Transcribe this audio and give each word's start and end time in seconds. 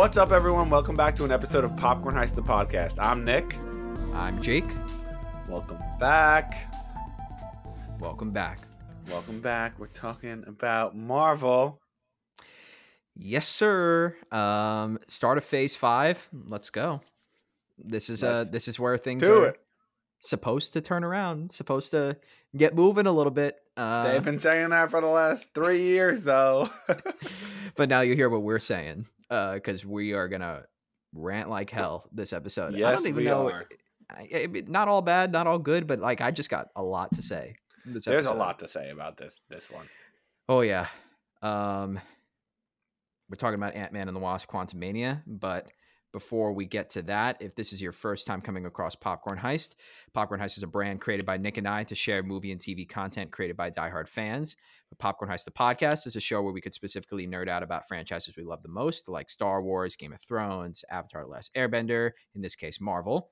What's 0.00 0.16
up, 0.16 0.30
everyone? 0.30 0.70
Welcome 0.70 0.94
back 0.94 1.14
to 1.16 1.26
an 1.26 1.30
episode 1.30 1.62
of 1.62 1.76
Popcorn 1.76 2.14
Heist, 2.14 2.34
the 2.34 2.40
podcast. 2.40 2.94
I'm 2.98 3.22
Nick. 3.22 3.54
I'm 4.14 4.40
Jake. 4.40 4.64
Welcome 5.46 5.76
back. 5.98 6.74
Welcome 7.98 8.30
back. 8.30 8.60
Welcome 9.10 9.42
back. 9.42 9.78
We're 9.78 9.88
talking 9.88 10.42
about 10.46 10.96
Marvel. 10.96 11.82
Yes, 13.14 13.46
sir. 13.46 14.16
Um, 14.32 15.00
start 15.06 15.36
of 15.36 15.44
phase 15.44 15.76
five. 15.76 16.18
Let's 16.32 16.70
go. 16.70 17.02
This 17.76 18.08
is 18.08 18.24
uh 18.24 18.46
this 18.50 18.68
is 18.68 18.80
where 18.80 18.96
things 18.96 19.22
Do 19.22 19.42
are 19.42 19.46
it. 19.48 19.60
supposed 20.20 20.72
to 20.72 20.80
turn 20.80 21.04
around, 21.04 21.52
supposed 21.52 21.90
to 21.90 22.16
get 22.56 22.74
moving 22.74 23.04
a 23.04 23.12
little 23.12 23.32
bit. 23.32 23.58
Uh, 23.76 24.10
They've 24.10 24.24
been 24.24 24.38
saying 24.38 24.70
that 24.70 24.90
for 24.90 25.02
the 25.02 25.08
last 25.08 25.52
three 25.52 25.82
years, 25.82 26.22
though. 26.22 26.70
but 27.76 27.90
now 27.90 28.00
you 28.00 28.14
hear 28.14 28.30
what 28.30 28.42
we're 28.42 28.60
saying 28.60 29.04
because 29.30 29.84
we 29.86 30.12
are 30.12 30.28
gonna 30.28 30.64
rant 31.14 31.48
like 31.48 31.70
hell 31.70 32.08
this 32.12 32.32
episode. 32.32 32.74
I 32.74 32.78
Yes, 32.78 32.96
don't 32.98 33.06
even 33.06 33.16
we 33.16 33.24
know. 33.24 33.48
are. 33.48 33.64
I, 34.10 34.28
I- 34.54 34.64
not 34.66 34.88
all 34.88 35.02
bad, 35.02 35.30
not 35.32 35.46
all 35.46 35.58
good, 35.58 35.86
but 35.86 36.00
like 36.00 36.20
I 36.20 36.30
just 36.32 36.50
got 36.50 36.68
a 36.76 36.82
lot 36.82 37.12
to 37.14 37.22
say. 37.22 37.54
There's 37.86 38.26
a 38.26 38.32
lot 38.34 38.58
to 38.58 38.68
say 38.68 38.90
about 38.90 39.16
this 39.16 39.40
this 39.48 39.70
one. 39.70 39.86
Oh 40.48 40.60
yeah. 40.62 40.88
Um 41.42 41.98
we're 43.28 43.36
talking 43.36 43.54
about 43.54 43.74
Ant-Man 43.76 44.08
and 44.08 44.16
the 44.16 44.20
Wasp 44.20 44.48
Quantumania, 44.50 45.22
but 45.24 45.68
before 46.12 46.52
we 46.52 46.66
get 46.66 46.90
to 46.90 47.02
that, 47.02 47.36
if 47.40 47.54
this 47.54 47.72
is 47.72 47.80
your 47.80 47.92
first 47.92 48.26
time 48.26 48.40
coming 48.40 48.66
across 48.66 48.94
Popcorn 48.94 49.38
Heist, 49.38 49.76
Popcorn 50.12 50.40
Heist 50.40 50.56
is 50.56 50.62
a 50.62 50.66
brand 50.66 51.00
created 51.00 51.24
by 51.24 51.36
Nick 51.36 51.56
and 51.56 51.68
I 51.68 51.84
to 51.84 51.94
share 51.94 52.22
movie 52.22 52.52
and 52.52 52.60
TV 52.60 52.88
content 52.88 53.30
created 53.30 53.56
by 53.56 53.70
diehard 53.70 54.08
fans. 54.08 54.56
But 54.88 54.98
Popcorn 54.98 55.30
Heist 55.30 55.44
the 55.44 55.50
podcast 55.50 56.06
is 56.06 56.16
a 56.16 56.20
show 56.20 56.42
where 56.42 56.52
we 56.52 56.60
could 56.60 56.74
specifically 56.74 57.26
nerd 57.26 57.48
out 57.48 57.62
about 57.62 57.86
franchises 57.86 58.36
we 58.36 58.42
love 58.42 58.62
the 58.62 58.68
most, 58.68 59.08
like 59.08 59.30
Star 59.30 59.62
Wars, 59.62 59.96
Game 59.96 60.12
of 60.12 60.20
Thrones, 60.20 60.84
Avatar: 60.90 61.22
The 61.22 61.28
Last 61.28 61.50
Airbender, 61.54 62.10
in 62.34 62.42
this 62.42 62.54
case 62.54 62.80
Marvel. 62.80 63.30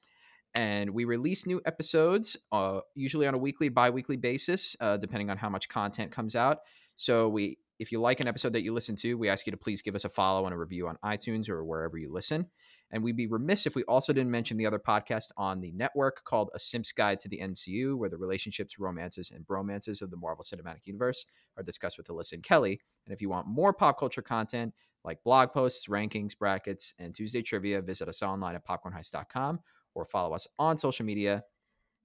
And 0.54 0.90
we 0.90 1.04
release 1.04 1.46
new 1.46 1.60
episodes, 1.66 2.36
uh, 2.52 2.80
usually 2.94 3.26
on 3.26 3.34
a 3.34 3.38
weekly, 3.38 3.68
bi-weekly 3.68 4.16
basis, 4.16 4.74
uh, 4.80 4.96
depending 4.96 5.30
on 5.30 5.36
how 5.36 5.48
much 5.48 5.68
content 5.68 6.10
comes 6.10 6.34
out. 6.34 6.58
So 6.96 7.28
we, 7.28 7.58
if 7.78 7.92
you 7.92 8.00
like 8.00 8.20
an 8.20 8.26
episode 8.26 8.52
that 8.54 8.62
you 8.62 8.72
listen 8.72 8.96
to, 8.96 9.14
we 9.14 9.28
ask 9.28 9.46
you 9.46 9.52
to 9.52 9.56
please 9.56 9.82
give 9.82 9.94
us 9.94 10.04
a 10.04 10.08
follow 10.08 10.46
and 10.46 10.54
a 10.54 10.58
review 10.58 10.88
on 10.88 10.98
iTunes 11.04 11.48
or 11.48 11.64
wherever 11.64 11.96
you 11.96 12.12
listen. 12.12 12.46
And 12.90 13.02
we'd 13.02 13.16
be 13.16 13.26
remiss 13.26 13.66
if 13.66 13.76
we 13.76 13.84
also 13.84 14.12
didn't 14.12 14.30
mention 14.30 14.56
the 14.56 14.66
other 14.66 14.78
podcast 14.78 15.26
on 15.36 15.60
the 15.60 15.70
network 15.72 16.24
called 16.24 16.50
A 16.54 16.58
Simp's 16.58 16.90
Guide 16.90 17.20
to 17.20 17.28
the 17.28 17.38
MCU, 17.38 17.96
where 17.96 18.08
the 18.08 18.16
relationships, 18.16 18.78
romances, 18.78 19.30
and 19.30 19.46
bromances 19.46 20.02
of 20.02 20.10
the 20.10 20.16
Marvel 20.16 20.44
Cinematic 20.44 20.86
Universe 20.86 21.26
are 21.56 21.62
discussed 21.62 21.98
with 21.98 22.08
Alyssa 22.08 22.32
and 22.32 22.42
Kelly. 22.42 22.80
And 23.06 23.12
if 23.12 23.20
you 23.20 23.28
want 23.28 23.46
more 23.46 23.72
pop 23.72 23.98
culture 23.98 24.22
content 24.22 24.74
like 25.04 25.22
blog 25.22 25.52
posts, 25.52 25.86
rankings, 25.86 26.36
brackets, 26.36 26.94
and 26.98 27.14
Tuesday 27.14 27.42
trivia, 27.42 27.80
visit 27.80 28.08
us 28.08 28.22
online 28.22 28.56
at 28.56 28.66
popcornheist.com 28.66 29.60
or 29.94 30.04
follow 30.04 30.34
us 30.34 30.46
on 30.58 30.78
social 30.78 31.04
media 31.04 31.44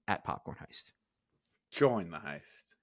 at 0.06 0.24
Popcorn 0.24 0.56
Heist. 0.60 0.92
Join 1.70 2.10
the 2.10 2.18
heist. 2.18 2.73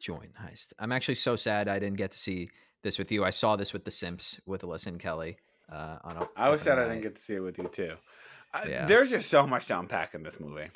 Join 0.00 0.28
heist. 0.42 0.68
I'm 0.78 0.92
actually 0.92 1.14
so 1.16 1.36
sad 1.36 1.68
I 1.68 1.78
didn't 1.78 1.96
get 1.96 2.10
to 2.12 2.18
see 2.18 2.50
this 2.82 2.98
with 2.98 3.10
you. 3.10 3.24
I 3.24 3.30
saw 3.30 3.56
this 3.56 3.72
with 3.72 3.84
the 3.84 3.90
Simps 3.90 4.40
with 4.46 4.62
Alyssa 4.62 4.86
and 4.88 5.00
Kelly. 5.00 5.36
Uh, 5.72 5.98
on 6.04 6.16
a, 6.18 6.28
I 6.36 6.48
was 6.50 6.60
sad 6.62 6.78
I 6.78 6.84
didn't 6.84 7.02
get 7.02 7.16
to 7.16 7.22
see 7.22 7.34
it 7.34 7.40
with 7.40 7.58
you 7.58 7.68
too. 7.68 7.94
I, 8.52 8.66
Yeah. 8.68 8.86
There's 8.86 9.10
just 9.10 9.28
so 9.30 9.46
much 9.46 9.66
to 9.66 9.78
unpack 9.78 10.14
in 10.14 10.22
this 10.22 10.38
movie. 10.38 10.68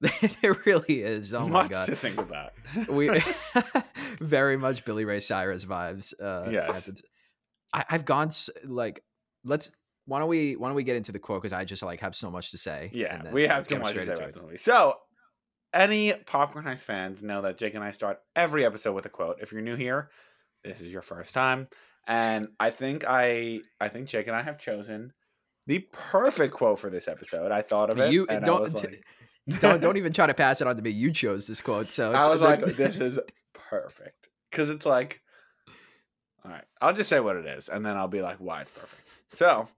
there 0.42 0.56
really 0.66 1.02
is. 1.02 1.32
Oh 1.32 1.48
my 1.48 1.68
god. 1.68 1.86
to 1.86 1.96
think 1.96 2.18
about. 2.18 2.52
we 2.88 3.08
very 4.20 4.56
much 4.56 4.84
Billy 4.84 5.04
Ray 5.04 5.20
Cyrus 5.20 5.64
vibes. 5.64 6.12
Uh, 6.20 6.50
Yes. 6.50 6.90
I, 7.72 7.84
I've 7.88 8.04
gone 8.04 8.26
s- 8.28 8.50
like 8.64 9.02
let's. 9.44 9.70
Why 10.06 10.18
don't 10.18 10.28
we? 10.28 10.56
Why 10.56 10.68
don't 10.68 10.74
we 10.76 10.82
get 10.82 10.96
into 10.96 11.12
the 11.12 11.18
quote? 11.20 11.40
Because 11.42 11.52
I 11.52 11.64
just 11.64 11.82
like 11.82 12.00
have 12.00 12.14
so 12.16 12.30
much 12.30 12.50
to 12.50 12.58
say. 12.58 12.90
Yeah, 12.92 13.30
we 13.30 13.44
have 13.46 13.66
too 13.66 13.78
much 13.78 13.94
to 13.94 14.02
straight 14.02 14.06
say 14.08 14.12
about 14.24 14.28
it. 14.30 14.34
the 14.34 14.42
movie. 14.42 14.58
So, 14.58 14.96
any 15.72 16.12
Popcorn 16.12 16.64
Heist 16.64 16.84
fans 16.84 17.22
know 17.22 17.42
that 17.42 17.58
Jake 17.58 17.74
and 17.74 17.84
I 17.84 17.90
start 17.90 18.20
every 18.36 18.64
episode 18.64 18.92
with 18.94 19.06
a 19.06 19.08
quote. 19.08 19.38
If 19.40 19.52
you're 19.52 19.62
new 19.62 19.76
here, 19.76 20.10
this 20.64 20.80
is 20.80 20.92
your 20.92 21.02
first 21.02 21.34
time, 21.34 21.68
and 22.06 22.48
I 22.60 22.70
think 22.70 23.04
I, 23.08 23.60
I 23.80 23.88
think 23.88 24.08
Jake 24.08 24.26
and 24.26 24.36
I 24.36 24.42
have 24.42 24.58
chosen 24.58 25.12
the 25.66 25.80
perfect 25.92 26.54
quote 26.54 26.78
for 26.78 26.90
this 26.90 27.08
episode. 27.08 27.52
I 27.52 27.62
thought 27.62 27.90
of 27.90 27.98
it. 27.98 28.12
You- 28.12 28.26
and 28.28 28.44
don't- 28.44 28.60
was 28.60 28.74
like, 28.74 29.02
don't 29.60 29.80
don't 29.80 29.96
even 29.98 30.12
try 30.12 30.26
to 30.26 30.34
pass 30.34 30.60
it 30.60 30.66
on 30.66 30.76
to 30.76 30.82
me. 30.82 30.90
You 30.90 31.12
chose 31.12 31.46
this 31.46 31.60
quote, 31.60 31.90
so 31.90 32.12
I 32.12 32.28
was 32.28 32.40
like, 32.42 32.64
this 32.76 32.98
is 32.98 33.18
perfect 33.54 34.28
because 34.50 34.68
it's 34.68 34.86
like, 34.86 35.20
all 36.44 36.50
right, 36.50 36.64
I'll 36.80 36.92
just 36.92 37.08
say 37.08 37.20
what 37.20 37.36
it 37.36 37.46
is, 37.46 37.68
and 37.68 37.84
then 37.86 37.96
I'll 37.96 38.08
be 38.08 38.22
like, 38.22 38.36
why 38.38 38.60
it's 38.62 38.70
perfect. 38.70 39.02
So. 39.34 39.68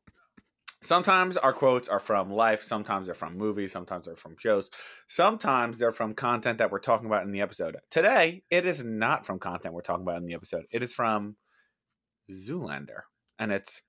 Sometimes 0.85 1.39
our 1.39 1.55
quotes 1.55 1.89
are 1.89 1.99
from 1.99 2.31
life, 2.31 2.63
sometimes 2.63 3.07
they're 3.07 3.15
from 3.15 3.39
movies, 3.39 3.73
sometimes 3.73 4.05
they're 4.05 4.17
from 4.17 4.37
shows, 4.37 4.71
sometimes 5.09 5.79
they're 5.79 5.93
from 5.93 6.13
content 6.13 6.59
that 6.59 6.71
we're 6.71 6.79
talking 6.79 7.07
about 7.07 7.25
in 7.25 7.33
the 7.33 7.41
episode. 7.41 7.79
Today, 7.91 8.43
it 8.51 8.67
is 8.67 8.85
not 8.85 9.25
from 9.25 9.39
content 9.39 9.73
we're 9.73 9.81
talking 9.81 10.03
about 10.03 10.19
in 10.19 10.27
the 10.27 10.35
episode. 10.35 10.65
It 10.71 10.83
is 10.83 10.93
from 10.93 11.37
Zoolander. 12.31 13.03
And 13.39 13.51
it's 13.51 13.81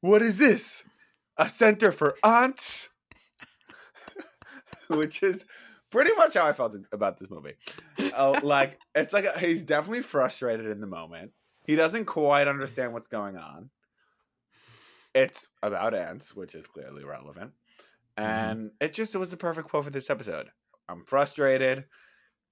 what 0.00 0.22
is 0.22 0.38
this? 0.38 0.82
A 1.36 1.46
center 1.48 1.92
for 1.92 2.16
aunts? 2.24 2.88
Which 4.88 5.22
is 5.22 5.44
pretty 5.90 6.14
much 6.14 6.34
how 6.34 6.46
I 6.46 6.54
felt 6.54 6.74
about 6.90 7.18
this 7.18 7.28
movie. 7.28 7.54
Oh, 8.16 8.38
like 8.42 8.78
it's 8.94 9.12
like 9.12 9.26
a, 9.26 9.38
he's 9.38 9.62
definitely 9.62 10.02
frustrated 10.02 10.66
in 10.66 10.80
the 10.80 10.86
moment. 10.86 11.32
He 11.66 11.76
doesn't 11.76 12.06
quite 12.06 12.48
understand 12.48 12.94
what's 12.94 13.08
going 13.08 13.36
on. 13.36 13.68
It's 15.18 15.46
about 15.62 15.94
ants, 15.94 16.34
which 16.36 16.54
is 16.54 16.66
clearly 16.66 17.04
relevant. 17.04 17.52
And 18.16 18.72
it 18.80 18.92
just 18.92 19.14
it 19.14 19.18
was 19.18 19.30
the 19.30 19.36
perfect 19.36 19.68
quote 19.68 19.84
for 19.84 19.90
this 19.90 20.10
episode. 20.10 20.48
I'm 20.88 21.04
frustrated. 21.04 21.84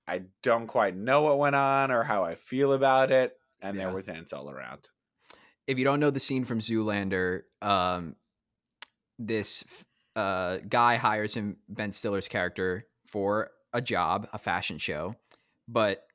I 0.06 0.22
don't 0.42 0.66
quite 0.66 0.96
know 0.96 1.22
what 1.22 1.38
went 1.38 1.56
on 1.56 1.90
or 1.90 2.02
how 2.04 2.24
I 2.24 2.34
feel 2.34 2.72
about 2.72 3.10
it. 3.10 3.32
And 3.60 3.76
Yeah. 3.76 3.84
there 3.86 3.94
was 3.94 4.08
ants 4.08 4.32
all 4.32 4.50
around. 4.50 4.88
if 5.66 5.78
you 5.78 5.84
don't 5.84 5.98
know 5.98 6.10
the 6.10 6.20
scene 6.20 6.44
from 6.44 6.60
Zoolander, 6.60 7.42
um, 7.60 8.14
this 9.18 9.64
uh, 10.14 10.58
guy 10.68 10.94
hires 10.96 11.34
him, 11.34 11.56
Ben 11.68 11.90
Stiller's 11.90 12.28
character, 12.28 12.86
for 13.06 13.50
a 13.72 13.80
job, 13.80 14.28
a 14.32 14.38
fashion 14.38 14.78
show, 14.78 15.16
but 15.66 16.06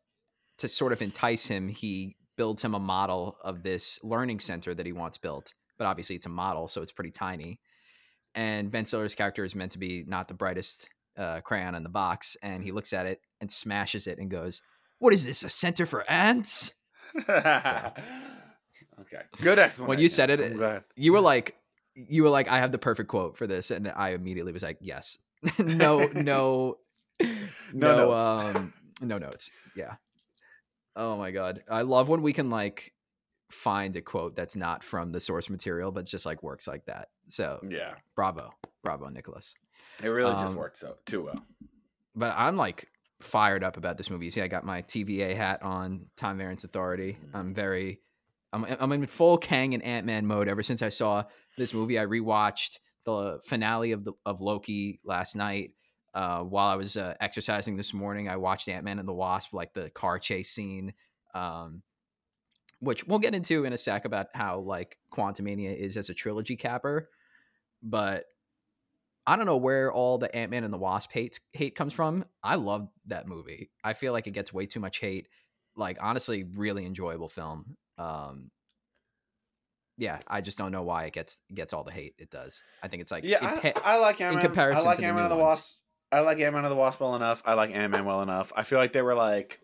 to 0.59 0.67
sort 0.69 0.93
of 0.93 1.01
entice 1.01 1.47
him, 1.47 1.67
he 1.67 2.15
builds 2.37 2.63
him 2.63 2.73
a 2.73 2.79
model 2.79 3.37
of 3.43 3.61
this 3.63 3.99
learning 4.03 4.39
center 4.39 4.73
that 4.73 4.85
he 4.85 4.93
wants 4.93 5.17
built. 5.17 5.53
But 5.81 5.87
obviously, 5.87 6.15
it's 6.15 6.27
a 6.27 6.29
model, 6.29 6.67
so 6.67 6.83
it's 6.83 6.91
pretty 6.91 7.09
tiny. 7.09 7.59
And 8.35 8.69
Ben 8.69 8.85
Stiller's 8.85 9.15
character 9.15 9.43
is 9.43 9.55
meant 9.55 9.71
to 9.71 9.79
be 9.79 10.03
not 10.05 10.27
the 10.27 10.35
brightest 10.35 10.87
uh, 11.17 11.41
crayon 11.41 11.73
in 11.73 11.81
the 11.81 11.89
box, 11.89 12.37
and 12.43 12.63
he 12.63 12.71
looks 12.71 12.93
at 12.93 13.07
it 13.07 13.19
and 13.39 13.49
smashes 13.49 14.05
it 14.05 14.19
and 14.19 14.29
goes, 14.29 14.61
"What 14.99 15.11
is 15.11 15.25
this? 15.25 15.41
A 15.43 15.49
center 15.49 15.87
for 15.87 16.07
ants?" 16.07 16.71
okay. 17.27 17.93
Good 19.41 19.57
explanation. 19.57 19.87
When 19.87 19.97
you 19.97 20.07
said 20.07 20.29
it, 20.29 20.83
you 20.95 21.13
were 21.13 21.19
like 21.19 21.55
you 21.95 22.23
were 22.23 22.29
like 22.29 22.47
i 22.47 22.59
have 22.59 22.71
the 22.71 22.77
perfect 22.77 23.09
quote 23.09 23.35
for 23.35 23.47
this 23.47 23.71
and 23.71 23.91
i 23.95 24.09
immediately 24.11 24.51
was 24.53 24.63
like 24.63 24.77
yes 24.79 25.17
no 25.59 26.05
no 26.13 26.77
no, 27.73 27.97
notes. 27.97 28.55
um 28.55 28.73
no 29.01 29.17
notes 29.17 29.51
yeah 29.75 29.95
oh 30.95 31.17
my 31.17 31.31
god 31.31 31.63
i 31.69 31.81
love 31.81 32.07
when 32.07 32.21
we 32.21 32.33
can 32.33 32.49
like 32.49 32.93
find 33.51 33.95
a 33.95 34.01
quote 34.01 34.35
that's 34.35 34.55
not 34.55 34.83
from 34.83 35.11
the 35.11 35.19
source 35.19 35.49
material 35.49 35.91
but 35.91 36.05
just 36.05 36.25
like 36.25 36.41
works 36.43 36.67
like 36.67 36.85
that. 36.85 37.09
So 37.27 37.59
Yeah. 37.69 37.95
bravo 38.15 38.51
bravo 38.83 39.07
nicholas. 39.09 39.53
It 40.03 40.07
really 40.07 40.33
just 40.33 40.55
works 40.55 40.79
so 40.79 40.95
too 41.05 41.23
well. 41.25 41.45
but 42.15 42.33
i'm 42.37 42.57
like 42.57 42.87
fired 43.19 43.63
up 43.63 43.77
about 43.77 43.97
this 43.97 44.09
movie. 44.09 44.25
You 44.25 44.31
see 44.31 44.41
i 44.41 44.47
got 44.47 44.65
my 44.65 44.81
tva 44.81 45.35
hat 45.35 45.61
on 45.63 46.07
time 46.17 46.37
variance 46.37 46.63
authority. 46.63 47.17
I'm 47.33 47.53
very 47.53 47.99
i'm, 48.53 48.65
I'm 48.79 48.91
in 48.93 49.05
full 49.05 49.37
kang 49.37 49.73
and 49.73 49.83
ant-man 49.83 50.25
mode 50.25 50.47
ever 50.47 50.63
since 50.63 50.81
i 50.81 50.89
saw 50.89 51.23
this 51.57 51.73
movie. 51.73 51.99
I 51.99 52.05
rewatched 52.05 52.77
the 53.05 53.39
finale 53.45 53.91
of 53.91 54.03
the 54.03 54.13
of 54.25 54.41
loki 54.41 54.99
last 55.03 55.35
night. 55.35 55.71
Uh, 56.13 56.41
while 56.41 56.67
I 56.67 56.75
was 56.75 56.97
uh, 56.97 57.13
exercising 57.21 57.77
this 57.77 57.93
morning, 57.93 58.27
I 58.27 58.35
watched 58.35 58.67
Ant 58.67 58.83
Man 58.83 58.99
and 58.99 59.07
the 59.07 59.13
Wasp, 59.13 59.53
like 59.53 59.73
the 59.73 59.89
car 59.91 60.19
chase 60.19 60.49
scene, 60.51 60.91
um, 61.33 61.83
which 62.81 63.05
we'll 63.05 63.19
get 63.19 63.35
into 63.35 63.63
in 63.63 63.73
a 63.73 63.77
sec 63.77 64.05
about 64.05 64.27
how 64.33 64.59
like 64.59 64.97
Quantumania 65.13 65.75
is 65.75 65.95
as 65.95 66.09
a 66.09 66.13
trilogy 66.13 66.57
capper. 66.57 67.09
But 67.81 68.25
I 69.25 69.35
don't 69.35 69.45
know 69.45 69.57
where 69.57 69.93
all 69.93 70.17
the 70.17 70.35
Ant 70.35 70.51
Man 70.51 70.63
and 70.63 70.73
the 70.73 70.77
Wasp 70.77 71.11
hate 71.11 71.39
hate 71.53 71.75
comes 71.75 71.93
from. 71.93 72.25
I 72.43 72.55
love 72.55 72.89
that 73.05 73.27
movie. 73.27 73.69
I 73.83 73.93
feel 73.93 74.13
like 74.13 74.27
it 74.27 74.31
gets 74.31 74.51
way 74.51 74.65
too 74.65 74.79
much 74.79 74.99
hate. 74.99 75.27
Like 75.75 75.97
honestly, 76.01 76.43
really 76.43 76.85
enjoyable 76.85 77.29
film. 77.29 77.77
Um, 77.97 78.49
yeah, 79.97 80.19
I 80.27 80.41
just 80.41 80.57
don't 80.57 80.71
know 80.71 80.81
why 80.81 81.05
it 81.05 81.13
gets 81.13 81.37
gets 81.53 81.73
all 81.73 81.83
the 81.83 81.91
hate 81.91 82.15
it 82.17 82.31
does. 82.31 82.61
I 82.81 82.87
think 82.87 83.03
it's 83.03 83.11
like 83.11 83.23
Yeah, 83.23 83.59
it 83.63 83.77
I, 83.85 83.93
I 83.93 83.97
like 83.99 84.19
Ant 84.19 84.35
Man. 84.35 84.73
I 84.73 84.81
like 84.81 85.01
Ant 85.01 85.15
Man 85.15 85.25
and 85.25 85.31
the. 85.31 85.37
Wasp. 85.37 85.77
I 86.11 86.21
like 86.21 86.39
Ant 86.39 86.55
Man 86.55 86.65
and 86.65 86.71
the 86.71 86.75
Wasp 86.75 86.99
well 86.99 87.15
enough. 87.15 87.43
I 87.45 87.53
like 87.53 87.69
Ant 87.71 87.91
Man 87.91 88.05
well 88.05 88.23
enough. 88.23 88.51
I 88.55 88.63
feel 88.63 88.79
like 88.79 88.91
they 88.91 89.03
were 89.03 89.15
like 89.15 89.59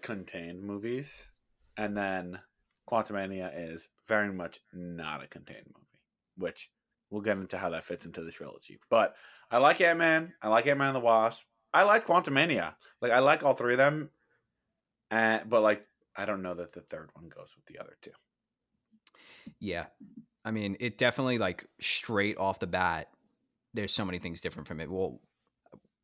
contained 0.00 0.64
movies, 0.64 1.28
and 1.76 1.94
then 1.94 2.40
Quantumania 2.88 3.50
is 3.54 3.88
very 4.06 4.32
much 4.32 4.60
not 4.72 5.22
a 5.22 5.26
contained 5.26 5.66
movie, 5.66 5.98
which 6.36 6.70
we'll 7.10 7.22
get 7.22 7.38
into 7.38 7.58
how 7.58 7.70
that 7.70 7.84
fits 7.84 8.04
into 8.04 8.22
the 8.22 8.32
trilogy. 8.32 8.78
But 8.90 9.14
I 9.50 9.58
like 9.58 9.80
Ant 9.80 9.98
Man. 9.98 10.34
I 10.42 10.48
like 10.48 10.66
Ant 10.66 10.78
Man 10.78 10.88
and 10.88 10.96
the 10.96 11.00
Wasp. 11.00 11.42
I 11.72 11.82
like 11.82 12.06
Quantumania. 12.06 12.74
Like 13.00 13.12
I 13.12 13.18
like 13.18 13.42
all 13.42 13.54
three 13.54 13.74
of 13.74 13.78
them, 13.78 14.10
and 15.10 15.48
but 15.48 15.62
like 15.62 15.86
I 16.16 16.24
don't 16.24 16.42
know 16.42 16.54
that 16.54 16.72
the 16.72 16.82
third 16.82 17.10
one 17.14 17.28
goes 17.28 17.54
with 17.56 17.66
the 17.66 17.80
other 17.80 17.96
two. 18.00 18.12
Yeah. 19.58 19.86
I 20.44 20.50
mean, 20.50 20.76
it 20.78 20.98
definitely 20.98 21.38
like 21.38 21.66
straight 21.80 22.36
off 22.36 22.60
the 22.60 22.66
bat, 22.66 23.08
there's 23.72 23.92
so 23.92 24.04
many 24.04 24.18
things 24.18 24.40
different 24.40 24.68
from 24.68 24.80
it. 24.80 24.90
Well, 24.90 25.20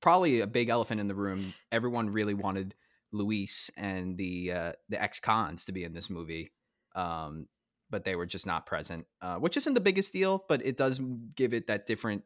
probably 0.00 0.40
a 0.40 0.46
big 0.46 0.68
elephant 0.68 1.00
in 1.00 1.08
the 1.08 1.14
room. 1.14 1.52
Everyone 1.70 2.10
really 2.10 2.34
wanted 2.34 2.74
Luis 3.12 3.70
and 3.76 4.16
the 4.16 4.52
uh, 4.52 4.72
the 4.88 5.00
ex 5.00 5.20
cons 5.20 5.64
to 5.66 5.72
be 5.72 5.84
in 5.84 5.92
this 5.92 6.10
movie, 6.10 6.52
um, 6.94 7.46
but 7.90 8.04
they 8.04 8.14
were 8.14 8.26
just 8.26 8.46
not 8.46 8.66
present, 8.66 9.06
uh, 9.20 9.36
which 9.36 9.56
isn't 9.56 9.74
the 9.74 9.80
biggest 9.80 10.12
deal, 10.12 10.44
but 10.48 10.64
it 10.64 10.76
does 10.76 11.00
give 11.36 11.52
it 11.54 11.66
that 11.66 11.86
different 11.86 12.22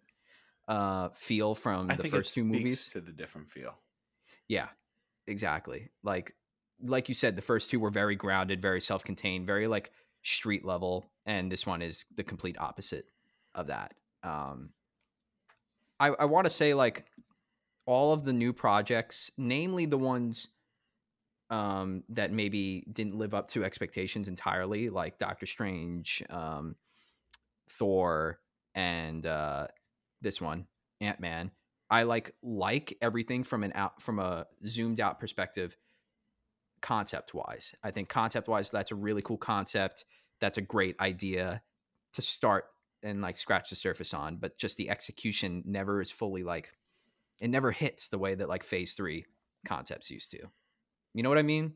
uh, 0.68 1.08
feel 1.14 1.54
from 1.54 1.90
I 1.90 1.96
the 1.96 2.08
first 2.08 2.34
two 2.34 2.44
movies. 2.44 2.88
to 2.88 3.00
the 3.00 3.12
different 3.12 3.50
feel. 3.50 3.76
Yeah, 4.48 4.68
exactly. 5.26 5.90
Like 6.02 6.34
like 6.82 7.08
you 7.08 7.14
said, 7.14 7.36
the 7.36 7.42
first 7.42 7.70
two 7.70 7.80
were 7.80 7.90
very 7.90 8.16
grounded, 8.16 8.60
very 8.60 8.80
self-contained, 8.80 9.46
very 9.46 9.66
like 9.66 9.92
street 10.22 10.64
level, 10.64 11.10
and 11.26 11.50
this 11.50 11.66
one 11.66 11.82
is 11.82 12.04
the 12.16 12.24
complete 12.24 12.56
opposite 12.58 13.06
of 13.54 13.68
that. 13.68 13.94
Um, 14.22 14.70
I 16.00 16.08
I 16.08 16.24
want 16.24 16.44
to 16.46 16.50
say 16.50 16.74
like 16.74 17.04
all 17.86 18.12
of 18.12 18.24
the 18.24 18.32
new 18.32 18.52
projects, 18.52 19.30
namely 19.36 19.86
the 19.86 19.98
ones 19.98 20.48
um, 21.54 22.02
that 22.08 22.32
maybe 22.32 22.84
didn't 22.92 23.16
live 23.16 23.32
up 23.32 23.46
to 23.48 23.62
expectations 23.62 24.26
entirely, 24.26 24.90
like 24.90 25.18
Doctor 25.18 25.46
Strange, 25.46 26.20
um, 26.28 26.74
Thor, 27.70 28.40
and 28.74 29.24
uh, 29.24 29.68
this 30.20 30.40
one, 30.40 30.66
Ant 31.00 31.20
Man. 31.20 31.52
I 31.88 32.02
like 32.02 32.34
like 32.42 32.98
everything 33.00 33.44
from 33.44 33.62
an 33.62 33.70
out 33.76 34.02
from 34.02 34.18
a 34.18 34.46
zoomed 34.66 34.98
out 34.98 35.20
perspective, 35.20 35.76
concept 36.82 37.34
wise. 37.34 37.72
I 37.84 37.92
think 37.92 38.08
concept 38.08 38.48
wise, 38.48 38.70
that's 38.70 38.90
a 38.90 38.96
really 38.96 39.22
cool 39.22 39.38
concept. 39.38 40.04
That's 40.40 40.58
a 40.58 40.62
great 40.62 40.96
idea 40.98 41.62
to 42.14 42.22
start 42.22 42.64
and 43.04 43.22
like 43.22 43.36
scratch 43.36 43.70
the 43.70 43.76
surface 43.76 44.12
on, 44.12 44.38
but 44.38 44.58
just 44.58 44.76
the 44.76 44.90
execution 44.90 45.62
never 45.66 46.00
is 46.00 46.10
fully 46.10 46.42
like 46.42 46.72
it 47.38 47.48
never 47.48 47.70
hits 47.70 48.08
the 48.08 48.18
way 48.18 48.34
that 48.34 48.48
like 48.48 48.64
phase 48.64 48.94
three 48.94 49.24
concepts 49.64 50.10
used 50.10 50.32
to. 50.32 50.48
You 51.14 51.22
know 51.22 51.28
what 51.28 51.38
I 51.38 51.42
mean? 51.42 51.72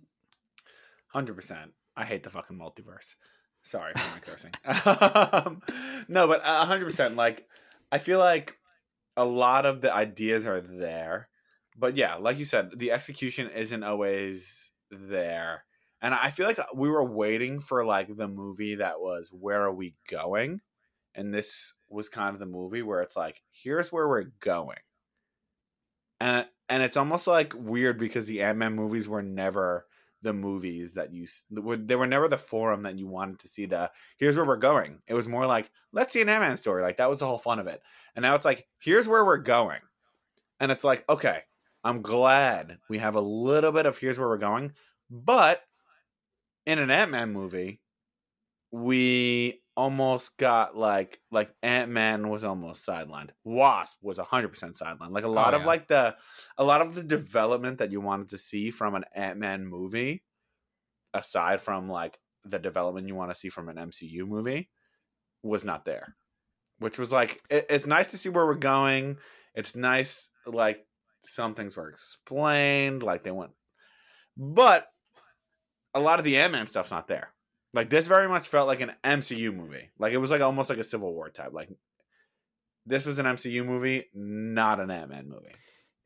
Hundred 1.13 1.35
percent. 1.35 1.73
I 1.97 2.05
hate 2.05 2.23
the 2.23 2.31
fucking 2.31 2.59
multiverse. 2.59 3.15
Sorry 3.63 3.93
for 3.93 3.99
my 3.99 4.21
cursing. 4.21 4.53
um, 5.47 5.63
no, 6.09 6.27
but 6.27 6.43
a 6.45 6.67
hundred 6.67 6.87
percent. 6.87 7.17
Like, 7.17 7.47
I 7.91 7.99
feel 7.99 8.19
like 8.19 8.57
a 9.17 9.25
lot 9.25 9.67
of 9.67 9.81
the 9.81 9.93
ideas 9.95 10.47
are 10.47 10.61
there, 10.61 11.29
but 11.77 11.97
yeah, 11.97 12.17
like 12.17 12.39
you 12.39 12.45
said, 12.45 12.71
the 12.77 12.93
execution 12.93 13.51
isn't 13.51 13.83
always 13.83 14.71
there. 14.91 15.65
And 16.01 16.15
I 16.15 16.31
feel 16.31 16.47
like 16.47 16.61
we 16.75 16.89
were 16.89 17.05
waiting 17.05 17.59
for 17.59 17.85
like 17.85 18.17
the 18.17 18.29
movie 18.29 18.77
that 18.77 19.01
was 19.01 19.31
where 19.33 19.63
are 19.63 19.75
we 19.75 19.95
going, 20.09 20.61
and 21.15 21.35
this 21.35 21.75
was 21.89 22.09
kind 22.09 22.35
of 22.35 22.41
the 22.41 22.47
movie 22.47 22.83
where 22.83 23.01
it's 23.01 23.17
like 23.17 23.43
here's 23.51 23.91
where 23.91 24.09
we're 24.09 24.31
going, 24.41 24.79
and 26.21 26.47
and 26.69 26.83
it's 26.83 26.97
almost 26.97 27.27
like 27.27 27.53
weird 27.57 27.99
because 27.99 28.27
the 28.27 28.43
Ant 28.43 28.59
Man 28.59 28.75
movies 28.75 29.09
were 29.09 29.23
never 29.23 29.87
the 30.23 30.33
movies 30.33 30.93
that 30.93 31.13
you 31.13 31.27
they 31.51 31.95
were 31.95 32.07
never 32.07 32.29
the 32.29 32.37
forum 32.37 32.83
that 32.83 32.99
you 32.99 33.07
wanted 33.07 33.39
to 33.39 33.49
see 33.49 33.67
the 33.67 33.91
here's 34.17 34.37
where 34.37 34.45
we're 34.45 34.57
going. 34.57 34.99
It 35.07 35.15
was 35.15 35.29
more 35.29 35.47
like 35.47 35.71
let's 35.93 36.13
see 36.13 36.21
an 36.21 36.29
ant-man 36.29 36.57
story. 36.57 36.83
Like 36.83 36.97
that 36.97 37.09
was 37.09 37.21
the 37.21 37.27
whole 37.27 37.39
fun 37.39 37.59
of 37.59 37.67
it. 37.67 37.81
And 38.17 38.23
now 38.23 38.35
it's 38.35 38.45
like 38.45 38.67
here's 38.81 39.07
where 39.07 39.25
we're 39.25 39.39
going. 39.39 39.81
And 40.61 40.73
it's 40.73 40.85
like 40.85 41.05
okay 41.09 41.43
i'm 41.85 42.03
glad 42.03 42.79
we 42.89 42.99
have 42.99 43.15
a 43.15 43.21
little 43.21 43.71
bit 43.71 43.87
of 43.87 43.97
here's 43.97 44.19
where 44.19 44.29
we're 44.29 44.39
going. 44.39 44.73
But 45.11 45.63
in 46.67 46.79
an 46.79 46.91
ant-man 46.91 47.33
movie 47.33 47.81
we 48.73 49.61
almost 49.79 50.37
got 50.39 50.77
like 50.77 51.21
like 51.31 51.55
ant-man 51.63 52.29
was 52.29 52.43
almost 52.43 52.85
sidelined. 52.85 53.31
Wasp 53.45 53.97
was 54.03 54.19
100% 54.19 54.51
sidelined. 54.77 55.13
Like 55.13 55.23
a 55.23 55.29
lot 55.29 55.55
oh, 55.55 55.59
of 55.59 55.63
yeah. 55.63 55.69
like 55.69 55.87
the 55.87 56.17
a 56.59 56.65
lot 56.65 56.81
of 56.81 56.97
the 56.97 57.03
development 57.05 57.79
that 57.79 57.93
you 57.93 58.01
wanted 58.01 58.31
to 58.31 58.39
see 58.39 58.71
from 58.71 58.97
an 58.97 59.05
ant-man 59.15 59.65
movie 59.65 60.25
aside 61.15 61.61
from 61.61 61.89
like 61.89 62.19
the 62.45 62.59
development 62.59 63.07
you 63.07 63.15
want 63.15 63.31
to 63.31 63.39
see 63.39 63.51
from 63.51 63.69
an 63.69 63.77
mcu 63.77 64.27
movie 64.27 64.69
was 65.45 65.65
not 65.65 65.85
there. 65.85 66.17
Which 66.81 66.99
was 66.99 67.13
like 67.13 67.41
it, 67.49 67.67
it's 67.71 67.87
nice 67.87 68.11
to 68.11 68.19
see 68.19 68.31
where 68.31 68.47
we're 68.47 68.55
going. 68.55 69.19
It's 69.55 69.77
nice 69.77 70.29
like 70.45 70.85
some 71.25 71.55
things 71.55 71.77
were 71.77 71.89
explained 71.89 73.05
like 73.05 73.23
they 73.23 73.31
went 73.31 73.53
but 74.37 74.87
a 75.95 76.01
lot 76.01 76.19
of 76.19 76.25
the 76.25 76.39
ant-man 76.39 76.67
stuff's 76.67 76.91
not 76.91 77.07
there 77.07 77.33
like 77.75 77.91
this 77.91 78.07
very 78.07 78.29
much 78.29 78.49
felt 78.49 78.67
like 78.67 78.81
an 78.81 78.93
MCU 79.05 79.55
movie. 79.55 79.91
Like 79.99 80.13
it 80.13 80.19
was 80.19 80.31
like 80.31 80.41
almost 80.41 80.71
like 80.71 80.79
a 80.79 80.85
Civil 80.85 81.13
War 81.13 81.29
type. 81.29 81.53
Like 81.53 81.69
this 82.87 83.05
was 83.05 83.19
an 83.19 83.27
MCU 83.27 83.65
movie, 83.65 84.07
not 84.15 84.81
an 84.81 84.91
Ant 84.91 85.11
Man 85.11 85.29
movie. 85.29 85.55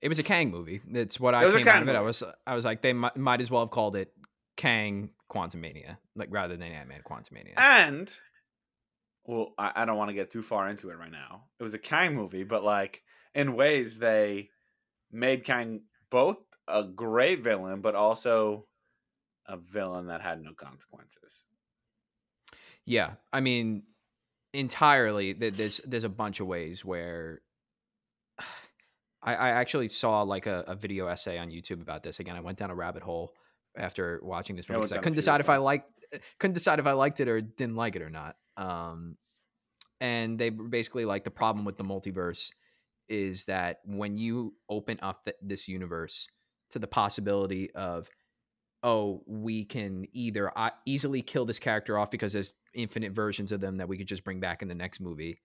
It 0.01 0.09
was 0.09 0.19
a 0.19 0.25
Kang 0.25 0.51
movie. 0.51 0.81
That's 0.91 1.21
what 1.21 1.35
I 1.35 1.45
It 1.45 1.47
was 1.47 1.57
a 1.57 1.59
came 1.59 1.69
out 1.69 1.83
of 1.83 1.89
it. 1.89 1.95
I 1.95 2.01
was 2.01 2.23
I 2.47 2.55
was 2.55 2.65
like 2.65 2.83
they 2.83 2.93
might, 2.93 3.17
might 3.17 3.41
as 3.41 3.51
well 3.51 3.63
have 3.63 3.71
called 3.71 3.97
it 3.97 4.13
Kang 4.57 5.11
Quantumania, 5.31 5.97
like 6.17 6.29
rather 6.31 6.57
than 6.57 6.73
Ant 6.73 6.89
Man 6.89 7.03
Quantumania. 7.09 7.53
And 7.57 8.13
well, 9.25 9.55
I, 9.57 9.73
I 9.77 9.85
don't 9.85 9.97
want 9.97 10.09
to 10.09 10.15
get 10.15 10.31
too 10.31 10.43
far 10.43 10.69
into 10.69 10.91
it 10.91 10.99
right 10.99 11.13
now. 11.13 11.45
It 11.61 11.63
was 11.63 11.75
a 11.75 11.79
Kang 11.79 12.17
movie, 12.17 12.43
but 12.43 12.65
like 12.65 13.03
in 13.35 13.55
ways 13.55 13.99
they 13.99 14.51
made 15.13 15.45
Kang 15.45 15.83
both 16.11 16.39
a 16.67 16.83
great 16.83 17.45
villain, 17.45 17.81
but 17.81 17.95
also 17.95 18.67
a 19.47 19.57
villain 19.57 20.09
that 20.09 20.21
had 20.21 20.43
no 20.43 20.53
consequences. 20.53 21.45
Yeah, 22.87 23.13
I 23.33 23.41
mean, 23.41 23.85
entirely. 24.53 25.35
th- 25.35 25.55
There's 25.55 25.81
there's 25.85 26.05
a 26.05 26.09
bunch 26.09 26.41
of 26.41 26.47
ways 26.47 26.85
where 26.85 27.41
I, 29.23 29.35
I 29.35 29.49
actually 29.51 29.89
saw 29.89 30.23
like 30.23 30.47
a, 30.47 30.65
a 30.67 30.75
video 30.75 31.07
essay 31.07 31.39
on 31.39 31.51
YouTube 31.51 31.81
about 31.81 32.03
this. 32.03 32.19
Again, 32.19 32.37
I 32.37 32.41
went 32.41 32.59
down 32.59 32.71
a 32.71 32.75
rabbit 32.75 33.03
hole 33.03 33.33
after 33.77 34.21
watching 34.23 34.57
this 34.57 34.69
movie 34.69 34.81
because 34.81 34.93
I 34.93 34.99
couldn't 34.99 35.17
decide 35.17 35.41
if 35.41 35.49
I 35.49 35.57
liked 35.57 35.89
couldn't 36.39 36.55
decide 36.55 36.79
if 36.79 36.87
I 36.87 36.93
liked 36.93 37.21
it 37.21 37.29
or 37.29 37.41
didn't 37.41 37.77
like 37.77 37.97
it 37.97 38.03
or 38.03 38.11
not. 38.11 38.37
Um, 38.57 39.17
and 40.01 40.39
they 40.39 40.51
basically 40.51 41.05
like 41.05 41.25
the 41.25 41.31
problem 41.31 41.65
with 41.65 41.77
the 41.79 41.85
multiverse 41.85 42.51
is 43.09 43.47
that 43.47 43.81
when 43.85 44.17
you 44.17 44.55
open 44.69 44.99
up 45.03 45.25
th- 45.25 45.37
this 45.41 45.69
universe 45.69 46.27
to 46.71 46.79
the 46.79 46.87
possibility 46.87 47.71
of 47.73 48.09
oh 48.83 49.23
we 49.27 49.65
can 49.65 50.07
either 50.13 50.57
uh, 50.59 50.71
easily 50.87 51.23
kill 51.23 51.45
this 51.45 51.59
character 51.59 51.99
off 51.99 52.11
because 52.11 52.33
there's 52.33 52.53
infinite 52.75 53.13
versions 53.13 53.53
of 53.53 53.61
them 53.61 53.79
that 53.79 53.89
we 53.89 53.97
could 53.97 54.09
just 54.09 54.25
bring 54.25 54.41
back 54.41 54.63
in 54.63 54.69
the 54.69 54.75
next 54.75 55.01
movie. 55.01 55.41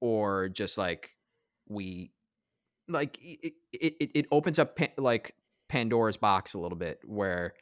Or 0.00 0.48
just 0.48 0.78
like 0.78 1.10
we 1.68 2.12
like 2.88 3.18
it 3.22 3.54
it, 3.72 4.10
it, 4.14 4.26
opens 4.32 4.58
up 4.58 4.76
like 4.98 5.34
pandora's 5.68 6.16
box 6.16 6.54
a 6.54 6.58
little 6.58 6.76
bit 6.76 6.98
where 7.04 7.54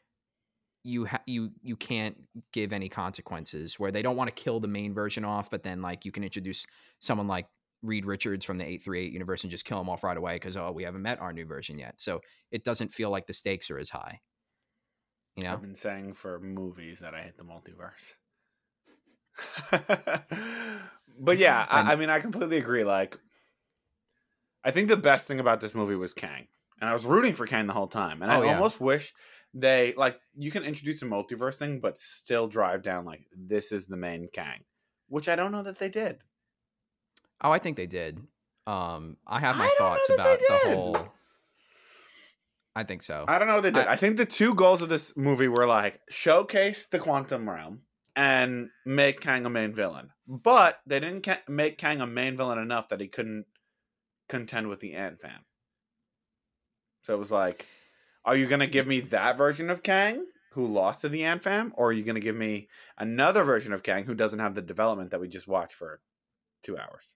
you 0.82 1.04
ha- 1.04 1.20
you 1.26 1.50
you 1.62 1.76
can't 1.76 2.16
give 2.52 2.72
any 2.72 2.88
consequences 2.88 3.78
where 3.78 3.92
they 3.92 4.00
don't 4.00 4.16
want 4.16 4.34
to 4.34 4.42
kill 4.42 4.58
the 4.58 4.66
main 4.66 4.94
version 4.94 5.22
off 5.22 5.50
but 5.50 5.62
then 5.62 5.82
like 5.82 6.06
you 6.06 6.10
can 6.10 6.24
introduce 6.24 6.66
someone 7.00 7.28
like 7.28 7.46
Reed 7.82 8.04
Richards 8.04 8.44
from 8.44 8.58
the 8.58 8.64
838 8.64 9.12
universe 9.12 9.42
and 9.42 9.50
just 9.50 9.64
kill 9.64 9.80
him 9.80 9.88
off 9.88 10.04
right 10.04 10.16
away 10.16 10.34
because 10.34 10.56
oh 10.56 10.70
we 10.70 10.82
haven't 10.82 11.02
met 11.02 11.20
our 11.20 11.32
new 11.32 11.46
version 11.46 11.78
yet. 11.78 11.94
So 11.98 12.20
it 12.50 12.64
doesn't 12.64 12.92
feel 12.92 13.10
like 13.10 13.26
the 13.26 13.32
stakes 13.32 13.70
are 13.70 13.78
as 13.78 13.88
high. 13.88 14.20
You 15.36 15.44
know? 15.44 15.52
I've 15.52 15.62
been 15.62 15.74
saying 15.74 16.14
for 16.14 16.38
movies 16.40 17.00
that 17.00 17.14
I 17.14 17.22
hate 17.22 17.38
the 17.38 17.44
multiverse. 17.44 18.14
but 19.70 21.38
yeah, 21.38 21.66
I, 21.68 21.92
I 21.92 21.96
mean, 21.96 22.10
I 22.10 22.20
completely 22.20 22.58
agree. 22.58 22.84
Like, 22.84 23.18
I 24.64 24.70
think 24.70 24.88
the 24.88 24.96
best 24.96 25.26
thing 25.26 25.40
about 25.40 25.60
this 25.60 25.74
movie 25.74 25.94
was 25.94 26.12
Kang, 26.14 26.46
and 26.80 26.88
I 26.88 26.92
was 26.92 27.04
rooting 27.04 27.32
for 27.32 27.46
Kang 27.46 27.66
the 27.66 27.72
whole 27.72 27.88
time. 27.88 28.22
And 28.22 28.30
I 28.30 28.36
Oh, 28.36 28.42
yeah. 28.42 28.54
almost 28.54 28.80
wish 28.80 29.12
they 29.54 29.94
like 29.96 30.20
you 30.36 30.50
can 30.50 30.62
introduce 30.62 31.02
a 31.02 31.06
multiverse 31.06 31.56
thing, 31.56 31.80
but 31.80 31.98
still 31.98 32.46
drive 32.46 32.82
down 32.82 33.04
like 33.04 33.22
this 33.36 33.72
is 33.72 33.86
the 33.86 33.96
main 33.96 34.28
Kang, 34.32 34.64
which 35.08 35.28
I 35.28 35.36
don't 35.36 35.52
know 35.52 35.62
that 35.62 35.78
they 35.78 35.88
did. 35.88 36.18
Oh, 37.40 37.50
I 37.50 37.58
think 37.58 37.76
they 37.76 37.86
did. 37.86 38.18
Um, 38.66 39.16
I 39.26 39.40
have 39.40 39.56
my 39.56 39.64
I 39.64 39.74
thoughts 39.78 40.10
about 40.10 40.38
the 40.38 40.58
whole. 40.74 41.08
I 42.76 42.84
think 42.84 43.02
so. 43.02 43.24
I 43.26 43.38
don't 43.38 43.48
know 43.48 43.54
what 43.54 43.62
they 43.62 43.70
did. 43.72 43.86
I- 43.88 43.92
I, 43.92 43.96
think 43.96 44.16
the 44.16 44.24
two 44.26 44.54
goals 44.54 44.80
of 44.80 44.88
this 44.88 45.16
movie 45.16 45.48
were 45.48 45.66
like 45.66 46.00
showcase 46.08 46.86
the 46.86 46.98
quantum 47.00 47.48
realm 47.50 47.80
and 48.16 48.70
make 48.84 49.20
Kang 49.20 49.46
a 49.46 49.50
main 49.50 49.72
villain, 49.72 50.10
but 50.26 50.80
they 50.86 51.00
didn't 51.00 51.24
ca- 51.24 51.42
make 51.48 51.78
Kang 51.78 52.00
a 52.00 52.06
main 52.06 52.36
villain 52.36 52.58
enough 52.58 52.88
that 52.88 53.00
he 53.00 53.08
couldn't 53.08 53.46
contend 54.28 54.68
with 54.68 54.80
the 54.80 54.94
Ant 54.94 55.20
Fam. 55.20 55.44
So 57.02 57.14
it 57.14 57.18
was 57.18 57.32
like, 57.32 57.66
are 58.24 58.36
you 58.36 58.46
gonna 58.46 58.66
give 58.66 58.86
me 58.86 59.00
that 59.00 59.38
version 59.38 59.70
of 59.70 59.82
Kang 59.82 60.26
who 60.52 60.66
lost 60.66 61.00
to 61.02 61.08
the 61.08 61.24
Ant 61.24 61.42
Fam, 61.42 61.72
or 61.76 61.88
are 61.88 61.92
you 61.92 62.02
gonna 62.02 62.20
give 62.20 62.36
me 62.36 62.68
another 62.98 63.44
version 63.44 63.72
of 63.72 63.82
Kang 63.82 64.04
who 64.04 64.14
doesn't 64.14 64.40
have 64.40 64.54
the 64.54 64.62
development 64.62 65.10
that 65.10 65.20
we 65.20 65.28
just 65.28 65.48
watched 65.48 65.74
for 65.74 66.00
two 66.62 66.76
hours? 66.76 67.14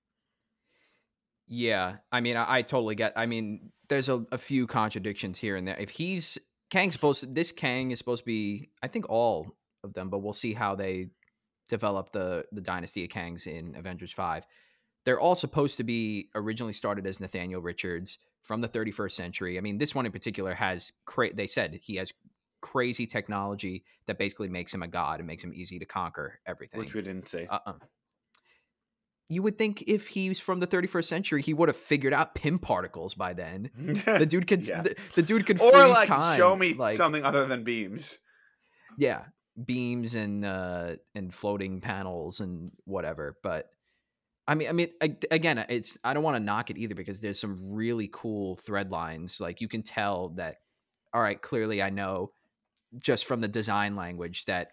Yeah, 1.46 1.96
I 2.10 2.20
mean, 2.20 2.36
I, 2.36 2.58
I 2.58 2.62
totally 2.62 2.94
get. 2.94 3.12
I 3.16 3.26
mean, 3.26 3.70
there's 3.88 4.08
a, 4.08 4.24
a 4.32 4.38
few 4.38 4.66
contradictions 4.66 5.38
here 5.38 5.56
and 5.56 5.68
there. 5.68 5.76
If 5.78 5.90
he's 5.90 6.38
Kang's 6.70 6.94
supposed 6.94 7.20
to, 7.20 7.26
this 7.26 7.52
Kang 7.52 7.90
is 7.90 7.98
supposed 7.98 8.22
to 8.22 8.26
be, 8.26 8.70
I 8.82 8.88
think 8.88 9.08
all 9.10 9.54
of 9.84 9.92
them, 9.94 10.08
but 10.10 10.18
we'll 10.18 10.32
see 10.32 10.52
how 10.54 10.74
they 10.74 11.08
develop 11.68 12.12
the 12.12 12.44
the 12.52 12.60
dynasty 12.60 13.04
of 13.04 13.10
Kangs 13.10 13.46
in 13.46 13.74
Avengers 13.76 14.12
Five. 14.12 14.44
They're 15.04 15.20
all 15.20 15.34
supposed 15.34 15.76
to 15.76 15.84
be 15.84 16.30
originally 16.34 16.72
started 16.72 17.06
as 17.06 17.20
Nathaniel 17.20 17.60
Richards 17.60 18.18
from 18.42 18.60
the 18.62 18.68
31st 18.68 19.12
century. 19.12 19.58
I 19.58 19.60
mean, 19.60 19.78
this 19.78 19.94
one 19.94 20.06
in 20.06 20.12
particular 20.12 20.54
has 20.54 20.92
cra- 21.04 21.34
they 21.34 21.46
said 21.46 21.78
he 21.82 21.96
has 21.96 22.10
crazy 22.62 23.06
technology 23.06 23.84
that 24.06 24.18
basically 24.18 24.48
makes 24.48 24.72
him 24.72 24.82
a 24.82 24.88
god 24.88 25.20
and 25.20 25.26
makes 25.26 25.44
him 25.44 25.52
easy 25.54 25.78
to 25.78 25.84
conquer 25.84 26.40
everything. 26.46 26.80
Which 26.80 26.94
we 26.94 27.02
didn't 27.02 27.28
say. 27.28 27.46
Uh-uh. 27.50 27.74
You 29.28 29.42
would 29.42 29.56
think 29.56 29.82
if 29.86 30.06
he's 30.08 30.38
from 30.38 30.60
the 30.60 30.66
31st 30.66 31.04
century, 31.06 31.42
he 31.42 31.54
would 31.54 31.68
have 31.68 31.76
figured 31.76 32.12
out 32.12 32.34
Pym 32.34 32.58
particles 32.58 33.14
by 33.14 33.32
then. 33.32 33.70
The 34.18 34.26
dude 34.26 34.46
could, 34.46 34.66
Yeah. 34.66 34.82
the, 34.82 34.94
the 35.14 35.22
dude 35.22 35.46
could 35.46 35.60
or 35.60 35.72
like 35.88 36.08
time. 36.08 36.36
show 36.36 36.54
me 36.54 36.74
like, 36.74 36.94
something 36.96 37.22
other 37.24 37.46
than 37.46 37.64
beams. 37.64 38.18
yeah, 38.98 39.24
beams 39.64 40.14
and 40.16 40.44
uh 40.44 40.96
and 41.14 41.32
floating 41.32 41.80
panels 41.80 42.40
and 42.40 42.72
whatever. 42.84 43.36
But 43.42 43.70
I 44.46 44.54
mean, 44.54 44.68
I 44.68 44.72
mean, 44.72 44.88
I, 45.00 45.16
again, 45.30 45.64
it's 45.68 45.96
I 46.04 46.12
don't 46.12 46.22
want 46.22 46.36
to 46.36 46.42
knock 46.42 46.70
it 46.70 46.76
either 46.76 46.94
because 46.94 47.20
there's 47.20 47.40
some 47.40 47.72
really 47.72 48.10
cool 48.12 48.56
thread 48.56 48.90
lines. 48.90 49.40
Like 49.40 49.60
you 49.60 49.68
can 49.68 49.82
tell 49.82 50.30
that. 50.30 50.56
All 51.12 51.22
right, 51.22 51.40
clearly 51.40 51.80
I 51.80 51.90
know 51.90 52.32
just 52.98 53.24
from 53.24 53.40
the 53.40 53.48
design 53.48 53.96
language 53.96 54.44
that 54.46 54.68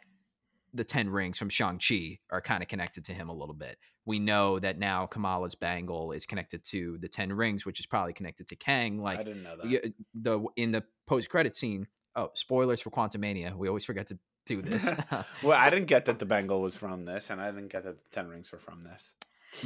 the 0.73 0.83
Ten 0.83 1.09
Rings 1.09 1.37
from 1.37 1.49
Shang 1.49 1.79
Chi 1.79 2.19
are 2.31 2.41
kind 2.41 2.63
of 2.63 2.69
connected 2.69 3.05
to 3.05 3.13
him 3.13 3.29
a 3.29 3.33
little 3.33 3.53
bit. 3.55 3.77
We 4.05 4.19
know 4.19 4.59
that 4.59 4.79
now 4.79 5.05
Kamala's 5.05 5.53
bangle 5.53 6.11
is 6.11 6.25
connected 6.25 6.63
to 6.65 6.97
the 6.99 7.07
Ten 7.07 7.31
Rings, 7.31 7.65
which 7.65 7.79
is 7.79 7.85
probably 7.85 8.13
connected 8.13 8.47
to 8.47 8.55
Kang. 8.55 8.99
I 8.99 9.03
Like 9.03 9.25
didn't 9.25 9.43
know 9.43 9.55
that. 9.61 9.69
yeah, 9.69 9.79
the 10.15 10.43
in 10.55 10.71
the 10.71 10.83
post 11.07 11.29
credit 11.29 11.55
scene. 11.55 11.87
Oh, 12.15 12.29
spoilers 12.33 12.81
for 12.81 12.89
Quantumania. 12.89 13.55
We 13.55 13.67
always 13.67 13.85
forget 13.85 14.07
to 14.07 14.19
do 14.45 14.61
this. 14.61 14.89
Well, 15.43 15.57
I 15.57 15.69
didn't 15.69 15.85
get 15.87 16.05
that 16.05 16.19
the 16.19 16.25
Bengal 16.25 16.61
was 16.61 16.75
from 16.75 17.05
this, 17.05 17.29
and 17.29 17.41
I 17.41 17.51
didn't 17.51 17.71
get 17.71 17.83
that 17.83 17.97
the 18.03 18.09
Ten 18.11 18.27
Rings 18.27 18.51
were 18.51 18.59
from 18.59 18.81
this. 18.81 19.13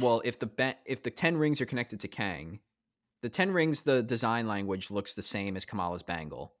well, 0.00 0.22
if 0.24 0.38
the 0.38 0.74
if 0.84 1.02
the 1.02 1.10
ten 1.10 1.36
rings 1.36 1.60
are 1.60 1.66
connected 1.66 2.00
to 2.00 2.08
Kang, 2.08 2.60
the 3.22 3.28
ten 3.28 3.50
rings, 3.52 3.82
the 3.82 4.02
design 4.02 4.46
language 4.46 4.90
looks 4.90 5.14
the 5.14 5.22
same 5.22 5.56
as 5.56 5.64
Kamala's 5.64 6.02
bangle, 6.02 6.54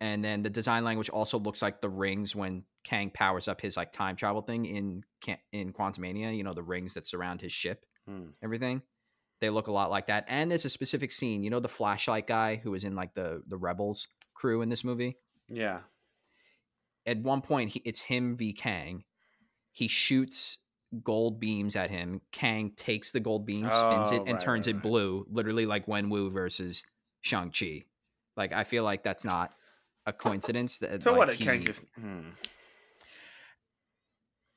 and 0.00 0.22
then 0.24 0.42
the 0.42 0.50
design 0.50 0.84
language 0.84 1.08
also 1.08 1.38
looks 1.38 1.62
like 1.62 1.80
the 1.80 1.88
rings 1.88 2.34
when 2.36 2.64
Kang 2.84 3.10
powers 3.10 3.48
up 3.48 3.60
his 3.60 3.76
like 3.76 3.92
time 3.92 4.16
travel 4.16 4.42
thing 4.42 4.66
in 4.66 5.04
in 5.52 5.72
Quantumania. 5.72 6.36
You 6.36 6.44
know 6.44 6.52
the 6.52 6.62
rings 6.62 6.94
that 6.94 7.06
surround 7.06 7.40
his 7.40 7.52
ship, 7.52 7.86
Hmm. 8.06 8.28
everything. 8.42 8.82
They 9.40 9.48
look 9.48 9.68
a 9.68 9.72
lot 9.72 9.90
like 9.90 10.08
that. 10.08 10.26
And 10.28 10.50
there's 10.50 10.66
a 10.66 10.70
specific 10.70 11.10
scene. 11.12 11.42
You 11.42 11.48
know 11.48 11.60
the 11.60 11.68
flashlight 11.68 12.26
guy 12.26 12.56
who 12.56 12.72
was 12.72 12.84
in 12.84 12.94
like 12.94 13.14
the 13.14 13.42
the 13.46 13.56
rebels 13.56 14.06
crew 14.34 14.60
in 14.62 14.68
this 14.68 14.84
movie. 14.84 15.16
Yeah. 15.48 15.80
At 17.06 17.18
one 17.18 17.40
point 17.42 17.70
he, 17.70 17.82
it's 17.84 18.00
him 18.00 18.36
v 18.36 18.52
Kang. 18.52 19.04
He 19.72 19.88
shoots 19.88 20.58
gold 21.04 21.38
beams 21.40 21.76
at 21.76 21.90
him. 21.90 22.20
Kang 22.32 22.72
takes 22.76 23.12
the 23.12 23.20
gold 23.20 23.46
beam, 23.46 23.64
spins 23.66 24.10
Oh, 24.10 24.14
it, 24.16 24.18
and 24.22 24.32
right, 24.32 24.40
turns 24.40 24.66
right, 24.66 24.74
it 24.74 24.78
right. 24.78 24.82
blue, 24.82 25.26
literally 25.30 25.66
like 25.66 25.86
Wen 25.88 26.10
Wu 26.10 26.30
versus 26.30 26.82
Shang 27.20 27.50
Chi. 27.52 27.84
Like 28.36 28.52
I 28.52 28.64
feel 28.64 28.84
like 28.84 29.02
that's 29.04 29.24
not 29.24 29.52
a 30.06 30.12
coincidence. 30.12 30.78
That 30.78 31.02
So 31.02 31.10
like, 31.12 31.18
what? 31.18 31.28
It 31.30 31.36
he- 31.36 31.44
can't 31.44 31.62
just. 31.64 31.84
Hmm. 31.98 32.30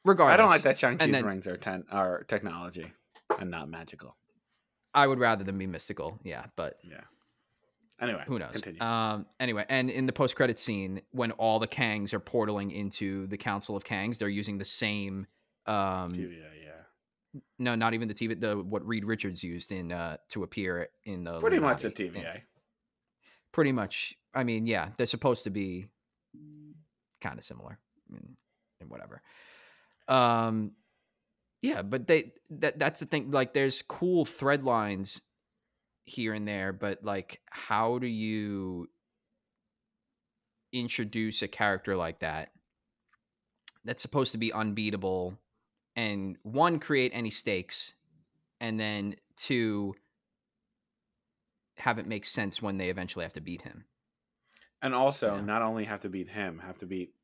regardless. 0.05 0.33
I 0.33 0.37
don't 0.37 0.49
like 0.49 0.61
that 0.63 0.77
Shang 0.77 0.97
Chi's 0.97 1.11
then- 1.11 1.25
rings 1.25 1.47
are 1.47 1.57
ten 1.57 1.83
are 1.91 2.23
technology 2.23 2.91
and 3.39 3.49
not 3.51 3.69
magical. 3.69 4.15
I 4.93 5.07
would 5.07 5.19
rather 5.19 5.43
them 5.43 5.57
be 5.57 5.67
mystical. 5.67 6.19
Yeah, 6.23 6.45
but 6.55 6.77
Yeah. 6.83 7.01
Anyway, 8.01 8.23
who 8.27 8.39
knows? 8.39 8.51
Continue. 8.51 8.81
Um. 8.81 9.25
Anyway, 9.39 9.65
and 9.69 9.89
in 9.89 10.05
the 10.05 10.13
post 10.13 10.35
credit 10.35 10.59
scene, 10.59 11.01
when 11.11 11.31
all 11.31 11.59
the 11.59 11.67
Kangs 11.67 12.13
are 12.13 12.19
portaling 12.19 12.73
into 12.73 13.27
the 13.27 13.37
Council 13.37 13.75
of 13.75 13.83
Kangs, 13.83 14.17
they're 14.17 14.29
using 14.29 14.57
the 14.57 14.65
same. 14.65 15.27
Um, 15.65 16.11
TVA, 16.11 16.39
yeah. 16.61 17.39
no, 17.59 17.75
not 17.75 17.93
even 17.93 18.07
the 18.07 18.13
TV. 18.13 18.39
The 18.39 18.57
what 18.57 18.85
Reed 18.85 19.05
Richards 19.05 19.43
used 19.43 19.71
in 19.71 19.91
uh 19.91 20.17
to 20.29 20.43
appear 20.43 20.89
in 21.05 21.23
the 21.23 21.39
Pretty 21.39 21.59
much 21.59 21.85
a 21.85 21.87
Illuminati. 21.87 22.19
Yeah, 22.19 22.33
TVA. 22.33 22.41
Pretty 23.51 23.71
much. 23.71 24.15
I 24.33 24.43
mean, 24.43 24.65
yeah, 24.65 24.89
they're 24.97 25.05
supposed 25.05 25.43
to 25.43 25.51
be 25.51 25.87
kind 27.21 27.37
of 27.37 27.45
similar, 27.45 27.79
I 28.09 28.13
mean, 28.13 28.35
and 28.81 28.89
whatever. 28.89 29.21
Um, 30.07 30.71
yeah, 31.61 31.81
but 31.81 32.07
they 32.07 32.33
that 32.49 32.77
that's 32.77 32.99
the 32.99 33.05
thing. 33.05 33.31
Like, 33.31 33.53
there's 33.53 33.81
cool 33.83 34.25
thread 34.25 34.63
lines 34.63 35.21
here 36.05 36.33
and 36.33 36.47
there, 36.47 36.73
but 36.73 37.03
like, 37.03 37.41
how 37.49 37.99
do 37.99 38.07
you 38.07 38.89
introduce 40.73 41.41
a 41.41 41.47
character 41.47 41.95
like 41.95 42.19
that 42.19 42.51
that's 43.83 44.01
supposed 44.01 44.31
to 44.31 44.37
be 44.37 44.51
unbeatable 44.53 45.37
and 45.95 46.37
one 46.43 46.79
create 46.79 47.11
any 47.13 47.29
stakes 47.29 47.93
and 48.61 48.79
then 48.79 49.15
two 49.37 49.95
have 51.77 51.99
it 51.99 52.07
make 52.07 52.25
sense 52.25 52.61
when 52.63 52.77
they 52.77 52.89
eventually 52.89 53.23
have 53.23 53.33
to 53.33 53.39
beat 53.41 53.61
him 53.61 53.85
And 54.81 54.93
also, 54.93 55.39
Yeah. 55.39 55.45
not 55.45 55.61
only 55.61 55.85
have 55.85 56.01
to 56.01 56.09
beat 56.09 56.29
him, 56.29 56.59
have 56.59 56.77
to 56.79 56.85
beat 56.85 57.15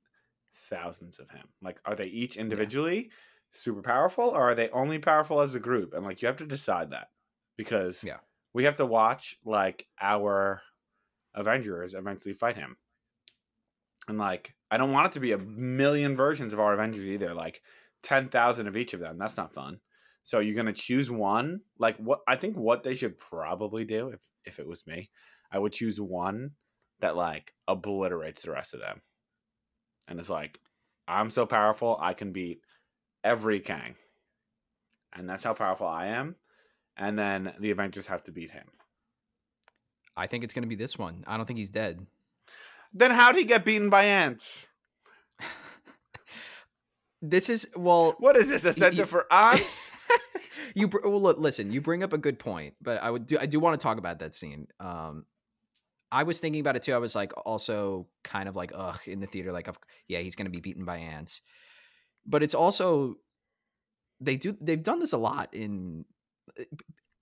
thousands 0.55 1.19
of 1.19 1.29
him. 1.31 1.49
Like, 1.61 1.81
are 1.85 1.95
they 1.95 2.07
each 2.07 2.37
individually 2.37 3.11
super 3.51 3.81
powerful, 3.81 4.25
or 4.29 4.43
are 4.51 4.55
they 4.55 4.69
only 4.71 4.99
powerful 4.99 5.41
as 5.41 5.55
a 5.55 5.59
group? 5.59 5.93
And 5.93 6.05
like, 6.05 6.21
you 6.21 6.27
have 6.27 6.37
to 6.37 6.47
decide 6.47 6.91
that 6.91 7.11
because 7.57 8.01
Yeah. 8.01 8.19
We 8.53 8.63
have 8.63 8.77
to 8.77 8.85
watch 8.85 9.37
like 9.45 9.85
our 10.01 10.61
Avengers 11.35 11.93
eventually 11.93 12.33
fight 12.33 12.57
him. 12.57 12.77
And 14.07 14.17
like, 14.17 14.55
I 14.71 14.77
don't 14.77 14.91
want 14.91 15.07
it 15.07 15.13
to 15.13 15.19
be 15.19 15.31
a 15.31 15.37
million 15.37 16.15
versions 16.15 16.53
of 16.53 16.59
our 16.59 16.73
Avengers 16.73 17.05
either. 17.05 17.33
Like, 17.33 17.61
ten 18.01 18.27
thousand 18.27 18.67
of 18.67 18.77
each 18.77 18.93
of 18.93 18.99
them. 18.99 19.17
That's 19.17 19.37
not 19.37 19.53
fun. 19.53 19.79
So 20.23 20.39
you're 20.39 20.55
gonna 20.55 20.73
choose 20.73 21.11
one. 21.11 21.61
Like, 21.77 21.97
what 21.97 22.19
I 22.27 22.35
think 22.35 22.57
what 22.57 22.83
they 22.83 22.95
should 22.95 23.17
probably 23.17 23.85
do, 23.85 24.09
if 24.09 24.21
if 24.45 24.59
it 24.59 24.67
was 24.67 24.87
me, 24.87 25.09
I 25.51 25.59
would 25.59 25.73
choose 25.73 25.99
one 25.99 26.51
that 27.01 27.15
like 27.15 27.53
obliterates 27.67 28.43
the 28.43 28.51
rest 28.51 28.73
of 28.73 28.79
them. 28.79 29.01
And 30.07 30.19
it's 30.19 30.29
like, 30.29 30.59
I'm 31.07 31.29
so 31.29 31.45
powerful, 31.45 31.97
I 32.01 32.13
can 32.13 32.31
beat 32.31 32.61
every 33.23 33.59
Kang. 33.59 33.95
And 35.13 35.29
that's 35.29 35.43
how 35.43 35.53
powerful 35.53 35.87
I 35.87 36.07
am. 36.07 36.35
And 36.99 37.17
then 37.17 37.53
the 37.59 37.71
Avengers 37.71 38.07
have 38.07 38.23
to 38.25 38.31
beat 38.31 38.51
him. 38.51 38.67
i 40.17 40.27
think 40.27 40.43
it's 40.43 40.53
going 40.53 40.63
to 40.67 40.73
be 40.75 40.75
this 40.83 40.97
one 40.97 41.23
i 41.27 41.37
don't 41.37 41.45
think 41.47 41.59
he's 41.59 41.69
dead 41.71 42.05
Then 42.93 43.11
how'd 43.11 43.35
he 43.37 43.45
get 43.45 43.63
beaten 43.65 43.89
by 43.89 44.03
ants? 44.03 44.67
this 47.21 47.49
is 47.49 47.67
well 47.75 48.15
What 48.19 48.35
is 48.37 48.49
this? 48.49 48.65
A 48.65 48.73
center 48.73 48.97
you- 48.97 49.05
for 49.05 49.25
ants? 49.31 49.91
you 50.75 50.87
br- 50.87 50.99
well, 51.03 51.21
look, 51.21 51.37
listen 51.39 51.71
you 51.71 51.81
bring 51.81 52.03
up 52.03 52.13
a 52.13 52.17
good 52.17 52.37
point 52.39 52.73
but 52.81 53.01
i 53.01 53.09
would 53.09 53.25
do 53.25 53.37
i 53.39 53.45
do 53.45 53.59
want 53.59 53.79
to 53.79 53.83
talk 53.83 53.97
about 53.97 54.19
that 54.19 54.33
scene 54.33 54.67
um 54.79 55.25
i 56.11 56.23
was 56.23 56.39
thinking 56.39 56.59
about 56.61 56.75
it 56.75 56.81
too 56.83 56.93
i 56.93 56.97
was 56.97 57.15
like 57.15 57.31
also 57.45 58.07
kind 58.23 58.47
of 58.49 58.55
like 58.55 58.71
ugh 58.75 58.99
in 59.07 59.19
the 59.19 59.27
theater 59.27 59.51
like 59.51 59.67
yeah 60.07 60.19
he's 60.19 60.35
gonna 60.35 60.49
be 60.49 60.59
beaten 60.59 60.85
by 60.85 60.97
ants 60.97 61.41
but 62.25 62.43
it's 62.43 62.53
also 62.53 63.15
they 64.21 64.35
do 64.35 64.55
they've 64.61 64.83
done 64.83 64.99
this 64.99 65.13
a 65.13 65.17
lot 65.17 65.53
in 65.53 66.05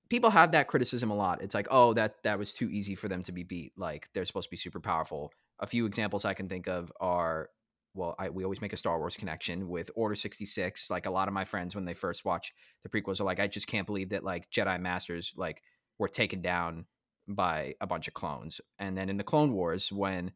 people 0.10 0.29
have 0.29 0.51
that 0.51 0.67
criticism 0.67 1.12
a 1.12 1.15
lot. 1.15 1.41
It's 1.41 1.55
like 1.55 1.67
oh 1.72 1.93
that 1.93 2.15
that 2.24 2.39
was 2.39 2.53
too 2.53 2.69
easy 2.69 2.96
for 2.96 3.07
them 3.07 3.24
to 3.24 3.31
be 3.31 3.43
beat. 3.43 3.74
Like 3.77 4.10
they're 4.13 4.25
supposed 4.25 4.48
to 4.48 4.51
be 4.51 4.57
super 4.57 4.79
powerful. 4.79 5.31
A 5.60 5.65
few 5.67 5.86
examples 5.88 6.24
i 6.24 6.36
can 6.36 6.48
think 6.48 6.67
of 6.67 6.91
are 7.00 7.50
well 7.96 8.13
I, 8.19 8.29
we 8.29 8.43
always 8.43 8.62
make 8.62 8.74
a 8.74 8.77
star 8.77 9.00
wars 9.00 9.15
connection 9.15 9.67
with 9.67 9.89
order 9.96 10.13
66 10.13 10.91
like 10.91 11.07
a 11.07 11.10
lot 11.10 11.27
of 11.27 11.34
my 11.34 11.46
friends 11.46 11.74
when 11.74 11.84
they 11.84 11.96
first 11.96 12.25
watch 12.25 12.53
the 12.84 12.89
prequels 12.89 13.19
are 13.19 13.24
like 13.24 13.39
i 13.39 13.48
just 13.48 13.65
can't 13.65 13.88
believe 13.88 14.10
that 14.10 14.24
like 14.24 14.51
jedi 14.51 14.79
masters 14.79 15.34
like 15.36 15.63
were 15.98 16.07
taken 16.07 16.43
down 16.43 16.86
by 17.27 17.75
a 17.81 17.88
bunch 17.88 18.07
of 18.07 18.13
clones. 18.13 18.62
And 18.79 18.98
then 18.98 19.10
in 19.10 19.17
the 19.17 19.24
Clone 19.24 19.53
Wars, 19.53 19.91
when 19.91 20.31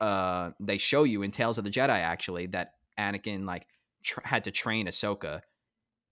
uh, 0.00 0.50
they 0.60 0.78
show 0.78 1.04
you 1.04 1.22
in 1.22 1.30
Tales 1.30 1.58
of 1.58 1.64
the 1.64 1.70
Jedi, 1.70 1.88
actually, 1.88 2.46
that 2.48 2.72
Anakin 2.98 3.46
like 3.46 3.66
tr- 4.04 4.20
had 4.22 4.44
to 4.44 4.50
train 4.50 4.86
Ahsoka 4.86 5.40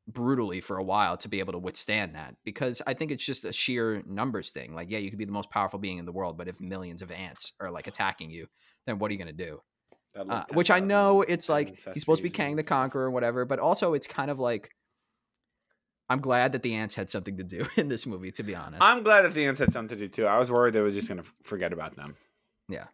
brutally 0.08 0.60
for 0.60 0.78
a 0.78 0.82
while 0.82 1.16
to 1.16 1.28
be 1.28 1.38
able 1.38 1.52
to 1.52 1.58
withstand 1.58 2.14
that 2.14 2.34
because 2.44 2.82
I 2.86 2.94
think 2.94 3.10
it's 3.10 3.24
just 3.24 3.44
a 3.44 3.52
sheer 3.52 4.02
numbers 4.06 4.50
thing. 4.50 4.74
Like, 4.74 4.90
yeah, 4.90 4.98
you 4.98 5.10
could 5.10 5.18
be 5.18 5.24
the 5.24 5.32
most 5.32 5.50
powerful 5.50 5.78
being 5.78 5.98
in 5.98 6.06
the 6.06 6.12
world, 6.12 6.36
but 6.36 6.48
if 6.48 6.60
millions 6.60 7.02
of 7.02 7.10
ants 7.10 7.52
are 7.60 7.70
like 7.70 7.86
attacking 7.86 8.30
you, 8.30 8.46
then 8.86 8.98
what 8.98 9.10
are 9.10 9.14
you 9.14 9.18
going 9.18 9.34
to 9.36 9.44
do? 9.44 9.60
Uh, 10.14 10.44
which 10.52 10.70
I 10.70 10.80
know 10.80 11.22
it's 11.22 11.48
like 11.48 11.80
he's 11.94 12.00
supposed 12.00 12.18
to 12.18 12.22
be 12.22 12.30
Kang 12.30 12.56
the. 12.56 12.62
Conqueror 12.62 13.04
or 13.04 13.10
whatever, 13.10 13.46
but 13.46 13.58
also 13.58 13.94
it's 13.94 14.06
kind 14.06 14.30
of 14.30 14.38
like 14.38 14.70
I'm 16.10 16.20
glad 16.20 16.52
that 16.52 16.62
the 16.62 16.74
ants 16.74 16.94
had 16.94 17.08
something 17.08 17.38
to 17.38 17.44
do 17.44 17.66
in 17.76 17.88
this 17.88 18.04
movie, 18.04 18.30
to 18.32 18.42
be 18.42 18.54
honest. 18.54 18.82
I'm 18.82 19.02
glad 19.02 19.22
that 19.22 19.32
the 19.32 19.46
ants 19.46 19.60
had 19.60 19.72
something 19.72 19.96
to 19.96 20.04
do 20.04 20.08
too. 20.08 20.26
I 20.26 20.38
was 20.38 20.50
worried 20.50 20.74
they 20.74 20.82
were 20.82 20.90
just 20.90 21.08
gonna 21.08 21.24
forget 21.42 21.72
about 21.72 21.96
them. 21.96 22.16
Yeah. 22.68 22.86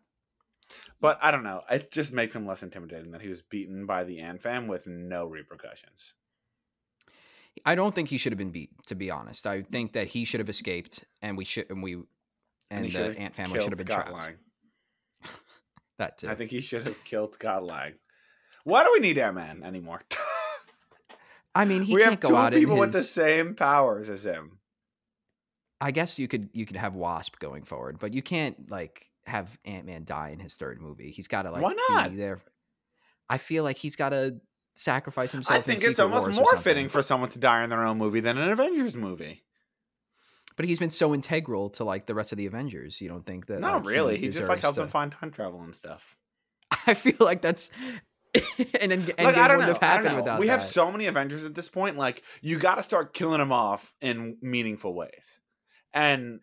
But 1.01 1.19
I 1.23 1.31
don't 1.31 1.45
know. 1.45 1.63
It 1.71 1.91
just 1.91 2.13
makes 2.13 2.37
him 2.37 2.47
less 2.47 2.63
intimidating 2.63 3.13
that 3.13 3.23
he 3.23 3.29
was 3.29 3.43
beaten 3.43 3.87
by 3.87 4.05
the 4.05 4.21
Ant 4.21 4.43
Fam 4.43 4.69
with 4.69 4.87
no 4.87 5.27
repercussions. 5.27 6.15
I 7.65 7.75
don't 7.75 7.95
think 7.95 8.09
he 8.09 8.19
should 8.19 8.33
have 8.33 8.39
been 8.39 8.51
beat, 8.51 8.71
to 8.87 8.95
be 8.95 9.11
honest. 9.11 9.47
I 9.47 9.63
think 9.63 9.93
that 9.95 10.09
he 10.09 10.25
should 10.25 10.41
have 10.41 10.49
escaped, 10.49 11.05
and 11.23 11.37
we 11.37 11.45
should, 11.45 11.71
and 11.71 11.83
we, 11.83 11.95
and, 12.71 12.85
And 12.85 12.93
the 12.93 13.19
ant 13.19 13.35
family 13.35 13.61
should 13.61 13.71
have 13.71 13.79
been 13.79 13.87
Scott 13.87 14.07
trapped. 14.07 14.25
Lang. 14.25 14.35
That 15.99 16.19
too. 16.19 16.29
I 16.29 16.37
think 16.37 16.53
he 16.53 16.61
should 16.61 16.85
have 16.87 17.03
killed 17.03 17.35
Scott 17.35 17.65
Lang. 17.65 17.95
Why 18.63 18.85
do 18.85 18.93
we 18.93 19.01
need 19.01 19.19
Ant 19.19 19.35
Man 19.35 19.65
anymore? 19.65 20.01
I 21.57 21.65
mean, 21.65 21.83
he 21.83 21.95
we 21.95 22.03
can't 22.03 22.23
have 22.23 22.53
two 22.53 22.61
people 22.61 22.77
with 22.77 22.93
the 22.93 23.03
same 23.03 23.57
powers 23.57 24.09
as 24.09 24.25
him. 24.25 24.59
I 25.81 25.91
guess 25.91 26.19
you 26.19 26.29
could 26.29 26.51
you 26.53 26.67
could 26.67 26.77
have 26.77 26.95
Wasp 26.95 27.39
going 27.41 27.65
forward, 27.65 27.99
but 27.99 28.15
you 28.15 28.23
can't 28.23 28.71
like 28.71 29.07
have 29.27 29.59
Ant 29.65 29.87
Man 29.87 30.05
die 30.05 30.31
in 30.31 30.39
his 30.39 30.55
third 30.55 30.81
movie. 30.81 31.11
He's 31.11 31.27
got 31.29 31.43
to 31.43 31.51
like 31.51 31.63
Why 31.63 31.75
not? 31.89 32.11
be 32.11 32.17
there. 32.17 32.41
I 33.29 33.39
feel 33.39 33.65
like 33.65 33.77
he's 33.77 33.97
got 33.97 34.11
to 34.11 34.37
sacrifice 34.79 35.33
himself. 35.33 35.55
I 35.55 35.59
in 35.59 35.65
think 35.65 35.79
it's 35.79 35.97
Secret 35.97 36.05
almost 36.05 36.27
Wars 36.27 36.37
more 36.37 36.57
fitting 36.57 36.89
for 36.89 37.03
someone 37.03 37.31
to 37.31 37.39
die 37.39 37.65
in 37.65 37.71
their 37.71 37.85
own 37.85 37.99
movie 37.99 38.21
than 38.21 38.39
an 38.39 38.51
Avengers 38.51 38.97
movie. 38.97 39.45
But 40.57 40.67
he's 40.67 40.79
been 40.79 40.91
so 40.91 41.15
integral 41.15 41.71
to 41.71 41.85
like 41.85 42.07
the 42.07 42.15
rest 42.15 42.33
of 42.33 42.39
the 42.39 42.47
Avengers. 42.47 43.01
You 43.01 43.09
don't 43.09 43.25
think 43.25 43.47
that? 43.47 43.61
Not 43.61 43.85
like, 43.85 43.87
really. 43.87 44.19
He 44.19 44.29
just 44.29 44.49
like 44.49 44.61
helped 44.61 44.77
to- 44.77 44.83
them 44.83 44.89
find 44.89 45.13
time 45.13 45.31
travel 45.31 45.61
and 45.63 45.75
stuff. 45.75 46.17
I 46.87 46.95
feel 46.95 47.17
like 47.21 47.43
that's 47.43 47.71
and 48.81 48.93
then 48.93 49.07
like 49.07 49.37
I 49.37 49.49
don't 49.49 49.59
wouldn't 49.59 49.61
know. 49.61 49.67
have 49.67 49.79
happened 49.79 50.11
know. 50.11 50.17
without 50.17 50.41
we 50.41 50.49
have 50.49 50.63
so 50.63 50.93
many 50.93 51.07
Avengers 51.07 51.45
at 51.45 51.55
this 51.55 51.69
point. 51.69 51.97
Like 51.97 52.23
you 52.43 52.59
got 52.59 52.75
to 52.75 52.83
start 52.83 53.15
killing 53.15 53.39
them 53.39 53.53
off 53.53 53.95
in 54.01 54.37
meaningful 54.43 54.95
ways, 54.95 55.41
and 55.95 56.41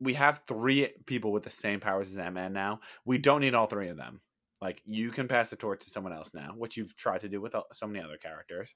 we 0.00 0.14
have 0.14 0.42
three 0.46 0.88
people 1.06 1.32
with 1.32 1.44
the 1.44 1.50
same 1.50 1.80
powers 1.80 2.10
as 2.10 2.18
Ant 2.18 2.34
Man 2.34 2.52
now. 2.52 2.80
We 3.04 3.18
don't 3.18 3.40
need 3.40 3.54
all 3.54 3.66
three 3.66 3.88
of 3.88 3.96
them. 3.96 4.20
Like 4.60 4.82
you 4.84 5.10
can 5.10 5.28
pass 5.28 5.50
the 5.50 5.56
torch 5.56 5.84
to 5.84 5.90
someone 5.90 6.12
else 6.12 6.32
now, 6.34 6.52
which 6.56 6.76
you've 6.76 6.96
tried 6.96 7.20
to 7.20 7.28
do 7.28 7.40
with 7.40 7.54
uh, 7.54 7.62
so 7.72 7.86
many 7.86 8.04
other 8.04 8.16
characters. 8.16 8.74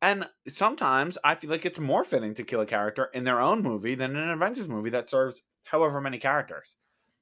And 0.00 0.28
sometimes 0.48 1.18
I 1.24 1.34
feel 1.34 1.50
like 1.50 1.66
it's 1.66 1.80
more 1.80 2.04
fitting 2.04 2.34
to 2.34 2.44
kill 2.44 2.60
a 2.60 2.66
character 2.66 3.10
in 3.12 3.24
their 3.24 3.40
own 3.40 3.62
movie 3.62 3.94
than 3.94 4.16
an 4.16 4.30
Avengers 4.30 4.68
movie 4.68 4.90
that 4.90 5.08
serves 5.08 5.42
however 5.64 6.00
many 6.00 6.18
characters. 6.18 6.76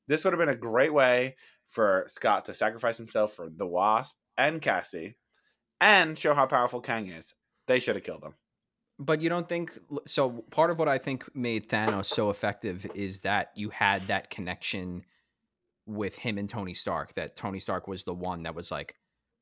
This 0.08 0.24
would 0.24 0.32
have 0.32 0.38
been 0.38 0.48
a 0.48 0.56
great 0.56 0.92
way 0.92 1.36
for 1.66 2.04
Scott 2.08 2.44
to 2.44 2.54
sacrifice 2.54 2.96
himself 2.96 3.32
for 3.32 3.48
the 3.48 3.66
Wasp 3.66 4.16
and 4.36 4.60
Cassie 4.60 5.16
and 5.80 6.18
show 6.18 6.34
how 6.34 6.46
powerful 6.46 6.80
Kang 6.80 7.08
is. 7.08 7.34
They 7.66 7.80
should 7.80 7.96
have 7.96 8.04
killed 8.04 8.22
him. 8.22 8.34
But 8.98 9.20
you 9.20 9.28
don't 9.28 9.48
think 9.48 9.78
so? 10.06 10.44
Part 10.50 10.70
of 10.70 10.78
what 10.78 10.88
I 10.88 10.96
think 10.96 11.24
made 11.34 11.68
Thanos 11.68 12.06
so 12.06 12.30
effective 12.30 12.86
is 12.94 13.20
that 13.20 13.50
you 13.54 13.68
had 13.68 14.00
that 14.02 14.30
connection 14.30 15.04
with 15.86 16.14
him 16.14 16.38
and 16.38 16.48
Tony 16.48 16.74
Stark. 16.74 17.14
That 17.14 17.36
Tony 17.36 17.60
Stark 17.60 17.88
was 17.88 18.04
the 18.04 18.14
one 18.14 18.42
that 18.44 18.54
was 18.54 18.70
like, 18.70 18.94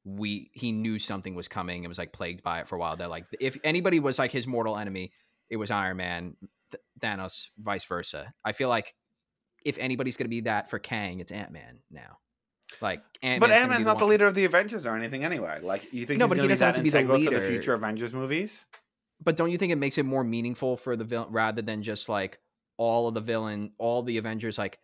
we 0.04 0.50
he 0.52 0.70
knew 0.70 0.98
something 0.98 1.34
was 1.34 1.48
coming 1.48 1.84
and 1.84 1.88
was 1.88 1.98
like 1.98 2.12
plagued 2.12 2.42
by 2.42 2.61
it 2.61 2.68
for 2.68 2.76
a 2.76 2.78
while. 2.78 2.96
That 2.96 3.11
like, 3.11 3.24
if 3.40 3.57
anybody 3.64 4.00
was 4.00 4.18
like 4.18 4.30
his 4.30 4.46
mortal 4.46 4.76
enemy, 4.76 5.12
it 5.50 5.57
was 5.57 5.70
Iron 5.70 5.96
Man, 5.96 6.37
Th- 6.70 6.83
Thanos, 7.00 7.46
vice 7.59 7.85
versa. 7.85 8.33
I 8.44 8.52
feel 8.52 8.68
like 8.68 8.94
if 9.64 9.78
anybody's 9.78 10.16
gonna 10.16 10.28
be 10.28 10.42
that 10.42 10.68
for 10.70 10.78
Kang, 10.78 11.20
it's 11.20 11.33
Ant 11.33 11.52
Man 11.52 11.78
now. 11.90 12.18
Like, 12.80 13.02
Ant 13.22 13.40
but 13.40 13.50
Ant 13.50 13.70
Man's 13.70 13.85
not 13.85 13.98
the 13.98 14.07
leader 14.07 14.26
of 14.26 14.35
the 14.35 14.44
Avengers 14.44 14.87
or 14.87 14.96
anything 14.96 15.24
anyway. 15.24 15.61
Like, 15.62 15.92
you 15.92 16.07
think 16.07 16.18
No, 16.18 16.28
but 16.28 16.38
he 16.38 16.46
doesn't 16.46 16.64
have 16.64 16.74
to 16.76 16.83
be 16.83 16.90
the 16.90 16.98
integral 16.98 17.18
to 17.18 17.24
the 17.24 17.30
leader. 17.30 17.46
future 17.46 17.74
Avengers 17.74 18.12
movies? 18.12 18.64
But 19.22 19.37
don't 19.37 19.50
you 19.50 19.59
think 19.59 19.72
it 19.72 19.76
makes 19.76 19.96
it 19.96 20.04
more 20.04 20.24
meaningful 20.24 20.76
for 20.76 20.96
the 20.96 21.04
villain 21.04 21.28
rather 21.30 21.62
than 21.62 21.83
just 21.83 22.09
like 22.09 22.38
all 22.76 23.07
of 23.09 23.14
the 23.14 23.20
villain, 23.20 23.72
all 23.78 24.02
the 24.02 24.18
Avengers 24.18 24.59
like 24.59 24.78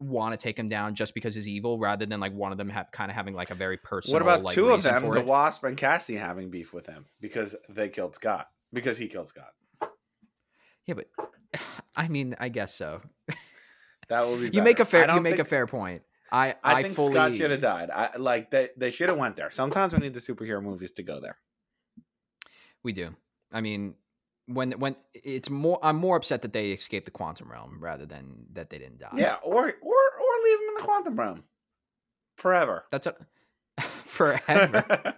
want 0.00 0.32
to 0.32 0.36
take 0.36 0.58
him 0.58 0.68
down 0.68 0.94
just 0.94 1.14
because 1.14 1.34
he's 1.34 1.48
evil, 1.48 1.78
rather 1.78 2.06
than 2.06 2.20
like 2.20 2.32
one 2.34 2.52
of 2.52 2.58
them 2.58 2.68
have 2.68 2.90
kind 2.92 3.10
of 3.10 3.14
having 3.14 3.34
like 3.34 3.50
a 3.50 3.54
very 3.54 3.76
personal. 3.76 4.14
What 4.14 4.22
about 4.22 4.42
like, 4.42 4.54
two 4.54 4.70
of 4.70 4.82
them, 4.82 5.10
the 5.10 5.20
it? 5.20 5.26
Wasp 5.26 5.64
and 5.64 5.76
Cassie, 5.76 6.16
having 6.16 6.50
beef 6.50 6.72
with 6.72 6.86
him 6.86 7.06
because 7.20 7.56
they 7.68 7.88
killed 7.88 8.14
Scott? 8.14 8.48
Because 8.72 8.98
he 8.98 9.08
killed 9.08 9.28
Scott. 9.28 9.52
Yeah, 10.86 10.94
but 10.94 11.08
I 11.96 12.08
mean, 12.08 12.36
I 12.38 12.48
guess 12.48 12.74
so. 12.74 13.00
That 14.08 14.28
would 14.28 14.40
be. 14.40 14.56
You 14.56 14.62
make 14.62 14.80
a 14.80 14.84
fair, 14.84 15.12
you 15.12 15.20
make 15.20 15.38
a 15.38 15.44
fair 15.44 15.66
point. 15.66 16.02
I 16.30 16.50
I, 16.62 16.74
I, 16.74 16.82
think 16.82 16.94
fully 16.94 17.12
Scott 17.12 17.34
should 17.34 17.50
have 17.50 17.60
died. 17.60 17.90
I 17.90 18.16
like 18.16 18.50
they 18.50 18.70
they 18.76 18.90
should 18.90 19.08
have 19.08 19.18
went 19.18 19.36
there. 19.36 19.50
Sometimes 19.50 19.94
we 19.94 20.00
need 20.00 20.14
the 20.14 20.20
superhero 20.20 20.62
movies 20.62 20.92
to 20.92 21.02
go 21.02 21.20
there. 21.20 21.38
we 22.82 22.92
do. 22.92 23.14
I 23.52 23.60
mean, 23.60 23.94
when 24.46 24.72
when 24.72 24.96
it's 25.14 25.50
more, 25.50 25.78
I'm 25.82 25.96
more 25.96 26.16
upset 26.16 26.42
that 26.42 26.52
they 26.52 26.70
escaped 26.70 27.06
the 27.06 27.10
quantum 27.10 27.50
realm 27.50 27.78
rather 27.80 28.06
than 28.06 28.46
that 28.52 28.70
they 28.70 28.78
didn't 28.78 28.98
die. 28.98 29.10
Yeah, 29.16 29.36
or 29.42 29.62
or 29.62 29.64
or 29.64 30.44
leave 30.44 30.58
them 30.58 30.68
in 30.68 30.74
the 30.74 30.82
quantum 30.82 31.16
realm 31.16 31.44
forever. 32.36 32.84
that's 32.90 33.06
a, 33.06 33.14
forever. 34.06 35.14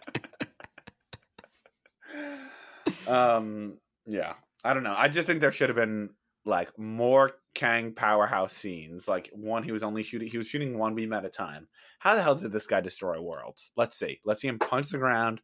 um, 3.06 3.78
yeah, 4.06 4.34
I 4.64 4.74
don't 4.74 4.82
know. 4.82 4.94
I 4.96 5.08
just 5.08 5.26
think 5.26 5.40
there 5.40 5.52
should 5.52 5.68
have 5.68 5.76
been 5.76 6.10
like 6.44 6.78
more 6.78 7.32
Kang 7.54 7.92
powerhouse 7.92 8.54
scenes. 8.54 9.06
Like 9.06 9.30
one, 9.32 9.62
he 9.62 9.72
was 9.72 9.82
only 9.82 10.02
shooting. 10.02 10.28
He 10.28 10.38
was 10.38 10.48
shooting 10.48 10.78
one 10.78 10.94
beam 10.94 11.12
at 11.12 11.24
a 11.24 11.28
time. 11.28 11.68
How 11.98 12.14
the 12.14 12.22
hell 12.22 12.34
did 12.34 12.52
this 12.52 12.66
guy 12.66 12.80
destroy 12.80 13.20
worlds? 13.20 13.70
Let's 13.76 13.98
see. 13.98 14.20
Let's 14.24 14.40
see 14.40 14.48
him 14.48 14.58
punch 14.58 14.88
the 14.88 14.98
ground. 14.98 15.42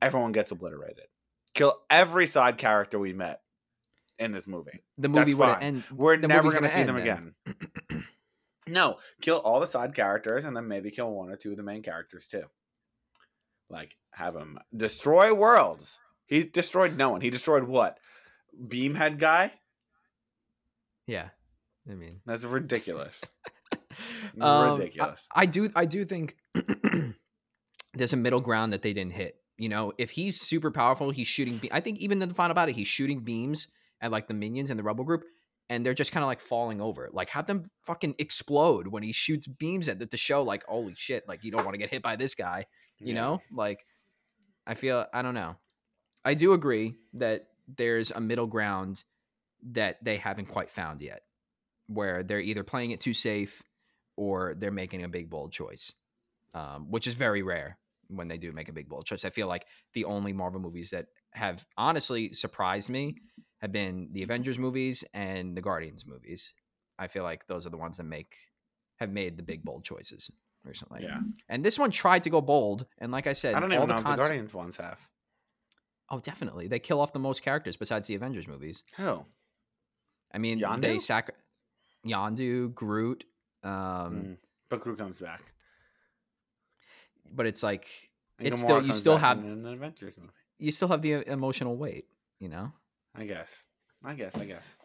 Everyone 0.00 0.32
gets 0.32 0.50
obliterated. 0.50 1.06
Kill 1.58 1.76
every 1.90 2.26
side 2.26 2.56
character 2.56 2.98
we 3.00 3.12
met 3.12 3.40
in 4.18 4.30
this 4.30 4.46
movie. 4.46 4.80
the 4.96 5.08
movie 5.08 5.34
would 5.34 5.58
end. 5.60 5.82
We're 5.92 6.16
never 6.16 6.50
going 6.50 6.62
to 6.62 6.70
see 6.70 6.84
them 6.84 6.96
end 6.96 7.34
again. 7.44 8.04
no, 8.68 8.98
kill 9.20 9.38
all 9.38 9.58
the 9.58 9.66
side 9.66 9.92
characters 9.92 10.44
and 10.44 10.56
then 10.56 10.68
maybe 10.68 10.90
kill 10.92 11.10
one 11.10 11.30
or 11.30 11.36
two 11.36 11.50
of 11.50 11.56
the 11.56 11.64
main 11.64 11.82
characters 11.82 12.28
too. 12.28 12.44
Like 13.68 13.96
have 14.12 14.36
him 14.36 14.58
destroy 14.74 15.34
worlds. 15.34 15.98
He 16.26 16.44
destroyed 16.44 16.96
no 16.96 17.10
one. 17.10 17.22
He 17.22 17.30
destroyed 17.30 17.64
what? 17.64 17.98
Beamhead 18.56 19.18
guy? 19.18 19.52
Yeah, 21.06 21.30
I 21.90 21.94
mean, 21.94 22.20
That's 22.24 22.44
ridiculous. 22.44 23.20
Um, 24.40 24.42
I- 24.42 24.76
ridiculous. 24.76 25.26
I, 25.34 25.46
do 25.46 25.72
I 25.74 25.84
do 25.84 26.04
think 26.04 26.36
there's 27.94 28.12
a 28.12 28.16
middle 28.16 28.40
ground 28.40 28.72
that 28.72 28.82
they 28.82 28.92
didn't 28.92 29.14
hit. 29.14 29.34
You 29.58 29.68
know, 29.68 29.92
if 29.98 30.10
he's 30.10 30.40
super 30.40 30.70
powerful, 30.70 31.10
he's 31.10 31.26
shooting. 31.26 31.58
Be- 31.58 31.72
I 31.72 31.80
think 31.80 31.98
even 31.98 32.22
in 32.22 32.28
the 32.28 32.34
final 32.34 32.54
battle, 32.54 32.72
he's 32.72 32.86
shooting 32.86 33.20
beams 33.20 33.66
at 34.00 34.12
like 34.12 34.28
the 34.28 34.34
minions 34.34 34.70
and 34.70 34.78
the 34.78 34.84
rebel 34.84 35.04
group, 35.04 35.24
and 35.68 35.84
they're 35.84 35.94
just 35.94 36.12
kind 36.12 36.22
of 36.22 36.28
like 36.28 36.40
falling 36.40 36.80
over. 36.80 37.10
Like 37.12 37.28
have 37.30 37.46
them 37.46 37.68
fucking 37.84 38.14
explode 38.18 38.86
when 38.86 39.02
he 39.02 39.12
shoots 39.12 39.48
beams 39.48 39.88
at 39.88 39.98
the 39.98 40.06
to 40.06 40.16
show 40.16 40.44
like 40.44 40.64
holy 40.64 40.94
shit, 40.96 41.26
like 41.26 41.42
you 41.42 41.50
don't 41.50 41.64
want 41.64 41.74
to 41.74 41.78
get 41.78 41.90
hit 41.90 42.02
by 42.02 42.14
this 42.14 42.36
guy. 42.36 42.66
You 43.00 43.14
Yeah. 43.14 43.20
know, 43.20 43.42
like 43.52 43.84
I 44.64 44.74
feel 44.74 45.06
I 45.12 45.22
don't 45.22 45.34
know. 45.34 45.56
I 46.24 46.34
do 46.34 46.52
agree 46.52 46.94
that 47.14 47.48
there's 47.76 48.12
a 48.12 48.20
middle 48.20 48.46
ground 48.46 49.02
that 49.72 50.02
they 50.04 50.18
haven't 50.18 50.46
quite 50.46 50.70
found 50.70 51.02
yet, 51.02 51.22
where 51.88 52.22
they're 52.22 52.38
either 52.38 52.62
playing 52.62 52.92
it 52.92 53.00
too 53.00 53.14
safe 53.14 53.60
or 54.16 54.54
they're 54.56 54.70
making 54.70 55.02
a 55.02 55.08
big 55.08 55.28
bold 55.28 55.50
choice, 55.50 55.94
um, 56.54 56.90
which 56.90 57.08
is 57.08 57.14
very 57.14 57.42
rare 57.42 57.76
when 58.08 58.28
they 58.28 58.38
do 58.38 58.52
make 58.52 58.68
a 58.68 58.72
big 58.72 58.88
bold 58.88 59.06
choice. 59.06 59.24
I 59.24 59.30
feel 59.30 59.46
like 59.46 59.66
the 59.94 60.04
only 60.04 60.32
Marvel 60.32 60.60
movies 60.60 60.90
that 60.90 61.06
have 61.32 61.64
honestly 61.76 62.32
surprised 62.32 62.88
me 62.88 63.16
have 63.60 63.72
been 63.72 64.08
the 64.12 64.22
Avengers 64.22 64.58
movies 64.58 65.04
and 65.14 65.56
the 65.56 65.60
Guardians 65.60 66.06
movies. 66.06 66.52
I 66.98 67.06
feel 67.06 67.22
like 67.22 67.46
those 67.46 67.66
are 67.66 67.70
the 67.70 67.76
ones 67.76 67.96
that 67.98 68.04
make 68.04 68.34
have 68.96 69.10
made 69.10 69.36
the 69.36 69.42
big 69.42 69.64
bold 69.64 69.84
choices 69.84 70.30
recently. 70.64 71.02
Yeah. 71.02 71.20
And 71.48 71.64
this 71.64 71.78
one 71.78 71.90
tried 71.90 72.24
to 72.24 72.30
go 72.30 72.40
bold, 72.40 72.86
and 72.98 73.12
like 73.12 73.26
I 73.26 73.32
said, 73.32 73.54
I 73.54 73.60
don't 73.60 73.70
all 73.72 73.76
even 73.84 73.88
the 73.88 73.94
know 73.94 74.00
if 74.00 74.16
the 74.16 74.16
Guardians 74.16 74.54
ones 74.54 74.76
have. 74.76 74.98
Oh, 76.10 76.18
definitely. 76.20 76.68
They 76.68 76.78
kill 76.78 77.00
off 77.00 77.12
the 77.12 77.18
most 77.18 77.42
characters 77.42 77.76
besides 77.76 78.08
the 78.08 78.14
Avengers 78.14 78.48
movies. 78.48 78.82
Who? 78.96 79.24
I 80.32 80.38
mean, 80.38 80.58
they 80.58 80.64
Yondu? 80.66 81.00
sac 81.00 81.30
Yondu, 82.06 82.74
Groot, 82.74 83.24
um, 83.62 83.70
Mm. 83.70 84.36
But 84.70 84.80
Groot 84.80 84.98
comes 84.98 85.18
back. 85.18 85.42
But 87.34 87.46
it's 87.46 87.62
like 87.62 87.86
And 88.38 88.48
It's 88.48 88.60
Gamora 88.60 88.64
still- 88.64 88.86
you 88.86 88.94
still 88.94 89.16
have- 89.18 89.38
an 89.38 89.66
Avengers 89.66 90.16
movie. 90.18 90.30
you 90.58 90.70
still 90.70 90.88
have 90.88 91.02
the 91.02 91.14
uh, 91.16 91.20
emotional 91.26 91.76
weight, 91.76 92.06
you 92.38 92.48
know. 92.48 92.72
I 93.14 93.24
guess. 93.24 93.62
I 94.04 94.14
guess. 94.14 94.36
I 94.36 94.44
guess. 94.44 94.76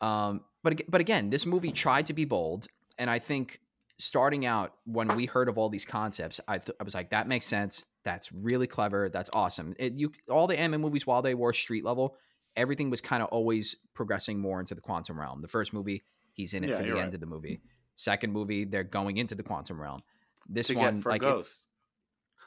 Um, 0.00 0.40
but 0.62 0.82
but 0.88 1.00
again, 1.00 1.30
this 1.30 1.46
movie 1.46 1.72
tried 1.72 2.06
to 2.06 2.12
be 2.12 2.24
bold, 2.24 2.66
and 2.98 3.08
I 3.10 3.18
think 3.18 3.60
starting 3.98 4.44
out 4.44 4.74
when 4.84 5.08
we 5.16 5.24
heard 5.26 5.48
of 5.48 5.56
all 5.58 5.68
these 5.70 5.84
concepts, 5.84 6.40
I 6.48 6.58
th- 6.58 6.76
I 6.80 6.84
was 6.84 6.94
like, 6.94 7.10
that 7.10 7.28
makes 7.28 7.46
sense. 7.46 7.84
That's 8.04 8.30
really 8.32 8.66
clever. 8.66 9.08
That's 9.08 9.30
awesome. 9.32 9.74
It, 9.78 9.94
you 9.94 10.12
all 10.30 10.46
the 10.46 10.58
Ant 10.58 10.70
Man 10.72 10.80
movies 10.80 11.06
while 11.06 11.22
they 11.22 11.34
were 11.34 11.52
street 11.52 11.84
level, 11.84 12.16
everything 12.56 12.90
was 12.90 13.00
kind 13.00 13.22
of 13.22 13.28
always 13.30 13.74
progressing 13.94 14.38
more 14.38 14.60
into 14.60 14.74
the 14.74 14.80
quantum 14.82 15.18
realm. 15.18 15.40
The 15.40 15.48
first 15.48 15.72
movie, 15.72 16.04
he's 16.32 16.52
in 16.54 16.64
it 16.64 16.70
Yeah, 16.70 16.76
for 16.76 16.82
the 16.82 16.88
you're 16.88 16.98
end 16.98 17.14
of 17.14 17.20
the 17.20 17.26
movie. 17.26 17.60
Second 17.96 18.32
movie, 18.32 18.64
they're 18.64 18.84
going 18.84 19.16
into 19.16 19.34
the 19.34 19.42
quantum 19.42 19.80
realm. 19.80 20.02
This 20.48 20.70
one, 20.70 21.00
for 21.00 21.10
like, 21.10 21.22
it- 21.22 21.26
Ghost. 21.26 21.60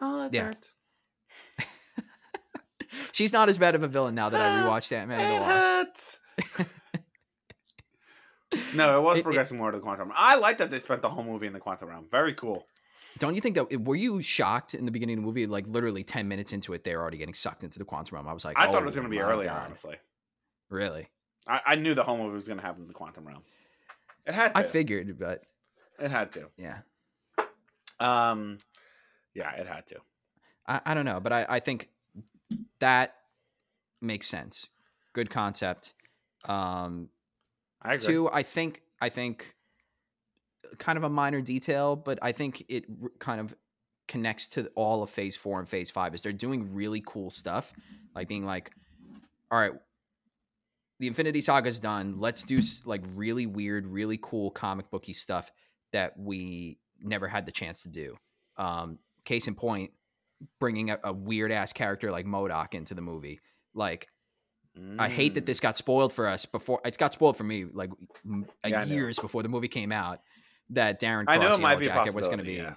oh, 0.02 0.30
that 0.30 0.68
Yeah. 1.60 1.66
she's 3.12 3.34
not 3.34 3.50
as 3.50 3.58
bad 3.58 3.76
of 3.76 3.84
a 3.84 3.88
villain 3.88 4.16
now 4.16 4.30
that 4.30 4.40
I 4.42 4.64
rewatched 4.68 4.92
Ant 4.92 5.10
Man 5.10 5.20
and 5.20 5.36
the 5.36 5.42
Wasp. 5.42 6.70
no, 8.74 9.00
it 9.00 9.04
was 9.04 9.18
It- 9.18 9.20
it- 9.20 9.24
progressing 9.24 9.58
more 9.58 9.72
to 9.72 9.78
the 9.78 9.82
quantum 9.84 10.08
realm. 10.10 10.18
I 10.20 10.36
like 10.36 10.58
that 10.58 10.72
they 10.72 10.80
spent 10.80 11.02
the 11.02 11.10
whole 11.10 11.24
movie 11.24 11.48
in 11.48 11.54
the 11.54 11.60
quantum 11.60 11.90
realm. 11.90 12.08
Very 12.10 12.34
cool. 12.34 12.66
Don't 13.18 13.36
you 13.36 13.42
think 13.42 13.56
that 13.56 13.82
were 13.82 13.96
you 13.96 14.22
shocked 14.22 14.74
in 14.76 14.86
the 14.86 14.92
beginning 14.92 15.18
of 15.18 15.24
the 15.24 15.28
movie? 15.28 15.48
Like 15.48 15.66
literally 15.68 16.04
ten 16.04 16.28
minutes 16.28 16.54
into 16.54 16.74
it, 16.74 16.84
they're 16.84 17.02
already 17.02 17.18
getting 17.18 17.34
sucked 17.34 17.64
into 17.64 17.80
the 17.80 17.86
quantum 17.86 18.16
realm. 18.16 18.28
I 18.28 18.34
was 18.34 18.46
like, 18.46 18.58
I 18.58 18.66
thought 18.66 18.76
"Oh 18.76 18.80
it 18.80 18.86
was 18.86 18.94
oh 18.94 19.02
going 19.02 19.12
to 19.12 19.16
be 19.16 19.20
earlier, 19.20 19.50
God." 19.50 19.66
honestly. 19.66 19.96
Really, 20.70 21.08
I, 21.48 21.62
I 21.66 21.76
knew 21.76 21.96
the 21.96 22.04
whole 22.04 22.18
movie 22.18 22.36
was 22.36 22.48
going 22.48 22.60
to 22.60 22.66
happen 22.66 22.84
in 22.84 22.88
the 22.88 22.94
quantum 22.94 23.28
realm. 23.28 23.42
It 24.28 24.36
had 24.36 24.54
to. 24.54 24.60
I 24.60 24.64
figured, 24.64 25.18
but 25.20 25.44
it 26.00 26.12
had 26.12 26.32
to. 26.34 26.50
yeah, 26.56 26.80
Um, 28.00 28.58
yeah, 29.34 29.52
it 29.54 29.68
had 29.68 29.88
to. 29.88 29.98
I, 30.68 30.82
I 30.86 30.94
don't 30.94 31.06
know, 31.06 31.20
but 31.20 31.34
I, 31.34 31.46
I 31.50 31.60
think 31.60 31.90
that 32.80 33.16
makes 34.02 34.28
sense. 34.28 34.68
Good 35.14 35.30
concept. 35.30 35.94
Um, 36.46 37.10
I 37.82 37.96
agree. 37.96 38.08
two, 38.08 38.30
I 38.32 38.44
think, 38.44 38.82
I 39.02 39.10
think, 39.10 39.56
kind 40.78 40.98
of 40.98 41.04
a 41.04 41.10
minor 41.10 41.42
detail, 41.42 41.96
but 41.96 42.20
I 42.22 42.32
think 42.32 42.66
it 42.70 42.86
r- 43.02 43.10
kind 43.20 43.40
of 43.42 43.56
connects 44.08 44.48
to 44.50 44.70
all 44.76 45.04
of 45.04 45.10
Phase 45.10 45.36
Four 45.36 45.60
and 45.60 45.68
Phase 45.68 45.90
Five. 45.90 46.14
Is 46.16 46.22
they're 46.22 46.32
doing 46.32 46.74
really 46.74 47.04
cool 47.06 47.30
stuff, 47.30 47.74
like 48.16 48.28
being 48.28 48.46
like, 48.46 48.72
all 49.52 49.60
right, 49.60 49.74
the 51.00 51.08
Infinity 51.08 51.42
Saga's 51.42 51.80
done. 51.80 52.20
Let's 52.20 52.44
do 52.44 52.62
like 52.86 53.02
really 53.16 53.46
weird, 53.46 53.88
really 53.88 54.20
cool 54.22 54.52
comic 54.52 54.90
booky 54.92 55.14
stuff 55.14 55.52
that 55.92 56.18
we 56.20 56.78
never 57.02 57.28
had 57.28 57.46
the 57.46 57.52
chance 57.52 57.84
to 57.84 57.90
do. 57.90 58.16
Um, 58.58 59.00
case 59.26 59.48
in 59.48 59.56
point, 59.56 59.92
bringing 60.60 60.90
a, 60.92 61.00
a 61.04 61.14
weird 61.14 61.52
ass 61.52 61.74
character 61.74 62.12
like 62.12 62.26
MODOK 62.26 62.74
into 62.74 62.94
the 62.94 63.02
movie. 63.02 63.40
Like, 63.74 64.08
I 64.98 65.10
hate 65.10 65.34
that 65.34 65.44
Mm. 65.44 65.48
this 65.48 65.60
got 65.60 65.76
spoiled 65.78 66.14
for 66.14 66.28
us 66.28 66.46
before. 66.46 66.80
It's 66.86 66.96
got 66.96 67.12
spoiled 67.12 67.36
for 67.36 67.44
me 67.44 67.66
like 67.74 67.90
Yeah, 68.66 68.86
years 68.86 69.20
before 69.20 69.44
the 69.44 69.50
movie 69.50 69.68
came 69.68 69.92
out. 69.92 70.22
That 70.70 71.02
Darren 71.02 71.26
I 71.28 71.36
know 71.38 71.48
Cross 71.48 71.60
it 71.60 71.62
might 71.62 71.80
be 71.80 71.86
Jacket 71.86 72.14
was 72.14 72.28
going 72.28 72.38
to 72.38 72.44
be. 72.46 72.54
yeah. 72.54 72.76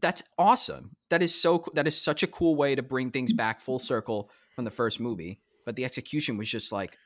That's 0.00 0.22
awesome. 0.38 0.94
That 1.10 1.22
is 1.22 1.34
so. 1.34 1.64
That 1.74 1.88
is 1.88 2.00
such 2.00 2.22
a 2.22 2.26
cool 2.28 2.54
way 2.54 2.74
to 2.76 2.82
bring 2.82 3.10
things 3.10 3.32
back 3.32 3.60
full 3.60 3.78
circle 3.80 4.30
from 4.54 4.64
the 4.64 4.70
first 4.70 5.00
movie. 5.00 5.40
But 5.66 5.74
the 5.76 5.84
execution 5.84 6.36
was 6.38 6.48
just 6.48 6.70
like 6.70 6.96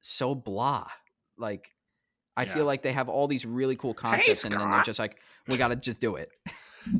so 0.00 0.34
blah. 0.34 0.86
Like 1.36 1.66
I 2.36 2.44
Yeah. 2.44 2.54
feel 2.54 2.64
like 2.66 2.82
they 2.82 2.92
have 2.92 3.08
all 3.08 3.26
these 3.28 3.46
really 3.46 3.76
cool 3.76 3.94
concepts, 3.94 4.44
and 4.44 4.52
then 4.54 4.70
they're 4.70 4.82
just 4.82 4.98
like, 4.98 5.18
we 5.48 5.56
got 5.56 5.68
to 5.68 5.76
just 5.76 6.00
do 6.00 6.16
it. 6.16 6.30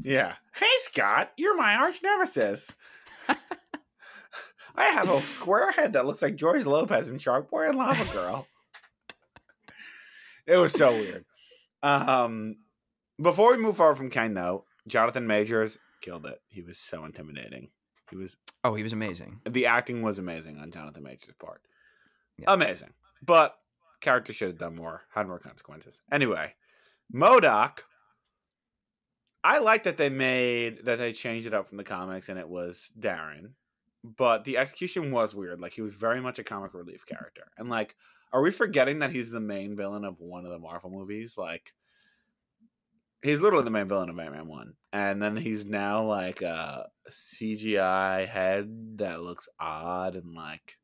Yeah. 0.03 0.35
Hey, 0.55 0.67
Scott, 0.81 1.33
you're 1.37 1.57
my 1.57 1.77
arch 1.77 2.03
nemesis. 2.03 2.73
I 4.79 4.85
have 4.87 5.09
a 5.09 5.23
square 5.23 5.71
head 5.73 5.95
that 5.95 6.05
looks 6.07 6.21
like 6.21 6.37
George 6.37 6.67
Lopez 6.67 7.09
in 7.11 7.19
Shark 7.19 7.51
Boy 7.51 7.69
and 7.69 7.79
Lava 7.79 8.05
Girl. 8.13 8.47
it 10.47 10.57
was 10.57 10.73
so 10.73 10.93
weird. 10.93 11.25
Um, 11.83 12.57
before 13.21 13.53
we 13.53 13.59
move 13.63 13.77
forward 13.77 13.97
from 13.97 14.11
Kang, 14.11 14.35
though, 14.35 14.65
Jonathan 14.87 15.27
Majors 15.27 15.79
killed 16.03 16.27
it. 16.27 16.41
He 16.49 16.61
was 16.63 16.79
so 16.79 17.05
intimidating. 17.05 17.69
He 18.11 18.17
was 18.17 18.37
Oh, 18.65 18.75
he 18.75 18.83
was 18.83 18.93
amazing. 18.93 19.41
the 19.49 19.67
acting 19.67 20.03
was 20.03 20.19
amazing 20.19 20.59
on 20.59 20.71
Jonathan 20.71 21.03
Majors' 21.03 21.35
part. 21.41 21.63
Yeah. 22.39 22.53
Amazing. 22.53 22.91
But 23.23 23.57
character 24.07 24.33
should 24.33 24.49
have 24.49 24.59
done 24.59 24.77
more, 24.77 25.03
had 25.13 25.27
more 25.27 25.41
consequences. 25.41 26.01
Anyway, 26.13 26.55
MODOK. 27.13 27.81
I 29.43 29.59
like 29.59 29.83
that 29.83 29.97
they 29.97 30.11
made 30.11 30.85
that 30.85 30.99
they 30.99 31.13
changed 31.13 31.47
it 31.47 31.55
up 31.55 31.69
from 31.69 31.77
the 31.77 31.85
comics 31.85 32.29
and 32.29 32.39
it 32.39 32.49
was 32.49 32.93
Darren. 32.99 33.51
But 34.05 34.45
the 34.45 34.59
execution 34.59 35.11
was 35.11 35.35
weird. 35.35 35.61
Like 35.61 35.73
he 35.73 35.83
was 35.83 35.95
very 35.95 36.21
much 36.21 36.39
a 36.39 36.45
comic 36.45 36.73
relief 36.73 37.05
character. 37.05 37.51
And 37.59 37.69
like, 37.69 37.97
are 38.33 38.43
we 38.43 38.53
forgetting 38.53 39.01
that 39.01 39.11
he's 39.11 39.31
the 39.31 39.41
main 39.41 39.77
villain 39.77 40.05
of 40.05 40.21
one 40.21 40.45
of 40.45 40.53
the 40.53 40.59
Marvel 40.61 40.91
movies? 40.91 41.37
Like 41.37 41.73
he's 43.23 43.41
literally 43.41 43.65
the 43.65 43.71
main 43.71 43.89
villain 43.89 44.09
of 44.09 44.17
Batman 44.17 44.47
One. 44.47 44.75
And 44.93 45.21
then 45.21 45.37
he's 45.37 45.67
now 45.67 46.05
like 46.05 46.43
a 46.43 46.87
CGI 47.11 48.29
head 48.29 48.99
that 48.99 49.23
looks 49.23 49.49
odd 49.59 50.15
and 50.15 50.33
like 50.33 50.79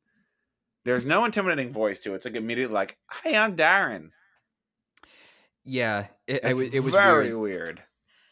there's 0.85 1.05
no 1.05 1.25
intimidating 1.25 1.71
voice 1.71 1.99
to 2.01 2.11
it. 2.13 2.17
It's 2.17 2.25
like 2.25 2.35
immediately 2.35 2.73
like, 2.73 2.97
"Hey, 3.23 3.35
I'm 3.37 3.55
Darren." 3.55 4.09
Yeah, 5.65 6.07
it, 6.27 6.43
it, 6.43 6.55
was- 6.55 6.69
it 6.73 6.79
was 6.81 6.93
very 6.93 7.33
weird. 7.33 7.39
weird. 7.39 7.83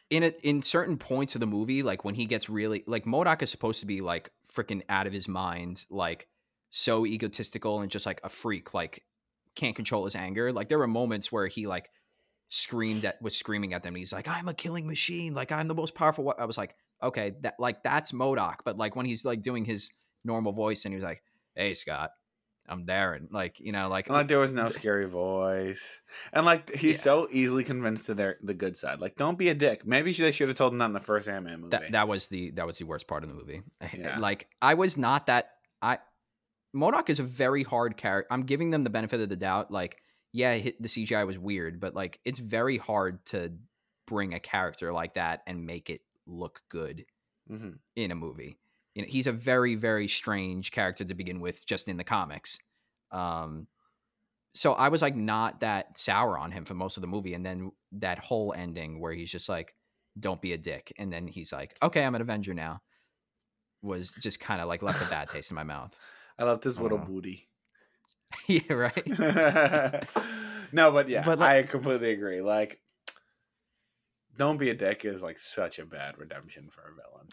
in 0.10 0.24
it 0.24 0.40
in 0.44 0.62
certain 0.62 0.98
points 0.98 1.36
of 1.36 1.40
the 1.42 1.48
movie, 1.48 1.82
like 1.84 2.04
when 2.04 2.16
he 2.16 2.26
gets 2.26 2.50
really 2.50 2.84
like 2.88 3.06
MODOK 3.06 3.42
is 3.42 3.50
supposed 3.50 3.80
to 3.80 3.86
be 3.86 4.02
like 4.02 4.32
freaking 4.54 4.82
out 4.90 5.08
of 5.08 5.14
his 5.14 5.28
mind, 5.28 5.86
like 5.90 6.28
so 6.70 7.06
egotistical 7.06 7.80
and 7.82 7.90
just 7.92 8.06
like 8.06 8.20
a 8.24 8.30
freak, 8.30 8.74
like 8.74 9.04
can't 9.56 9.76
control 9.76 10.06
his 10.06 10.16
anger. 10.16 10.52
Like 10.52 10.68
there 10.70 10.78
were 10.80 10.88
moments 10.88 11.32
where 11.32 11.48
he 11.48 11.68
like 11.68 11.90
screamed 12.50 13.06
at 13.06 13.22
was 13.22 13.36
screaming 13.36 13.74
at 13.74 13.84
them. 13.84 13.96
He's 13.96 14.12
like, 14.12 14.28
"I'm 14.28 14.50
a 14.50 14.54
killing 14.54 14.88
machine. 14.88 15.34
Like 15.34 15.54
I'm 15.54 15.70
the 15.70 15.76
most 15.76 15.96
powerful." 15.96 16.34
I 16.38 16.44
was 16.44 16.58
like, 16.58 16.76
"Okay, 17.02 17.36
that 17.42 17.56
like 17.60 17.82
that's 17.82 18.12
MODOK." 18.12 18.58
But 18.66 18.78
like 18.78 18.98
when 18.98 19.06
he's 19.06 19.24
like 19.24 19.42
doing 19.42 19.64
his 19.64 19.90
normal 20.26 20.52
voice 20.52 20.84
and 20.84 20.94
he 20.94 20.98
was 20.98 21.06
like, 21.06 21.24
"Hey 21.56 21.74
Scott, 21.74 22.12
I'm 22.68 22.86
Darren." 22.86 23.32
Like 23.32 23.60
you 23.60 23.72
know, 23.72 23.90
like 23.90 24.08
And 24.08 24.16
like 24.16 24.28
there 24.28 24.40
was 24.40 24.54
no 24.54 24.68
scary 24.70 25.08
voice, 25.08 26.00
and 26.34 26.46
like 26.46 26.74
he's 26.76 26.98
Yeah. 26.98 27.02
so 27.04 27.28
easily 27.32 27.64
convinced 27.64 28.06
to 28.08 28.14
their 28.14 28.38
the 28.42 28.54
good 28.54 28.78
side. 28.78 29.00
Like, 29.00 29.16
don't 29.18 29.38
be 29.38 29.50
a 29.50 29.54
dick. 29.54 29.86
Maybe 29.86 30.14
they 30.14 30.32
should 30.32 30.48
have 30.48 30.58
told 30.58 30.74
him 30.74 30.80
that 30.80 30.86
in 30.86 30.94
the 30.94 31.00
first 31.00 31.28
Ant 31.28 31.46
Man 31.46 31.62
movie. 31.62 31.72
that 31.72 31.92
that 31.92 32.08
was 32.08 32.28
the 32.28 32.52
that 32.52 32.66
was 32.66 32.78
the 32.78 32.86
worst 32.86 33.08
part 33.08 33.24
of 33.24 33.30
the 33.30 33.36
movie. 33.36 33.62
Yeah. 33.98 34.20
Like 34.20 34.48
I 34.62 34.76
was 34.76 34.98
not 34.98 35.28
that 35.28 35.52
I 35.82 36.00
MODOK 36.76 37.10
is 37.10 37.20
a 37.20 37.24
very 37.24 37.64
hard 37.64 37.98
character. 37.98 38.28
I'm 38.32 38.44
giving 38.44 38.70
them 38.72 38.84
the 38.84 38.90
benefit 38.90 39.20
of 39.20 39.28
the 39.28 39.36
doubt. 39.36 39.72
Like, 39.72 39.98
yeah, 40.32 40.58
the 40.58 40.88
CGI 40.88 41.26
was 41.28 41.38
weird, 41.38 41.82
but 41.82 41.94
like 41.96 42.20
it's 42.24 42.40
very 42.40 42.78
hard 42.78 43.26
to 43.28 43.52
bring 44.08 44.34
a 44.34 44.40
character 44.40 44.94
like 44.94 45.16
that 45.16 45.42
and 45.48 45.66
make 45.66 45.90
it 45.90 46.02
look 46.28 46.62
good 46.70 47.06
Mhm. 47.52 47.80
in 47.98 48.12
a 48.12 48.16
movie. 48.16 48.58
You 48.96 49.04
know, 49.04 49.08
he's 49.10 49.28
a 49.28 49.32
very 49.32 49.76
very 49.76 50.08
strange 50.08 50.72
character 50.72 51.04
to 51.06 51.14
begin 51.14 51.40
with, 51.40 51.66
just 51.66 51.88
in 51.88 51.98
the 51.98 52.04
comics. 52.04 52.58
Um, 53.12 53.68
so 54.54 54.74
I 54.74 54.90
was 54.90 55.02
like 55.02 55.16
not 55.16 55.62
that 55.62 55.98
sour 55.98 56.38
on 56.38 56.52
him 56.52 56.66
for 56.66 56.74
most 56.74 56.98
of 56.98 57.02
the 57.02 57.08
movie, 57.08 57.34
and 57.34 57.46
then 57.46 57.72
that 57.94 58.20
whole 58.20 58.54
ending 58.56 59.00
where 59.00 59.14
he's 59.14 59.32
just 59.32 59.48
like, 59.48 59.76
"Don't 60.20 60.42
be 60.42 60.54
a 60.54 60.58
dick," 60.58 60.92
and 60.98 61.12
then 61.12 61.28
he's 61.28 61.54
like, 61.54 61.78
"Okay, 61.82 62.04
I'm 62.04 62.16
an 62.16 62.22
Avenger 62.22 62.54
now," 62.54 62.82
was 63.82 64.14
just 64.22 64.40
kind 64.40 64.62
of 64.62 64.68
like 64.68 64.82
left 64.82 65.02
a 65.02 65.10
bad 65.10 65.30
taste 65.30 65.52
in 65.52 65.56
my 65.56 65.64
mouth. 65.64 65.96
I 66.40 66.44
love 66.44 66.62
this 66.62 66.78
little 66.78 67.00
Uh, 67.00 67.06
booty. 67.06 67.48
yeah, 68.48 68.74
right. 68.74 69.08
no, 70.72 70.92
but 70.92 71.08
yeah, 71.10 71.24
But, 71.26 71.40
like- 71.40 71.50
I 71.50 71.64
completely 71.64 72.12
agree. 72.12 72.42
Like, 72.42 72.82
don't 74.38 74.58
be 74.58 74.70
a 74.70 74.74
dick 74.74 75.06
is 75.06 75.22
like 75.22 75.38
such 75.38 75.80
a 75.80 75.86
bad 75.86 76.18
redemption 76.18 76.70
for 76.70 76.82
a 76.82 76.94
villain. 76.96 77.28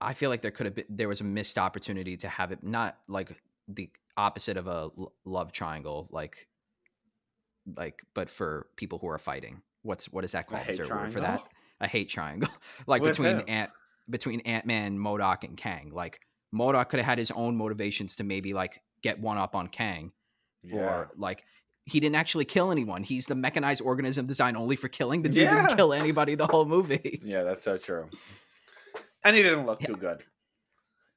I 0.00 0.12
feel 0.14 0.30
like 0.30 0.42
there 0.42 0.50
could 0.50 0.66
have 0.66 0.74
been 0.74 0.84
there 0.88 1.08
was 1.08 1.20
a 1.20 1.24
missed 1.24 1.58
opportunity 1.58 2.16
to 2.18 2.28
have 2.28 2.52
it 2.52 2.62
not 2.62 2.98
like 3.08 3.30
the 3.68 3.88
opposite 4.16 4.56
of 4.56 4.66
a 4.66 4.90
love 5.24 5.52
triangle, 5.52 6.08
like 6.10 6.46
like 7.76 8.02
but 8.14 8.30
for 8.30 8.66
people 8.76 8.98
who 8.98 9.08
are 9.08 9.18
fighting. 9.18 9.62
What's 9.82 10.06
what 10.12 10.24
is 10.24 10.32
that 10.32 10.46
called? 10.48 10.62
is 10.68 10.76
there 10.76 10.84
a 11.04 11.10
for 11.10 11.20
that? 11.20 11.42
A 11.80 11.86
hate 11.88 12.08
triangle, 12.08 12.48
like 12.86 13.02
With 13.02 13.12
between 13.16 13.36
who? 13.38 13.44
Ant 13.44 13.70
between 14.08 14.40
Ant 14.40 14.66
Man, 14.66 14.98
MODOK, 14.98 15.44
and 15.44 15.56
Kang. 15.56 15.90
Like 15.92 16.20
MODOK 16.54 16.88
could 16.88 17.00
have 17.00 17.06
had 17.06 17.18
his 17.18 17.30
own 17.32 17.56
motivations 17.56 18.16
to 18.16 18.24
maybe 18.24 18.54
like 18.54 18.80
get 19.02 19.18
one 19.20 19.36
up 19.38 19.54
on 19.54 19.68
Kang, 19.68 20.12
Yeah. 20.62 20.76
or 20.78 21.10
like 21.16 21.44
he 21.84 22.00
didn't 22.00 22.16
actually 22.16 22.44
kill 22.44 22.70
anyone. 22.72 23.02
He's 23.04 23.26
the 23.26 23.34
mechanized 23.34 23.80
organism 23.80 24.26
designed 24.26 24.56
only 24.56 24.74
for 24.76 24.88
killing. 24.88 25.22
The 25.22 25.28
dude 25.28 25.44
Yeah. 25.44 25.62
didn't 25.66 25.76
kill 25.76 25.92
anybody 25.92 26.34
the 26.34 26.46
whole 26.46 26.64
movie. 26.64 27.20
yeah, 27.24 27.42
that's 27.44 27.62
so 27.62 27.76
true. 27.78 28.08
And 29.26 29.36
he 29.36 29.42
didn't 29.42 29.66
look 29.66 29.80
Yeah. 29.80 29.86
too 29.88 29.96
good. 29.96 30.24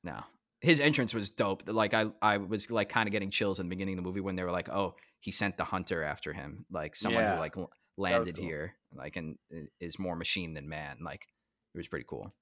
No. 0.03 0.23
His 0.61 0.79
entrance 0.79 1.13
was 1.13 1.29
dope. 1.29 1.63
Like 1.67 1.93
I 1.93 2.07
I 2.21 2.37
was 2.37 2.69
like 2.69 2.89
kind 2.89 3.07
of 3.07 3.11
getting 3.11 3.31
chills 3.31 3.59
in 3.59 3.67
the 3.67 3.69
beginning 3.69 3.97
of 3.97 4.03
the 4.03 4.07
movie 4.07 4.19
when 4.19 4.35
they 4.35 4.43
were 4.43 4.51
like, 4.51 4.67
"Oh, 4.69 4.95
he 5.19 5.31
sent 5.31 5.55
the 5.57 5.63
hunter 5.63 6.03
after 6.03 6.33
him." 6.33 6.65
Like 6.71 6.95
someone 6.95 7.23
Yeah. 7.23 7.35
who 7.35 7.39
like 7.39 7.55
landed 7.97 8.35
cool. 8.35 8.43
here 8.45 8.75
like 8.93 9.15
and 9.15 9.37
is 9.79 9.99
more 9.99 10.15
machine 10.15 10.53
than 10.53 10.67
man. 10.67 10.97
Like 11.01 11.27
it 11.73 11.77
was 11.77 11.87
pretty 11.87 12.05
cool. 12.09 12.33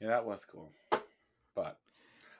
Yeah, 0.00 0.08
that 0.08 0.24
was 0.26 0.44
cool. 0.44 0.72
But 1.54 1.78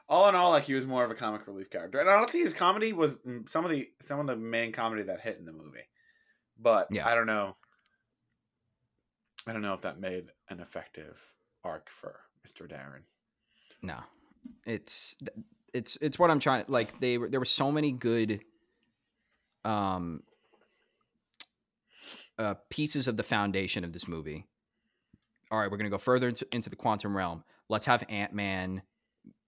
all 0.09 0.29
in 0.29 0.35
all, 0.35 0.51
like 0.51 0.65
he 0.65 0.75
was 0.75 0.87
more 0.87 1.05
of 1.05 1.11
a 1.11 1.15
comic 1.15 1.47
relief 1.47 1.71
character, 1.71 2.01
and 2.01 2.09
honestly, 2.09 2.41
his 2.41 2.53
comedy 2.55 2.93
was 2.93 3.15
mm, 3.17 3.49
some 3.49 3.65
of 3.65 3.71
the 3.71 3.91
some 4.03 4.19
of 4.21 4.27
the 4.27 4.37
main 4.37 4.73
comedy 4.73 5.03
that 5.05 5.21
hit 5.21 5.39
in 5.39 5.45
the 5.47 5.53
movie. 5.53 5.89
But 6.59 6.89
Yeah. 6.91 7.07
I 7.09 7.15
don't 7.15 7.27
know. 7.27 7.57
I 9.47 9.53
don't 9.53 9.63
know 9.63 9.73
if 9.75 9.81
that 9.83 9.99
made 9.99 10.27
an 10.51 10.61
effective 10.61 11.33
arc 11.65 11.89
for 11.91 12.21
Mister 12.43 12.67
Darren. 12.67 13.03
No, 13.83 13.99
it's 14.67 15.17
it's 15.73 15.97
it's 16.01 16.19
what 16.19 16.31
I'm 16.31 16.41
trying. 16.41 16.65
Like 16.69 17.01
they 17.01 17.19
were 17.19 17.29
there 17.29 17.41
were 17.41 17.47
so 17.47 17.71
many 17.71 17.93
good, 17.93 18.41
um, 19.65 20.23
uh, 22.39 22.55
pieces 22.71 23.09
of 23.09 23.17
the 23.17 23.23
foundation 23.23 23.85
of 23.85 23.93
this 23.93 24.09
movie. 24.09 24.47
All 25.51 25.59
right, 25.59 25.71
we're 25.71 25.77
gonna 25.77 25.91
go 25.91 25.99
further 25.99 26.29
into, 26.29 26.47
into 26.53 26.71
the 26.71 26.77
quantum 26.77 27.17
realm. 27.17 27.45
Let's 27.69 27.87
have 27.87 28.05
Ant 28.09 28.33
Man. 28.33 28.83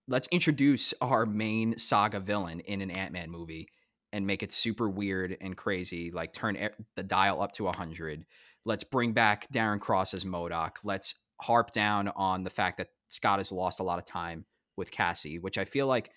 Let's 0.08 0.28
introduce 0.32 0.92
our 1.00 1.24
main 1.24 1.78
saga 1.78 2.20
villain 2.20 2.60
in 2.60 2.82
an 2.82 2.90
Ant 2.90 3.12
Man 3.12 3.30
movie 3.30 3.68
and 4.12 4.26
make 4.26 4.42
it 4.42 4.52
super 4.52 4.88
weird 4.88 5.36
and 5.40 5.56
crazy. 5.56 6.10
Like 6.10 6.32
turn 6.32 6.58
the 6.96 7.02
dial 7.02 7.40
up 7.40 7.52
to 7.52 7.66
hundred. 7.68 8.26
Let's 8.64 8.84
bring 8.84 9.12
back 9.12 9.50
Darren 9.52 9.80
Cross 9.80 10.14
as 10.14 10.24
MODOK. 10.24 10.76
Let's 10.84 11.14
harp 11.40 11.72
down 11.72 12.08
on 12.08 12.44
the 12.44 12.50
fact 12.50 12.78
that 12.78 12.88
Scott 13.08 13.38
has 13.38 13.52
lost 13.52 13.80
a 13.80 13.82
lot 13.82 13.98
of 13.98 14.04
time 14.04 14.44
with 14.76 14.90
Cassie, 14.90 15.38
which 15.38 15.58
I 15.58 15.64
feel 15.64 15.86
like 15.86 16.10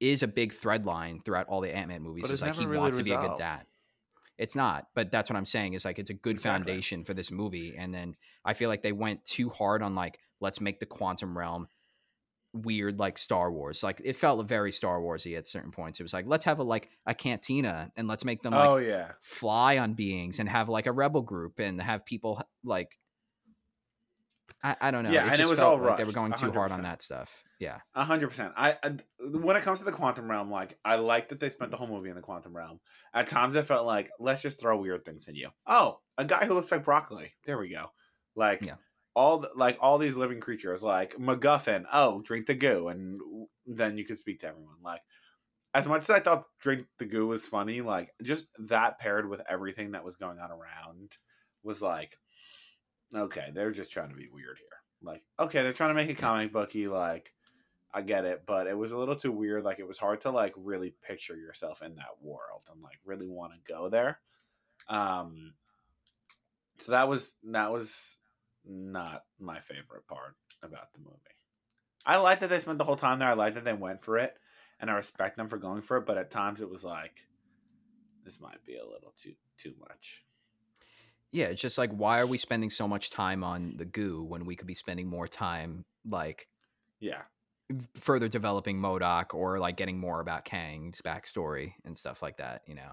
is 0.00 0.22
a 0.22 0.28
big 0.28 0.52
thread 0.52 0.86
line 0.86 1.20
throughout 1.24 1.46
all 1.48 1.60
the 1.60 1.74
Ant 1.74 1.88
Man 1.88 2.02
movies. 2.02 2.22
But 2.22 2.30
is 2.30 2.42
it's 2.42 2.48
like 2.48 2.58
he 2.58 2.66
really 2.66 2.80
wants 2.80 2.96
to 2.96 3.04
be 3.04 3.12
a 3.12 3.18
good 3.18 3.36
dad. 3.36 3.66
It's 4.38 4.54
not, 4.54 4.86
but 4.94 5.10
that's 5.10 5.28
what 5.28 5.36
I'm 5.36 5.44
saying. 5.44 5.74
Is 5.74 5.84
like 5.84 5.98
it's 5.98 6.10
a 6.10 6.14
good 6.14 6.36
Exactly. 6.36 6.64
foundation 6.64 7.04
for 7.04 7.12
this 7.12 7.30
movie, 7.30 7.74
and 7.76 7.92
then 7.92 8.14
I 8.44 8.54
feel 8.54 8.68
like 8.68 8.82
they 8.82 8.92
went 8.92 9.24
too 9.24 9.50
hard 9.50 9.82
on 9.82 9.94
like 9.96 10.18
let's 10.40 10.60
make 10.60 10.78
the 10.78 10.86
quantum 10.86 11.36
realm 11.36 11.66
weird 12.52 12.98
like 12.98 13.18
Star 13.18 13.50
Wars. 13.50 13.82
Like 13.82 14.00
it 14.04 14.16
felt 14.16 14.46
very 14.46 14.70
Star 14.70 15.00
Warsy 15.00 15.36
at 15.36 15.48
certain 15.48 15.72
points. 15.72 15.98
It 15.98 16.04
was 16.04 16.12
like 16.12 16.26
let's 16.26 16.44
have 16.44 16.60
a 16.60 16.62
like 16.62 16.88
a 17.06 17.14
cantina 17.14 17.90
and 17.96 18.06
let's 18.06 18.24
make 18.24 18.42
them 18.42 18.54
like 18.54 18.68
oh 18.68 18.76
yeah, 18.76 19.12
fly 19.20 19.78
on 19.78 19.94
beings 19.94 20.38
and 20.38 20.48
have 20.48 20.68
like 20.68 20.86
a 20.86 20.92
rebel 20.92 21.22
group 21.22 21.58
and 21.58 21.82
have 21.82 22.06
people 22.06 22.40
like 22.64 22.96
I, 24.62 24.76
I 24.80 24.90
don't 24.90 25.04
know. 25.04 25.10
Yeah, 25.10 25.30
and 25.30 25.40
it 25.40 25.48
was 25.48 25.60
all 25.60 25.78
like 25.78 25.96
they 25.98 26.04
were 26.04 26.12
going 26.12 26.32
too 26.32 26.50
hard 26.52 26.72
on 26.72 26.82
that 26.82 27.02
stuff. 27.02 27.30
Yeah. 27.60 27.78
A 27.94 28.04
hundred 28.04 28.28
percent. 28.28 28.52
I, 28.56 28.76
when 29.20 29.56
it 29.56 29.62
comes 29.62 29.80
to 29.80 29.84
the 29.84 29.92
quantum 29.92 30.30
realm, 30.30 30.50
like 30.50 30.78
I 30.84 30.96
like 30.96 31.28
that 31.28 31.40
they 31.40 31.50
spent 31.50 31.70
the 31.70 31.76
whole 31.76 31.88
movie 31.88 32.08
in 32.08 32.14
the 32.16 32.22
quantum 32.22 32.56
realm. 32.56 32.80
At 33.12 33.28
times, 33.28 33.56
I 33.56 33.62
felt 33.62 33.86
like 33.86 34.10
let's 34.18 34.42
just 34.42 34.60
throw 34.60 34.80
weird 34.80 35.04
things 35.04 35.26
in 35.28 35.34
you. 35.34 35.50
Oh, 35.66 35.98
a 36.16 36.24
guy 36.24 36.46
who 36.46 36.54
looks 36.54 36.70
like 36.70 36.84
broccoli. 36.84 37.32
There 37.46 37.58
we 37.58 37.68
go. 37.68 37.86
Like 38.36 38.64
Yeah. 38.64 38.76
all 39.14 39.38
the, 39.38 39.50
like 39.56 39.76
all 39.80 39.98
these 39.98 40.16
living 40.16 40.40
creatures, 40.40 40.82
like 40.82 41.16
MacGuffin. 41.18 41.84
Oh, 41.92 42.22
drink 42.22 42.46
the 42.46 42.54
goo, 42.54 42.88
and 42.88 43.20
then 43.66 43.98
you 43.98 44.04
could 44.04 44.18
speak 44.18 44.40
to 44.40 44.48
everyone. 44.48 44.76
Like 44.82 45.02
as 45.74 45.86
much 45.86 46.02
as 46.02 46.10
I 46.10 46.20
thought 46.20 46.46
drink 46.60 46.86
the 46.98 47.04
goo 47.06 47.26
was 47.26 47.46
funny, 47.46 47.80
like 47.80 48.10
just 48.22 48.46
that 48.68 48.98
paired 48.98 49.28
with 49.28 49.42
everything 49.48 49.92
that 49.92 50.04
was 50.04 50.16
going 50.16 50.38
on 50.38 50.50
around 50.50 51.16
was 51.62 51.82
like, 51.82 52.16
okay, 53.14 53.50
they're 53.54 53.70
just 53.70 53.92
trying 53.92 54.10
to 54.10 54.14
be 54.14 54.28
weird 54.32 54.58
here. 54.58 54.68
Like, 55.02 55.22
okay, 55.38 55.62
they're 55.62 55.72
trying 55.72 55.90
to 55.90 55.94
make 55.94 56.10
a 56.10 56.14
comic 56.14 56.52
booky 56.52 56.88
like. 56.88 57.32
I 57.92 58.02
get 58.02 58.26
it, 58.26 58.42
but 58.46 58.66
it 58.66 58.76
was 58.76 58.92
a 58.92 58.98
little 58.98 59.16
too 59.16 59.32
weird. 59.32 59.64
Like 59.64 59.78
it 59.78 59.88
was 59.88 59.96
hard 59.96 60.20
to 60.20 60.30
like 60.30 60.52
really 60.56 60.94
picture 61.02 61.34
yourself 61.34 61.80
in 61.82 61.94
that 61.94 62.20
world 62.20 62.62
and 62.70 62.82
like 62.82 62.98
really 63.04 63.26
want 63.26 63.54
to 63.54 63.72
go 63.72 63.88
there. 63.88 64.20
Um 64.88 65.54
so 66.76 66.92
that 66.92 67.08
was 67.08 67.34
that 67.44 67.72
was 67.72 68.18
not 68.64 69.24
my 69.40 69.60
favorite 69.60 70.06
part 70.06 70.36
about 70.62 70.92
the 70.92 70.98
movie. 70.98 71.16
I 72.04 72.16
liked 72.16 72.42
that 72.42 72.50
they 72.50 72.60
spent 72.60 72.78
the 72.78 72.84
whole 72.84 72.96
time 72.96 73.18
there. 73.18 73.28
I 73.28 73.34
liked 73.34 73.54
that 73.54 73.64
they 73.64 73.72
went 73.72 74.04
for 74.04 74.18
it 74.18 74.34
and 74.78 74.90
I 74.90 74.94
respect 74.94 75.36
them 75.36 75.48
for 75.48 75.56
going 75.56 75.82
for 75.82 75.96
it, 75.96 76.06
but 76.06 76.18
at 76.18 76.30
times 76.30 76.60
it 76.60 76.70
was 76.70 76.84
like 76.84 77.26
this 78.24 78.40
might 78.40 78.64
be 78.66 78.76
a 78.76 78.84
little 78.86 79.14
too 79.16 79.32
too 79.56 79.74
much. 79.80 80.24
Yeah, 81.32 81.46
it's 81.46 81.60
just 81.60 81.78
like 81.78 81.90
why 81.92 82.20
are 82.20 82.26
we 82.26 82.38
spending 82.38 82.70
so 82.70 82.88
much 82.88 83.10
time 83.10 83.44
on 83.44 83.76
the 83.76 83.84
goo 83.84 84.24
when 84.24 84.44
we 84.46 84.56
could 84.56 84.66
be 84.66 84.74
spending 84.74 85.06
more 85.08 85.28
time 85.28 85.84
like 86.04 86.48
Yeah. 87.00 87.28
further 87.94 88.28
developing 88.28 88.78
MODOK 88.78 89.34
or 89.34 89.58
like 89.58 89.76
getting 89.76 89.98
more 89.98 90.20
about 90.20 90.44
Kang's 90.44 91.02
backstory 91.02 91.74
and 91.84 91.96
stuff 91.98 92.22
like 92.22 92.38
that, 92.38 92.62
you 92.66 92.74
know. 92.74 92.92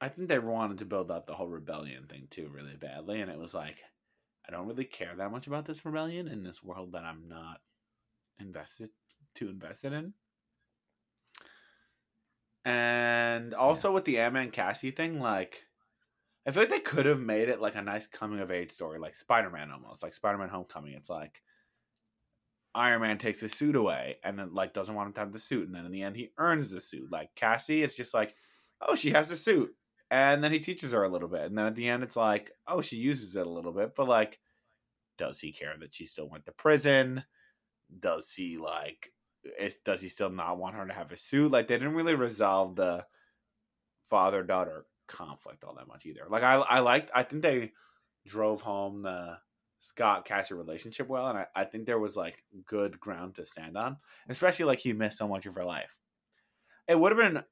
I 0.00 0.08
think 0.08 0.28
they 0.28 0.38
wanted 0.38 0.78
to 0.78 0.84
build 0.86 1.10
up 1.10 1.26
the 1.26 1.34
whole 1.34 1.48
rebellion 1.48 2.06
thing 2.06 2.28
too 2.30 2.48
really 2.48 2.76
badly, 2.76 3.20
and 3.20 3.30
it 3.30 3.38
was 3.38 3.54
like, 3.54 3.78
I 4.46 4.52
don't 4.52 4.66
really 4.66 4.84
care 4.84 5.14
that 5.16 5.30
much 5.30 5.46
about 5.46 5.64
this 5.66 5.84
rebellion 5.84 6.28
in 6.28 6.42
this 6.44 6.62
world 6.62 6.92
that 6.92 7.04
I'm 7.04 7.28
not 7.28 7.62
invested 8.38 8.90
too 9.34 9.48
invested 9.48 9.92
in. 9.92 10.14
And 12.64 13.54
also 13.54 13.92
with 13.92 14.04
the 14.04 14.18
Ant-Man 14.18 14.50
Cassie 14.50 14.90
thing, 14.90 15.20
like, 15.20 15.66
I 16.46 16.52
feel 16.52 16.62
like 16.62 16.70
they 16.70 16.80
could 16.80 17.06
have 17.06 17.20
made 17.20 17.48
it 17.48 17.60
like 17.60 17.74
a 17.74 17.82
nice 17.82 18.06
coming 18.06 18.38
of 18.38 18.52
age 18.52 18.70
story, 18.70 19.00
like 19.00 19.16
Spider-Man 19.16 19.72
almost, 19.72 20.02
like 20.02 20.14
Spider-Man 20.14 20.48
Homecoming. 20.48 20.92
It's 20.92 21.10
like 21.10 21.42
Iron 22.72 23.00
Man 23.00 23.18
takes 23.18 23.40
his 23.40 23.52
suit 23.52 23.74
away 23.74 24.18
and 24.22 24.38
then 24.38 24.54
like 24.54 24.72
doesn't 24.72 24.94
want 24.94 25.08
him 25.08 25.12
to 25.14 25.20
have 25.20 25.32
the 25.32 25.38
suit, 25.40 25.66
and 25.66 25.74
then 25.74 25.86
in 25.86 25.92
the 25.92 26.02
end 26.02 26.14
he 26.14 26.30
earns 26.38 26.70
the 26.70 26.80
suit. 26.80 27.10
Like 27.10 27.34
Cassie, 27.34 27.82
it's 27.82 27.96
just 27.96 28.14
like, 28.14 28.34
oh, 28.80 28.94
she 28.94 29.10
has 29.10 29.28
the 29.28 29.36
suit, 29.36 29.74
and 30.10 30.44
then 30.44 30.52
he 30.52 30.60
teaches 30.60 30.92
her 30.92 31.02
a 31.02 31.08
little 31.08 31.28
bit, 31.28 31.42
and 31.42 31.58
then 31.58 31.66
at 31.66 31.74
the 31.74 31.88
end 31.88 32.04
it's 32.04 32.16
like, 32.16 32.52
oh, 32.68 32.80
she 32.80 32.96
uses 32.96 33.34
it 33.34 33.46
a 33.46 33.50
little 33.50 33.72
bit, 33.72 33.94
but 33.96 34.06
like, 34.06 34.38
does 35.18 35.40
he 35.40 35.52
care 35.52 35.74
that 35.80 35.94
she 35.94 36.04
still 36.04 36.28
went 36.28 36.44
to 36.46 36.52
prison? 36.52 37.24
Does 37.98 38.32
he 38.32 38.56
like? 38.58 39.12
Is, 39.58 39.76
does 39.76 40.00
he 40.00 40.08
still 40.08 40.30
not 40.30 40.58
want 40.58 40.74
her 40.74 40.86
to 40.86 40.92
have 40.92 41.12
a 41.12 41.16
suit? 41.16 41.50
Like 41.50 41.68
they 41.68 41.76
didn't 41.76 41.94
really 41.94 42.14
resolve 42.14 42.76
the 42.76 43.06
father 44.10 44.42
daughter 44.42 44.86
conflict 45.08 45.64
all 45.64 45.74
that 45.76 45.88
much 45.88 46.06
either. 46.06 46.22
Like 46.28 46.42
I 46.42 46.54
I 46.54 46.78
liked 46.80 47.10
I 47.14 47.22
think 47.22 47.42
they 47.42 47.72
drove 48.26 48.62
home 48.62 49.02
the 49.02 49.38
Scott 49.80 50.24
Cassie 50.24 50.54
relationship 50.54 51.08
well, 51.08 51.28
and 51.28 51.38
I, 51.38 51.46
I 51.54 51.64
think 51.64 51.86
there 51.86 51.98
was 51.98 52.16
like 52.16 52.44
good 52.64 52.98
ground 53.00 53.36
to 53.36 53.44
stand 53.44 53.76
on, 53.76 53.98
especially 54.28 54.64
like 54.66 54.80
he 54.80 54.92
missed 54.92 55.18
so 55.18 55.28
much 55.28 55.46
of 55.46 55.54
her 55.54 55.64
life. 55.64 56.00
It 56.88 56.98
would 56.98 57.12
have 57.16 57.32
been 57.32 57.44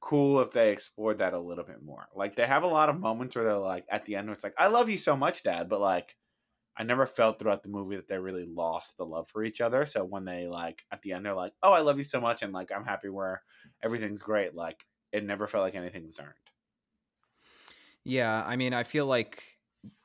cool 0.00 0.40
if 0.40 0.50
they 0.50 0.72
explored 0.72 1.18
that 1.18 1.34
a 1.34 1.38
little 1.40 1.64
bit 1.64 1.82
more. 1.82 2.08
Like 2.14 2.36
they 2.36 2.46
have 2.46 2.62
a 2.64 2.66
lot 2.68 2.88
of 2.88 2.98
moments 3.00 3.36
where 3.36 3.44
they're 3.44 3.56
like 3.56 3.86
at 3.90 4.04
the 4.04 4.16
end 4.16 4.30
it's 4.30 4.44
like, 4.44 4.54
I 4.58 4.66
love 4.68 4.90
you 4.90 4.98
so 4.98 5.16
much, 5.16 5.42
Dad, 5.42 5.68
but 5.68 5.80
like 5.80 6.16
I 6.76 6.84
never 6.84 7.06
felt 7.06 7.38
throughout 7.38 7.62
the 7.62 7.68
movie 7.70 7.96
that 7.96 8.08
they 8.08 8.18
really 8.18 8.46
lost 8.46 8.96
the 8.96 9.06
love 9.06 9.28
for 9.28 9.44
each 9.44 9.60
other. 9.60 9.86
So 9.86 10.04
when 10.04 10.24
they 10.24 10.48
like 10.48 10.84
at 10.92 11.02
the 11.02 11.12
end 11.12 11.26
they're 11.26 11.34
like, 11.34 11.54
Oh, 11.62 11.72
I 11.72 11.80
love 11.80 11.98
you 11.98 12.04
so 12.04 12.20
much 12.20 12.42
and 12.42 12.52
like 12.52 12.70
I'm 12.72 12.84
happy 12.84 13.08
where 13.10 13.42
everything's 13.82 14.22
great, 14.22 14.54
like 14.54 14.84
it 15.12 15.24
never 15.24 15.46
felt 15.46 15.64
like 15.64 15.74
anything 15.74 16.06
was 16.06 16.20
earned. 16.20 16.41
Yeah, 18.04 18.42
I 18.44 18.56
mean, 18.56 18.74
I 18.74 18.82
feel 18.82 19.06
like 19.06 19.42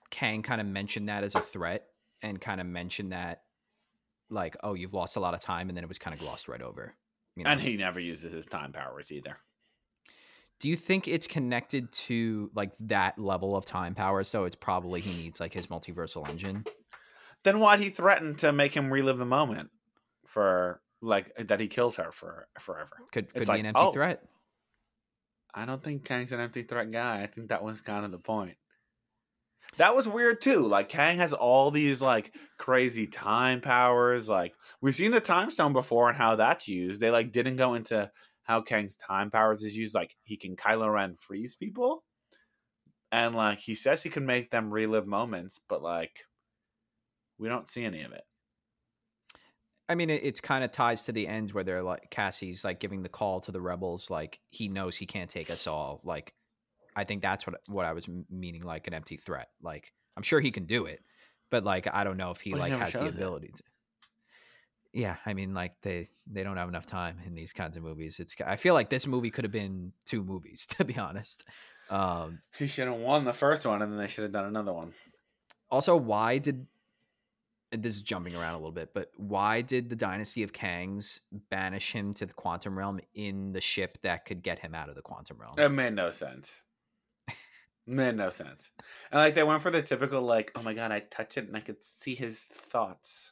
Kang 0.10 0.44
kind 0.44 0.62
of 0.62 0.68
mentioned 0.68 1.10
that 1.10 1.24
as 1.24 1.36
a 1.36 1.40
threat 1.40 1.86
and 2.22 2.40
kind 2.40 2.62
of 2.62 2.68
mentioned 2.68 3.12
that 3.12 3.42
like, 4.30 4.56
oh, 4.64 4.74
you've 4.74 4.94
lost 4.94 5.16
a 5.16 5.20
lot 5.20 5.34
of 5.34 5.40
time 5.40 5.70
and 5.70 5.78
then 5.78 5.84
it 5.84 5.88
was 5.88 5.98
kind 5.98 6.14
of 6.14 6.20
glossed 6.20 6.48
right 6.48 6.62
over. 6.62 6.94
You 7.36 7.44
know? 7.44 7.52
And 7.52 7.62
he 7.62 7.78
never 7.78 8.00
uses 8.00 8.34
his 8.34 8.46
time 8.46 8.72
powers 8.72 9.12
either. 9.12 9.38
Do 10.60 10.70
you 10.70 10.76
think 10.76 11.08
it's 11.08 11.28
connected 11.28 11.92
to 11.92 12.50
like 12.56 12.72
that 12.80 13.20
level 13.20 13.56
of 13.56 13.64
time 13.66 13.94
power? 13.94 14.24
So 14.24 14.46
it's 14.46 14.56
probably 14.56 15.02
he 15.02 15.22
needs 15.22 15.40
like 15.40 15.54
his 15.54 15.68
multiversal 15.68 16.28
engine. 16.28 16.66
Then 17.44 17.60
why'd 17.60 17.80
he 17.80 17.90
threaten 17.90 18.36
to 18.38 18.52
make 18.52 18.74
him 18.74 18.92
relive 18.92 19.20
the 19.20 19.26
moment 19.26 19.70
for 20.26 20.82
like 21.02 21.32
that 21.38 21.60
he 21.60 21.68
kills 21.68 21.98
her 21.98 22.12
for 22.12 22.48
forever? 22.60 22.98
Could 23.12 23.32
could 23.32 23.42
It's 23.42 23.50
be 23.50 23.54
like, 23.54 23.60
an 23.60 23.66
empty 23.68 23.82
oh. 23.82 23.92
threat. 23.92 24.24
I 25.58 25.66
don't 25.66 25.84
think 25.84 26.06
Kang's 26.06 26.32
an 26.32 26.40
empty 26.40 26.62
threat 26.62 26.92
guy. 26.92 27.24
I 27.24 27.26
think 27.26 27.50
that 27.50 27.64
was 27.64 27.82
kind 27.82 28.06
of 28.06 28.12
the 28.12 28.20
point. 28.20 28.58
That 29.78 29.96
was 29.96 30.08
weird 30.08 30.40
too. 30.40 30.68
Like 30.68 30.88
Kang 30.88 31.18
has 31.18 31.34
all 31.34 31.72
these 31.72 32.00
like 32.00 32.32
crazy 32.60 33.08
time 33.08 33.60
powers. 33.60 34.30
Like 34.30 34.54
we've 34.82 34.94
seen 34.94 35.10
the 35.10 35.20
time 35.20 35.50
stone 35.50 35.74
before 35.74 36.10
and 36.10 36.18
how 36.18 36.36
that's 36.36 36.68
used. 36.68 37.02
They 37.02 37.10
like 37.10 37.32
didn't 37.32 37.56
go 37.56 37.74
into 37.74 38.12
how 38.44 38.62
Kang's 38.62 38.98
time 38.98 39.32
powers 39.32 39.64
is 39.64 39.76
used. 39.76 39.96
Like 39.96 40.16
he 40.22 40.38
can 40.38 40.56
Kylo 40.56 40.94
Ren 40.94 41.16
freeze 41.16 41.56
people, 41.56 42.04
and 43.12 43.34
like 43.36 43.58
he 43.58 43.74
says 43.74 44.04
he 44.04 44.10
can 44.10 44.28
make 44.28 44.52
them 44.52 44.72
relive 44.72 45.08
moments, 45.08 45.60
but 45.68 45.82
like 45.82 46.20
we 47.40 47.50
don't 47.50 47.68
see 47.68 47.84
any 47.84 48.04
of 48.04 48.12
it. 48.12 48.24
I 49.90 49.96
mean, 49.96 50.10
it, 50.10 50.22
it's 50.24 50.42
kind 50.42 50.64
of 50.64 50.72
ties 50.72 51.04
to 51.04 51.12
the 51.12 51.28
end 51.28 51.52
where 51.52 51.64
they're 51.64 51.84
like 51.84 52.10
Cassie's 52.10 52.64
like 52.64 52.80
giving 52.80 53.04
the 53.04 53.10
call 53.10 53.40
to 53.42 53.52
the 53.52 53.62
rebels, 53.62 54.10
like 54.10 54.40
he 54.50 54.68
knows 54.68 54.96
he 54.96 55.06
can't 55.06 55.30
take 55.30 55.50
us 55.50 55.66
all. 55.68 56.02
Like, 56.04 56.34
I 56.96 57.04
think 57.04 57.22
that's 57.22 57.48
what 57.48 57.62
what 57.68 57.86
I 57.86 57.94
was 57.94 58.08
meaning, 58.30 58.64
like 58.64 58.88
an 58.88 58.94
empty 58.94 59.18
threat. 59.18 59.50
Like, 59.62 59.94
I'm 60.16 60.24
sure 60.24 60.40
he 60.40 60.52
can 60.52 60.66
do 60.66 60.86
it, 60.86 61.02
but 61.50 61.64
like 61.64 61.88
I 61.92 62.04
don't 62.04 62.18
know 62.18 62.32
if 62.32 62.42
he 62.42 62.52
But 62.52 62.60
like 62.60 62.72
never 62.72 62.84
has 62.84 62.94
the 62.94 63.00
shows 63.00 63.16
it. 63.16 63.18
ability 63.20 63.54
to. 63.56 63.64
Yeah, 64.94 65.18
I 65.26 65.34
mean, 65.34 65.54
like 65.54 65.74
they 65.82 66.10
they 66.26 66.44
don't 66.44 66.58
have 66.58 66.70
enough 66.70 66.86
time 66.86 67.18
in 67.26 67.36
these 67.36 67.54
kinds 67.54 67.78
of 67.78 67.84
movies. 67.84 68.20
It's 68.20 68.36
I 68.46 68.56
feel 68.56 68.74
like 68.74 68.90
this 68.90 69.06
movie 69.06 69.30
could 69.30 69.44
have 69.44 69.52
been 69.52 69.94
two 70.06 70.24
movies, 70.24 70.66
to 70.78 70.86
be 70.86 70.98
honest. 70.98 71.46
Um, 71.90 72.40
He 72.58 72.68
should 72.68 72.88
have 72.88 72.98
won 72.98 73.24
the 73.26 73.34
first 73.34 73.66
one, 73.66 73.82
and 73.82 73.92
then 73.92 74.00
they 74.00 74.08
should 74.08 74.24
have 74.24 74.32
done 74.34 74.46
another 74.46 74.74
one. 74.74 74.94
also, 75.70 75.96
why 75.96 76.38
did 76.40 76.66
this 77.72 77.96
is 77.96 78.02
jumping 78.02 78.36
around 78.36 78.54
a 78.54 78.58
little 78.58 78.72
bit, 78.72 78.94
but 78.94 79.12
why 79.18 79.62
did 79.62 79.90
the 79.90 79.96
dynasty 79.96 80.44
of 80.44 80.54
Kangs 80.54 81.20
banish 81.50 81.92
him 81.92 82.14
to 82.16 82.26
the 82.26 82.34
quantum 82.34 82.78
realm 82.78 83.00
in 83.14 83.52
the 83.52 83.62
ship 83.62 83.98
that 84.04 84.26
could 84.26 84.42
get 84.42 84.60
him 84.60 84.74
out 84.74 84.90
of 84.90 84.96
the 84.96 85.02
quantum 85.02 85.38
realm? 85.40 85.60
It 85.60 85.70
made 85.70 85.94
no 85.94 86.10
sense. 86.10 86.62
made 87.88 88.16
no 88.16 88.30
sense. 88.30 88.72
And 89.12 89.20
like 89.20 89.36
they 89.36 89.44
went 89.44 89.62
for 89.62 89.72
the 89.72 89.82
typical 89.82 90.22
like, 90.22 90.52
oh 90.56 90.62
my 90.62 90.74
god, 90.74 90.92
I 90.92 91.02
touched 91.02 91.38
it 91.38 91.48
and 91.48 91.58
I 91.58 91.60
could 91.60 91.84
see 91.84 92.16
his 92.16 92.40
thoughts. 92.40 93.32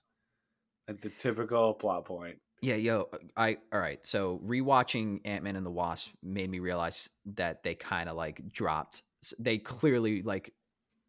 Like 0.88 1.02
the 1.02 1.10
typical 1.10 1.74
plot 1.74 2.06
point. 2.06 2.38
Yeah, 2.62 2.76
yo, 2.76 3.10
I 3.38 3.58
all 3.72 3.80
right. 3.80 4.06
So 4.06 4.42
rewatching 4.46 5.22
Ant 5.26 5.44
Man 5.44 5.56
and 5.56 5.66
the 5.66 5.72
Wasp 5.72 6.10
made 6.22 6.50
me 6.50 6.60
realize 6.60 7.10
that 7.36 7.64
they 7.64 7.76
kind 7.76 8.10
of 8.10 8.16
like 8.16 8.52
dropped. 8.52 9.04
They 9.40 9.58
clearly 9.58 10.22
like 10.22 10.54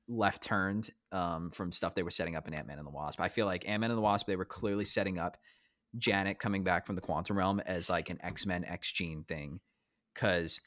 left 0.08 0.42
turned 0.42 0.90
um, 1.12 1.50
from 1.50 1.72
stuff 1.72 1.94
they 1.94 2.02
were 2.02 2.10
setting 2.10 2.36
up 2.36 2.46
in 2.48 2.54
Ant 2.54 2.66
Man 2.66 2.78
and 2.78 2.86
the 2.86 2.90
Wasp. 2.90 3.20
I 3.20 3.28
feel 3.28 3.46
like 3.46 3.68
Ant 3.68 3.80
Man 3.80 3.90
and 3.90 3.98
the 3.98 4.02
Wasp 4.02 4.26
they 4.26 4.36
were 4.36 4.44
clearly 4.44 4.84
setting 4.84 5.18
up 5.18 5.36
Janet 5.98 6.38
coming 6.38 6.62
back 6.64 6.86
from 6.86 6.94
the 6.94 7.00
quantum 7.00 7.36
realm 7.38 7.60
as 7.60 7.88
like 7.88 8.10
an 8.10 8.18
X 8.22 8.46
Men 8.46 8.64
X 8.64 8.90
Gene 8.92 9.24
thing, 9.26 9.60
because 10.14 10.60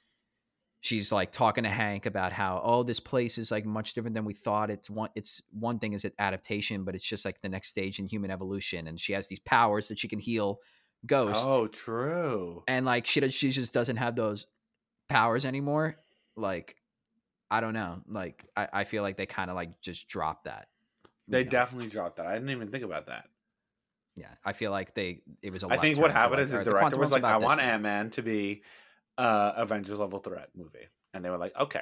she's 0.82 1.12
like 1.12 1.32
talking 1.32 1.64
to 1.66 1.70
Hank 1.70 2.06
about 2.06 2.32
how 2.32 2.62
oh 2.64 2.84
this 2.84 3.00
place 3.00 3.38
is 3.38 3.52
like 3.52 3.66
much 3.66 3.94
different 3.94 4.16
than 4.16 4.26
we 4.26 4.34
thought. 4.34 4.70
It's 4.70 4.90
one 4.90 5.10
it's 5.16 5.42
one 5.52 5.80
thing 5.80 5.94
is 5.94 6.06
it 6.06 6.14
adaptation, 6.20 6.84
but 6.84 6.96
it's 6.96 7.04
just 7.04 7.26
like 7.26 7.42
the 7.42 7.50
next 7.50 7.68
stage 7.70 8.00
in 8.00 8.08
human 8.08 8.32
evolution, 8.32 8.88
and 8.88 9.00
she 9.00 9.14
has 9.14 9.28
these 9.28 9.40
powers 9.40 9.88
that 9.90 10.00
she 10.00 10.08
can 10.08 10.20
heal 10.20 10.60
ghosts. 11.06 11.46
Oh, 11.48 11.68
true. 11.68 12.64
and 12.68 12.86
like 12.86 13.06
she 13.08 13.20
does- 13.20 13.34
she 13.34 13.52
just 13.52 13.74
doesn't 13.74 13.98
have 13.98 14.16
those 14.16 14.48
powers 15.08 15.46
anymore. 15.46 15.96
Like 16.36 16.76
I 17.52 17.62
don't 17.62 17.74
know. 17.74 18.02
Like 18.08 18.46
I, 18.56 18.68
I 18.74 18.84
feel 18.84 19.04
like 19.04 19.18
they 19.18 19.26
kind 19.26 19.50
of 19.50 19.56
like 19.56 19.82
just 19.82 20.08
dropped 20.08 20.46
that. 20.46 20.68
They 21.28 21.44
know? 21.44 21.50
definitely 21.50 21.90
dropped 21.90 22.18
that. 22.18 22.28
I 22.28 22.34
didn't 22.34 22.50
even 22.50 22.70
think 22.70 22.84
about 22.84 23.08
that. 23.08 23.26
Yeah, 24.16 24.28
I 24.44 24.54
feel 24.54 24.72
like 24.72 24.94
they 24.94 25.22
it 25.42 25.52
was 25.52 25.64
a 25.64 25.68
I 25.70 25.78
think 25.78 25.98
what 25.98 26.12
happened 26.12 26.40
like, 26.40 26.44
is 26.44 26.52
the 26.52 26.64
director 26.64 26.80
quantum 26.80 27.00
was 27.00 27.12
like, 27.12 27.24
I 27.24 27.38
want. 27.38 27.62
Ant 27.62 27.82
Man 27.82 28.10
to 28.12 28.22
be 28.22 28.64
uh 29.18 29.54
Avengers 29.56 30.00
level 30.00 30.20
threat 30.20 30.50
movie. 30.56 30.88
And 31.14 31.26
they 31.26 31.30
were 31.30 31.38
like, 31.38 31.58
okay. 31.60 31.82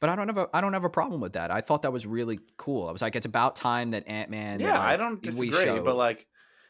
But 0.00 0.10
I 0.10 0.16
don't 0.16 0.28
have 0.28 0.38
a 0.38 0.48
I 0.52 0.60
don't 0.60 0.72
have 0.72 0.84
a 0.84 0.90
problem 0.90 1.20
with 1.20 1.32
that. 1.34 1.50
I 1.50 1.60
thought 1.60 1.82
that 1.82 1.92
was 1.92 2.06
really 2.06 2.38
cool. 2.56 2.88
I 2.88 2.92
was 2.92 3.02
like, 3.02 3.16
it's 3.16 3.26
about 3.26 3.56
time 3.56 3.92
that 3.92 4.06
Ant 4.06 4.30
Man. 4.30 4.60
yeah, 4.60 4.80
I 4.80 4.96
don't 4.96 5.22
disagree. 5.22 5.80
But 5.80 5.96
like 5.96 6.26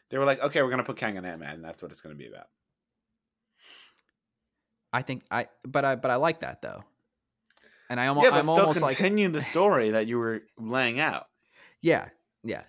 they 0.09 0.17
were 0.17 0.25
like, 0.25 0.41
okay, 0.41 0.61
we're 0.61 0.69
gonna 0.69 0.83
put 0.83 0.97
Kang 0.97 1.17
and 1.17 1.25
Ant 1.25 1.39
Man, 1.39 1.55
and 1.55 1.63
that's 1.63 1.81
what 1.81 1.91
it's 1.91 2.01
gonna 2.01 2.15
be 2.15 2.27
about. 2.27 2.47
I 4.91 5.01
think 5.03 5.23
I 5.29 5.47
but 5.67 5.85
I 5.85 5.95
but 5.95 6.09
I 6.11 6.15
like 6.15 6.41
that 6.41 6.61
though. 6.61 6.83
And 7.89 7.99
I 7.99 8.07
almost 8.07 8.25
yeah, 8.25 8.29
but 8.31 8.37
I'm 8.37 8.43
still 8.43 8.59
almost 8.59 8.81
like 8.81 8.97
continue 8.97 9.29
the 9.29 9.41
story 9.53 9.91
that 9.91 10.07
you 10.07 10.19
were 10.19 10.43
laying 10.57 10.99
out. 10.99 11.25
Yeah, 11.81 12.09
yeah. 12.43 12.63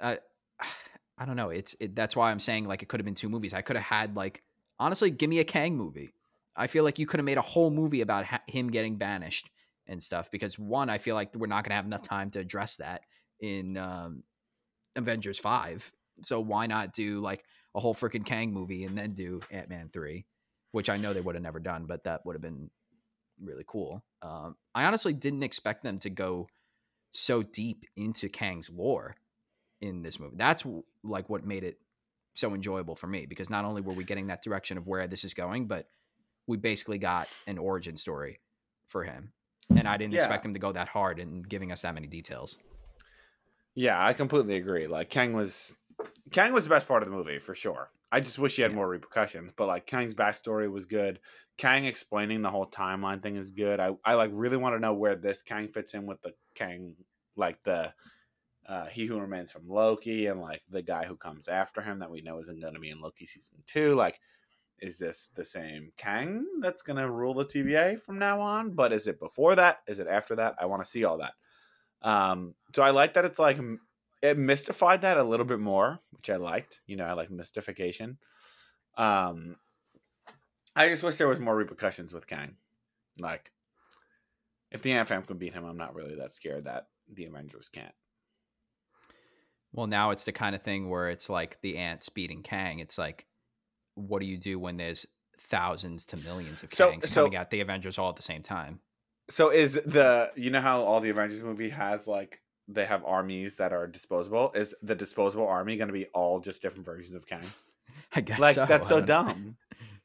I 0.00 0.18
I 1.18 1.24
don't 1.24 1.36
know. 1.36 1.48
It's 1.48 1.74
it, 1.80 1.96
that's 1.96 2.14
why 2.14 2.30
I'm 2.30 2.40
saying 2.40 2.66
like 2.66 2.82
it 2.82 2.88
could 2.88 3.00
have 3.00 3.06
been 3.06 3.14
two 3.14 3.30
movies. 3.30 3.54
I 3.54 3.62
could 3.62 3.76
have 3.76 3.84
had 3.84 4.16
like 4.16 4.42
honestly, 4.78 5.10
give 5.10 5.30
me 5.30 5.38
a 5.38 5.44
Kang 5.44 5.76
movie. 5.76 6.12
I 6.54 6.66
feel 6.66 6.84
like 6.84 6.98
you 6.98 7.06
could 7.06 7.20
have 7.20 7.24
made 7.24 7.38
a 7.38 7.42
whole 7.42 7.70
movie 7.70 8.00
about 8.00 8.24
ha- 8.24 8.42
him 8.46 8.70
getting 8.70 8.96
banished 8.96 9.50
and 9.86 10.02
stuff 10.02 10.30
because 10.30 10.58
one, 10.58 10.88
I 10.90 10.98
feel 10.98 11.14
like 11.14 11.34
we're 11.34 11.46
not 11.46 11.64
going 11.64 11.70
to 11.70 11.76
have 11.76 11.84
enough 11.84 12.02
time 12.02 12.30
to 12.30 12.40
address 12.40 12.76
that 12.76 13.02
in 13.40 13.76
um, 13.76 14.22
Avengers 14.94 15.38
Five. 15.38 15.90
So 16.22 16.40
why 16.40 16.66
not 16.66 16.92
do 16.92 17.20
like 17.20 17.44
a 17.74 17.80
whole 17.80 17.94
freaking 17.94 18.24
Kang 18.24 18.52
movie 18.52 18.84
and 18.84 18.96
then 18.96 19.12
do 19.12 19.40
Ant 19.50 19.68
Man 19.68 19.90
three, 19.92 20.24
which 20.72 20.88
I 20.88 20.96
know 20.96 21.12
they 21.12 21.20
would 21.20 21.34
have 21.34 21.44
never 21.44 21.60
done, 21.60 21.84
but 21.86 22.04
that 22.04 22.24
would 22.24 22.34
have 22.34 22.42
been 22.42 22.70
really 23.40 23.64
cool. 23.66 24.02
Um, 24.26 24.56
I 24.74 24.84
honestly 24.84 25.12
didn't 25.12 25.42
expect 25.44 25.82
them 25.82 25.98
to 26.00 26.10
go 26.10 26.48
so 27.12 27.42
deep 27.42 27.84
into 27.96 28.28
Kang's 28.28 28.68
lore 28.70 29.14
in 29.80 30.02
this 30.02 30.18
movie. 30.18 30.36
That's 30.36 30.64
like 31.04 31.28
what 31.30 31.44
made 31.46 31.62
it 31.64 31.78
so 32.34 32.54
enjoyable 32.54 32.96
for 32.96 33.06
me 33.06 33.26
because 33.26 33.48
not 33.48 33.64
only 33.64 33.80
were 33.82 33.94
we 33.94 34.04
getting 34.04 34.26
that 34.26 34.42
direction 34.42 34.76
of 34.78 34.86
where 34.86 35.06
this 35.06 35.24
is 35.24 35.32
going, 35.32 35.66
but 35.66 35.86
we 36.46 36.56
basically 36.56 36.98
got 36.98 37.28
an 37.46 37.58
origin 37.58 37.96
story 37.96 38.40
for 38.88 39.04
him. 39.04 39.32
And 39.70 39.88
I 39.88 39.96
didn't 39.96 40.14
Yeah. 40.14 40.20
expect 40.20 40.44
him 40.44 40.54
to 40.54 40.60
go 40.60 40.72
that 40.72 40.88
hard 40.88 41.18
in 41.18 41.42
giving 41.42 41.72
us 41.72 41.82
that 41.82 41.94
many 41.94 42.06
details. 42.06 42.58
Yeah, 43.74 44.04
I 44.04 44.12
completely 44.12 44.56
agree. 44.56 44.86
Like 44.86 45.10
Kang 45.10 45.32
was 45.32 45.74
Kang 46.30 46.52
was 46.52 46.64
the 46.64 46.70
best 46.70 46.88
part 46.88 47.02
of 47.02 47.08
the 47.08 47.14
movie 47.14 47.38
for 47.38 47.54
sure. 47.54 47.90
I 48.16 48.20
just 48.20 48.38
wish 48.38 48.56
he 48.56 48.62
had 48.62 48.74
more 48.74 48.88
repercussions. 48.88 49.52
But 49.54 49.66
like 49.66 49.84
Kang's 49.84 50.14
backstory 50.14 50.72
was 50.72 50.86
good. 50.86 51.20
Kang 51.58 51.84
explaining 51.84 52.40
the 52.40 52.50
whole 52.50 52.64
timeline 52.64 53.22
thing 53.22 53.36
is 53.36 53.50
good. 53.50 53.78
I, 53.78 53.90
I 54.06 54.14
like 54.14 54.30
really 54.32 54.56
want 54.56 54.74
to 54.74 54.80
know 54.80 54.94
where 54.94 55.16
this 55.16 55.42
Kang 55.42 55.68
fits 55.68 55.92
in 55.92 56.06
with 56.06 56.22
the 56.22 56.32
Kang 56.54 56.94
like 57.36 57.62
the 57.64 57.92
uh, 58.66 58.86
he 58.86 59.04
who 59.04 59.20
remains 59.20 59.52
from 59.52 59.68
Loki 59.68 60.28
and 60.28 60.40
like 60.40 60.62
the 60.70 60.80
guy 60.80 61.04
who 61.04 61.14
comes 61.14 61.46
after 61.46 61.82
him 61.82 61.98
that 61.98 62.10
we 62.10 62.22
know 62.22 62.40
isn't 62.40 62.58
going 62.58 62.72
to 62.72 62.80
be 62.80 62.88
in 62.88 63.02
Loki 63.02 63.26
season 63.26 63.58
two. 63.66 63.94
Like, 63.94 64.18
is 64.80 64.98
this 64.98 65.28
the 65.34 65.44
same 65.44 65.92
Kang 65.98 66.46
that's 66.62 66.80
going 66.80 66.96
to 66.98 67.10
rule 67.10 67.34
the 67.34 67.44
TVA 67.44 68.00
from 68.00 68.18
now 68.18 68.40
on? 68.40 68.70
But 68.70 68.94
is 68.94 69.06
it 69.08 69.20
before 69.20 69.56
that? 69.56 69.80
Is 69.86 69.98
it 69.98 70.06
after 70.06 70.36
that? 70.36 70.54
I 70.58 70.64
want 70.64 70.82
to 70.82 70.90
see 70.90 71.04
all 71.04 71.18
that. 71.18 71.34
Um, 72.00 72.54
so 72.74 72.82
I 72.82 72.92
like 72.92 73.12
that 73.12 73.26
it's 73.26 73.38
like 73.38 73.58
it 74.22 74.38
mystified 74.38 75.02
that 75.02 75.16
a 75.16 75.22
little 75.24 75.46
bit 75.46 75.60
more, 75.60 76.00
which 76.10 76.30
I 76.30 76.36
liked. 76.36 76.80
You 76.86 76.96
know, 76.96 77.04
I 77.04 77.12
like 77.12 77.30
mystification. 77.30 78.18
Um, 78.96 79.56
I 80.74 80.88
just 80.88 81.02
wish 81.02 81.16
there 81.16 81.28
was 81.28 81.40
more 81.40 81.56
repercussions 81.56 82.12
with 82.12 82.26
Kang. 82.26 82.56
Like, 83.18 83.52
if 84.70 84.82
the 84.82 84.92
Ant 84.92 85.08
Fam 85.08 85.22
can 85.22 85.38
beat 85.38 85.54
him, 85.54 85.64
I'm 85.64 85.76
not 85.76 85.94
really 85.94 86.16
that 86.16 86.34
scared 86.36 86.64
that 86.64 86.88
the 87.12 87.24
Avengers 87.26 87.68
can't. 87.68 87.94
Well, 89.72 89.86
now 89.86 90.10
it's 90.10 90.24
the 90.24 90.32
kind 90.32 90.54
of 90.54 90.62
thing 90.62 90.88
where 90.88 91.08
it's 91.10 91.28
like 91.28 91.60
the 91.60 91.76
ants 91.76 92.08
beating 92.08 92.42
Kang. 92.42 92.78
It's 92.78 92.96
like, 92.96 93.26
what 93.94 94.20
do 94.20 94.26
you 94.26 94.38
do 94.38 94.58
when 94.58 94.76
there's 94.78 95.04
thousands 95.38 96.06
to 96.06 96.16
millions 96.16 96.62
of 96.62 96.72
So- 96.72 96.92
Kangs 96.92 97.08
so- 97.08 97.24
coming 97.24 97.36
at 97.36 97.50
the 97.50 97.60
Avengers 97.60 97.98
all 97.98 98.08
at 98.08 98.16
the 98.16 98.22
same 98.22 98.42
time? 98.42 98.80
So 99.28 99.50
is 99.50 99.74
the 99.74 100.30
you 100.36 100.50
know 100.50 100.60
how 100.60 100.82
all 100.82 101.00
the 101.00 101.10
Avengers 101.10 101.42
movie 101.42 101.70
has 101.70 102.06
like 102.06 102.40
they 102.68 102.84
have 102.86 103.04
armies 103.04 103.56
that 103.56 103.72
are 103.72 103.86
disposable? 103.86 104.52
Is 104.54 104.74
the 104.82 104.94
disposable 104.94 105.46
army 105.46 105.76
going 105.76 105.88
to 105.88 105.92
be 105.94 106.06
all 106.14 106.40
just 106.40 106.62
different 106.62 106.84
versions 106.84 107.14
of 107.14 107.26
Kang? 107.26 107.44
I 108.14 108.20
guess 108.20 108.38
Like 108.40 108.54
so. 108.54 108.66
that's 108.66 108.88
so 108.88 109.00
dumb. 109.14 109.56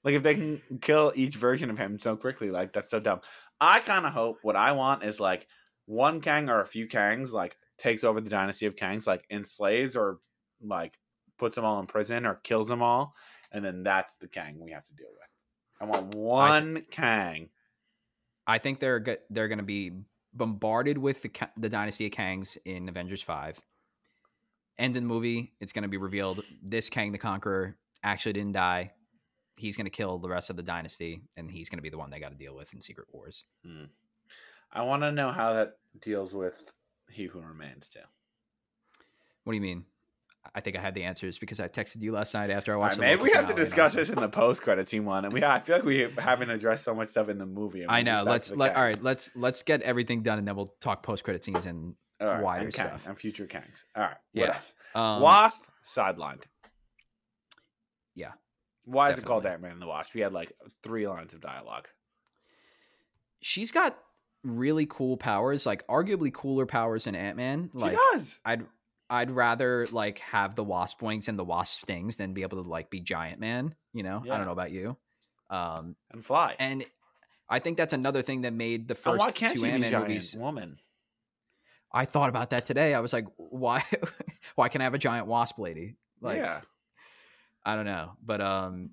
Like 0.04 0.15
if 0.15 0.24
they 0.24 0.36
can 0.36 0.62
kill 0.82 1.12
each 1.15 1.36
version 1.36 1.69
of 1.69 1.78
him 1.78 1.97
so 2.00 2.15
quickly, 2.15 2.50
like 2.52 2.74
that's 2.74 2.89
so 2.89 3.00
dumb. 3.00 3.21
I 3.60 3.80
kind 3.80 4.06
of 4.06 4.13
hope 4.13 4.39
what 4.41 4.56
I 4.56 4.71
want 4.71 5.04
is 5.04 5.19
like 5.19 5.47
one 5.86 6.21
Kang 6.21 6.50
or 6.50 6.62
a 6.62 6.65
few 6.65 6.88
Kangs 6.88 7.32
like 7.34 7.56
takes 7.78 8.04
over 8.04 8.19
the 8.21 8.30
dynasty 8.30 8.65
of 8.65 8.76
Kangs, 8.76 9.06
like 9.06 9.26
enslaves 9.30 9.95
or 9.95 10.19
like 10.63 10.97
puts 11.38 11.56
them 11.56 11.65
all 11.65 11.80
in 11.80 11.86
prison 11.88 12.26
or 12.26 12.36
kills 12.36 12.67
them 12.67 12.82
all, 12.82 13.13
and 13.52 13.63
then 13.63 13.84
that's 13.84 14.15
the 14.15 14.28
Kang 14.28 14.60
we 14.60 14.71
have 14.71 14.86
to 14.86 14.93
deal 14.93 15.08
with. 15.10 15.17
I 15.80 15.86
want 15.86 16.15
one 16.15 16.84
Kang. 16.91 17.50
I 18.47 18.58
think 18.58 18.80
they're 18.80 19.00
go- 19.00 19.17
they're 19.30 19.47
going 19.47 19.58
to 19.60 19.63
be 19.63 19.91
bombarded 20.33 20.97
with 20.97 21.21
the 21.21 21.31
the 21.57 21.69
dynasty 21.69 22.05
of 22.05 22.11
Kangs 22.11 22.57
in 22.65 22.89
Avengers 22.89 23.21
Five. 23.21 23.59
End 24.79 24.95
of 24.95 25.03
the 25.03 25.07
movie, 25.07 25.53
it's 25.59 25.71
going 25.71 25.83
to 25.83 25.89
be 25.89 25.97
revealed 25.97 26.43
this 26.63 26.89
Kang 26.89 27.11
the 27.11 27.17
Conqueror 27.17 27.77
actually 28.03 28.33
didn't 28.33 28.53
die. 28.53 28.91
He's 29.57 29.77
going 29.77 29.85
to 29.85 29.91
kill 29.91 30.17
the 30.17 30.29
rest 30.29 30.49
of 30.49 30.55
the 30.55 30.63
dynasty, 30.63 31.21
and 31.37 31.51
he's 31.51 31.69
going 31.69 31.77
to 31.77 31.83
be 31.83 31.89
the 31.89 31.97
one 31.97 32.09
they 32.09 32.19
got 32.19 32.31
to 32.31 32.37
deal 32.37 32.55
with 32.55 32.73
in 32.73 32.81
Secret 32.81 33.07
Wars. 33.11 33.43
Hmm. 33.63 33.85
I 34.71 34.81
want 34.83 35.03
to 35.03 35.11
know 35.11 35.31
how 35.31 35.53
that 35.53 35.73
deals 36.01 36.33
with 36.33 36.63
He 37.09 37.25
Who 37.25 37.41
Remains 37.41 37.89
too. 37.89 37.99
What 39.43 39.53
do 39.53 39.55
you 39.55 39.61
mean? 39.61 39.85
I 40.56 40.60
think 40.62 40.75
I 40.75 40.82
had 40.82 40.95
the 40.95 41.04
answers 41.04 41.38
because 41.38 41.60
I 41.60 41.67
texted 41.67 42.01
you 42.01 42.12
last 42.12 42.34
night 42.34 42.49
after 42.49 42.73
I 42.73 42.77
watched. 42.77 42.95
the 42.95 43.01
maybe 43.01 43.21
we 43.23 43.30
have 43.32 43.47
to 43.47 43.47
finale, 43.47 43.51
and 43.54 43.60
I 43.60 43.63
discuss 43.63 43.93
this 43.93 44.10
in 44.10 44.19
the 44.19 44.27
post 44.30 44.62
credit 44.63 44.89
scene 44.89 45.06
one. 45.06 45.23
And 45.25 45.34
we, 45.34 45.43
I 45.43 45.60
feel 45.60 45.75
like 45.77 45.86
we 45.86 46.10
haven't 46.17 46.49
addressed 46.49 46.84
so 46.84 46.95
much 46.95 47.10
stuff 47.10 47.30
in 47.30 47.38
the 47.38 47.45
movie. 47.45 47.86
I 47.88 48.01
know. 48.01 48.23
Let's 48.23 48.51
let 48.51 48.75
all 48.75 48.82
right. 48.84 49.01
Let's 49.01 49.32
let's 49.36 49.62
get 49.62 49.82
everything 49.84 50.23
done, 50.23 50.39
and 50.39 50.47
then 50.47 50.56
we'll 50.56 50.73
talk 50.82 51.04
post 51.04 51.23
credit 51.23 51.45
scenes 51.45 51.65
and 51.67 51.93
right, 52.19 52.41
wider 52.41 52.65
and 52.65 52.73
Kang, 52.73 52.88
stuff. 52.88 53.04
and 53.08 53.17
future 53.17 53.45
Kangs. 53.45 53.84
All 53.95 54.04
right, 54.04 54.17
Yeah. 54.34 54.56
else? 54.56 54.73
um, 54.95 55.21
Wasp 55.21 55.62
sidelined. 55.86 56.43
Yeah, 58.15 58.32
Why 58.86 59.10
is 59.10 59.17
it 59.17 59.23
called 59.25 59.43
definitely. 59.43 59.54
Ant 59.54 59.62
Man 59.62 59.71
and 59.73 59.82
the 59.82 59.88
Wasp? 59.88 60.13
We 60.15 60.21
had 60.21 60.34
like 60.34 60.51
three 60.84 61.08
lines 61.08 61.34
of 61.34 61.39
dialogue. 61.41 61.88
she's 63.41 63.72
got 63.72 63.97
really 64.43 64.86
cool 64.88 65.18
powers, 65.18 65.65
like 65.65 65.86
arguably 65.88 66.34
cooler 66.34 66.65
powers 66.65 67.05
than 67.05 67.15
Ant 67.15 67.38
Man. 67.38 67.70
Like 67.74 67.91
she 67.91 67.97
does. 68.18 68.39
I'd 68.43 68.65
I'd 69.12 69.30
rather 69.30 69.86
like 69.91 70.20
have 70.20 70.55
the 70.55 70.64
wasp 70.64 71.01
wings 71.01 71.28
and 71.28 71.38
the 71.38 71.43
wasp 71.43 71.82
stings 71.82 72.16
than 72.16 72.34
be 72.34 72.43
able 72.43 72.64
to 72.64 72.70
like 72.70 72.89
be 72.89 73.01
Giant 73.01 73.41
Man. 73.41 73.76
You 73.93 74.03
know, 74.03 74.24
I 74.24 74.38
don't 74.38 74.45
know 74.45 74.53
about 74.53 74.72
you. 74.72 74.95
Um, 75.49 75.97
And 76.12 76.24
fly. 76.24 76.55
and 76.59 76.86
I 77.49 77.59
think 77.59 77.76
that's 77.76 77.91
another 77.91 78.22
thing 78.22 78.43
that 78.43 78.53
made 78.53 78.88
the 78.88 78.93
And 78.93 79.03
first 79.03 79.20
why 79.20 79.32
can't 79.32 79.53
two 79.53 79.59
she 79.59 79.66
be 79.66 79.72
Ant 79.72 79.82
Man 79.82 79.91
giant 79.91 80.07
movies. 80.07 80.36
woman? 80.36 80.80
I 81.91 82.05
thought 82.05 82.30
about 82.30 82.51
that 82.51 82.66
today. 82.66 82.93
I 82.93 83.01
was 83.01 83.12
like, 83.12 83.26
why? 83.36 83.84
why 84.55 84.70
can 84.70 84.80
I 84.80 84.86
have 84.86 84.93
a 84.93 84.97
giant 84.97 85.28
wasp 85.28 85.59
lady? 85.59 85.97
Like, 86.22 86.38
yeah. 86.38 86.62
I 87.66 87.76
don't 87.76 87.86
know, 87.86 88.14
but 88.26 88.39
um, 88.39 88.89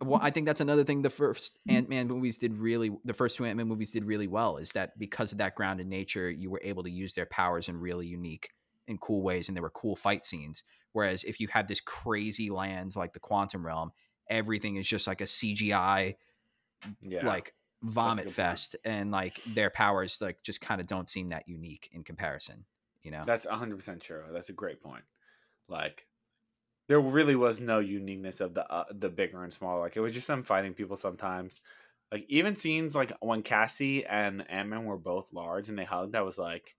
well, 0.00 0.20
I 0.22 0.30
think 0.30 0.46
that's 0.46 0.60
another 0.60 0.84
thing. 0.84 1.02
The 1.02 1.10
first 1.10 1.58
Ant 1.68 1.88
Man 1.88 2.06
movies 2.06 2.38
did 2.38 2.56
really, 2.56 2.96
the 3.04 3.12
first 3.12 3.36
two 3.36 3.44
Ant 3.44 3.56
Man 3.56 3.66
movies 3.66 3.90
did 3.90 4.04
really 4.04 4.28
well. 4.28 4.58
Is 4.58 4.70
that 4.72 4.96
because 5.00 5.32
of 5.32 5.38
that 5.38 5.56
grounded 5.56 5.88
nature, 5.88 6.30
you 6.30 6.48
were 6.48 6.60
able 6.62 6.84
to 6.84 6.90
use 6.90 7.12
their 7.14 7.26
powers 7.26 7.68
in 7.68 7.76
really 7.76 8.06
unique 8.06 8.50
in 8.88 8.98
cool 8.98 9.22
ways 9.22 9.48
and 9.48 9.56
there 9.56 9.62
were 9.62 9.70
cool 9.70 9.94
fight 9.96 10.24
scenes. 10.24 10.64
Whereas 10.92 11.22
if 11.24 11.38
you 11.40 11.48
have 11.48 11.68
this 11.68 11.80
crazy 11.80 12.50
land 12.50 12.96
like 12.96 13.12
the 13.12 13.20
quantum 13.20 13.64
realm, 13.64 13.92
everything 14.28 14.76
is 14.76 14.86
just 14.88 15.06
like 15.06 15.20
a 15.20 15.24
CGI 15.26 16.16
Yeah. 17.02 17.26
like 17.26 17.54
vomit 17.82 18.24
point. 18.24 18.34
fest 18.34 18.76
and 18.84 19.10
like 19.10 19.40
their 19.44 19.70
powers 19.70 20.20
like 20.20 20.42
just 20.42 20.60
kind 20.60 20.80
of 20.80 20.86
don't 20.86 21.08
seem 21.08 21.28
that 21.28 21.48
unique 21.48 21.88
in 21.92 22.02
comparison, 22.02 22.64
you 23.02 23.10
know. 23.10 23.22
That's 23.24 23.46
100% 23.46 24.00
true. 24.00 24.24
That's 24.32 24.48
a 24.48 24.54
great 24.54 24.82
point. 24.82 25.04
Like 25.68 26.06
there 26.88 27.00
really 27.00 27.36
was 27.36 27.60
no 27.60 27.78
uniqueness 27.80 28.40
of 28.40 28.54
the 28.54 28.66
uh, 28.72 28.84
the 28.90 29.10
bigger 29.10 29.44
and 29.44 29.52
smaller. 29.52 29.80
Like 29.80 29.96
it 29.96 30.00
was 30.00 30.14
just 30.14 30.26
them 30.26 30.42
fighting 30.42 30.72
people 30.74 30.96
sometimes. 30.96 31.60
Like 32.10 32.24
even 32.28 32.56
scenes 32.56 32.94
like 32.94 33.12
when 33.20 33.42
Cassie 33.42 34.06
and 34.06 34.50
Ant-Man 34.50 34.86
were 34.86 34.96
both 34.96 35.30
large 35.32 35.68
and 35.68 35.78
they 35.78 35.84
hugged, 35.84 36.16
I 36.16 36.22
was 36.22 36.38
like, 36.38 36.74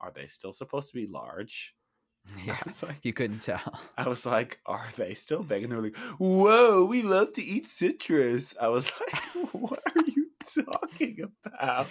are 0.00 0.10
they 0.12 0.26
still 0.26 0.52
supposed 0.52 0.88
to 0.90 0.94
be 0.94 1.06
large? 1.06 1.74
yeah. 2.46 2.56
Like, 2.82 2.98
You 3.02 3.12
couldn't 3.12 3.40
tell. 3.40 3.80
I 3.98 4.08
was 4.08 4.26
like, 4.26 4.58
are 4.66 4.86
they 4.96 5.14
still 5.14 5.42
big? 5.42 5.62
And 5.62 5.72
they 5.72 5.76
were 5.76 5.82
like, 5.82 5.96
whoa, 6.18 6.84
we 6.84 7.02
love 7.02 7.32
to 7.34 7.42
eat 7.42 7.66
citrus. 7.66 8.54
I 8.60 8.68
was 8.68 8.90
like, 9.00 9.54
what 9.54 9.82
are 9.96 10.02
you 10.06 10.26
talking 10.64 11.32
about? 11.44 11.88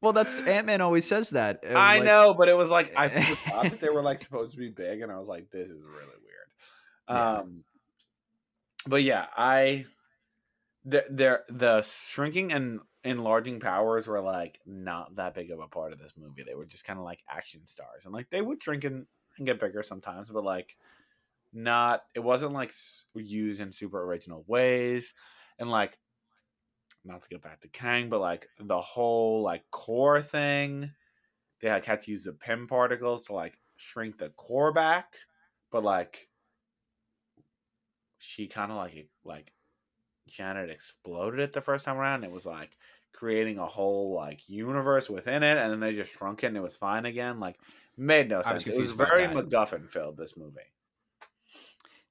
Well, 0.00 0.12
that's 0.12 0.38
Ant 0.40 0.66
Man 0.66 0.80
always 0.80 1.06
says 1.06 1.30
that. 1.30 1.60
uh, 1.64 1.74
I 1.74 1.96
like- 1.96 2.04
know, 2.04 2.34
but 2.36 2.48
it 2.48 2.56
was 2.56 2.70
like 2.70 2.92
I 2.96 3.08
forgot 3.08 3.64
that 3.70 3.80
they 3.80 3.88
were 3.90 4.02
like 4.02 4.18
supposed 4.18 4.52
to 4.52 4.58
be 4.58 4.68
big, 4.70 5.00
and 5.02 5.12
I 5.12 5.18
was 5.18 5.28
like, 5.28 5.50
this 5.50 5.68
is 5.68 5.80
really 5.82 6.06
weird. 6.06 6.48
Yeah. 7.08 7.32
Um, 7.38 7.64
but 8.86 9.02
yeah, 9.04 9.26
I 9.36 9.86
the 10.84 11.04
the 11.10 11.42
the 11.48 11.82
shrinking 11.82 12.52
and 12.52 12.80
enlarging 13.06 13.60
powers 13.60 14.06
were 14.06 14.20
like 14.20 14.60
not 14.66 15.16
that 15.16 15.34
big 15.34 15.50
of 15.50 15.60
a 15.60 15.68
part 15.68 15.92
of 15.92 15.98
this 15.98 16.14
movie. 16.16 16.42
They 16.42 16.54
were 16.54 16.66
just 16.66 16.84
kind 16.84 16.98
of 16.98 17.04
like 17.04 17.22
action 17.28 17.66
stars, 17.66 18.04
and 18.04 18.14
like 18.14 18.30
they 18.30 18.42
would 18.42 18.62
shrink 18.62 18.84
and, 18.84 19.06
and 19.38 19.46
get 19.46 19.60
bigger 19.60 19.82
sometimes, 19.82 20.30
but 20.30 20.44
like 20.44 20.76
not. 21.52 22.02
It 22.14 22.20
wasn't 22.20 22.52
like 22.52 22.72
used 23.14 23.60
in 23.60 23.72
super 23.72 24.02
original 24.02 24.44
ways, 24.46 25.14
and 25.58 25.70
like 25.70 25.98
not 27.04 27.22
to 27.22 27.28
get 27.28 27.42
back 27.42 27.60
to 27.60 27.68
Kang, 27.68 28.08
but 28.08 28.20
like 28.20 28.48
the 28.58 28.80
whole 28.80 29.42
like 29.42 29.70
core 29.70 30.20
thing, 30.20 30.90
they 31.60 31.70
like 31.70 31.84
had 31.84 32.02
to 32.02 32.10
use 32.10 32.24
the 32.24 32.32
Pym 32.32 32.66
particles 32.66 33.26
to 33.26 33.32
like 33.32 33.58
shrink 33.76 34.18
the 34.18 34.30
core 34.30 34.72
back, 34.72 35.14
but 35.70 35.84
like 35.84 36.28
she 38.18 38.48
kind 38.48 38.70
of 38.72 38.76
like 38.76 39.08
like 39.24 39.52
Janet 40.28 40.70
exploded 40.70 41.40
it 41.40 41.52
the 41.52 41.60
first 41.60 41.84
time 41.84 41.96
around. 41.96 42.24
It 42.24 42.32
was 42.32 42.46
like 42.46 42.76
creating 43.16 43.58
a 43.58 43.66
whole 43.66 44.14
like 44.14 44.40
universe 44.48 45.10
within 45.10 45.42
it, 45.42 45.58
and 45.58 45.72
then 45.72 45.80
they 45.80 45.94
just 45.94 46.12
shrunk 46.12 46.44
it 46.44 46.48
and 46.48 46.56
it 46.56 46.62
was 46.62 46.76
fine 46.76 47.06
again. 47.06 47.40
Like 47.40 47.56
made 47.96 48.28
no 48.28 48.38
was 48.38 48.46
sense. 48.46 48.66
It 48.66 48.76
was 48.76 48.92
very. 48.92 49.24
MacGuffin 49.26 49.90
filled. 49.90 50.16
This 50.16 50.36
movie. 50.36 50.60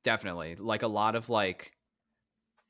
Definitely. 0.03 0.55
Like 0.55 0.83
a 0.83 0.87
lot 0.87 1.15
of 1.15 1.29
like 1.29 1.71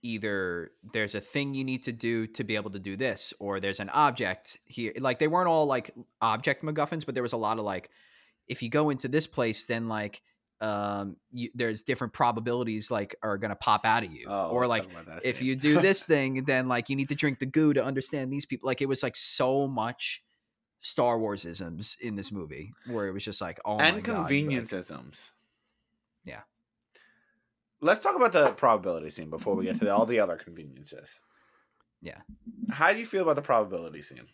either 0.01 0.71
there's 0.93 1.15
a 1.15 1.21
thing 1.21 1.55
you 1.55 1.63
need 1.63 1.83
to 1.83 1.91
do 1.91 2.27
to 2.27 2.43
be 2.43 2.55
able 2.55 2.69
to 2.69 2.79
do 2.79 2.95
this 2.95 3.33
or 3.39 3.59
there's 3.59 3.79
an 3.79 3.89
object 3.89 4.59
here. 4.65 4.93
Like 4.99 5.17
they 5.19 5.27
weren't 5.27 5.47
all 5.47 5.65
like 5.65 5.91
object 6.21 6.63
MacGuffins, 6.63 7.05
but 7.05 7.15
there 7.15 7.23
was 7.23 7.33
a 7.33 7.37
lot 7.37 7.57
of 7.57 7.65
like 7.65 7.89
if 8.47 8.61
you 8.61 8.69
go 8.69 8.91
into 8.91 9.07
this 9.07 9.25
place 9.25 9.63
then 9.63 9.87
like 9.87 10.21
um 10.61 11.17
you, 11.31 11.49
there's 11.53 11.81
different 11.83 12.13
probabilities 12.13 12.89
like 12.89 13.13
are 13.21 13.37
to 13.37 13.55
pop 13.57 13.81
out 13.85 14.03
of 14.05 14.11
you 14.13 14.25
Oh, 14.29 14.49
or 14.49 14.67
like 14.67 14.83
talk 14.83 14.91
about 14.91 15.05
that 15.07 15.25
if 15.25 15.41
you 15.41 15.55
do 15.55 15.81
this 15.81 16.03
thing 16.03 16.45
then 16.45 16.67
like 16.69 16.89
you 16.89 16.95
need 16.95 17.09
to 17.09 17.15
drink 17.15 17.39
the 17.39 17.45
goo 17.45 17.73
to 17.73 17.83
understand 17.83 18.31
these 18.31 18.45
people 18.45 18.67
like 18.67 18.81
it 18.81 18.85
was 18.85 19.03
like 19.03 19.15
so 19.17 19.67
much 19.67 20.21
Star 20.79 21.19
Wars 21.19 21.43
isms 21.45 21.97
in 21.99 22.15
this 22.15 22.31
movie 22.31 22.71
where 22.87 23.07
it 23.07 23.11
was 23.11 23.25
just 23.25 23.41
like 23.41 23.59
oh 23.65 23.77
and 23.79 24.01
God, 24.03 24.19
like- 24.19 24.29
Yeah. 26.23 26.41
Let's 27.81 27.99
talk 27.99 28.15
about 28.15 28.31
the 28.31 28.51
probability 28.51 29.09
scene 29.09 29.29
before 29.29 29.55
we 29.55 29.65
get 29.65 29.79
to 29.79 29.93
all 29.93 30.05
the 30.05 30.19
other 30.19 30.37
conveniences. 30.37 31.21
Yeah. 32.01 32.19
How 32.69 32.93
do 32.93 32.99
you 32.99 33.05
feel 33.05 33.23
about 33.23 33.35
the 33.35 33.41
probability 33.41 34.01
scene? 34.01 34.25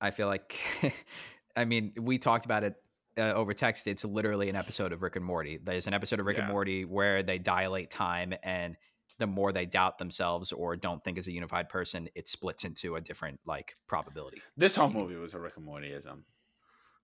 I 0.00 0.10
feel 0.10 0.26
like, 0.26 0.58
I 1.56 1.64
mean, 1.66 1.92
we 2.00 2.18
talked 2.18 2.44
about 2.46 2.64
it 2.64 2.74
uh, 3.18 3.32
over 3.32 3.54
text. 3.54 3.86
It's 3.86 4.04
literally 4.04 4.48
an 4.48 4.56
episode 4.56 4.92
of 4.92 5.02
Rick 5.02 5.16
and 5.16 5.24
Morty. 5.24 5.58
There's 5.62 5.86
an 5.86 5.94
episode 5.94 6.20
of 6.20 6.26
Rick 6.26 6.38
and 6.38 6.48
Morty 6.48 6.84
where 6.84 7.22
they 7.22 7.38
dilate 7.38 7.90
time, 7.90 8.34
and 8.42 8.76
the 9.18 9.26
more 9.26 9.52
they 9.52 9.66
doubt 9.66 9.98
themselves 9.98 10.52
or 10.52 10.76
don't 10.76 11.02
think 11.04 11.18
as 11.18 11.26
a 11.26 11.32
unified 11.32 11.68
person, 11.68 12.08
it 12.14 12.28
splits 12.28 12.64
into 12.64 12.96
a 12.96 13.00
different 13.00 13.40
like 13.46 13.74
probability. 13.86 14.42
This 14.56 14.74
whole 14.74 14.90
movie 14.90 15.16
was 15.16 15.34
a 15.34 15.38
Rick 15.38 15.54
and 15.56 15.66
Mortyism. 15.66 16.22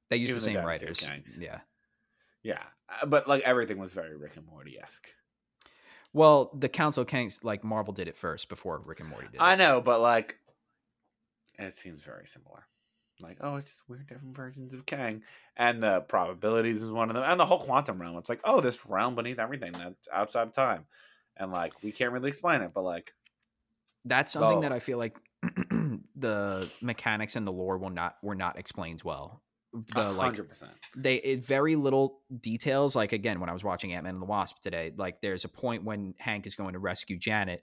They 0.09 0.17
use 0.17 0.33
the 0.33 0.41
same 0.41 0.65
writers. 0.65 1.09
Yeah. 1.39 1.61
Yeah, 2.43 2.63
uh, 3.03 3.07
but 3.07 3.29
like 3.29 3.43
everything 3.43 3.79
was 3.79 3.93
very 3.93 4.17
Rick 4.17 4.37
and 4.37 4.47
Morty 4.47 4.79
esque. 4.83 5.09
Well, 6.13 6.51
the 6.59 6.69
Council 6.69 7.03
of 7.03 7.07
Kangs, 7.07 7.45
like 7.45 7.63
Marvel 7.63 7.93
did 7.93 8.09
it 8.09 8.17
first 8.17 8.49
before 8.49 8.81
Rick 8.85 9.01
and 9.01 9.09
Morty 9.09 9.29
did. 9.31 9.41
I 9.41 9.53
it. 9.53 9.57
know, 9.57 9.81
but 9.81 10.01
like 10.01 10.37
it 11.59 11.77
seems 11.77 12.03
very 12.03 12.27
similar. 12.27 12.67
Like, 13.23 13.39
oh, 13.41 13.57
it's 13.57 13.71
just 13.71 13.89
weird 13.89 14.07
different 14.07 14.37
versions 14.37 14.73
of 14.75 14.87
Kang, 14.87 15.23
and 15.57 15.83
the 15.83 16.01
probabilities 16.03 16.83
is 16.83 16.91
one 16.91 17.11
of 17.11 17.15
them, 17.15 17.25
and 17.27 17.39
the 17.39 17.47
whole 17.47 17.61
quantum 17.61 18.01
realm. 18.01 18.17
It's 18.19 18.29
like, 18.29 18.41
oh, 18.45 18.61
this 18.61 18.87
realm 18.87 19.15
beneath 19.15 19.39
everything 19.39 19.73
that's 19.73 20.09
outside 20.13 20.49
of 20.49 20.53
time, 20.53 20.85
and 21.37 21.51
like 21.53 21.73
we 21.83 21.93
can't 21.93 22.13
really 22.13 22.29
explain 22.29 22.63
it, 22.63 22.73
but 22.75 22.83
like, 22.83 23.13
That's 24.05 24.33
something 24.33 24.59
So- 24.59 24.63
that 24.63 24.73
I 24.73 24.79
feel 24.81 24.99
like 24.99 25.17
the 26.17 26.71
mechanics 26.83 27.37
and 27.37 27.47
the 27.47 27.53
lore 27.53 27.79
will 27.79 27.91
not 27.91 28.17
were 28.23 28.35
not 28.35 28.59
explained 28.59 29.03
well. 29.05 29.43
The 29.73 30.11
like 30.13 30.27
hundred 30.27 30.49
percent. 30.49 30.73
they 30.97 31.17
it 31.17 31.45
very 31.45 31.77
little 31.77 32.23
details 32.41 32.97
like 32.97 33.13
again 33.13 33.39
when 33.39 33.49
i 33.49 33.53
was 33.53 33.63
watching 33.63 33.93
ant-man 33.95 34.15
and 34.15 34.21
the 34.21 34.27
wasp 34.27 34.61
today 34.63 34.93
like 34.97 35.21
there's 35.21 35.45
a 35.45 35.49
point 35.49 35.85
when 35.85 36.13
hank 36.19 36.45
is 36.49 36.57
going 36.57 36.73
to 36.73 36.81
rescue 36.81 37.17
janet 37.17 37.63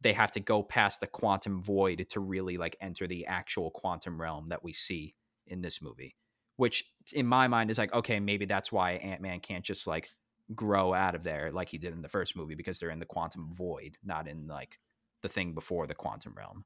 they 0.00 0.12
have 0.12 0.32
to 0.32 0.40
go 0.40 0.62
past 0.62 1.00
the 1.00 1.06
quantum 1.06 1.62
void 1.62 2.06
to 2.10 2.20
really 2.20 2.56
like 2.56 2.76
enter 2.80 3.06
the 3.06 3.26
actual 3.26 3.70
quantum 3.70 4.20
realm 4.20 4.48
that 4.48 4.62
we 4.62 4.72
see 4.72 5.14
in 5.46 5.62
this 5.62 5.80
movie 5.82 6.16
which 6.56 6.84
in 7.12 7.26
my 7.26 7.48
mind 7.48 7.70
is 7.70 7.78
like 7.78 7.92
okay 7.92 8.20
maybe 8.20 8.44
that's 8.44 8.72
why 8.72 8.92
ant-man 8.92 9.40
can't 9.40 9.64
just 9.64 9.86
like 9.86 10.08
grow 10.54 10.92
out 10.92 11.14
of 11.14 11.22
there 11.22 11.50
like 11.52 11.68
he 11.68 11.78
did 11.78 11.92
in 11.92 12.02
the 12.02 12.08
first 12.08 12.36
movie 12.36 12.54
because 12.54 12.78
they're 12.78 12.90
in 12.90 12.98
the 12.98 13.06
quantum 13.06 13.54
void 13.54 13.96
not 14.04 14.28
in 14.28 14.46
like 14.46 14.78
the 15.22 15.28
thing 15.28 15.54
before 15.54 15.86
the 15.86 15.94
quantum 15.94 16.34
realm 16.36 16.64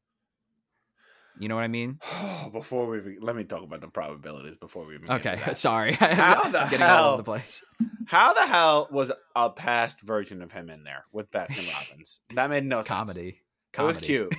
you 1.41 1.49
know 1.49 1.55
what 1.55 1.65
i 1.65 1.69
mean 1.69 1.99
before 2.53 2.87
we 2.87 3.19
let 3.21 3.37
me 3.37 3.45
talk 3.45 3.63
about 3.63 3.81
the 3.81 3.89
probabilities 3.89 4.57
before 4.57 4.85
we 4.87 4.95
even 4.95 5.11
okay 5.11 5.41
sorry 5.55 5.93
How 5.93 6.43
the 6.51 6.59
getting 6.71 6.83
all 6.83 6.89
hell- 6.89 7.09
over 7.11 7.17
the 7.19 7.25
place 7.25 7.63
How 8.07 8.33
the 8.33 8.47
hell 8.47 8.89
was 8.91 9.13
a 9.37 9.51
past 9.51 10.01
version 10.01 10.43
of 10.43 10.51
him 10.53 10.71
in 10.71 10.83
there 10.85 11.05
with 11.13 11.31
Baskin 11.31 11.71
Robbins? 11.91 12.21
That 12.35 12.49
made 12.49 12.65
no 12.65 12.79
sense. 12.79 12.89
comedy. 12.89 13.41
It 13.77 13.83
was 13.83 13.99
cute, 13.99 14.35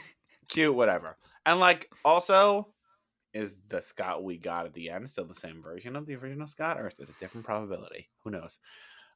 cute, 0.47 0.73
whatever. 0.75 1.17
And 1.45 1.59
like, 1.59 1.87
also, 2.03 2.73
is 3.31 3.55
the 3.69 3.81
Scott 3.81 4.23
we 4.23 4.37
got 4.39 4.65
at 4.65 4.73
the 4.73 4.89
end 4.89 5.07
still 5.07 5.25
the 5.25 5.35
same 5.35 5.61
version 5.61 5.95
of 5.95 6.07
the 6.07 6.15
original 6.15 6.47
Scott, 6.47 6.79
or 6.79 6.87
is 6.87 6.97
it 6.99 7.09
a 7.09 7.19
different 7.19 7.45
probability? 7.45 8.09
Who 8.23 8.31
knows? 8.31 8.57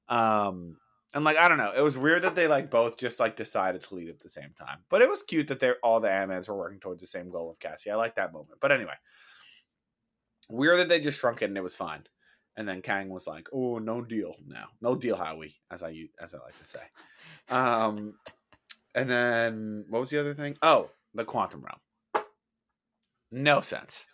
Um, 0.07 0.77
and 1.13 1.23
like, 1.23 1.37
I 1.37 1.47
don't 1.47 1.57
know. 1.57 1.73
It 1.75 1.81
was 1.81 1.97
weird 1.97 2.23
that 2.23 2.35
they 2.35 2.47
like 2.47 2.71
both 2.71 2.97
just 2.97 3.19
like 3.19 3.35
decided 3.35 3.83
to 3.83 3.95
lead 3.95 4.09
at 4.09 4.19
the 4.19 4.29
same 4.29 4.51
time, 4.57 4.79
but 4.89 5.01
it 5.01 5.09
was 5.09 5.23
cute 5.23 5.47
that 5.47 5.59
they're 5.59 5.77
all 5.83 5.99
the 5.99 6.09
Ant-Mans 6.09 6.47
were 6.47 6.57
working 6.57 6.79
towards 6.79 7.01
the 7.01 7.07
same 7.07 7.29
goal 7.29 7.51
of 7.51 7.59
Cassie. 7.59 7.91
I 7.91 7.95
like 7.95 8.15
that 8.15 8.33
moment. 8.33 8.59
But 8.59 8.71
anyway, 8.71 8.95
weird 10.49 10.79
that 10.79 10.89
they 10.89 10.99
just 10.99 11.19
shrunk 11.19 11.41
it 11.41 11.45
and 11.45 11.57
it 11.57 11.63
was 11.63 11.75
fine. 11.75 12.03
And 12.55 12.67
then 12.67 12.83
Kang 12.83 13.09
was 13.09 13.25
like, 13.25 13.49
"Oh, 13.51 13.79
no 13.79 14.01
deal 14.03 14.35
now, 14.45 14.67
no 14.79 14.95
deal, 14.95 15.15
Howie," 15.15 15.55
as 15.71 15.81
I 15.81 16.07
as 16.21 16.35
I 16.35 16.37
like 16.37 16.57
to 16.59 16.65
say. 16.65 16.79
Um, 17.49 18.13
and 18.93 19.09
then 19.09 19.85
what 19.89 20.01
was 20.01 20.11
the 20.11 20.19
other 20.19 20.35
thing? 20.35 20.55
Oh, 20.61 20.91
the 21.15 21.25
quantum 21.25 21.63
realm. 21.65 22.25
No 23.31 23.61
sense. 23.61 24.05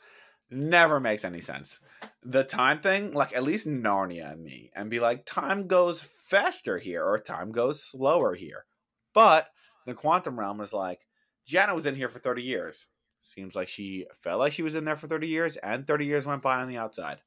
Never 0.52 1.00
makes 1.00 1.24
any 1.24 1.42
sense. 1.42 1.80
The 2.24 2.44
time 2.44 2.80
thing, 2.80 3.14
like 3.14 3.36
at 3.36 3.44
least 3.44 3.68
Narnia 3.68 4.32
and 4.32 4.44
me, 4.44 4.72
and 4.76 4.90
be 4.90 5.00
like, 5.00 5.26
time 5.26 5.68
goes 5.68 6.02
faster 6.02 6.80
here 6.80 7.06
or 7.06 7.20
time 7.20 7.52
goes 7.52 7.84
slower 7.84 8.34
here. 8.34 8.66
But 9.14 9.48
the 9.86 9.94
quantum 9.94 10.40
realm 10.40 10.60
is 10.62 10.74
like, 10.74 11.08
Janet 11.46 11.76
was 11.76 11.86
in 11.86 11.96
here 11.96 12.10
for 12.10 12.20
30 12.20 12.42
years. 12.42 12.88
Seems 13.22 13.56
like 13.56 13.68
she 13.68 14.06
felt 14.14 14.40
like 14.40 14.54
she 14.54 14.62
was 14.62 14.76
in 14.76 14.86
there 14.86 14.96
for 14.96 15.08
30 15.08 15.28
years, 15.28 15.58
and 15.58 15.86
30 15.86 16.06
years 16.06 16.26
went 16.26 16.42
by 16.42 16.62
on 16.62 16.68
the 16.68 16.78
outside. 16.78 17.18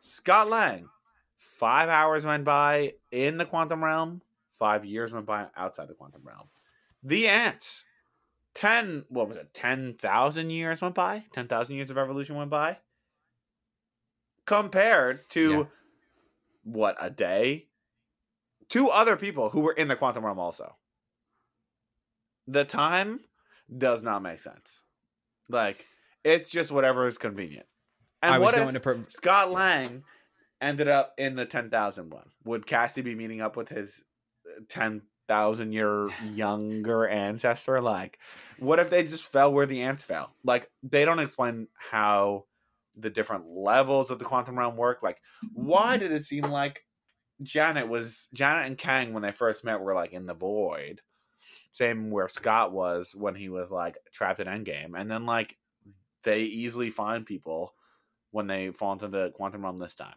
Scott 0.00 0.48
Lang, 0.48 0.88
five 1.36 1.88
hours 1.88 2.24
went 2.24 2.44
by 2.44 2.94
in 3.10 3.36
the 3.36 3.44
quantum 3.44 3.84
realm, 3.84 4.22
five 4.52 4.84
years 4.84 5.12
went 5.12 5.26
by 5.26 5.46
outside 5.56 5.88
the 5.88 5.94
quantum 5.94 6.22
realm. 6.24 6.48
The 7.02 7.28
ants, 7.28 7.84
ten 8.58 9.04
what 9.08 9.28
was 9.28 9.36
it 9.36 9.54
ten 9.54 9.94
thousand 9.94 10.50
years 10.50 10.82
went 10.82 10.96
by? 10.96 11.22
ten 11.32 11.46
thousand 11.46 11.76
years 11.76 11.90
of 11.92 11.96
evolution 11.98 12.34
went 12.34 12.50
by? 12.50 12.78
Compared 14.46 15.28
to 15.30 15.50
yeah. 15.50 15.64
what 16.64 16.96
a 17.00 17.08
day? 17.08 17.66
Two 18.68 18.88
other 18.88 19.16
people 19.16 19.50
who 19.50 19.60
were 19.60 19.72
in 19.72 19.86
the 19.86 19.94
quantum 19.94 20.24
realm 20.24 20.40
also. 20.40 20.74
The 22.48 22.64
time 22.64 23.20
does 23.76 24.02
not 24.02 24.22
make 24.22 24.40
sense. 24.40 24.80
Like 25.48 25.86
it's 26.24 26.50
just 26.50 26.72
whatever 26.72 27.06
is 27.06 27.16
convenient. 27.16 27.66
And 28.22 28.34
I 28.34 28.38
what 28.40 28.58
if 28.58 28.82
per- 28.82 29.06
scott 29.08 29.52
lang 29.52 30.02
ended 30.60 30.88
up 30.88 31.14
in 31.16 31.36
the 31.36 31.46
10000 31.46 32.10
one? 32.10 32.30
Would 32.44 32.66
cassie 32.66 33.02
be 33.02 33.14
meeting 33.14 33.40
up 33.40 33.56
with 33.56 33.68
his 33.68 34.02
uh, 34.44 34.62
10 34.68 35.02
thousand 35.28 35.72
year 35.72 36.08
younger 36.32 37.06
ancestor. 37.06 37.80
Like, 37.80 38.18
what 38.58 38.78
if 38.78 38.90
they 38.90 39.02
just 39.02 39.30
fell 39.30 39.52
where 39.52 39.66
the 39.66 39.82
ants 39.82 40.04
fell? 40.04 40.34
Like, 40.42 40.70
they 40.82 41.04
don't 41.04 41.20
explain 41.20 41.68
how 41.76 42.46
the 42.96 43.10
different 43.10 43.46
levels 43.46 44.10
of 44.10 44.18
the 44.18 44.24
quantum 44.24 44.58
realm 44.58 44.76
work. 44.76 45.02
Like, 45.02 45.20
why 45.52 45.96
mm-hmm. 45.96 46.00
did 46.00 46.12
it 46.12 46.26
seem 46.26 46.44
like 46.44 46.84
Janet 47.42 47.88
was 47.88 48.28
Janet 48.32 48.66
and 48.66 48.78
Kang 48.78 49.12
when 49.12 49.22
they 49.22 49.30
first 49.30 49.64
met 49.64 49.80
were 49.80 49.94
like 49.94 50.12
in 50.12 50.26
the 50.26 50.34
void? 50.34 51.00
Same 51.70 52.10
where 52.10 52.28
Scott 52.28 52.72
was 52.72 53.14
when 53.14 53.34
he 53.34 53.48
was 53.48 53.70
like 53.70 53.98
trapped 54.12 54.40
in 54.40 54.48
Endgame, 54.48 54.98
and 54.98 55.10
then 55.10 55.26
like 55.26 55.56
they 56.24 56.42
easily 56.42 56.90
find 56.90 57.24
people 57.24 57.74
when 58.30 58.46
they 58.46 58.70
fall 58.70 58.92
into 58.92 59.08
the 59.08 59.30
quantum 59.30 59.62
realm 59.62 59.76
this 59.76 59.94
time. 59.94 60.14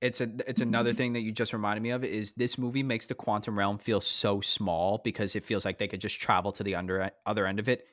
It's 0.00 0.20
a 0.20 0.28
it's 0.48 0.60
another 0.60 0.92
thing 0.92 1.12
that 1.12 1.20
you 1.20 1.30
just 1.30 1.52
reminded 1.52 1.82
me 1.82 1.90
of 1.90 2.02
is 2.02 2.32
this 2.32 2.58
movie 2.58 2.82
makes 2.82 3.06
the 3.06 3.14
quantum 3.14 3.56
realm 3.56 3.78
feel 3.78 4.00
so 4.00 4.40
small 4.40 5.00
because 5.04 5.36
it 5.36 5.44
feels 5.44 5.64
like 5.64 5.78
they 5.78 5.86
could 5.86 6.00
just 6.00 6.20
travel 6.20 6.50
to 6.52 6.64
the 6.64 6.74
under 6.74 7.10
other 7.24 7.46
end 7.46 7.60
of 7.60 7.68
it 7.68 7.86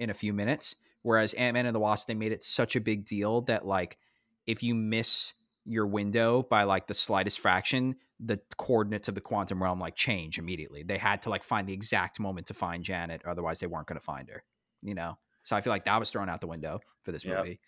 in 0.00 0.10
a 0.10 0.14
few 0.14 0.32
minutes. 0.32 0.74
Whereas 1.02 1.34
Ant 1.34 1.54
Man 1.54 1.66
and 1.66 1.74
the 1.74 1.80
Wasp, 1.80 2.08
they 2.08 2.14
made 2.14 2.32
it 2.32 2.42
such 2.42 2.74
a 2.74 2.80
big 2.80 3.04
deal 3.04 3.42
that 3.42 3.64
like 3.64 3.98
if 4.46 4.62
you 4.62 4.74
miss 4.74 5.34
your 5.64 5.86
window 5.86 6.42
by 6.42 6.64
like 6.64 6.88
the 6.88 6.94
slightest 6.94 7.38
fraction, 7.38 7.94
the 8.18 8.40
coordinates 8.56 9.06
of 9.08 9.14
the 9.14 9.20
quantum 9.20 9.62
realm 9.62 9.78
like 9.78 9.94
change 9.94 10.38
immediately. 10.38 10.82
They 10.82 10.98
had 10.98 11.22
to 11.22 11.30
like 11.30 11.44
find 11.44 11.68
the 11.68 11.72
exact 11.72 12.18
moment 12.18 12.48
to 12.48 12.54
find 12.54 12.82
Janet, 12.82 13.22
otherwise 13.24 13.60
they 13.60 13.68
weren't 13.68 13.86
going 13.86 13.98
to 13.98 14.04
find 14.04 14.28
her. 14.28 14.42
You 14.82 14.94
know, 14.94 15.16
so 15.44 15.54
I 15.54 15.60
feel 15.60 15.72
like 15.72 15.84
that 15.84 15.98
was 16.00 16.10
thrown 16.10 16.28
out 16.28 16.40
the 16.40 16.48
window 16.48 16.80
for 17.02 17.12
this 17.12 17.24
Yep. 17.24 17.36
movie. 17.36 17.60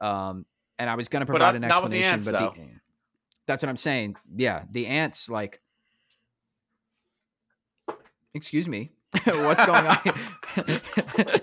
Um, 0.00 0.44
and 0.78 0.88
I 0.88 0.94
was 0.94 1.08
going 1.08 1.20
to 1.20 1.26
provide 1.26 1.54
an 1.56 1.62
with 1.62 1.70
the 1.70 1.76
explanation, 1.76 2.14
ants, 2.14 2.26
but 2.26 2.38
the, 2.38 2.68
that's 3.48 3.62
what 3.62 3.68
I'm 3.68 3.76
saying. 3.76 4.14
Yeah, 4.36 4.62
the 4.70 4.86
ants 4.86 5.28
like. 5.28 5.60
Excuse 8.34 8.68
me, 8.68 8.92
what's 9.24 9.64
going 9.66 9.86
on? 9.86 9.98
I 10.06 11.40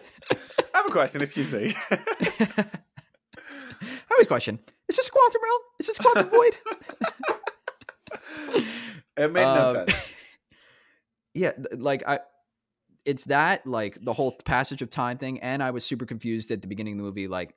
have 0.74 0.86
a 0.88 0.92
question. 0.92 1.22
Excuse 1.22 1.52
me. 1.52 1.74
I 1.92 1.98
have 4.10 4.22
a 4.22 4.26
question. 4.26 4.60
Is 4.88 4.96
this 4.96 5.10
quantum 5.10 5.42
realm? 5.44 5.62
Is 5.80 5.88
this 5.88 5.98
quantum 5.98 6.30
void? 6.30 6.54
it 9.18 9.32
made 9.32 9.44
no 9.44 9.68
Um, 9.82 9.88
sense. 9.88 10.08
yeah, 11.34 11.52
like 11.74 12.04
I, 12.08 12.20
it's 13.04 13.24
that 13.26 13.66
like 13.66 13.98
the 14.06 14.14
whole 14.14 14.32
passage 14.46 14.82
of 14.84 14.90
time 14.90 15.18
thing, 15.18 15.40
and 15.42 15.62
I 15.64 15.72
was 15.72 15.84
super 15.84 16.06
confused 16.06 16.52
at 16.52 16.62
the 16.62 16.68
beginning 16.68 16.94
of 16.94 16.98
the 17.00 17.04
movie. 17.04 17.28
Like 17.28 17.56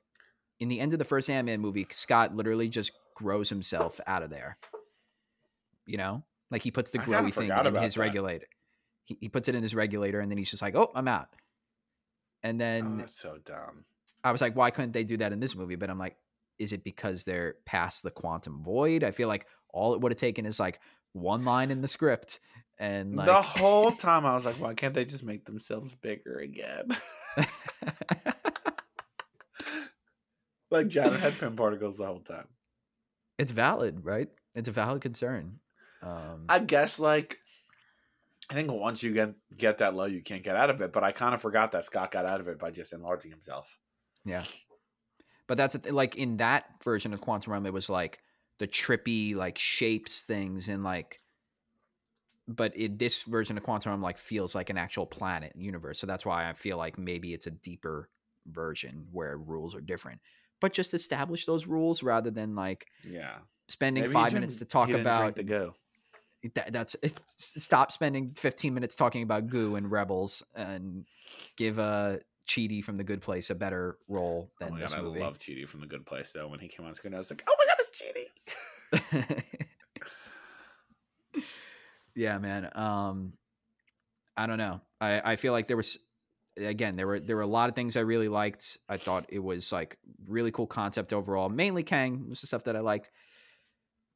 in 0.59 0.69
the 0.69 0.79
end 0.79 0.93
of 0.93 0.99
the 0.99 1.05
first 1.05 1.29
Ant 1.29 1.45
Man 1.45 1.59
movie, 1.61 1.87
Scott 1.91 2.35
literally 2.35 2.69
just 2.69 2.91
grows 3.15 3.49
himself 3.49 3.99
out 4.07 4.23
of 4.23 4.29
there. 4.29 4.57
You 5.85 5.97
know, 5.97 6.23
like 6.51 6.61
he 6.61 6.71
puts 6.71 6.91
the 6.91 6.99
glowy 6.99 7.33
thing 7.33 7.49
in 7.49 7.75
his 7.81 7.95
that. 7.95 7.99
regulator. 8.01 8.47
He, 9.05 9.17
he 9.21 9.29
puts 9.29 9.47
it 9.47 9.55
in 9.55 9.63
his 9.63 9.73
regulator, 9.73 10.19
and 10.19 10.29
then 10.31 10.37
he's 10.37 10.51
just 10.51 10.61
like, 10.61 10.75
"Oh, 10.75 10.91
I'm 10.93 11.07
out." 11.07 11.29
And 12.43 12.61
Oh, 12.61 12.65
then 12.65 12.97
that's 12.99 13.19
so 13.19 13.37
dumb. 13.43 13.85
I 14.23 14.31
was 14.31 14.41
like, 14.41 14.55
why 14.55 14.69
couldn't 14.69 14.91
they 14.91 15.03
do 15.03 15.17
that 15.17 15.31
in 15.33 15.39
this 15.39 15.55
movie? 15.55 15.75
But 15.75 15.89
I'm 15.89 15.99
like, 15.99 16.15
is 16.57 16.73
it 16.73 16.83
because 16.83 17.23
they're 17.23 17.55
past 17.65 18.03
the 18.03 18.11
quantum 18.11 18.61
void? 18.63 19.03
I 19.03 19.11
feel 19.11 19.27
like 19.27 19.45
all 19.73 19.93
it 19.93 20.01
would 20.01 20.11
have 20.11 20.19
taken 20.19 20.45
is 20.45 20.59
like 20.59 20.79
one 21.13 21.45
line 21.45 21.71
in 21.71 21.81
the 21.81 21.87
script 21.87 22.39
and 22.77 23.15
like 23.15 23.25
the 23.25 23.41
whole 23.41 23.91
time 23.91 24.25
I 24.25 24.33
was 24.35 24.45
like, 24.45 24.55
why 24.55 24.73
can't 24.73 24.93
they 24.93 25.05
just 25.05 25.23
make 25.23 25.45
themselves 25.45 25.95
bigger 25.95 26.39
again? 26.39 26.95
like 30.71 30.87
Janet 30.89 31.19
had 31.19 31.37
Pym 31.39 31.55
particles 31.55 31.97
the 31.97 32.05
whole 32.05 32.19
time. 32.19 32.47
it's 33.37 33.51
valid, 33.51 34.03
right? 34.03 34.29
It's 34.55 34.69
a 34.69 34.71
valid 34.71 35.01
concern. 35.01 35.59
Um, 36.01 36.45
I 36.47 36.59
guess 36.59 36.99
like 36.99 37.37
I 38.49 38.53
think 38.53 38.71
once 38.71 39.03
you 39.03 39.13
get 39.13 39.33
get 39.55 39.77
that 39.79 39.93
low, 39.95 40.05
you 40.05 40.21
can't 40.21 40.43
get 40.43 40.55
out 40.55 40.69
of 40.69 40.81
it. 40.81 40.91
But 40.91 41.03
I 41.03 41.11
kind 41.11 41.33
of 41.33 41.41
forgot 41.41 41.71
that 41.73 41.85
Scott 41.85 42.11
got 42.11 42.25
out 42.25 42.39
of 42.39 42.47
it 42.47 42.57
by 42.59 42.71
just 42.71 42.93
enlarging 42.93 43.31
himself. 43.31 43.77
yeah, 44.25 44.43
but 45.47 45.57
that's 45.57 45.75
a 45.75 45.79
th- 45.79 45.93
like 45.93 46.15
in 46.15 46.37
that 46.37 46.65
version 46.83 47.13
of 47.13 47.21
quantum 47.21 47.53
realm, 47.53 47.65
it 47.65 47.73
was 47.73 47.89
like 47.89 48.19
the 48.59 48.67
trippy 48.67 49.35
like 49.35 49.57
shapes 49.57 50.21
things 50.21 50.67
and 50.67 50.83
like. 50.83 51.19
But 52.47 52.75
in 52.75 52.97
this 52.97 53.21
version 53.21 53.57
of 53.57 53.63
quantum 53.63 53.91
realm, 53.91 54.01
like 54.01 54.17
feels 54.17 54.55
like 54.55 54.71
an 54.71 54.77
actual 54.77 55.05
planet 55.05 55.53
universe, 55.55 55.99
so 55.99 56.07
that's 56.07 56.25
why 56.25 56.49
I 56.49 56.53
feel 56.53 56.77
like 56.77 56.97
maybe 56.97 57.33
it's 57.33 57.45
a 57.45 57.51
deeper 57.51 58.09
version 58.47 59.05
where 59.11 59.37
rules 59.37 59.75
are 59.75 59.81
different. 59.81 60.19
But 60.61 60.73
just 60.73 60.93
establish 60.93 61.45
those 61.45 61.65
rules 61.65 62.03
rather 62.03 62.31
than 62.31 62.55
like 62.55 62.87
Yeah, 63.03 63.37
spending 63.67 64.03
Maybe 64.03 64.13
five 64.13 64.33
minutes 64.33 64.57
to 64.57 64.65
talk 64.65 64.87
he 64.87 64.93
didn't 64.93 65.05
drink 65.05 65.17
about 65.19 65.35
the 65.35 65.43
go. 65.43 65.73
that, 66.55 66.73
that's 66.73 66.95
it's, 67.01 67.23
stop 67.63 67.91
spending 67.91 68.31
15 68.33 68.73
minutes 68.73 68.95
talking 68.95 69.23
about 69.23 69.47
goo 69.47 69.75
and 69.75 69.89
rebels 69.91 70.43
and 70.55 71.05
give 71.57 71.79
a 71.79 72.19
Chidi 72.47 72.83
from 72.83 72.97
the 72.97 73.03
good 73.03 73.21
place 73.21 73.49
a 73.51 73.55
better 73.55 73.97
role 74.07 74.49
Oh 74.53 74.65
than 74.65 74.73
my 74.73 74.79
this 74.79 74.93
god, 74.93 75.03
movie 75.03 75.21
I 75.21 75.25
love 75.25 75.37
Chidi 75.39 75.67
from 75.67 75.81
the 75.81 75.85
Good 75.85 76.05
Place 76.05 76.31
though. 76.33 76.47
When 76.47 76.59
he 76.59 76.67
came 76.67 76.85
on 76.85 76.95
screen, 76.95 77.13
I 77.13 77.17
was 77.19 77.29
like, 77.29 77.43
oh 77.47 77.55
my 77.59 77.65
god, 77.65 77.75
it's 77.79 77.91
Chidi. 78.01 79.43
yeah 82.15 82.37
man 82.39 82.69
um 82.75 83.33
i 84.35 84.47
don't 84.47 84.57
know 84.57 84.81
i 84.99 85.33
i 85.33 85.35
feel 85.35 85.53
like 85.53 85.67
there 85.67 85.77
was 85.77 85.99
again 86.59 86.95
there 86.95 87.07
were 87.07 87.19
there 87.19 87.35
were 87.35 87.41
a 87.41 87.47
lot 87.47 87.69
of 87.69 87.75
things 87.75 87.95
i 87.95 88.01
really 88.01 88.27
liked. 88.27 88.77
I 88.87 88.97
thought 88.97 89.25
it 89.29 89.39
was 89.39 89.71
like 89.71 89.97
really 90.27 90.51
cool 90.51 90.67
concept 90.67 91.13
overall 91.13 91.49
mainly 91.49 91.83
kang 91.83 92.29
was 92.29 92.41
the 92.41 92.47
stuff 92.47 92.63
that 92.65 92.75
i 92.75 92.79
liked. 92.79 93.09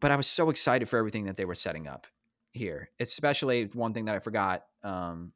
But 0.01 0.11
i 0.11 0.15
was 0.15 0.27
so 0.27 0.49
excited 0.49 0.89
for 0.89 0.97
everything 0.97 1.25
that 1.25 1.37
they 1.37 1.45
were 1.45 1.55
setting 1.55 1.87
up 1.87 2.07
here 2.51 2.89
especially 2.99 3.65
one 3.73 3.93
thing 3.93 4.05
that 4.05 4.15
i 4.15 4.19
forgot 4.19 4.63
um 4.83 5.31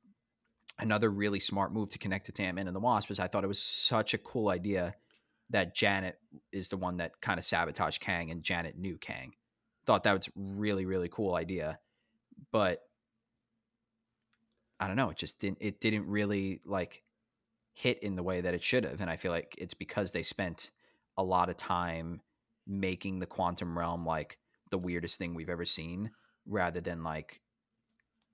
another 0.79 1.09
really 1.09 1.39
smart 1.39 1.73
move 1.73 1.89
to 1.89 1.97
connect 1.97 2.33
to 2.33 2.43
Ant-Man 2.43 2.67
and 2.67 2.75
the 2.75 2.79
Wasp 2.79 3.09
is 3.09 3.19
I 3.19 3.27
thought 3.27 3.43
it 3.43 3.47
was 3.47 3.61
such 3.61 4.13
a 4.13 4.17
cool 4.17 4.49
idea 4.49 4.93
that 5.49 5.75
Janet 5.75 6.19
is 6.51 6.69
the 6.69 6.77
one 6.77 6.97
that 6.97 7.19
kind 7.21 7.39
of 7.39 7.45
sabotaged 7.45 8.01
Kang 8.01 8.31
and 8.31 8.43
Janet 8.43 8.77
knew 8.77 8.97
Kang. 8.97 9.33
Thought 9.85 10.03
that 10.03 10.13
was 10.13 10.29
really 10.35 10.85
really 10.85 11.09
cool 11.09 11.35
idea, 11.35 11.79
but 12.51 12.81
I 14.79 14.87
don't 14.87 14.95
know. 14.95 15.09
It 15.09 15.17
just 15.17 15.39
didn't. 15.39 15.57
It 15.61 15.79
didn't 15.79 16.07
really 16.07 16.61
like 16.65 17.03
hit 17.73 18.01
in 18.03 18.15
the 18.15 18.23
way 18.23 18.41
that 18.41 18.53
it 18.53 18.63
should 18.63 18.83
have, 18.83 19.01
and 19.01 19.09
I 19.09 19.17
feel 19.17 19.31
like 19.31 19.55
it's 19.57 19.73
because 19.73 20.11
they 20.11 20.23
spent 20.23 20.71
a 21.17 21.23
lot 21.23 21.49
of 21.49 21.57
time 21.57 22.21
making 22.65 23.19
the 23.19 23.25
quantum 23.25 23.77
realm 23.77 24.05
like 24.05 24.37
the 24.71 24.77
weirdest 24.77 25.17
thing 25.17 25.33
we've 25.33 25.49
ever 25.49 25.65
seen, 25.65 26.11
rather 26.45 26.81
than 26.81 27.03
like 27.03 27.41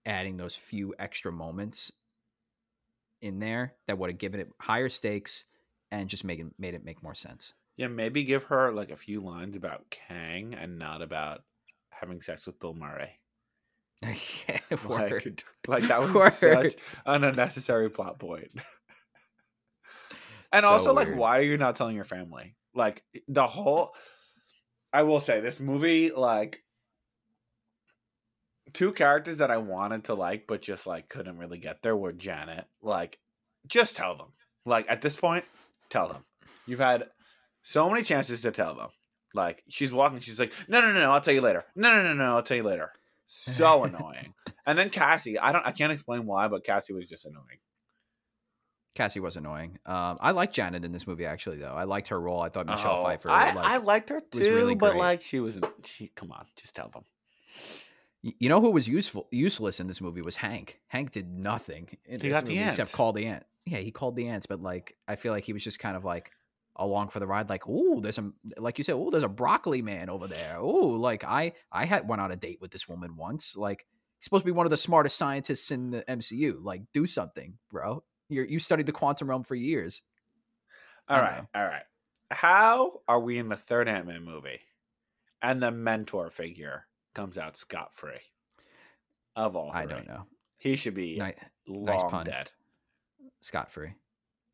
adding 0.06 0.38
those 0.38 0.56
few 0.56 0.94
extra 1.00 1.32
moments 1.32 1.92
in 3.22 3.40
there 3.40 3.74
that 3.88 3.98
would 3.98 4.10
have 4.10 4.20
given 4.20 4.40
it 4.40 4.50
higher 4.60 4.90
stakes 4.90 5.46
and 5.92 6.10
just 6.10 6.26
make 6.26 6.40
it 6.40 6.48
made 6.58 6.74
it 6.74 6.84
make 6.84 7.02
more 7.02 7.16
sense. 7.16 7.54
Yeah, 7.78 7.88
maybe 7.88 8.24
give 8.24 8.44
her 8.44 8.72
like 8.72 8.92
a 8.92 8.96
few 8.96 9.22
lines 9.22 9.56
about 9.56 9.90
Kang 9.90 10.54
and 10.54 10.78
not 10.78 11.02
about 11.02 11.44
having 11.90 12.22
sex 12.22 12.46
with 12.46 12.60
Bill 12.60 12.74
Murray. 12.74 13.20
yeah, 14.50 14.60
Like, 14.72 15.12
word. 15.12 15.44
Like 15.68 15.84
that 15.88 16.02
was 16.14 16.14
Word. 16.14 16.34
such 16.34 16.76
an 17.06 17.24
unnecessary 17.24 17.90
plot 17.90 18.20
point. 18.20 18.52
and 20.52 20.64
So 20.64 20.70
also, 20.70 20.94
like, 20.94 21.14
why 21.16 21.40
are 21.40 21.44
you 21.44 21.58
not 21.58 21.76
telling 21.76 21.96
your 21.96 22.04
family? 22.06 22.56
Like 22.74 23.04
the 23.28 23.48
whole. 23.48 23.94
I 24.92 25.04
will 25.04 25.22
say 25.22 25.40
this 25.42 25.60
movie, 25.60 26.12
like, 26.12 26.60
two 28.74 28.92
characters 28.92 29.38
that 29.38 29.50
I 29.50 29.58
wanted 29.58 30.04
to 30.06 30.14
like, 30.14 30.46
but 30.48 30.62
just 30.62 30.86
like 30.86 31.10
couldn't 31.10 31.38
really 31.38 31.58
get 31.58 31.82
there 31.82 31.96
were 31.98 32.14
Janet. 32.14 32.66
Like, 32.82 33.20
just 33.68 33.96
tell 33.96 34.16
them. 34.16 34.34
Like 34.66 34.86
at 34.90 35.02
this 35.02 35.16
point, 35.16 35.46
tell 35.90 36.08
them. 36.08 36.24
You've 36.66 36.80
had 36.80 37.06
so 37.64 37.90
many 37.90 38.04
chances 38.04 38.42
to 38.42 38.52
tell 38.52 38.76
them. 38.76 38.90
Like 39.34 39.64
she's 39.68 39.92
walking, 39.92 40.20
she's 40.20 40.40
like, 40.40 40.54
no, 40.68 40.80
no, 40.80 40.94
no, 40.94 41.00
no, 41.00 41.12
I'll 41.12 41.22
tell 41.22 41.34
you 41.34 41.42
later. 41.42 41.66
No, 41.76 41.92
no, 41.96 42.04
no, 42.04 42.14
no, 42.14 42.36
I'll 42.36 42.44
tell 42.44 42.58
you 42.58 42.64
later. 42.64 42.92
So 43.26 43.84
annoying. 43.86 44.34
And 44.66 44.78
then 44.78 44.90
Cassie, 44.90 45.38
I 45.40 45.52
don't, 45.52 45.66
I 45.66 45.72
can't 45.72 45.92
explain 45.92 46.26
why, 46.26 46.48
but 46.48 46.64
Cassie 46.64 46.94
was 46.94 47.08
just 47.10 47.26
annoying. 47.26 47.60
Cassie 48.96 49.20
was 49.20 49.36
annoying. 49.36 49.80
Um, 49.88 50.18
I 50.22 50.32
liked 50.32 50.54
Janet 50.54 50.86
in 50.86 50.92
this 50.92 51.08
movie 51.08 51.26
actually, 51.26 51.58
though. 51.58 51.74
I 51.74 51.86
liked 51.86 52.10
her 52.10 52.20
role. 52.20 52.42
I 52.42 52.50
thought 52.50 52.68
Michelle 52.68 53.00
Oh, 53.00 53.04
Pfeiffer. 53.04 53.30
I, 53.32 53.52
like, 53.54 53.66
I 53.66 53.78
liked 53.78 54.10
her 54.10 54.22
too, 54.22 54.54
really 54.56 54.76
but 54.76 54.92
great. 54.92 55.00
like 55.00 55.22
she 55.24 55.40
wasn't. 55.40 55.66
she 55.84 56.12
come 56.16 56.32
on, 56.32 56.46
just 56.56 56.76
tell 56.76 56.90
them. 56.90 57.04
You 58.22 58.50
know 58.50 58.62
who 58.62 58.70
was 58.70 58.88
useful, 58.88 59.28
useless 59.32 59.80
in 59.80 59.88
this 59.88 60.00
movie 60.00 60.22
was 60.22 60.36
Hank. 60.38 60.80
Hank 60.88 61.12
did 61.12 61.28
nothing 61.28 61.90
in 62.06 62.22
He 62.22 62.30
this 62.30 62.32
got 62.34 62.46
the 62.46 62.52
movie 62.52 62.64
ants. 62.64 62.80
except 62.80 62.96
call 62.96 63.14
the 63.14 63.26
ant. 63.26 63.44
Yeah, 63.66 63.80
he 63.80 63.90
called 63.92 64.16
the 64.16 64.28
ants, 64.28 64.46
but 64.46 64.62
like 64.62 64.96
I 65.08 65.16
feel 65.16 65.34
like 65.34 65.44
he 65.44 65.54
was 65.54 65.64
just 65.64 65.80
kind 65.80 65.98
of 65.98 66.06
like 66.06 66.32
along 66.76 67.10
for 67.10 67.20
the 67.20 67.28
ride. 67.28 67.50
Like, 67.50 67.64
oh 67.68 68.00
there's 68.02 68.16
some, 68.16 68.34
like 68.58 68.78
you 68.78 68.84
said, 68.84 68.96
oh 68.96 69.10
there's 69.10 69.24
a 69.24 69.30
broccoli 69.30 69.82
man 69.82 70.10
over 70.10 70.28
there. 70.28 70.58
oh 70.60 70.88
like 70.88 71.24
I, 71.24 71.54
I 71.72 71.86
had 71.86 72.08
went 72.08 72.22
on 72.22 72.32
a 72.32 72.36
date 72.36 72.60
with 72.62 72.72
this 72.72 72.88
woman 72.88 73.16
once. 73.16 73.56
Like 73.56 73.86
he's 74.20 74.26
supposed 74.26 74.44
to 74.44 74.46
be 74.46 74.52
one 74.52 74.66
of 74.66 74.72
the 74.72 74.78
smartest 74.78 75.18
scientists 75.18 75.72
in 75.72 75.92
the 75.92 76.04
MCU. 76.04 76.58
Like, 76.62 76.82
do 76.94 77.06
something, 77.06 77.54
bro. 77.72 78.04
You 78.30 78.44
you 78.44 78.60
studied 78.60 78.86
the 78.86 78.92
quantum 78.92 79.30
realm 79.30 79.44
for 79.44 79.56
years. 79.56 80.02
All 81.10 81.20
right, 81.20 81.44
all 81.54 81.66
right. 81.66 81.84
How 82.32 83.02
are 83.08 83.20
we 83.20 83.38
in 83.38 83.50
the 83.50 83.56
third 83.58 83.88
Ant 83.88 84.08
Man 84.08 84.24
movie? 84.24 84.60
and 85.44 85.62
the 85.62 85.72
mentor 85.72 86.30
figure 86.30 86.88
comes 87.14 87.38
out 87.38 87.58
scot 87.58 87.94
free. 87.94 88.22
Of 89.36 89.56
all, 89.56 89.72
three. 89.72 89.82
I 89.82 89.86
don't 89.86 90.08
know. 90.08 90.24
He 90.58 90.76
should 90.78 90.94
be 90.94 91.20
Ni- 91.20 91.34
long 91.68 92.10
pun. 92.10 92.26
dead. 92.26 92.50
Scot 93.42 93.72
free. 93.72 93.90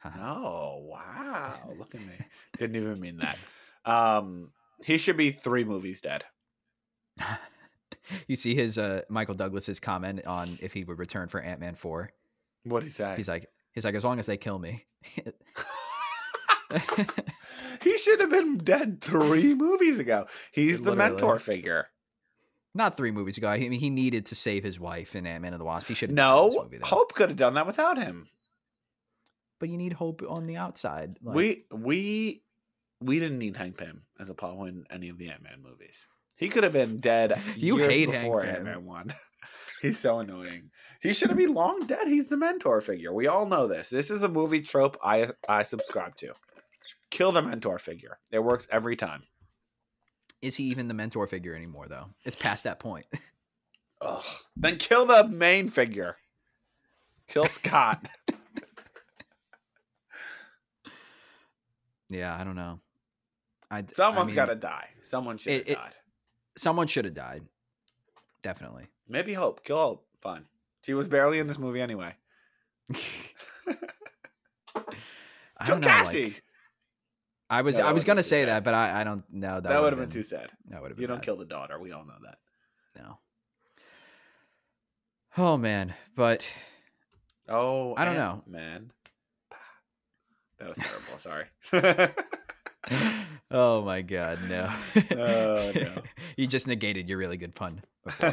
Oh 0.06 0.80
wow! 0.84 1.74
Look 1.78 1.94
at 1.94 2.02
me. 2.02 2.14
Didn't 2.58 2.78
even 2.78 3.00
mean 3.02 3.18
that. 3.18 3.38
Um, 3.86 4.52
he 4.86 4.98
should 4.98 5.18
be 5.18 5.32
three 5.32 5.64
movies 5.66 6.00
dead. 6.02 6.24
you 8.28 8.36
see 8.36 8.56
his 8.56 8.78
uh 8.78 9.02
Michael 9.10 9.36
Douglas's 9.36 9.80
comment 9.80 10.26
on 10.26 10.58
if 10.62 10.74
he 10.74 10.84
would 10.84 11.00
return 11.00 11.28
for 11.28 11.42
Ant 11.42 11.60
Man 11.60 11.76
four. 11.76 12.12
What 12.64 12.84
he 12.84 12.90
say? 12.90 13.16
He's 13.18 13.28
like 13.28 13.48
he's 13.74 13.86
like 13.86 13.96
as 13.96 14.06
long 14.06 14.20
as 14.20 14.26
they 14.26 14.38
kill 14.38 14.58
me. 14.60 14.86
he 17.82 17.98
should 17.98 18.20
have 18.20 18.30
been 18.30 18.58
dead 18.58 19.02
three 19.02 19.54
movies 19.56 20.00
ago. 20.00 20.28
He's 20.52 20.82
the 20.82 20.96
mentor 20.96 21.40
figure. 21.40 21.88
Not 22.76 22.96
three 22.96 23.12
movies 23.12 23.38
ago. 23.38 23.48
I 23.48 23.58
mean, 23.58 23.72
he 23.72 23.90
needed 23.90 24.28
to 24.28 24.36
save 24.36 24.64
his 24.64 24.80
wife 24.80 25.16
in 25.16 25.26
Ant 25.26 25.42
Man 25.42 25.54
and 25.54 25.60
the 25.60 25.66
Wasp. 25.66 25.88
He 25.88 25.96
should 25.96 26.10
have 26.10 26.16
No. 26.16 26.68
Hope 26.84 27.14
could 27.14 27.30
have 27.30 27.38
done 27.38 27.56
that 27.56 27.66
without 27.66 27.98
him. 27.98 28.28
But 29.60 29.70
you 29.70 29.78
need 29.78 29.94
hope 29.94 30.22
on 30.28 30.48
the 30.48 30.58
outside. 30.58 31.18
Like, 31.22 31.36
we 31.36 31.66
we 31.72 32.44
we 33.02 33.20
didn't 33.20 33.40
need 33.40 33.56
Hank 33.58 33.78
Pym 33.78 34.04
as 34.20 34.30
a 34.30 34.34
plot 34.34 34.56
point 34.56 34.76
in 34.76 34.86
any 34.90 35.10
of 35.10 35.18
the 35.18 35.30
Ant 35.30 35.44
Man 35.44 35.62
movies. 35.64 36.06
He 36.38 36.50
could 36.50 36.64
have 36.64 36.74
been 36.74 37.00
dead 37.00 37.40
You 37.58 37.78
hate 37.78 38.12
before. 38.12 38.44
Ant 38.44 38.64
Man 38.64 38.86
one. 38.86 39.14
He's 39.82 39.98
so 40.00 40.20
annoying. 40.20 40.72
He 41.02 41.14
should 41.14 41.30
have 41.30 41.38
been 41.38 41.54
long 41.54 41.86
dead. 41.88 42.08
He's 42.08 42.28
the 42.28 42.36
mentor 42.36 42.82
figure. 42.82 43.14
We 43.14 43.28
all 43.28 43.46
know 43.46 43.66
this. 43.68 43.90
This 43.90 44.12
is 44.12 44.24
a 44.24 44.28
movie 44.30 44.62
trope 44.62 44.98
I 45.04 45.30
I 45.48 45.64
subscribe 45.64 46.16
to. 46.18 46.34
Kill 47.12 47.32
the 47.32 47.42
mentor 47.42 47.78
figure. 47.78 48.20
It 48.32 48.40
works 48.40 48.68
every 48.72 48.96
time. 48.96 49.24
is 50.42 50.56
he 50.56 50.66
even 50.66 50.88
the 50.88 50.94
mentor 50.94 51.28
figure 51.28 51.56
anymore? 51.56 51.88
Though 51.88 52.08
it's 52.26 52.36
past 52.36 52.64
that 52.66 52.80
point. 52.80 53.06
Ugh. 54.02 54.24
Then 54.56 54.78
kill 54.78 55.06
the 55.06 55.28
main 55.28 55.68
figure. 55.68 56.18
Kill 57.28 57.46
Scott. 57.48 58.08
Yeah, 62.10 62.36
I 62.40 62.44
don't 62.44 62.56
know. 62.56 62.80
I 63.72 63.84
Someone's 63.92 64.32
I 64.32 64.36
got 64.36 64.48
mean, 64.48 64.58
to 64.58 64.62
die. 64.62 64.88
Someone 65.04 65.38
should 65.38 65.54
have 65.54 65.68
it- 65.68 65.76
died. 65.76 65.94
Someone 66.58 66.88
should 66.88 67.06
have 67.06 67.14
died. 67.14 67.44
Definitely. 68.42 68.88
Maybe 69.08 69.34
Hope. 69.34 69.64
Kill 69.64 69.78
Hope. 69.78 70.06
Fine. 70.22 70.46
She 70.86 70.94
was 70.94 71.08
barely 71.08 71.40
in 71.40 71.48
this 71.48 71.60
movie 71.60 71.82
anyway. 71.82 72.16
I 72.96 73.76
Kill 75.66 75.76
don't 75.76 75.82
know. 75.82 75.88
Cassie. 75.88 76.24
Like, 76.26 76.44
I 77.50 77.62
was 77.64 77.78
No, 77.78 77.86
I 77.86 77.92
was 77.92 78.04
gonna 78.04 78.24
say 78.24 78.42
sad. 78.44 78.50
that, 78.50 78.64
but 78.64 78.74
I, 78.74 79.02
I 79.02 79.04
don't 79.04 79.24
know. 79.32 79.56
That, 79.60 79.70
that 79.70 79.82
would 79.82 79.94
have 79.94 80.00
been 80.00 80.10
too 80.10 80.24
sad. 80.24 80.50
That 80.70 80.82
would 80.82 80.92
have 80.92 80.98
been. 80.98 81.02
You 81.02 81.08
don't 81.08 81.18
bad. 81.18 81.26
kill 81.26 81.38
the 81.38 81.46
daughter. 81.46 81.80
We 81.80 81.92
all 81.92 82.06
know 82.06 82.14
that. 82.24 82.38
No. 83.02 83.18
Oh 85.38 85.58
man, 85.58 85.94
but 86.16 86.48
Oh, 87.48 87.94
I 87.96 88.06
don't 88.06 88.16
know. 88.16 88.44
man. 88.48 88.92
That 90.60 90.70
was 90.70 90.78
terrible. 90.78 91.18
Sorry. 91.18 91.46
oh 93.52 93.82
my 93.84 94.02
god, 94.02 94.40
no. 94.50 94.74
Oh, 95.12 95.72
no. 95.76 96.02
you 96.38 96.48
just 96.48 96.68
negated 96.68 97.08
your 97.08 97.18
really 97.18 97.38
good 97.38 97.56
pun. 97.56 97.82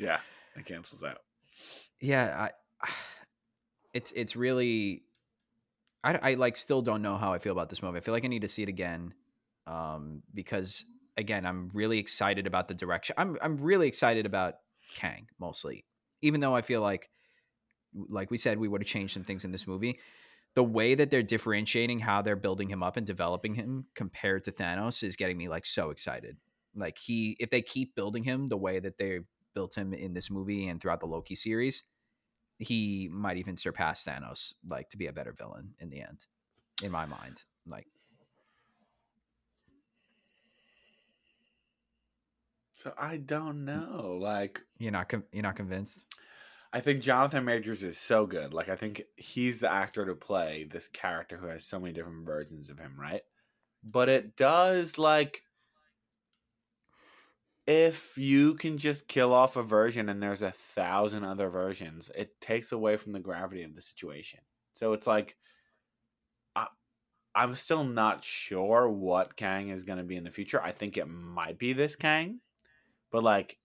Yeah, 0.00 0.20
it 0.56 0.64
cancels 0.64 1.02
out. 1.02 1.18
yeah, 2.00 2.48
I, 2.82 2.88
it's 3.92 4.10
it's 4.16 4.34
really, 4.34 5.02
I, 6.02 6.14
I 6.14 6.34
like 6.34 6.56
still 6.56 6.80
don't 6.80 7.02
know 7.02 7.16
how 7.16 7.34
I 7.34 7.38
feel 7.38 7.52
about 7.52 7.68
this 7.68 7.82
movie. 7.82 7.98
I 7.98 8.00
feel 8.00 8.14
like 8.14 8.24
I 8.24 8.28
need 8.28 8.40
to 8.40 8.48
see 8.48 8.62
it 8.62 8.70
again, 8.70 9.12
um, 9.66 10.22
because 10.32 10.86
again, 11.18 11.44
I'm 11.44 11.70
really 11.74 11.98
excited 11.98 12.46
about 12.46 12.66
the 12.66 12.74
direction. 12.74 13.14
I'm 13.18 13.36
I'm 13.42 13.58
really 13.58 13.88
excited 13.88 14.24
about 14.24 14.54
Kang 14.94 15.26
mostly, 15.38 15.84
even 16.22 16.40
though 16.40 16.56
I 16.56 16.62
feel 16.62 16.80
like, 16.80 17.10
like 18.08 18.30
we 18.30 18.38
said, 18.38 18.58
we 18.58 18.68
would 18.68 18.80
have 18.80 18.88
changed 18.88 19.12
some 19.12 19.24
things 19.24 19.44
in 19.44 19.52
this 19.52 19.66
movie. 19.66 19.98
The 20.54 20.64
way 20.64 20.94
that 20.94 21.10
they're 21.10 21.22
differentiating 21.22 22.00
how 22.00 22.22
they're 22.22 22.36
building 22.36 22.68
him 22.68 22.82
up 22.82 22.96
and 22.96 23.06
developing 23.06 23.54
him 23.54 23.86
compared 23.94 24.44
to 24.44 24.52
Thanos 24.52 25.02
is 25.02 25.16
getting 25.16 25.38
me 25.38 25.48
like 25.48 25.64
so 25.64 25.90
excited. 25.90 26.36
Like 26.74 26.98
he, 26.98 27.36
if 27.38 27.50
they 27.50 27.62
keep 27.62 27.94
building 27.94 28.24
him 28.24 28.48
the 28.48 28.56
way 28.56 28.80
that 28.80 28.98
they 28.98 29.20
built 29.54 29.74
him 29.74 29.92
in 29.94 30.12
this 30.12 30.30
movie 30.30 30.68
and 30.68 30.80
throughout 30.80 31.00
the 31.00 31.06
Loki 31.06 31.36
series, 31.36 31.84
he 32.58 33.08
might 33.12 33.36
even 33.36 33.56
surpass 33.56 34.04
Thanos, 34.04 34.54
like 34.68 34.88
to 34.90 34.96
be 34.98 35.06
a 35.06 35.12
better 35.12 35.32
villain 35.32 35.74
in 35.78 35.88
the 35.88 36.00
end, 36.00 36.26
in 36.82 36.90
my 36.90 37.06
mind. 37.06 37.44
Like, 37.66 37.86
So 42.82 42.94
I 42.98 43.18
don't 43.18 43.66
mm. 43.66 43.66
know. 43.66 44.18
Like, 44.18 44.62
you're 44.78 44.92
not 44.92 45.10
con- 45.10 45.24
you're 45.32 45.42
not 45.42 45.56
convinced. 45.56 46.04
I 46.72 46.80
think 46.80 47.02
Jonathan 47.02 47.44
Majors 47.44 47.82
is 47.82 47.98
so 47.98 48.26
good. 48.26 48.54
Like, 48.54 48.68
I 48.68 48.76
think 48.76 49.02
he's 49.16 49.60
the 49.60 49.72
actor 49.72 50.06
to 50.06 50.14
play 50.14 50.64
this 50.70 50.88
character 50.88 51.36
who 51.36 51.48
has 51.48 51.64
so 51.64 51.80
many 51.80 51.92
different 51.92 52.24
versions 52.24 52.70
of 52.70 52.78
him, 52.78 52.94
right? 52.98 53.22
But 53.82 54.08
it 54.08 54.36
does 54.36 54.98
like 54.98 55.42
if 57.66 58.18
you 58.18 58.54
can 58.54 58.78
just 58.78 59.06
kill 59.06 59.32
off 59.32 59.56
a 59.56 59.62
version 59.62 60.08
and 60.08 60.22
there's 60.22 60.42
a 60.42 60.50
thousand 60.50 61.24
other 61.24 61.48
versions, 61.48 62.10
it 62.16 62.40
takes 62.40 62.72
away 62.72 62.96
from 62.96 63.12
the 63.12 63.20
gravity 63.20 63.62
of 63.62 63.74
the 63.74 63.80
situation. 63.80 64.40
So 64.72 64.92
it's 64.92 65.06
like 65.06 65.36
I, 66.56 66.66
I'm 67.34 67.54
still 67.54 67.84
not 67.84 68.24
sure 68.24 68.88
what 68.88 69.36
Kang 69.36 69.68
is 69.68 69.84
going 69.84 69.98
to 69.98 70.04
be 70.04 70.16
in 70.16 70.24
the 70.24 70.32
future. 70.32 70.60
I 70.60 70.72
think 70.72 70.96
it 70.96 71.06
might 71.06 71.58
be 71.58 71.72
this 71.72 71.96
Kang, 71.96 72.40
but 73.12 73.22
like 73.22 73.58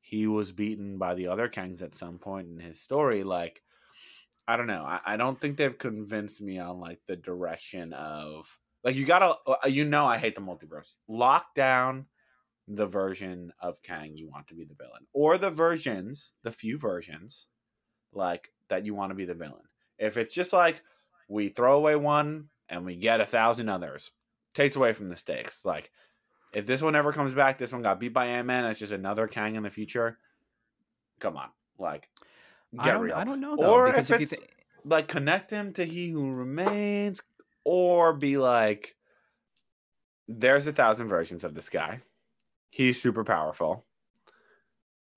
he 0.00 0.26
was 0.26 0.52
beaten 0.52 0.98
by 0.98 1.14
the 1.14 1.28
other 1.28 1.48
Kangs 1.48 1.82
at 1.82 1.94
some 1.94 2.18
point 2.18 2.48
in 2.48 2.58
his 2.58 2.80
story. 2.80 3.22
Like 3.22 3.62
I 4.48 4.56
don't 4.56 4.66
know. 4.66 4.84
I, 4.84 5.00
I 5.04 5.16
don't 5.16 5.40
think 5.40 5.56
they've 5.56 5.78
convinced 5.78 6.40
me 6.40 6.58
on 6.58 6.80
like 6.80 6.98
the 7.06 7.16
direction 7.16 7.92
of 7.92 8.58
like 8.82 8.96
you 8.96 9.04
gotta 9.04 9.36
uh, 9.46 9.68
you 9.68 9.84
know 9.84 10.06
I 10.06 10.18
hate 10.18 10.34
the 10.34 10.40
multiverse. 10.40 10.94
Lock 11.06 11.54
down 11.54 12.06
the 12.66 12.86
version 12.86 13.52
of 13.60 13.82
Kang 13.82 14.16
you 14.16 14.28
want 14.28 14.48
to 14.48 14.54
be 14.54 14.64
the 14.64 14.74
villain, 14.74 15.06
or 15.12 15.38
the 15.38 15.50
versions, 15.50 16.32
the 16.42 16.52
few 16.52 16.78
versions, 16.78 17.46
like 18.12 18.50
that 18.68 18.84
you 18.84 18.94
want 18.94 19.10
to 19.10 19.16
be 19.16 19.24
the 19.24 19.34
villain. 19.34 19.68
If 19.98 20.16
it's 20.16 20.34
just 20.34 20.52
like 20.52 20.82
we 21.28 21.48
throw 21.48 21.76
away 21.76 21.96
one 21.96 22.48
and 22.68 22.84
we 22.84 22.96
get 22.96 23.20
a 23.20 23.26
thousand 23.26 23.68
others, 23.68 24.10
takes 24.54 24.76
away 24.76 24.92
from 24.92 25.08
the 25.08 25.16
stakes. 25.16 25.64
Like 25.64 25.90
if 26.52 26.66
this 26.66 26.82
one 26.82 26.96
ever 26.96 27.12
comes 27.12 27.34
back, 27.34 27.58
this 27.58 27.72
one 27.72 27.82
got 27.82 28.00
beat 28.00 28.12
by 28.12 28.26
Ant 28.26 28.46
Man. 28.46 28.64
It's 28.64 28.80
just 28.80 28.92
another 28.92 29.26
Kang 29.26 29.56
in 29.56 29.62
the 29.62 29.70
future. 29.70 30.18
Come 31.18 31.36
on, 31.36 31.48
like 31.78 32.08
I 32.78 32.84
get 32.84 32.92
don't, 32.92 33.02
real. 33.02 33.14
I 33.14 33.24
don't 33.24 33.40
know 33.40 33.56
though, 33.56 33.70
Or 33.70 33.88
if 33.94 34.10
if 34.10 34.20
it's 34.20 34.36
thi- 34.36 34.46
like 34.84 35.08
connect 35.08 35.50
him 35.50 35.72
to 35.74 35.84
He 35.84 36.08
Who 36.08 36.32
Remains, 36.32 37.22
or 37.64 38.12
be 38.12 38.36
like, 38.38 38.96
there's 40.28 40.66
a 40.66 40.72
thousand 40.72 41.08
versions 41.08 41.44
of 41.44 41.54
this 41.54 41.68
guy. 41.68 42.00
He's 42.70 43.00
super 43.00 43.24
powerful, 43.24 43.84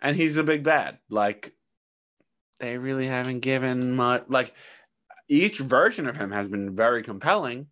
and 0.02 0.16
he's 0.16 0.38
a 0.38 0.44
big 0.44 0.64
bad. 0.64 0.98
Like 1.10 1.54
they 2.60 2.78
really 2.78 3.08
haven't 3.08 3.40
given 3.40 3.96
much. 3.96 4.26
Like 4.28 4.54
each 5.30 5.60
version 5.60 6.08
of 6.08 6.18
him 6.18 6.32
has 6.32 6.48
been 6.48 6.76
very 6.76 7.04
compelling, 7.04 7.68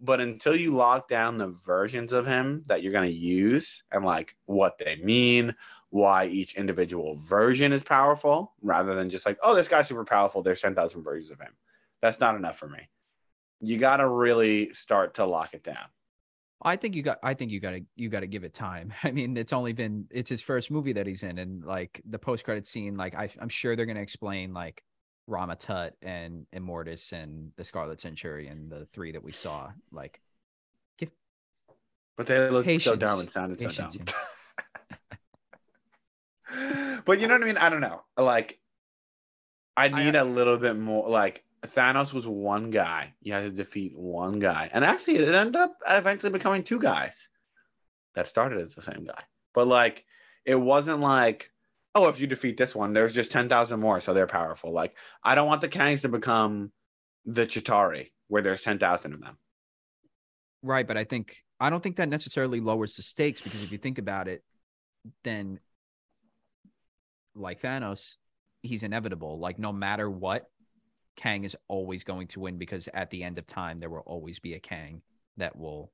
but 0.00 0.20
until 0.20 0.56
you 0.56 0.74
lock 0.74 1.08
down 1.08 1.38
the 1.38 1.56
versions 1.64 2.12
of 2.12 2.26
him 2.26 2.62
that 2.66 2.82
you're 2.82 2.92
going 2.92 3.08
to 3.08 3.14
use 3.14 3.82
and 3.90 4.04
like 4.04 4.36
what 4.46 4.78
they 4.78 4.96
mean, 4.96 5.54
why 5.90 6.26
each 6.26 6.56
individual 6.56 7.16
version 7.16 7.72
is 7.72 7.82
powerful, 7.82 8.52
rather 8.62 8.94
than 8.94 9.08
just 9.08 9.24
like, 9.26 9.38
oh, 9.42 9.54
this 9.54 9.68
guy's 9.68 9.86
super 9.86 10.04
powerful. 10.04 10.42
There's 10.42 10.60
10,000 10.60 11.02
versions 11.02 11.30
of 11.30 11.40
him. 11.40 11.52
That's 12.02 12.20
not 12.20 12.34
enough 12.34 12.58
for 12.58 12.68
me. 12.68 12.88
You 13.60 13.78
got 13.78 13.98
to 13.98 14.08
really 14.08 14.72
start 14.74 15.14
to 15.14 15.24
lock 15.24 15.54
it 15.54 15.62
down. 15.62 15.86
I 16.62 16.76
think 16.76 16.94
you 16.94 17.02
got. 17.02 17.18
I 17.22 17.34
think 17.34 17.50
you 17.50 17.60
got 17.60 17.72
to. 17.72 17.80
You 17.94 18.08
got 18.08 18.20
to 18.20 18.26
give 18.26 18.42
it 18.42 18.54
time. 18.54 18.92
I 19.02 19.10
mean, 19.10 19.36
it's 19.36 19.52
only 19.52 19.72
been. 19.72 20.06
It's 20.10 20.30
his 20.30 20.40
first 20.40 20.70
movie 20.70 20.94
that 20.94 21.06
he's 21.06 21.22
in, 21.22 21.38
and 21.38 21.62
like 21.64 22.00
the 22.08 22.18
post 22.18 22.44
credit 22.44 22.66
scene, 22.66 22.96
like 22.96 23.14
I, 23.14 23.28
I'm 23.38 23.48
sure 23.48 23.76
they're 23.76 23.86
gonna 23.86 24.00
explain 24.00 24.54
like 24.54 24.82
Rama 25.26 25.56
Tut 25.56 25.94
and 26.02 26.46
Immortus 26.54 27.12
and 27.12 27.52
the 27.56 27.64
Scarlet 27.64 28.00
Centurion, 28.00 28.68
the 28.68 28.84
three 28.86 29.12
that 29.12 29.22
we 29.22 29.32
saw. 29.32 29.70
Like, 29.92 30.20
But 32.16 32.26
they 32.28 32.48
look 32.48 32.64
so 32.64 32.68
Patience. 32.68 32.98
dumb 33.00 33.20
and 33.20 33.30
sounded 33.30 33.60
so 33.60 33.68
dumb. 33.70 33.90
Patience, 33.90 34.12
but 37.04 37.20
you 37.20 37.26
know 37.26 37.34
what 37.34 37.42
I 37.42 37.46
mean? 37.46 37.56
I 37.56 37.68
don't 37.68 37.80
know. 37.80 38.02
Like, 38.16 38.60
I 39.76 39.86
I- 39.86 39.88
uh, 39.90 39.96
need 39.96 40.14
a 40.14 40.24
little 40.24 40.56
bit 40.56 40.76
more. 40.78 41.08
Like, 41.08 41.42
Thanos 41.62 42.12
was 42.12 42.26
one 42.26 42.70
guy. 42.70 43.14
You 43.22 43.32
had 43.32 43.42
to 43.44 43.50
defeat 43.50 43.96
one 43.96 44.38
guy. 44.38 44.70
And 44.72 44.84
actually, 44.84 45.16
it 45.16 45.34
ended 45.34 45.56
up 45.56 45.76
eventually 45.88 46.30
becoming 46.32 46.62
two 46.62 46.78
guys 46.78 47.28
that 48.14 48.28
started 48.28 48.60
as 48.60 48.74
the 48.74 48.82
same 48.82 49.04
guy. 49.04 49.22
But, 49.54 49.66
like, 49.66 50.04
it 50.44 50.54
wasn't 50.56 51.00
like, 51.00 51.50
oh, 51.94 52.08
if 52.08 52.18
you 52.20 52.26
defeat 52.26 52.56
this 52.56 52.74
one, 52.74 52.92
there's 52.92 53.14
just 53.14 53.30
10,000 53.30 53.78
more, 53.80 54.00
so 54.00 54.12
they're 54.12 54.26
powerful. 54.26 54.72
Like, 54.72 54.96
I 55.22 55.34
don't 55.34 55.46
want 55.46 55.60
the 55.60 55.68
Kangs 55.68 56.02
to 56.02 56.08
become 56.08 56.72
the 57.24 57.46
Chitauri, 57.46 58.10
where 58.28 58.42
there's 58.42 58.62
10,000 58.62 59.12
of 59.12 59.20
them. 59.20 59.38
right, 60.62 60.86
but 60.86 60.96
I 60.96 61.04
think 61.04 61.36
I 61.60 61.70
don't 61.70 61.82
think 61.82 61.96
that 61.96 62.08
necessarily 62.08 62.60
lowers 62.60 62.96
the 62.96 63.02
stakes 63.02 63.40
because 63.40 63.62
if 63.64 63.72
you 63.72 63.78
think 63.78 63.98
about 63.98 64.28
it, 64.28 64.42
then 65.22 65.60
like 67.34 67.62
Thanos, 67.62 68.16
he's 68.62 68.82
inevitable. 68.82 69.38
Like 69.38 69.58
no 69.58 69.72
matter 69.72 70.10
what, 70.10 70.46
Kang 71.16 71.44
is 71.44 71.56
always 71.68 72.04
going 72.04 72.26
to 72.28 72.40
win 72.40 72.58
because 72.58 72.88
at 72.92 73.10
the 73.10 73.22
end 73.22 73.38
of 73.38 73.46
time 73.46 73.80
there 73.80 73.90
will 73.90 74.02
always 74.06 74.40
be 74.40 74.54
a 74.54 74.60
Kang 74.60 75.02
that 75.36 75.56
will 75.56 75.92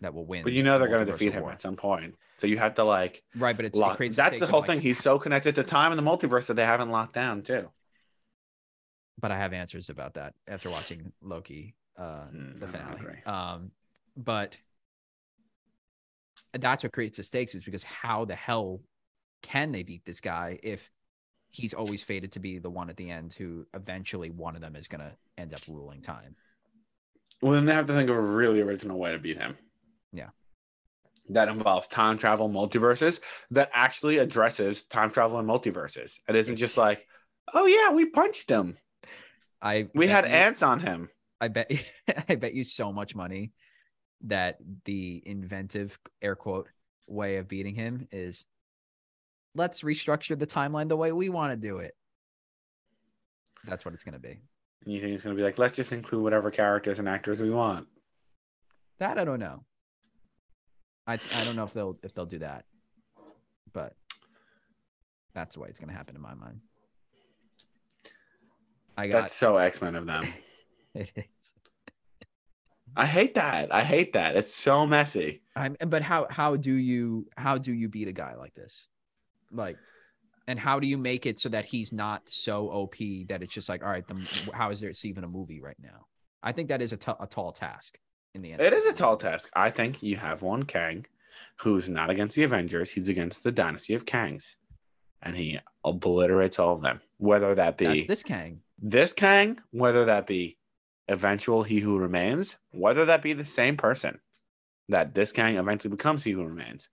that 0.00 0.12
will 0.14 0.26
win. 0.26 0.42
But 0.44 0.52
you 0.52 0.62
know 0.62 0.78
they're 0.78 0.88
going 0.88 1.06
to 1.06 1.12
defeat 1.12 1.32
him 1.32 1.42
War. 1.42 1.52
at 1.52 1.62
some 1.62 1.76
point. 1.76 2.14
So 2.38 2.46
you 2.46 2.58
have 2.58 2.74
to 2.74 2.84
like 2.84 3.22
right? 3.34 3.56
But 3.56 3.64
it's, 3.66 3.78
it 3.78 3.80
lock. 3.80 3.96
creates 3.96 4.16
That's 4.16 4.38
the 4.40 4.46
whole 4.46 4.60
like- 4.60 4.66
thing. 4.68 4.80
He's 4.80 4.98
so 4.98 5.18
connected 5.18 5.54
to 5.54 5.62
time 5.62 5.92
and 5.92 5.98
the 5.98 6.02
multiverse 6.10 6.46
that 6.46 6.54
they 6.54 6.64
haven't 6.64 6.90
locked 6.90 7.14
down 7.14 7.42
too. 7.42 7.68
But 9.18 9.30
I 9.30 9.38
have 9.38 9.52
answers 9.54 9.88
about 9.88 10.14
that 10.14 10.34
after 10.46 10.68
watching 10.70 11.12
Loki, 11.22 11.74
uh, 11.96 12.24
Hmm, 12.26 12.58
the 12.58 12.68
finale. 12.68 13.24
Um, 13.24 13.70
but 14.16 14.58
that's 16.52 16.82
what 16.84 16.92
creates 16.92 17.16
the 17.16 17.22
stakes 17.22 17.54
is 17.54 17.64
because 17.64 17.82
how 17.82 18.24
the 18.26 18.34
hell 18.34 18.80
can 19.42 19.72
they 19.72 19.82
beat 19.82 20.04
this 20.04 20.20
guy 20.20 20.58
if 20.62 20.90
he's 21.50 21.72
always 21.72 22.02
fated 22.02 22.32
to 22.32 22.40
be 22.40 22.58
the 22.58 22.68
one 22.68 22.90
at 22.90 22.96
the 22.96 23.10
end 23.10 23.32
who 23.32 23.64
eventually 23.72 24.30
one 24.30 24.54
of 24.54 24.60
them 24.60 24.76
is 24.76 24.86
going 24.88 25.00
to 25.00 25.12
end 25.38 25.54
up 25.54 25.60
ruling 25.68 26.02
time. 26.02 26.34
Well, 27.40 27.52
then 27.52 27.64
they 27.66 27.72
have 27.74 27.86
to 27.86 27.94
think 27.94 28.10
of 28.10 28.16
a 28.16 28.20
really 28.20 28.60
original 28.60 28.98
way 28.98 29.12
to 29.12 29.18
beat 29.18 29.38
him. 29.38 29.56
Yeah. 30.12 30.28
That 31.30 31.48
involves 31.48 31.88
time 31.88 32.18
travel, 32.18 32.48
multiverses, 32.48 33.20
that 33.50 33.70
actually 33.74 34.18
addresses 34.18 34.84
time 34.84 35.10
travel 35.10 35.38
and 35.38 35.48
multiverses. 35.48 36.14
It 36.28 36.36
isn't 36.36 36.56
just 36.56 36.76
like, 36.76 37.06
oh 37.52 37.66
yeah, 37.66 37.90
we 37.92 38.06
punched 38.06 38.48
him. 38.48 38.76
I 39.60 39.88
We 39.94 40.06
had 40.06 40.24
you- 40.24 40.30
ants 40.30 40.62
on 40.62 40.80
him. 40.80 41.08
I 41.40 41.48
bet 41.48 41.70
I 42.28 42.36
bet 42.36 42.54
you 42.54 42.64
so 42.64 42.92
much 42.92 43.14
money 43.14 43.52
that 44.22 44.58
the 44.84 45.22
inventive 45.26 45.98
air 46.22 46.36
quote 46.36 46.68
way 47.06 47.36
of 47.36 47.48
beating 47.48 47.74
him 47.74 48.08
is 48.10 48.44
let's 49.54 49.82
restructure 49.82 50.38
the 50.38 50.46
timeline 50.46 50.88
the 50.88 50.96
way 50.96 51.12
we 51.12 51.28
want 51.28 51.52
to 51.52 51.56
do 51.56 51.78
it. 51.78 51.94
That's 53.64 53.84
what 53.84 53.94
it's 53.94 54.04
going 54.04 54.14
to 54.14 54.18
be. 54.20 54.38
And 54.84 54.94
you 54.94 55.00
think 55.00 55.14
it's 55.14 55.24
going 55.24 55.34
to 55.36 55.40
be 55.40 55.44
like, 55.44 55.58
let's 55.58 55.76
just 55.76 55.92
include 55.92 56.22
whatever 56.22 56.50
characters 56.50 56.98
and 57.00 57.08
actors 57.08 57.40
we 57.40 57.50
want. 57.50 57.86
That 58.98 59.18
I 59.18 59.24
don't 59.24 59.40
know. 59.40 59.64
I 61.06 61.14
I 61.14 61.44
don't 61.44 61.56
know 61.56 61.64
if 61.64 61.72
they'll 61.72 61.98
if 62.02 62.14
they'll 62.14 62.26
do 62.26 62.38
that. 62.40 62.64
But 63.72 63.94
that's 65.34 65.54
the 65.54 65.60
way 65.60 65.68
it's 65.68 65.78
going 65.78 65.90
to 65.90 65.94
happen 65.94 66.16
in 66.16 66.22
my 66.22 66.34
mind. 66.34 66.60
I 68.96 69.08
got 69.08 69.22
That's 69.22 69.34
so 69.34 69.56
X 69.56 69.82
Men 69.82 69.94
of 69.94 70.06
them. 70.06 70.32
it 70.94 71.12
is. 71.14 71.54
I 72.96 73.04
hate 73.04 73.34
that. 73.34 73.74
I 73.74 73.84
hate 73.84 74.14
that. 74.14 74.36
It's 74.36 74.54
so 74.54 74.86
messy. 74.86 75.42
I'm, 75.54 75.76
but 75.88 76.00
how 76.00 76.26
how 76.30 76.56
do 76.56 76.72
you 76.72 77.26
how 77.36 77.58
do 77.58 77.72
you 77.72 77.88
beat 77.88 78.08
a 78.08 78.12
guy 78.12 78.34
like 78.36 78.54
this? 78.54 78.86
Like, 79.52 79.76
and 80.48 80.58
how 80.58 80.80
do 80.80 80.86
you 80.86 80.96
make 80.96 81.26
it 81.26 81.38
so 81.38 81.50
that 81.50 81.66
he's 81.66 81.92
not 81.92 82.22
so 82.26 82.68
OP 82.70 82.96
that 83.28 83.42
it's 83.42 83.52
just 83.52 83.68
like, 83.68 83.82
all 83.82 83.90
right, 83.90 84.06
the, 84.08 84.50
how 84.54 84.70
is 84.70 84.80
there 84.80 84.88
it's 84.88 85.04
even 85.04 85.24
a 85.24 85.28
movie 85.28 85.60
right 85.60 85.76
now? 85.78 86.06
I 86.42 86.52
think 86.52 86.68
that 86.68 86.80
is 86.80 86.92
a 86.92 86.96
t- 86.96 87.12
a 87.20 87.26
tall 87.26 87.52
task 87.52 87.98
in 88.36 88.42
the 88.42 88.52
end. 88.52 88.62
It 88.62 88.72
is 88.72 88.86
a 88.86 88.92
tall 88.92 89.16
task. 89.16 89.50
I 89.54 89.70
think 89.70 90.02
you 90.02 90.16
have 90.16 90.42
one 90.42 90.62
Kang 90.62 91.04
who's 91.56 91.88
not 91.88 92.10
against 92.10 92.36
the 92.36 92.44
Avengers. 92.44 92.90
He's 92.90 93.08
against 93.08 93.42
the 93.42 93.50
dynasty 93.50 93.94
of 93.94 94.04
Kangs. 94.04 94.54
And 95.22 95.34
he 95.34 95.58
obliterates 95.84 96.58
all 96.58 96.74
of 96.74 96.82
them. 96.82 97.00
Whether 97.18 97.54
that 97.56 97.78
be 97.78 97.86
That's 97.86 98.06
this 98.06 98.22
Kang. 98.22 98.60
this 98.78 99.12
Kang, 99.12 99.58
whether 99.72 100.04
that 100.04 100.26
be 100.26 100.58
eventual 101.08 101.62
He 101.62 101.80
Who 101.80 101.98
Remains, 101.98 102.56
whether 102.70 103.06
that 103.06 103.22
be 103.22 103.32
the 103.32 103.44
same 103.44 103.76
person 103.76 104.20
that 104.90 105.14
this 105.14 105.32
Kang 105.32 105.56
eventually 105.56 105.90
becomes 105.90 106.22
He 106.22 106.32
Who 106.32 106.44
Remains. 106.44 106.88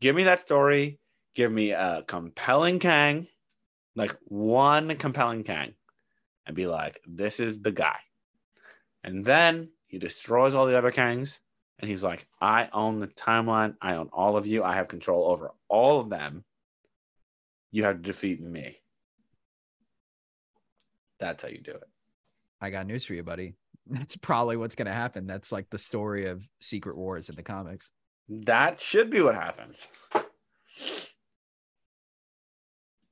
Give 0.00 0.16
me 0.16 0.24
that 0.24 0.40
story. 0.40 0.98
Give 1.34 1.52
me 1.52 1.72
a 1.72 2.02
compelling 2.06 2.78
Kang, 2.78 3.26
like 3.94 4.16
one 4.24 4.96
compelling 4.96 5.44
Kang, 5.44 5.74
and 6.46 6.56
be 6.56 6.66
like, 6.66 7.00
this 7.06 7.38
is 7.38 7.60
the 7.60 7.72
guy. 7.72 7.98
And 9.04 9.22
then 9.24 9.68
he 9.86 9.98
destroys 9.98 10.54
all 10.54 10.66
the 10.66 10.76
other 10.76 10.92
Kangs, 10.92 11.38
and 11.78 11.90
he's 11.90 12.02
like, 12.02 12.26
I 12.40 12.68
own 12.72 13.00
the 13.00 13.06
timeline. 13.08 13.74
I 13.80 13.94
own 13.94 14.08
all 14.12 14.36
of 14.36 14.46
you. 14.46 14.64
I 14.64 14.74
have 14.74 14.88
control 14.88 15.30
over 15.30 15.52
all 15.68 16.00
of 16.00 16.10
them. 16.10 16.44
You 17.70 17.84
have 17.84 17.96
to 17.96 18.02
defeat 18.02 18.40
me. 18.40 18.78
That's 21.20 21.42
how 21.42 21.48
you 21.48 21.60
do 21.60 21.72
it. 21.72 21.88
I 22.60 22.70
got 22.70 22.86
news 22.86 23.04
for 23.04 23.14
you, 23.14 23.22
buddy. 23.22 23.54
That's 23.86 24.16
probably 24.16 24.56
what's 24.56 24.74
gonna 24.74 24.92
happen. 24.92 25.26
That's 25.26 25.52
like 25.52 25.70
the 25.70 25.78
story 25.78 26.26
of 26.26 26.42
Secret 26.60 26.96
Wars 26.96 27.28
in 27.28 27.36
the 27.36 27.42
comics. 27.42 27.90
That 28.28 28.80
should 28.80 29.10
be 29.10 29.20
what 29.20 29.34
happens. 29.34 29.86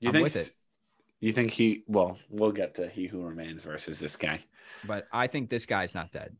You 0.00 0.08
I'm 0.08 0.12
think? 0.12 0.24
with 0.24 0.36
it. 0.36 0.50
You 1.20 1.32
think 1.32 1.52
he? 1.52 1.84
Well, 1.86 2.18
we'll 2.28 2.52
get 2.52 2.74
to 2.74 2.88
he 2.88 3.06
who 3.06 3.22
remains 3.22 3.62
versus 3.62 3.98
this 3.98 4.16
guy. 4.16 4.40
But 4.86 5.06
I 5.12 5.26
think 5.26 5.48
this 5.48 5.64
guy's 5.64 5.94
not 5.94 6.10
dead. 6.10 6.36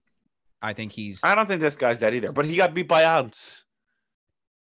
I 0.65 0.73
think 0.73 0.93
he's. 0.93 1.21
I 1.23 1.35
don't 1.35 1.47
think 1.47 1.61
this 1.61 1.77
guy's 1.77 1.99
dead 1.99 2.15
either, 2.15 2.33
but 2.33 2.47
he 2.47 2.57
got 2.57 2.73
beat 2.73 2.89
by 2.89 3.03
ants. 3.03 3.65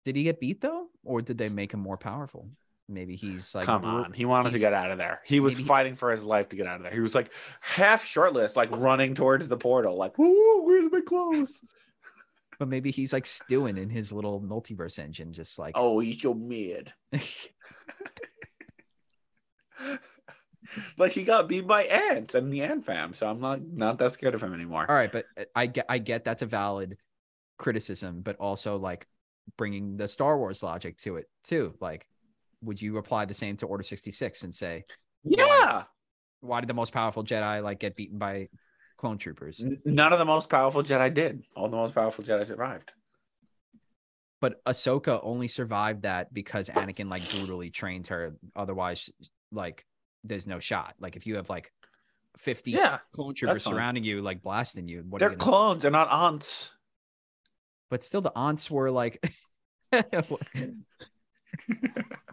Did 0.07 0.17
he 0.17 0.23
get 0.23 0.41
beat 0.41 0.63
though, 0.63 0.87
or 1.05 1.21
did 1.21 1.37
they 1.37 1.51
make 1.51 1.75
him 1.75 1.81
more 1.81 1.99
powerful? 1.99 2.49
Maybe 2.89 3.17
he's 3.17 3.55
like. 3.55 3.67
Come 3.67 3.85
on, 3.85 4.15
he 4.15 4.25
wanted 4.25 4.55
to 4.55 4.59
get 4.59 4.73
out 4.73 4.91
of 4.91 4.97
there. 4.97 5.21
He 5.27 5.41
was 5.41 5.59
he- 5.59 5.65
fighting 5.65 5.95
for 5.95 6.11
his 6.11 6.23
life 6.23 6.49
to 6.49 6.57
get 6.57 6.67
out 6.67 6.77
of 6.77 6.85
there. 6.85 6.93
He 6.93 7.01
was 7.01 7.15
like 7.15 7.33
half 7.61 8.03
shirtless, 8.03 8.57
like 8.57 8.71
running 8.73 9.15
towards 9.15 9.47
the 9.47 9.59
portal, 9.59 9.95
like, 9.97 10.17
"Woo, 10.17 10.63
where's 10.65 10.91
my 10.91 11.03
clothes?" 11.03 11.61
But 12.57 12.69
maybe 12.69 12.93
he's 12.93 13.13
like 13.13 13.27
stewing 13.27 13.77
in 13.77 13.91
his 13.91 14.13
little 14.13 14.41
multiverse 14.41 15.01
engine, 15.01 15.33
just 15.33 15.59
like. 15.59 15.73
Oh, 15.77 16.01
eat 16.01 16.23
your 16.23 16.37
mid. 16.37 16.93
like 20.99 21.13
he 21.13 21.25
got 21.25 21.49
beat 21.49 21.67
by 21.67 21.85
ants 21.85 22.35
and 22.35 22.53
the 22.53 22.63
ant 22.63 22.85
fam, 22.85 23.15
so 23.15 23.27
I'm 23.29 23.41
not 23.41 23.61
not 23.63 23.99
that 23.99 24.13
scared 24.13 24.35
of 24.35 24.43
him 24.43 24.55
anymore. 24.55 24.87
All 24.89 24.95
right, 24.95 25.13
but 25.13 25.27
I 25.55 25.67
get 25.67 25.87
I 25.89 25.99
get 25.99 26.25
that's 26.25 26.43
a 26.43 26.47
valid 26.47 26.97
criticism, 27.59 28.21
but 28.23 28.37
also 28.37 28.77
like 28.77 29.07
bringing 29.57 29.97
the 29.97 30.09
Star 30.09 30.39
Wars 30.39 30.63
logic 30.63 30.97
to 30.99 31.17
it 31.17 31.27
too. 31.43 31.75
Like, 31.81 32.07
would 32.63 32.81
you 32.81 32.97
apply 32.99 33.27
the 33.27 33.35
same 33.35 33.57
to 33.59 33.67
Order 33.67 33.83
sixty 33.85 34.11
six 34.11 34.43
and 34.43 34.55
say 34.55 34.85
Yeah. 35.23 35.85
why 36.41 36.61
did 36.61 36.69
the 36.69 36.75
most 36.75 36.93
powerful 36.93 37.25
Jedi 37.25 37.63
like 37.63 37.79
get 37.81 37.97
beaten 37.97 38.19
by 38.19 38.49
clone 38.97 39.19
troopers? 39.19 39.63
None 39.85 40.13
of 40.13 40.19
the 40.19 40.25
most 40.25 40.49
powerful 40.49 40.83
Jedi 40.83 41.13
did. 41.13 41.45
All 41.57 41.69
the 41.69 41.77
most 41.77 41.95
powerful 41.95 42.25
Jedi 42.25 42.47
survived. 42.47 42.93
But 44.41 44.63
Ahsoka 44.65 45.21
only 45.23 45.49
survived 45.49 46.03
that 46.03 46.33
because 46.35 46.69
Anakin 46.69 47.09
like 47.09 47.29
brutally 47.31 47.71
trained 47.71 48.09
her. 48.09 48.37
Otherwise, 48.55 49.09
like 49.51 49.87
there's 50.25 50.47
no 50.47 50.59
shot. 50.61 50.95
Like 50.99 51.17
if 51.17 51.27
you 51.27 51.37
have 51.37 51.49
like 51.51 51.73
fifty 52.39 52.73
Yeah, 52.73 52.99
clone 53.15 53.35
troopers 53.35 53.63
surrounding 53.65 54.05
you, 54.05 54.23
like 54.23 54.43
blasting 54.43 54.89
you, 54.89 55.05
what 55.09 55.21
They're 55.21 55.31
you 55.31 55.37
gonna 55.37 55.51
clones. 55.51 55.83
They're 55.83 55.91
not 55.91 56.11
ants. 56.13 56.71
but 57.91 58.03
still 58.03 58.21
the 58.21 58.37
ants 58.37 58.71
were 58.71 58.91
like 58.91 59.25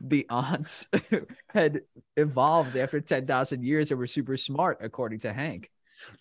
the 0.01 0.25
ants 0.29 0.87
had 1.53 1.81
evolved 2.17 2.75
after 2.75 2.99
10,000 3.01 3.63
years 3.63 3.91
and 3.91 3.99
were 3.99 4.07
super 4.07 4.37
smart 4.37 4.79
according 4.81 5.19
to 5.19 5.33
Hank. 5.33 5.69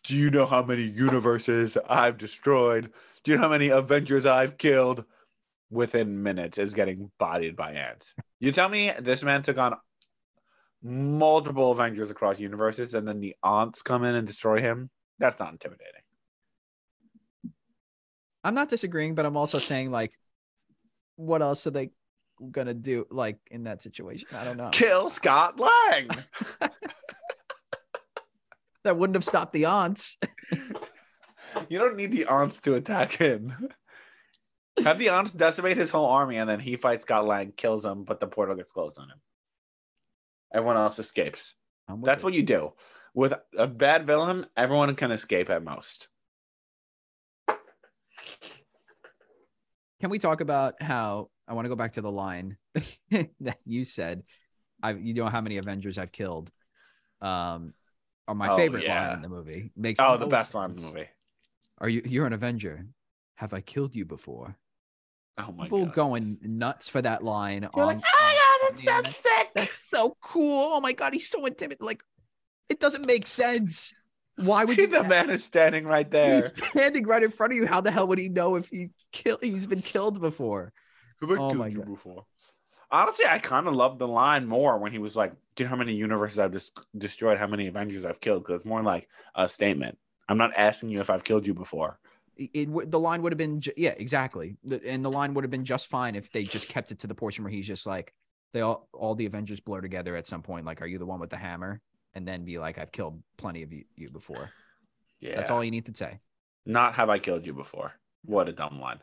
Do 0.04 0.14
you 0.16 0.30
know 0.30 0.46
how 0.46 0.62
many 0.62 0.82
universes 0.82 1.76
I've 1.88 2.18
destroyed? 2.18 2.92
Do 3.24 3.30
you 3.30 3.36
know 3.36 3.44
how 3.44 3.48
many 3.48 3.68
Avengers 3.68 4.26
I've 4.26 4.58
killed? 4.58 5.04
Within 5.70 6.22
minutes, 6.22 6.58
is 6.58 6.74
getting 6.74 7.10
bodied 7.18 7.56
by 7.56 7.72
ants. 7.74 8.14
You 8.40 8.52
tell 8.52 8.68
me 8.68 8.92
this 8.98 9.22
man 9.22 9.42
took 9.42 9.56
on 9.56 9.76
multiple 10.82 11.72
Avengers 11.72 12.10
across 12.10 12.38
universes, 12.38 12.94
and 12.94 13.06
then 13.06 13.20
the 13.20 13.36
ants 13.44 13.82
come 13.82 14.04
in 14.04 14.14
and 14.14 14.26
destroy 14.26 14.60
him. 14.60 14.90
That's 15.18 15.38
not 15.38 15.52
intimidating. 15.52 16.00
I'm 18.42 18.54
not 18.54 18.68
disagreeing, 18.68 19.14
but 19.14 19.26
I'm 19.26 19.36
also 19.36 19.58
saying 19.58 19.90
like 19.90 20.12
what 21.16 21.42
else 21.42 21.66
are 21.66 21.70
they 21.70 21.90
gonna 22.50 22.74
do 22.74 23.06
like 23.10 23.38
in 23.50 23.64
that 23.64 23.82
situation? 23.82 24.28
I 24.32 24.44
don't 24.44 24.56
know. 24.56 24.70
Kill 24.72 25.10
Scott 25.10 25.60
Lang. 25.60 26.10
That 28.82 28.96
wouldn't 28.96 29.16
have 29.16 29.24
stopped 29.24 29.52
the 29.52 29.66
ants. 29.66 30.16
you 31.68 31.78
don't 31.78 31.96
need 31.96 32.12
the 32.12 32.26
ants 32.30 32.60
to 32.60 32.74
attack 32.74 33.12
him. 33.12 33.52
Have 34.82 34.98
the 34.98 35.10
ants 35.10 35.32
decimate 35.32 35.76
his 35.76 35.90
whole 35.90 36.06
army, 36.06 36.38
and 36.38 36.48
then 36.48 36.60
he 36.60 36.76
fights 36.76 37.02
Scott 37.02 37.26
Lang, 37.26 37.52
kills 37.52 37.84
him, 37.84 38.04
but 38.04 38.20
the 38.20 38.26
portal 38.26 38.56
gets 38.56 38.72
closed 38.72 38.98
on 38.98 39.10
him. 39.10 39.20
Everyone 40.52 40.76
else 40.76 40.98
escapes. 40.98 41.54
That's 42.02 42.22
it. 42.22 42.24
what 42.24 42.34
you 42.34 42.42
do. 42.42 42.72
With 43.14 43.34
a 43.56 43.66
bad 43.66 44.06
villain, 44.06 44.46
everyone 44.56 44.94
can 44.94 45.10
escape 45.10 45.50
at 45.50 45.62
most. 45.64 46.08
Can 50.00 50.10
we 50.10 50.18
talk 50.18 50.40
about 50.40 50.80
how 50.80 51.28
I 51.46 51.54
want 51.54 51.66
to 51.66 51.68
go 51.68 51.76
back 51.76 51.92
to 51.94 52.00
the 52.00 52.10
line 52.10 52.56
that 53.40 53.58
you 53.66 53.84
said? 53.84 54.22
I 54.82 54.92
you 54.92 55.12
know 55.14 55.26
how 55.26 55.40
many 55.40 55.58
Avengers 55.58 55.98
I've 55.98 56.12
killed. 56.12 56.50
Um, 57.20 57.74
are 58.26 58.34
my 58.34 58.48
Oh, 58.50 58.56
favorite 58.56 58.84
yeah. 58.84 59.08
line 59.08 59.16
in 59.16 59.22
the 59.22 59.28
movie. 59.28 59.72
Makes 59.76 60.00
Oh, 60.00 60.16
the 60.16 60.26
best 60.26 60.54
line 60.54 60.70
in 60.70 60.76
the 60.76 60.82
movie. 60.82 61.08
Are 61.78 61.88
you? 61.88 62.02
You're 62.04 62.26
an 62.26 62.32
Avenger. 62.32 62.86
"Have 63.34 63.52
I 63.52 63.60
killed 63.60 63.94
you 63.94 64.04
before?" 64.04 64.56
Oh 65.38 65.52
my 65.52 65.64
People 65.64 65.86
god. 65.86 65.94
going 65.94 66.38
nuts 66.42 66.88
for 66.88 67.02
that 67.02 67.22
line. 67.24 67.68
You're 67.74 67.84
on, 67.84 67.96
like, 67.96 68.02
god, 68.02 68.19
that's 68.70 68.84
so 68.84 69.02
sick. 69.10 69.48
That's 69.54 69.80
so 69.88 70.16
cool. 70.22 70.70
Oh 70.74 70.80
my 70.80 70.92
god, 70.92 71.12
he's 71.12 71.28
so 71.28 71.44
intimidating. 71.46 71.86
Like, 71.86 72.02
it 72.68 72.80
doesn't 72.80 73.06
make 73.06 73.26
sense. 73.26 73.92
Why 74.36 74.64
would 74.64 74.76
you? 74.78 74.86
the 74.86 75.04
man 75.04 75.28
is 75.30 75.44
standing 75.44 75.84
right 75.84 76.10
there. 76.10 76.36
He's 76.36 76.46
standing 76.48 77.06
right 77.06 77.22
in 77.22 77.30
front 77.30 77.52
of 77.52 77.56
you. 77.56 77.66
How 77.66 77.80
the 77.80 77.90
hell 77.90 78.06
would 78.06 78.18
he 78.18 78.28
know 78.28 78.56
if 78.56 78.68
he 78.68 78.90
kill? 79.12 79.38
He's 79.42 79.66
been 79.66 79.82
killed 79.82 80.20
before. 80.20 80.72
Have 81.20 81.30
I 81.30 81.34
Oh 81.34 81.48
killed 81.48 81.56
my 81.56 81.68
you 81.68 81.78
God. 81.78 81.86
before? 81.86 82.24
Honestly, 82.92 83.24
I 83.28 83.38
kind 83.38 83.68
of 83.68 83.76
loved 83.76 83.98
the 83.98 84.08
line 84.08 84.46
more 84.46 84.78
when 84.78 84.90
he 84.92 84.98
was 84.98 85.14
like, 85.14 85.32
"Do 85.54 85.62
you 85.62 85.64
know 85.66 85.70
how 85.70 85.76
many 85.76 85.92
universes 85.94 86.38
I've 86.38 86.52
just 86.52 86.72
destroyed? 86.96 87.38
How 87.38 87.46
many 87.46 87.66
Avengers 87.68 88.04
I've 88.04 88.20
killed?" 88.20 88.42
Because 88.42 88.56
it's 88.56 88.64
more 88.64 88.82
like 88.82 89.08
a 89.34 89.48
statement. 89.48 89.96
I'm 90.28 90.38
not 90.38 90.52
asking 90.56 90.90
you 90.90 91.00
if 91.00 91.10
I've 91.10 91.22
killed 91.24 91.46
you 91.46 91.54
before. 91.54 91.98
It, 92.36 92.50
it 92.54 92.68
would- 92.68 92.90
the 92.90 92.98
line 92.98 93.22
would 93.22 93.32
have 93.32 93.38
been 93.38 93.60
ju- 93.60 93.72
yeah 93.76 93.94
exactly, 93.96 94.56
The- 94.64 94.84
and 94.88 95.04
the 95.04 95.10
line 95.10 95.34
would 95.34 95.44
have 95.44 95.50
been 95.50 95.64
just 95.64 95.86
fine 95.88 96.14
if 96.16 96.32
they 96.32 96.42
just 96.42 96.68
kept 96.68 96.90
it 96.90 96.98
to 97.00 97.06
the 97.06 97.14
portion 97.14 97.44
where 97.44 97.52
he's 97.52 97.66
just 97.66 97.86
like 97.86 98.12
they 98.52 98.60
all 98.60 98.88
all 98.92 99.14
the 99.14 99.26
Avengers 99.26 99.60
blur 99.60 99.80
together 99.80 100.16
at 100.16 100.26
some 100.26 100.42
point. 100.42 100.66
Like, 100.66 100.82
are 100.82 100.86
you 100.86 100.98
the 100.98 101.06
one 101.06 101.20
with 101.20 101.30
the 101.30 101.36
hammer? 101.36 101.80
And 102.14 102.26
then 102.26 102.44
be 102.44 102.58
like, 102.58 102.76
I've 102.78 102.90
killed 102.90 103.22
plenty 103.36 103.62
of 103.62 103.72
you, 103.72 103.84
you 103.96 104.10
before. 104.10 104.50
Yeah, 105.20 105.36
That's 105.36 105.50
all 105.50 105.62
you 105.62 105.70
need 105.70 105.86
to 105.86 105.94
say. 105.94 106.18
Not 106.66 106.94
have 106.94 107.08
I 107.08 107.18
killed 107.20 107.46
you 107.46 107.52
before? 107.52 107.92
What 108.24 108.48
a 108.48 108.52
dumb 108.52 108.80
line. 108.80 109.00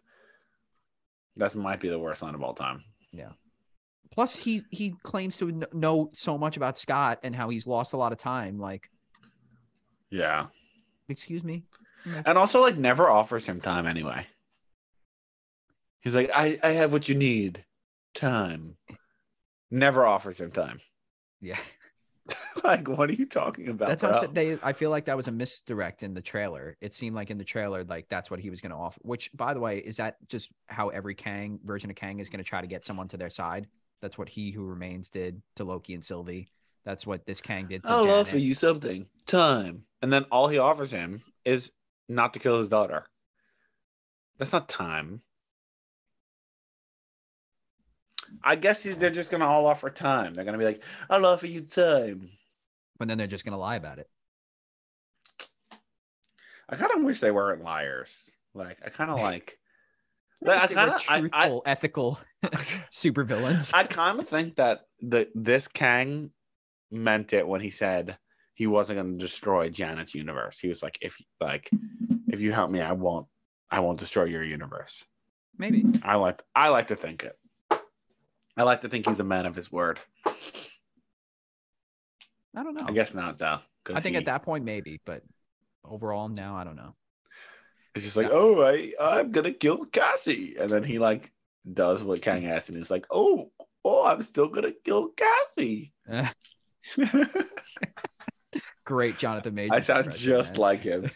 That 1.37 1.55
might 1.55 1.79
be 1.79 1.89
the 1.89 1.99
worst 1.99 2.21
line 2.21 2.35
of 2.35 2.43
all 2.43 2.53
time. 2.53 2.83
Yeah. 3.11 3.31
Plus, 4.11 4.35
he 4.35 4.63
he 4.71 4.95
claims 5.03 5.37
to 5.37 5.63
know 5.73 6.09
so 6.13 6.37
much 6.37 6.57
about 6.57 6.77
Scott 6.77 7.19
and 7.23 7.35
how 7.35 7.49
he's 7.49 7.67
lost 7.67 7.93
a 7.93 7.97
lot 7.97 8.11
of 8.11 8.17
time. 8.17 8.57
Like, 8.59 8.89
Yeah, 10.09 10.47
excuse 11.09 11.43
me. 11.43 11.63
and 12.25 12.37
also 12.37 12.61
like 12.61 12.77
never 12.77 13.09
offers 13.09 13.45
him 13.45 13.59
time 13.61 13.85
anyway. 13.85 14.25
He's 16.01 16.15
like, 16.15 16.29
I 16.33 16.57
I 16.63 16.69
have 16.69 16.91
what 16.93 17.09
you 17.09 17.15
need, 17.15 17.63
time. 18.13 18.76
Never 19.71 20.05
offers 20.05 20.39
him 20.39 20.51
time. 20.51 20.79
Yeah, 21.39 21.59
like, 22.63 22.87
what 22.87 23.11
are 23.11 23.13
you 23.13 23.27
talking 23.27 23.67
about? 23.67 23.89
that's 23.89 24.01
what 24.01 24.23
I'm. 24.29 24.33
They, 24.33 24.57
I 24.63 24.73
feel 24.73 24.89
like 24.89 25.05
that 25.05 25.15
was 25.15 25.27
a 25.27 25.31
misdirect 25.31 26.01
in 26.01 26.15
the 26.15 26.21
trailer. 26.21 26.75
It 26.81 26.95
seemed 26.95 27.15
like 27.15 27.29
in 27.29 27.37
the 27.37 27.43
trailer, 27.43 27.83
like 27.83 28.07
that's 28.09 28.31
what 28.31 28.39
he 28.39 28.49
was 28.49 28.59
going 28.59 28.71
to 28.71 28.75
offer. 28.75 28.99
Which, 29.03 29.29
by 29.35 29.53
the 29.53 29.59
way, 29.59 29.77
is 29.77 29.97
that 29.97 30.17
just 30.27 30.49
how 30.65 30.89
every 30.89 31.13
Kang 31.13 31.59
version 31.63 31.91
of 31.91 31.95
Kang 31.95 32.19
is 32.19 32.27
going 32.27 32.43
to 32.43 32.49
try 32.49 32.61
to 32.61 32.65
get 32.67 32.85
someone 32.85 33.07
to 33.09 33.17
their 33.17 33.29
side? 33.29 33.67
That's 34.01 34.17
what 34.17 34.29
He 34.29 34.49
Who 34.51 34.65
Remains 34.65 35.09
did 35.09 35.41
to 35.57 35.63
Loki 35.63 35.93
and 35.93 36.03
Sylvie. 36.03 36.49
That's 36.85 37.05
what 37.05 37.25
this 37.27 37.39
Kang 37.39 37.67
did 37.67 37.83
to 37.83 37.89
I'll 37.89 38.05
Janet. 38.05 38.27
offer 38.27 38.37
you 38.37 38.55
something. 38.55 39.05
Time. 39.27 39.83
And 40.01 40.11
then 40.11 40.25
all 40.31 40.47
he 40.47 40.57
offers 40.57 40.89
him 40.89 41.21
is 41.45 41.71
not 42.09 42.33
to 42.33 42.39
kill 42.39 42.57
his 42.57 42.69
daughter. 42.69 43.05
That's 44.39 44.53
not 44.53 44.69
time. 44.69 45.21
I 48.43 48.55
guess 48.55 48.83
he- 48.83 48.93
they're 48.93 49.09
just 49.09 49.31
gonna 49.31 49.45
all 49.47 49.65
offer 49.65 49.89
time. 49.89 50.33
They're 50.33 50.45
gonna 50.45 50.57
be 50.57 50.65
like, 50.65 50.83
"I'll 51.09 51.25
offer 51.25 51.47
you 51.47 51.61
time." 51.61 52.29
But 52.97 53.07
then 53.07 53.17
they're 53.17 53.27
just 53.27 53.45
going 53.45 53.53
to 53.53 53.59
lie 53.59 53.75
about 53.75 53.99
it. 53.99 54.09
I 56.69 56.75
kind 56.75 56.91
of 56.95 57.03
wish 57.03 57.19
they 57.19 57.31
weren't 57.31 57.63
liars. 57.63 58.29
Like, 58.53 58.77
I 58.85 58.89
kind 58.89 59.11
of 59.11 59.19
like. 59.21 59.59
I 60.45 60.63
I 60.63 60.67
kind 60.67 60.91
of, 60.91 61.01
I, 61.09 61.19
truthful, 61.19 61.63
ethical 61.65 62.19
supervillains. 62.91 63.71
I 63.73 63.85
kind 63.85 64.19
of 64.19 64.27
think 64.27 64.55
that 64.57 64.81
the 65.01 65.29
this 65.33 65.67
Kang 65.67 66.29
meant 66.91 67.33
it 67.33 67.47
when 67.47 67.59
he 67.59 67.71
said 67.71 68.17
he 68.53 68.67
wasn't 68.67 68.99
going 68.99 69.17
to 69.17 69.23
destroy 69.23 69.69
Janet's 69.69 70.13
universe. 70.13 70.59
He 70.59 70.67
was 70.67 70.83
like, 70.83 70.99
"If 71.01 71.17
like, 71.41 71.71
if 72.27 72.39
you 72.39 72.51
help 72.53 72.69
me, 72.69 72.81
I 72.81 72.91
won't, 72.91 73.25
I 73.71 73.79
won't 73.79 73.99
destroy 73.99 74.25
your 74.25 74.43
universe." 74.43 75.03
Maybe. 75.57 75.85
I 76.03 76.15
like, 76.15 76.43
I 76.55 76.69
like 76.69 76.89
to 76.89 76.95
think 76.95 77.23
it. 77.23 77.35
I 78.57 78.63
like 78.63 78.81
to 78.81 78.89
think 78.89 79.07
he's 79.07 79.19
a 79.19 79.23
man 79.23 79.45
of 79.45 79.55
his 79.55 79.71
word. 79.71 79.99
I 80.25 80.31
don't 82.63 82.73
know. 82.73 82.85
I 82.87 82.91
guess 82.91 83.13
not 83.13 83.37
though. 83.37 83.59
I 83.93 83.99
think 83.99 84.15
he- 84.15 84.17
at 84.17 84.25
that 84.25 84.41
point 84.43 84.65
maybe, 84.65 84.99
but 85.05 85.21
overall 85.85 86.27
now 86.27 86.57
I 86.57 86.63
don't 86.63 86.75
know. 86.75 86.95
it's 87.93 88.03
just 88.03 88.17
like, 88.17 88.29
oh, 88.31 88.61
I, 88.63 88.93
I'm 88.99 89.31
gonna 89.31 89.53
kill 89.53 89.85
Cassie, 89.85 90.55
and 90.59 90.69
then 90.69 90.83
he 90.83 90.97
like 90.97 91.31
does 91.71 92.03
what 92.03 92.21
Kang 92.21 92.47
asked, 92.47 92.69
and 92.69 92.77
he's 92.77 92.89
like, 92.89 93.05
oh, 93.11 93.51
oh, 93.85 94.05
I'm 94.05 94.23
still 94.23 94.49
gonna 94.49 94.73
kill 94.83 95.09
Cassie. 95.09 95.93
Great 98.85 99.19
Jonathan 99.19 99.53
Majors. 99.53 99.71
I 99.73 99.79
sound 99.81 100.11
just 100.13 100.53
man. 100.53 100.61
like 100.61 100.81
him. 100.81 101.11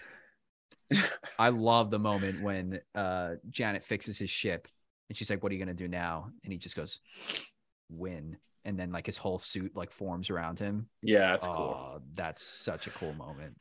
I 1.40 1.50
love 1.50 1.90
the 1.90 2.00
moment 2.00 2.44
when 2.44 2.82
uh 2.94 3.36
Janet 3.50 3.84
fixes 3.84 4.20
his 4.20 4.30
ship 4.30 4.68
and 5.12 5.18
she's 5.18 5.30
like, 5.30 5.44
What 5.44 5.52
are 5.52 5.56
you 5.56 5.60
gonna 5.60 5.74
do 5.74 5.90
now? 5.90 6.30
And 6.46 6.54
he 6.54 6.58
just 6.58 6.74
goes, 6.74 7.02
Win. 7.90 8.38
And 8.64 8.80
then 8.80 8.94
like 8.94 9.06
his 9.06 9.18
whole 9.18 9.40
suit 9.40 9.76
like 9.76 9.92
forms 9.92 10.30
around 10.30 10.58
him. 10.58 10.88
Yeah, 11.04 11.32
that's 11.32 11.46
cool. 11.46 11.78
oh, 11.78 12.02
that's 12.16 12.42
such 12.42 12.88
a 12.88 12.92
cool 12.92 13.14
moment. 13.16 13.58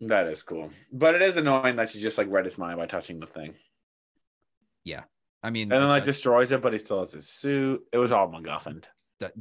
That 0.00 0.28
is 0.28 0.42
cool. 0.42 0.70
But 0.90 1.14
it 1.14 1.20
is 1.20 1.36
annoying 1.36 1.76
that 1.76 1.90
she 1.90 2.00
just 2.00 2.16
like 2.16 2.28
read 2.30 2.46
his 2.46 2.56
mind 2.56 2.78
by 2.78 2.86
touching 2.86 3.20
the 3.20 3.26
thing. 3.26 3.52
Yeah, 4.82 5.02
I 5.42 5.50
mean, 5.50 5.70
And 5.70 5.82
then 5.82 5.88
like 5.90 6.04
uh, 6.04 6.06
destroys 6.06 6.52
it, 6.52 6.62
but 6.62 6.72
he 6.72 6.78
still 6.78 7.00
has 7.00 7.12
his 7.12 7.28
suit. 7.28 7.82
It 7.92 7.98
was 7.98 8.10
all 8.10 8.30
MacGuffined. 8.30 8.84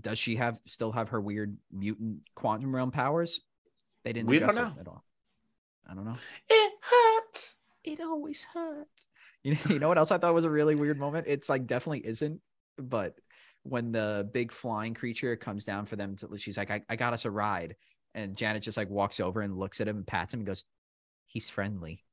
does 0.02 0.20
she 0.20 0.36
have 0.36 0.60
still 0.66 0.92
have 0.92 1.08
her 1.10 1.22
weird 1.22 1.56
mutant 1.72 2.24
quantum 2.36 2.76
realm 2.76 2.92
powers? 2.92 3.40
They 4.04 4.12
didn't. 4.12 4.28
We 4.28 4.40
don't 4.40 4.54
know. 4.54 4.74
at 4.78 4.88
all. 4.90 5.06
I 5.90 5.94
don't 5.94 6.04
know. 6.04 6.18
It 6.50 6.74
hurts. 6.82 7.56
It 7.86 8.02
always 8.02 8.46
hurts. 8.54 9.08
You 9.44 9.54
know, 9.54 9.60
you 9.70 9.80
know 9.80 9.88
what 9.88 9.98
else 9.98 10.12
I 10.12 10.18
thought 10.18 10.34
was 10.34 10.46
a 10.46 10.50
really 10.50 10.76
weird 10.76 11.00
moment? 11.00 11.26
It's 11.28 11.50
like 11.50 11.68
definitely 11.68 12.06
isn't, 12.06 12.42
but 12.78 13.16
when 13.64 13.92
the 13.92 14.30
big 14.34 14.52
flying 14.52 14.94
creature 14.94 15.36
comes 15.36 15.66
down 15.66 15.86
for 15.86 15.96
them 15.96 16.16
to, 16.18 16.38
she's 16.38 16.58
like, 16.58 16.72
I, 16.72 16.82
I 16.90 16.96
got 16.96 17.14
us 17.14 17.26
a 17.26 17.32
ride. 17.32 17.76
And 18.16 18.36
Janet 18.36 18.64
just 18.64 18.78
like 18.78 18.90
walks 18.90 19.20
over 19.20 19.42
and 19.42 19.58
looks 19.58 19.82
at 19.82 19.88
him 19.88 19.98
and 19.98 20.08
pats 20.08 20.34
him 20.34 20.40
and 20.40 20.48
goes, 20.48 20.64
He's 21.28 21.50
friendly. 21.50 22.04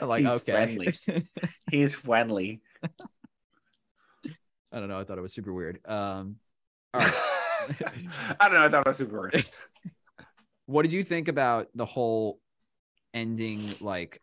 I'm 0.00 0.08
like, 0.08 0.20
He's 0.20 0.28
okay. 0.28 0.52
friendly. 0.52 0.98
He's 1.70 1.94
friendly. 1.94 2.60
I 4.74 4.80
don't 4.80 4.88
know. 4.88 4.98
I 4.98 5.04
thought 5.04 5.18
it 5.18 5.22
was 5.22 5.32
super 5.32 5.52
weird. 5.52 5.80
Um, 5.86 6.36
all 6.92 7.00
right. 7.00 7.14
I 8.40 8.48
don't 8.48 8.58
know. 8.58 8.64
I 8.64 8.68
thought 8.68 8.86
it 8.86 8.88
was 8.88 8.96
super 8.96 9.20
weird. 9.20 9.46
what 10.66 10.82
did 10.82 10.92
you 10.92 11.04
think 11.04 11.28
about 11.28 11.68
the 11.74 11.86
whole 11.86 12.40
ending 13.14 13.62
like 13.80 14.20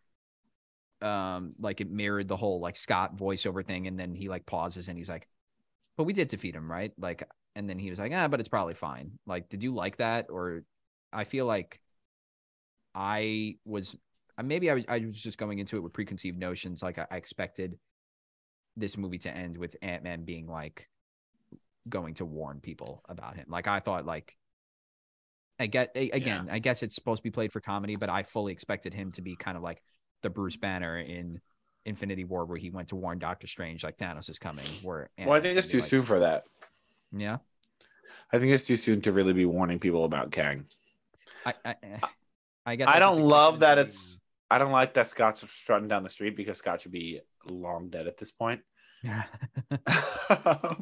um 1.00 1.54
like 1.58 1.80
it 1.80 1.90
mirrored 1.90 2.28
the 2.28 2.36
whole 2.36 2.60
like 2.60 2.76
scott 2.76 3.16
voiceover 3.16 3.66
thing 3.66 3.88
and 3.88 3.98
then 3.98 4.14
he 4.14 4.28
like 4.28 4.46
pauses 4.46 4.88
and 4.88 4.96
he's 4.96 5.08
like 5.08 5.26
but 5.96 6.04
we 6.04 6.12
did 6.12 6.28
defeat 6.28 6.54
him 6.54 6.70
right? 6.70 6.92
Like 6.98 7.28
and 7.54 7.68
then 7.68 7.78
he 7.78 7.90
was 7.90 7.98
like 7.98 8.12
ah 8.14 8.28
but 8.28 8.40
it's 8.40 8.48
probably 8.48 8.74
fine. 8.74 9.12
Like 9.26 9.48
did 9.48 9.62
you 9.62 9.74
like 9.74 9.96
that? 9.98 10.26
Or 10.30 10.62
i 11.12 11.24
feel 11.24 11.44
like 11.44 11.78
i 12.94 13.56
was 13.66 13.94
uh, 14.38 14.42
maybe 14.42 14.70
i 14.70 14.74
was 14.74 14.84
i 14.88 14.98
was 14.98 15.20
just 15.20 15.36
going 15.36 15.58
into 15.58 15.76
it 15.76 15.80
with 15.80 15.92
preconceived 15.92 16.38
notions. 16.38 16.82
Like 16.82 16.98
i, 16.98 17.06
I 17.10 17.16
expected 17.16 17.78
this 18.76 18.96
movie 18.96 19.18
to 19.18 19.30
end 19.30 19.56
with 19.58 19.76
ant-man 19.82 20.24
being 20.24 20.46
like 20.46 20.88
going 21.88 22.14
to 22.14 22.24
warn 22.24 22.60
people 22.60 23.02
about 23.08 23.36
him. 23.36 23.46
Like 23.48 23.66
i 23.66 23.80
thought 23.80 24.06
like 24.06 24.36
I 25.58 25.66
get 25.66 25.92
again. 25.94 26.48
I 26.50 26.58
guess 26.58 26.82
it's 26.82 26.94
supposed 26.94 27.18
to 27.18 27.22
be 27.22 27.30
played 27.30 27.52
for 27.52 27.60
comedy, 27.60 27.96
but 27.96 28.08
I 28.08 28.22
fully 28.22 28.52
expected 28.52 28.94
him 28.94 29.12
to 29.12 29.22
be 29.22 29.36
kind 29.36 29.56
of 29.56 29.62
like 29.62 29.82
the 30.22 30.30
Bruce 30.30 30.56
Banner 30.56 30.98
in 30.98 31.40
Infinity 31.84 32.24
War, 32.24 32.44
where 32.44 32.58
he 32.58 32.70
went 32.70 32.88
to 32.88 32.96
warn 32.96 33.18
Doctor 33.18 33.46
Strange, 33.46 33.84
like 33.84 33.98
Thanos 33.98 34.28
is 34.30 34.38
coming. 34.38 34.64
Where 34.82 35.10
Well, 35.18 35.32
I 35.32 35.40
think 35.40 35.58
it's 35.58 35.68
too 35.68 35.82
be 35.82 35.86
soon 35.86 36.02
for 36.02 36.20
that. 36.20 36.44
Yeah, 37.12 37.38
I 38.32 38.38
think 38.38 38.52
it's 38.52 38.64
too 38.64 38.76
soon 38.76 39.00
to 39.02 39.12
really 39.12 39.32
be 39.32 39.44
warning 39.44 39.78
people 39.78 40.04
about 40.04 40.32
Kang. 40.32 40.66
I, 41.44 41.54
I, 41.64 41.74
eh, 41.82 41.98
I 42.66 42.76
guess 42.76 42.88
I 42.88 42.98
don't 42.98 43.22
love 43.22 43.60
that 43.60 43.76
be- 43.76 43.82
it's. 43.82 44.18
I 44.50 44.58
don't 44.58 44.72
like 44.72 44.94
that 44.94 45.10
Scott's 45.10 45.44
strutting 45.48 45.88
down 45.88 46.02
the 46.02 46.10
street 46.10 46.36
because 46.36 46.58
Scott 46.58 46.82
should 46.82 46.92
be 46.92 47.20
long 47.46 47.88
dead 47.88 48.06
at 48.06 48.18
this 48.18 48.30
point. 48.30 48.60
Yeah. 49.02 49.24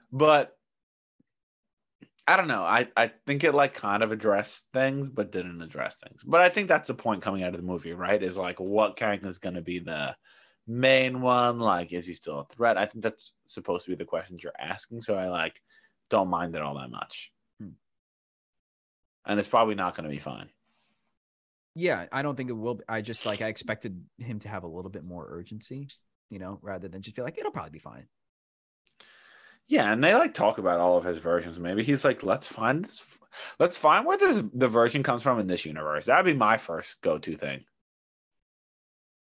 but 0.12 0.56
I 2.30 2.36
don't 2.36 2.46
know. 2.46 2.62
I, 2.62 2.86
I 2.96 3.10
think 3.26 3.42
it 3.42 3.54
like 3.54 3.74
kind 3.74 4.04
of 4.04 4.12
addressed 4.12 4.62
things, 4.72 5.10
but 5.10 5.32
didn't 5.32 5.62
address 5.62 5.96
things. 6.06 6.22
But 6.24 6.42
I 6.42 6.48
think 6.48 6.68
that's 6.68 6.86
the 6.86 6.94
point 6.94 7.22
coming 7.22 7.42
out 7.42 7.54
of 7.54 7.60
the 7.60 7.66
movie, 7.66 7.92
right? 7.92 8.22
Is 8.22 8.36
like 8.36 8.60
what 8.60 8.96
Kang 8.96 9.26
is 9.26 9.38
going 9.38 9.56
to 9.56 9.62
be 9.62 9.80
the 9.80 10.14
main 10.68 11.22
one? 11.22 11.58
Like, 11.58 11.92
is 11.92 12.06
he 12.06 12.14
still 12.14 12.40
a 12.40 12.46
threat? 12.54 12.78
I 12.78 12.86
think 12.86 13.02
that's 13.02 13.32
supposed 13.48 13.84
to 13.86 13.90
be 13.90 13.96
the 13.96 14.04
questions 14.04 14.44
you're 14.44 14.52
asking. 14.60 15.00
So 15.00 15.14
I 15.14 15.28
like 15.28 15.60
don't 16.08 16.28
mind 16.30 16.54
it 16.54 16.62
all 16.62 16.76
that 16.76 16.90
much. 16.90 17.32
Hmm. 17.60 17.70
And 19.26 19.40
it's 19.40 19.48
probably 19.48 19.74
not 19.74 19.96
going 19.96 20.08
to 20.08 20.14
be 20.14 20.20
fine. 20.20 20.50
yeah, 21.74 22.06
I 22.12 22.22
don't 22.22 22.36
think 22.36 22.50
it 22.50 22.54
will. 22.54 22.76
Be. 22.76 22.84
I 22.88 23.00
just 23.00 23.26
like 23.26 23.42
I 23.42 23.48
expected 23.48 24.04
him 24.18 24.38
to 24.40 24.48
have 24.48 24.62
a 24.62 24.68
little 24.68 24.90
bit 24.90 25.04
more 25.04 25.26
urgency, 25.30 25.88
you 26.30 26.38
know, 26.38 26.60
rather 26.62 26.88
than 26.88 27.02
just 27.02 27.16
be 27.16 27.22
like 27.22 27.38
it'll 27.38 27.50
probably 27.52 27.70
be 27.72 27.80
fine. 27.80 28.06
Yeah, 29.70 29.92
and 29.92 30.02
they 30.02 30.12
like 30.16 30.34
talk 30.34 30.58
about 30.58 30.80
all 30.80 30.98
of 30.98 31.04
his 31.04 31.18
versions. 31.18 31.56
Maybe 31.56 31.84
he's 31.84 32.04
like, 32.04 32.24
let's 32.24 32.48
find 32.48 32.84
this, 32.84 33.00
let's 33.60 33.78
find 33.78 34.04
where 34.04 34.18
this 34.18 34.42
the 34.52 34.66
version 34.66 35.04
comes 35.04 35.22
from 35.22 35.38
in 35.38 35.46
this 35.46 35.64
universe. 35.64 36.06
That'd 36.06 36.26
be 36.26 36.36
my 36.36 36.56
first 36.56 37.00
go 37.02 37.18
to 37.18 37.36
thing. 37.36 37.64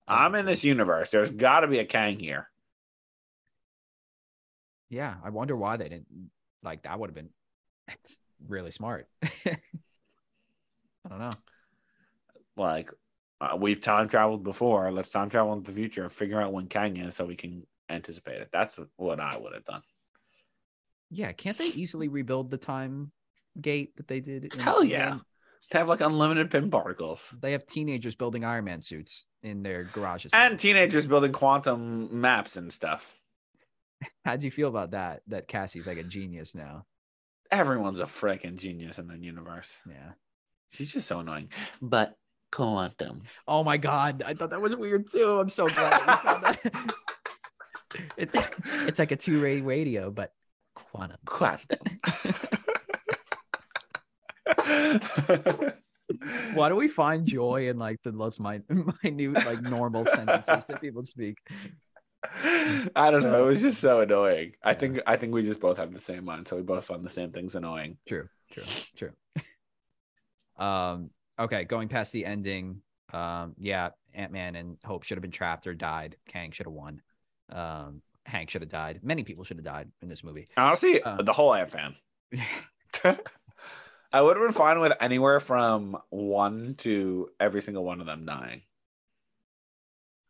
I'm 0.07 0.35
in 0.35 0.45
this 0.45 0.63
universe. 0.63 1.11
There's 1.11 1.31
got 1.31 1.59
to 1.59 1.67
be 1.67 1.79
a 1.79 1.85
Kang 1.85 2.17
here. 2.17 2.49
Yeah, 4.89 5.15
I 5.21 5.31
wonder 5.31 5.53
why 5.53 5.75
they 5.75 5.89
didn't 5.89 6.31
like 6.63 6.83
that. 6.83 6.97
Would 6.97 7.09
have 7.09 7.15
been 7.15 7.29
it's 7.89 8.17
really 8.47 8.71
smart. 8.71 9.09
I 9.21 9.57
don't 11.09 11.19
know. 11.19 11.29
Like 12.55 12.93
uh, 13.41 13.57
we've 13.59 13.81
time 13.81 14.07
traveled 14.07 14.45
before. 14.45 14.93
Let's 14.93 15.09
time 15.09 15.29
travel 15.29 15.51
into 15.51 15.71
the 15.71 15.75
future 15.75 16.03
and 16.03 16.11
figure 16.11 16.39
out 16.39 16.53
when 16.53 16.67
Kang 16.67 16.95
is 16.95 17.15
so 17.15 17.25
we 17.25 17.35
can 17.35 17.67
anticipate 17.89 18.39
it. 18.39 18.47
That's 18.53 18.79
what 18.95 19.19
I 19.19 19.37
would 19.37 19.53
have 19.53 19.65
done. 19.65 19.81
Yeah, 21.09 21.31
can't 21.31 21.57
they 21.57 21.67
easily 21.67 22.07
rebuild 22.07 22.51
the 22.51 22.57
time 22.57 23.11
gate 23.59 23.95
that 23.97 24.07
they 24.07 24.19
did? 24.19 24.53
In 24.53 24.59
Hell 24.59 24.83
yeah. 24.83 25.17
To 25.71 25.77
have 25.77 25.89
like 25.89 26.01
unlimited 26.01 26.49
Pym 26.49 26.69
particles. 26.69 27.27
They 27.41 27.51
have 27.51 27.65
teenagers 27.65 28.15
building 28.15 28.45
Iron 28.45 28.65
Man 28.65 28.81
suits 28.81 29.25
in 29.43 29.63
their 29.63 29.83
garages. 29.83 30.31
And 30.33 30.57
teenagers 30.57 31.07
building 31.07 31.33
quantum 31.33 32.21
maps 32.21 32.55
and 32.55 32.71
stuff. 32.71 33.13
how 34.25 34.37
do 34.37 34.45
you 34.45 34.51
feel 34.51 34.69
about 34.69 34.91
that? 34.91 35.21
That 35.27 35.47
Cassie's 35.47 35.87
like 35.87 35.97
a 35.97 36.03
genius 36.03 36.55
now. 36.55 36.85
Everyone's 37.51 37.99
a 37.99 38.03
freaking 38.03 38.55
genius 38.55 38.97
in 38.97 39.07
the 39.07 39.17
universe. 39.17 39.77
Yeah. 39.87 40.11
She's 40.69 40.91
just 40.91 41.07
so 41.07 41.19
annoying. 41.19 41.49
But 41.81 42.15
quantum. 42.51 43.23
Oh 43.47 43.63
my 43.63 43.77
god, 43.77 44.23
I 44.25 44.33
thought 44.33 44.49
that 44.51 44.61
was 44.61 44.75
weird 44.75 45.09
too. 45.09 45.39
I'm 45.39 45.49
so 45.49 45.67
glad 45.67 46.01
we 46.01 46.29
found 46.29 46.43
that. 46.43 46.93
it's 48.17 48.37
it's 48.85 48.99
like 48.99 49.11
a 49.11 49.15
two-ray 49.15 49.61
radio, 49.61 50.11
but 50.11 50.33
Quantum. 50.97 51.17
Why 56.53 56.69
do 56.69 56.75
we 56.75 56.87
find 56.87 57.25
joy 57.25 57.69
in 57.69 57.77
like 57.77 58.01
the 58.03 58.11
most 58.11 58.39
min- 58.39 58.63
minute, 59.03 59.45
like 59.45 59.61
normal 59.61 60.05
sentences 60.05 60.65
that 60.65 60.81
people 60.81 61.05
speak? 61.05 61.37
I 62.95 63.11
don't 63.11 63.23
know. 63.23 63.45
It 63.45 63.47
was 63.47 63.61
just 63.61 63.79
so 63.79 63.99
annoying. 63.99 64.53
I 64.63 64.73
think 64.73 64.99
I 65.05 65.17
think 65.17 65.33
we 65.33 65.43
just 65.43 65.59
both 65.59 65.77
have 65.77 65.93
the 65.93 66.01
same 66.01 66.25
mind, 66.25 66.47
so 66.47 66.55
we 66.55 66.63
both 66.63 66.85
find 66.85 67.05
the 67.05 67.09
same 67.09 67.31
things 67.31 67.55
annoying. 67.55 67.97
True, 68.07 68.27
true, 68.51 68.63
true. 68.95 69.11
um, 70.65 71.11
okay, 71.37 71.63
going 71.63 71.89
past 71.89 72.11
the 72.11 72.25
ending. 72.25 72.81
Um, 73.13 73.53
yeah, 73.57 73.89
Ant 74.13 74.31
Man 74.31 74.55
and 74.55 74.77
Hope 74.83 75.03
should 75.03 75.17
have 75.17 75.21
been 75.21 75.31
trapped 75.31 75.67
or 75.67 75.73
died. 75.73 76.17
Kang 76.27 76.51
should 76.51 76.65
have 76.65 76.73
won. 76.73 77.01
Um, 77.51 78.01
Hank 78.27 78.49
should 78.49 78.61
have 78.61 78.69
died. 78.69 78.99
Many 79.03 79.23
people 79.23 79.43
should 79.43 79.57
have 79.57 79.65
died 79.65 79.89
in 80.01 80.09
this 80.09 80.23
movie. 80.23 80.47
Honestly, 80.57 81.01
Uh. 81.01 81.21
the 81.21 81.33
whole 81.33 81.53
Ant 81.53 81.71
fan. 81.71 81.95
I 84.13 84.21
would 84.21 84.37
have 84.37 84.45
been 84.45 84.53
fine 84.53 84.79
with 84.79 84.93
anywhere 85.01 85.39
from 85.39 85.97
one 86.09 86.75
to 86.79 87.29
every 87.39 87.61
single 87.61 87.83
one 87.83 87.99
of 87.99 88.05
them 88.07 88.25
dying. 88.25 88.61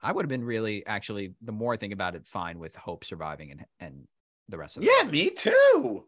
I 0.02 0.12
would 0.12 0.24
have 0.24 0.30
been 0.30 0.44
really 0.44 0.86
actually 0.86 1.34
the 1.42 1.52
more 1.52 1.74
I 1.74 1.78
think 1.78 1.94
about 1.94 2.16
it, 2.16 2.26
fine 2.28 2.60
with 2.60 2.76
Hope 2.76 3.04
surviving 3.04 3.52
and 3.52 3.66
and 3.80 4.08
the 4.50 4.58
rest 4.58 4.78
of 4.78 4.84
them. 4.84 4.92
Yeah, 4.96 5.10
me 5.10 5.30
too. 5.32 6.06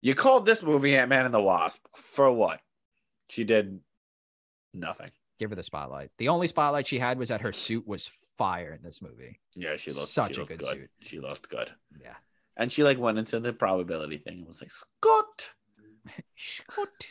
You 0.00 0.14
called 0.14 0.46
this 0.46 0.62
movie 0.62 0.96
Ant 0.96 1.08
Man 1.10 1.24
and 1.24 1.34
the 1.34 1.42
Wasp 1.42 1.80
for 1.96 2.30
what? 2.30 2.60
She 3.30 3.44
did 3.44 3.80
nothing. 4.72 5.10
Give 5.38 5.50
her 5.50 5.56
the 5.56 5.62
spotlight. 5.62 6.10
The 6.18 6.28
only 6.28 6.46
spotlight 6.48 6.86
she 6.86 6.98
had 6.98 7.18
was 7.18 7.28
that 7.30 7.40
her 7.42 7.52
suit 7.52 7.86
was 7.86 8.10
fire 8.38 8.72
in 8.72 8.82
this 8.82 9.02
movie. 9.02 9.38
Yeah, 9.54 9.76
she 9.76 9.92
looked 9.92 10.08
Such 10.08 10.34
she 10.34 10.36
a 10.36 10.38
looked 10.38 10.48
good 10.50 10.60
good. 10.60 10.68
suit. 10.68 10.90
She 11.00 11.20
looked 11.20 11.48
good. 11.48 11.70
Yeah. 12.00 12.14
And 12.56 12.72
she 12.72 12.82
like 12.84 12.98
went 12.98 13.18
into 13.18 13.40
the 13.40 13.52
probability 13.52 14.18
thing 14.18 14.38
and 14.38 14.46
was 14.46 14.62
like, 14.62 14.70
Scott, 14.70 15.48
Scott. 16.36 17.06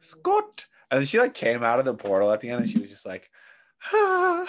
Scott. 0.00 0.66
And 0.90 0.98
then 0.98 1.06
she 1.06 1.18
like 1.20 1.34
came 1.34 1.62
out 1.62 1.78
of 1.78 1.84
the 1.84 1.94
portal 1.94 2.32
at 2.32 2.40
the 2.40 2.50
end 2.50 2.62
and 2.62 2.70
she 2.70 2.78
was 2.78 2.90
just 2.90 3.06
like, 3.06 3.30
ah. 3.92 4.46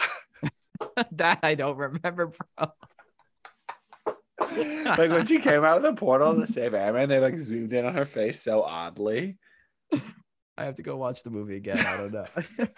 that 1.12 1.40
I 1.44 1.56
don't 1.56 1.78
remember, 1.78 2.28
bro. 2.28 2.72
like 4.40 5.12
when 5.12 5.26
she 5.26 5.40
came 5.40 5.66
out 5.66 5.78
of 5.78 5.84
the 5.84 5.94
portal 5.94 6.36
to 6.36 6.48
save 6.52 6.74
Ant-Man, 6.74 7.10
they 7.10 7.20
like 7.20 7.38
zoomed 7.38 7.74
in 7.74 7.86
on 7.86 7.94
her 7.94 8.06
face 8.06 8.42
so 8.42 8.64
oddly. 8.64 9.38
I 10.60 10.66
have 10.66 10.76
to 10.76 10.84
go 10.84 10.98
watch 10.98 11.24
the 11.24 11.30
movie 11.30 11.56
again. 11.56 11.78
I 11.78 11.96
don't 11.96 12.12
know. 12.12 12.26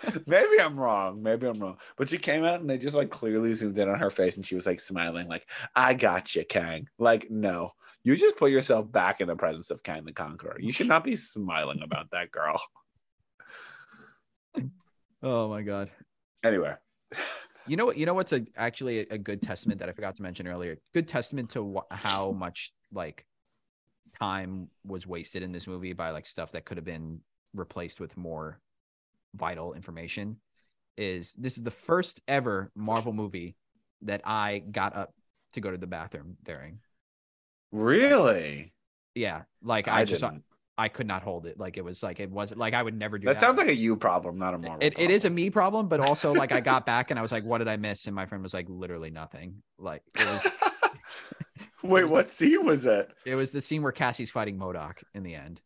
Maybe 0.28 0.62
I'm 0.62 0.80
wrong. 0.80 1.24
Maybe 1.24 1.48
I'm 1.48 1.60
wrong. 1.60 1.78
But 1.98 2.10
she 2.10 2.20
came 2.20 2.44
out 2.44 2.62
and 2.62 2.70
they 2.70 2.78
just 2.78 2.96
like 2.96 3.10
clearly 3.10 3.56
zoomed 3.56 3.80
in 3.80 3.90
on 3.90 3.98
her 3.98 4.12
face 4.12 4.36
and 4.36 4.46
she 4.46 4.54
was 4.54 4.68
like 4.68 4.80
smiling, 4.80 5.28
like, 5.28 5.50
I 5.76 5.96
got 5.96 6.36
you, 6.36 6.46
Kang. 6.46 6.88
Like, 7.00 7.32
no. 7.32 7.72
You 8.04 8.16
just 8.16 8.38
put 8.38 8.52
yourself 8.52 8.92
back 8.92 9.20
in 9.20 9.28
the 9.28 9.36
presence 9.36 9.72
of 9.72 9.82
Kang 9.82 10.06
the 10.06 10.14
Conqueror. 10.14 10.58
You 10.60 10.72
should 10.72 10.88
not 10.88 11.04
be 11.04 11.16
smiling 11.16 11.82
about 11.84 12.12
that 12.12 12.30
girl. 12.30 12.62
oh 15.24 15.50
my 15.50 15.64
god. 15.64 15.90
Anyway. 16.44 16.76
You 17.66 17.78
know 17.78 17.88
what? 17.88 17.98
You 17.98 18.06
know 18.06 18.14
what's 18.14 18.34
a 18.34 18.46
actually 18.56 19.00
a, 19.00 19.06
a 19.12 19.18
good 19.18 19.42
testament 19.42 19.80
that 19.80 19.90
I 19.90 19.92
forgot 19.92 20.16
to 20.18 20.24
mention 20.24 20.48
earlier. 20.48 20.78
Good 20.94 21.08
testament 21.08 21.50
to 21.52 21.80
wh- 21.80 21.96
how 21.96 22.32
much 22.32 22.74
like 22.94 23.26
time 24.20 24.68
was 24.86 25.08
wasted 25.08 25.42
in 25.42 25.52
this 25.52 25.66
movie 25.66 25.94
by 25.94 26.12
like 26.12 26.28
stuff 26.28 26.52
that 26.52 26.66
could 26.66 26.78
have 26.78 26.86
been 26.86 27.22
replaced 27.54 27.99
with 27.99 28.16
more 28.18 28.60
vital 29.36 29.74
information. 29.74 30.38
Is 30.97 31.34
this 31.34 31.58
is 31.58 31.64
the 31.64 31.72
first 31.72 32.22
ever 32.28 32.72
Marvel 32.76 33.14
movie 33.14 33.56
that 34.04 34.22
I 34.26 34.60
got 34.60 34.95
up 34.95 35.14
to 35.54 35.62
go 35.62 35.72
to 35.72 35.78
the 35.78 35.88
bathroom 35.88 36.38
during? 36.43 36.80
Really? 37.72 38.74
Yeah, 39.16 39.43
like 39.62 39.88
I, 39.88 40.06
just 40.06 40.22
didn't. 40.22 40.43
I 40.78 40.88
could 40.89 41.08
not 41.08 41.22
hold 41.24 41.45
it. 41.45 41.60
Like 41.60 41.78
it 41.78 41.84
was 41.84 42.02
like 42.04 42.20
it 42.20 42.30
wasn't 42.30 42.60
like 42.60 42.74
I 42.74 42.82
would 42.84 42.97
never 42.97 43.18
do 43.18 43.28
That 43.28 43.34
that. 43.34 43.39
sounds 43.39 43.58
like 43.58 43.68
a 43.68 43.76
you 43.76 43.95
problem, 43.95 44.38
not 44.38 44.54
a 44.54 44.58
Marvel. 44.58 44.86
it, 44.86 44.93
it 44.97 45.12
is 45.12 45.26
a 45.26 45.30
me 45.30 45.49
problem, 45.49 45.88
but 45.88 45.99
also 45.99 46.34
like 46.34 46.52
I 46.52 46.60
got 46.62 46.86
back 46.86 47.12
and 47.12 47.20
I 47.20 47.22
was 47.22 47.32
like, 47.32 47.43
what 47.43 47.60
did 47.60 47.68
I 47.68 47.78
miss? 47.78 48.06
And 48.08 48.16
my 48.16 48.26
friend 48.26 48.43
was 48.43 48.54
like, 48.54 48.68
literally 48.70 49.12
nothing. 49.12 49.62
Like 49.78 50.02
it 50.16 50.28
was 50.28 50.41
Wait, 51.84 52.06
was 52.06 52.12
what 52.12 52.30
scene 52.32 52.66
was 52.66 52.86
it? 52.86 53.12
it 53.26 53.36
was 53.36 53.52
the 53.52 53.62
scene 53.62 53.82
where 53.82 53.91
Cassie's 53.91 54.32
fighting 54.32 54.58
MODOK 54.58 55.04
in 55.14 55.24
the 55.24 55.36
end. 55.36 55.62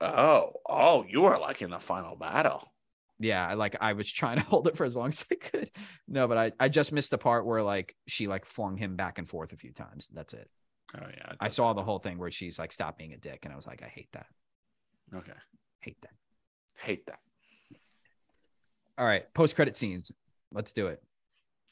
Oh, 0.00 0.52
oh, 0.68 1.04
you 1.08 1.22
were 1.22 1.38
like 1.38 1.62
in 1.62 1.70
the 1.70 1.78
final 1.78 2.16
battle. 2.16 2.72
Yeah, 3.18 3.46
I 3.46 3.54
like 3.54 3.76
I 3.80 3.92
was 3.92 4.10
trying 4.10 4.38
to 4.38 4.44
hold 4.48 4.66
it 4.66 4.76
for 4.76 4.84
as 4.84 4.96
long 4.96 5.08
as 5.08 5.24
I 5.30 5.34
could. 5.34 5.70
No, 6.08 6.26
but 6.26 6.38
I 6.38 6.52
I 6.58 6.68
just 6.68 6.92
missed 6.92 7.10
the 7.10 7.18
part 7.18 7.46
where 7.46 7.62
like 7.62 7.94
she 8.06 8.26
like 8.26 8.46
flung 8.46 8.76
him 8.76 8.96
back 8.96 9.18
and 9.18 9.28
forth 9.28 9.52
a 9.52 9.56
few 9.56 9.72
times. 9.72 10.08
That's 10.12 10.32
it. 10.32 10.48
Oh 10.96 11.06
yeah. 11.06 11.32
I 11.38 11.48
saw 11.48 11.72
the 11.72 11.82
whole 11.82 11.98
thing 11.98 12.18
where 12.18 12.30
she's 12.30 12.58
like, 12.58 12.72
stop 12.72 12.98
being 12.98 13.12
a 13.12 13.18
dick, 13.18 13.40
and 13.44 13.52
I 13.52 13.56
was 13.56 13.66
like, 13.66 13.82
I 13.82 13.88
hate 13.88 14.08
that. 14.12 14.26
Okay. 15.14 15.32
Hate 15.80 16.00
that. 16.02 16.14
Hate 16.74 17.06
that. 17.06 17.18
All 18.96 19.06
right, 19.06 19.32
post 19.34 19.54
credit 19.54 19.76
scenes. 19.76 20.12
Let's 20.52 20.72
do 20.72 20.88
it. 20.88 21.02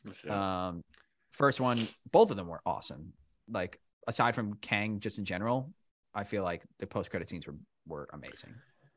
Let's 0.04 0.22
see. 0.22 0.28
Um, 0.28 0.84
first 1.32 1.60
one, 1.60 1.78
both 2.10 2.30
of 2.30 2.36
them 2.36 2.46
were 2.46 2.60
awesome. 2.64 3.12
Like 3.50 3.80
aside 4.06 4.34
from 4.34 4.54
Kang, 4.54 5.00
just 5.00 5.18
in 5.18 5.24
general, 5.24 5.72
I 6.14 6.24
feel 6.24 6.42
like 6.42 6.62
the 6.78 6.86
post 6.86 7.10
credit 7.10 7.28
scenes 7.28 7.46
were 7.46 7.54
were 7.88 8.08
amazing. 8.12 8.54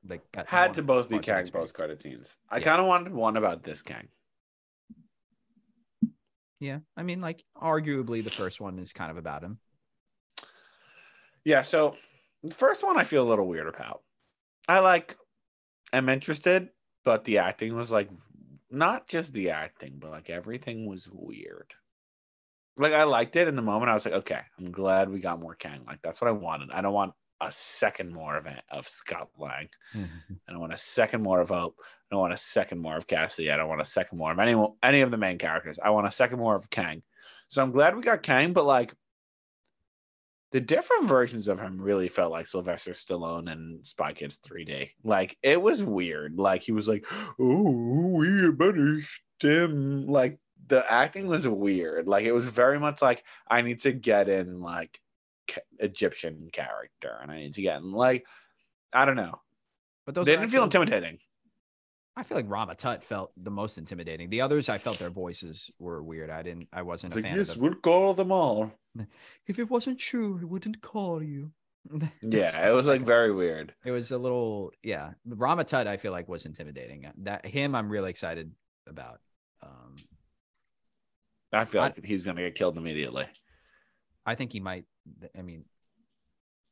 Like 0.07 0.21
got 0.31 0.47
Had 0.47 0.69
one 0.69 0.75
to 0.75 0.83
both 0.83 1.09
be 1.09 1.15
parts 1.15 1.27
of 1.27 1.35
Kang 1.35 1.47
post 1.51 1.73
credit 1.73 2.01
scenes. 2.01 2.35
I 2.49 2.57
Yeah. 2.57 2.65
kind 2.65 2.81
of 2.81 2.87
wanted 2.87 3.13
one 3.13 3.37
about 3.37 3.63
this 3.63 3.81
Kang. 3.81 4.07
Yeah, 6.59 6.79
I 6.95 7.01
mean, 7.03 7.21
like 7.21 7.43
arguably 7.59 8.23
the 8.23 8.29
first 8.29 8.61
one 8.61 8.77
is 8.77 8.93
kind 8.93 9.09
of 9.09 9.17
about 9.17 9.43
him. 9.43 9.59
Yeah, 11.43 11.63
so 11.63 11.95
the 12.43 12.53
first 12.53 12.83
one 12.83 12.97
I 12.97 13.03
feel 13.03 13.23
a 13.23 13.29
little 13.29 13.47
weird 13.47 13.67
about. 13.67 14.03
I 14.67 14.79
like 14.79 15.17
I'm 15.91 16.07
interested, 16.09 16.69
but 17.03 17.25
the 17.25 17.39
acting 17.39 17.75
was 17.75 17.89
like 17.91 18.09
not 18.69 19.07
just 19.07 19.33
the 19.33 19.49
acting, 19.49 19.95
but 19.99 20.11
like 20.11 20.29
everything 20.29 20.85
was 20.85 21.09
weird. 21.11 21.73
Like 22.77 22.93
I 22.93 23.03
liked 23.03 23.35
it 23.35 23.47
in 23.47 23.55
the 23.55 23.61
moment. 23.61 23.89
I 23.89 23.95
was 23.95 24.05
like, 24.05 24.13
okay, 24.13 24.41
I'm 24.59 24.71
glad 24.71 25.09
we 25.09 25.19
got 25.19 25.41
more 25.41 25.55
Kang. 25.55 25.81
Like 25.85 26.01
that's 26.01 26.21
what 26.21 26.27
I 26.29 26.31
wanted. 26.31 26.71
I 26.71 26.81
don't 26.81 26.93
want 26.93 27.13
a 27.41 27.51
second 27.51 28.13
more 28.13 28.37
event 28.37 28.61
of 28.69 28.87
Scott 28.87 29.29
Lang. 29.37 29.67
Mm-hmm. 29.95 30.33
I 30.47 30.51
don't 30.51 30.61
want 30.61 30.73
a 30.73 30.77
second 30.77 31.23
more 31.23 31.41
of 31.41 31.49
Hope. 31.49 31.75
I 31.79 31.83
don't 32.11 32.21
want 32.21 32.33
a 32.33 32.37
second 32.37 32.79
more 32.79 32.95
of 32.95 33.07
Cassidy. 33.07 33.51
I 33.51 33.57
don't 33.57 33.67
want 33.67 33.81
a 33.81 33.85
second 33.85 34.17
more 34.17 34.31
of 34.31 34.39
any 34.39 34.55
any 34.83 35.01
of 35.01 35.11
the 35.11 35.17
main 35.17 35.37
characters. 35.37 35.79
I 35.83 35.89
want 35.89 36.07
a 36.07 36.11
second 36.11 36.39
more 36.39 36.55
of 36.55 36.69
Kang. 36.69 37.01
So 37.47 37.61
I'm 37.61 37.71
glad 37.71 37.95
we 37.95 38.01
got 38.01 38.23
Kang, 38.23 38.53
but 38.53 38.65
like 38.65 38.93
the 40.51 40.59
different 40.59 41.07
versions 41.07 41.47
of 41.47 41.59
him 41.59 41.81
really 41.81 42.09
felt 42.09 42.31
like 42.31 42.47
Sylvester 42.47 42.91
Stallone 42.91 43.51
and 43.51 43.85
Spy 43.85 44.13
Kids 44.13 44.39
3D. 44.45 44.89
Like 45.03 45.37
it 45.41 45.61
was 45.61 45.81
weird. 45.81 46.37
Like 46.37 46.61
he 46.61 46.73
was 46.73 46.87
like, 46.87 47.05
"Oh, 47.39 47.71
we 47.71 48.51
better 48.51 48.99
stem." 49.39 50.07
Like 50.07 50.39
the 50.67 50.89
acting 50.91 51.27
was 51.27 51.47
weird. 51.47 52.07
Like 52.07 52.25
it 52.25 52.33
was 52.33 52.45
very 52.45 52.79
much 52.79 53.01
like 53.01 53.23
I 53.49 53.61
need 53.61 53.81
to 53.81 53.91
get 53.91 54.29
in 54.29 54.61
like 54.61 54.99
Egyptian 55.79 56.49
character, 56.51 57.17
and 57.21 57.31
I 57.31 57.37
need 57.37 57.53
to 57.55 57.61
get 57.61 57.83
like 57.83 58.25
I 58.93 59.05
don't 59.05 59.15
know. 59.15 59.39
But 60.05 60.15
those 60.15 60.25
they 60.25 60.35
didn't 60.35 60.49
feel 60.49 60.63
intimidating. 60.63 61.17
I 62.15 62.23
feel 62.23 62.35
like 62.37 62.49
Rama 62.49 62.75
Tut 62.75 63.03
felt 63.03 63.31
the 63.37 63.51
most 63.51 63.77
intimidating. 63.77 64.29
The 64.29 64.41
others, 64.41 64.67
I 64.67 64.77
felt 64.77 64.99
their 64.99 65.09
voices 65.09 65.71
were 65.79 66.03
weird. 66.03 66.29
I 66.29 66.41
didn't. 66.43 66.67
I 66.73 66.81
wasn't 66.81 67.13
It's 67.13 67.17
a 67.17 67.19
like, 67.23 67.31
fan 67.31 67.37
yes, 67.37 67.55
we'll 67.55 67.75
call 67.75 68.13
them 68.13 68.31
all. 68.31 68.71
If 69.47 69.57
it 69.59 69.69
wasn't 69.69 69.97
true, 69.99 70.37
I 70.41 70.45
wouldn't 70.45 70.81
call 70.81 71.23
you. 71.23 71.51
Yeah, 72.21 72.67
it 72.67 72.73
was 72.73 72.87
like 72.87 73.01
very 73.01 73.31
weird. 73.33 73.73
It 73.85 73.91
was 73.91 74.11
a 74.11 74.17
little, 74.17 74.71
yeah. 74.83 75.11
Rama 75.25 75.63
Tut, 75.63 75.87
I 75.87 75.97
feel 75.97 76.11
like 76.11 76.27
was 76.27 76.45
intimidating. 76.45 77.09
That 77.19 77.45
him, 77.45 77.73
I'm 77.75 77.89
really 77.89 78.09
excited 78.09 78.51
about. 78.87 79.19
Um, 79.63 79.95
I 81.53 81.65
feel 81.65 81.81
I- 81.81 81.85
like 81.85 82.03
he's 82.05 82.25
gonna 82.25 82.41
get 82.41 82.55
killed 82.55 82.77
immediately. 82.77 83.25
I 84.25 84.35
think 84.35 84.51
he 84.51 84.59
might. 84.59 84.85
I 85.37 85.41
mean, 85.41 85.65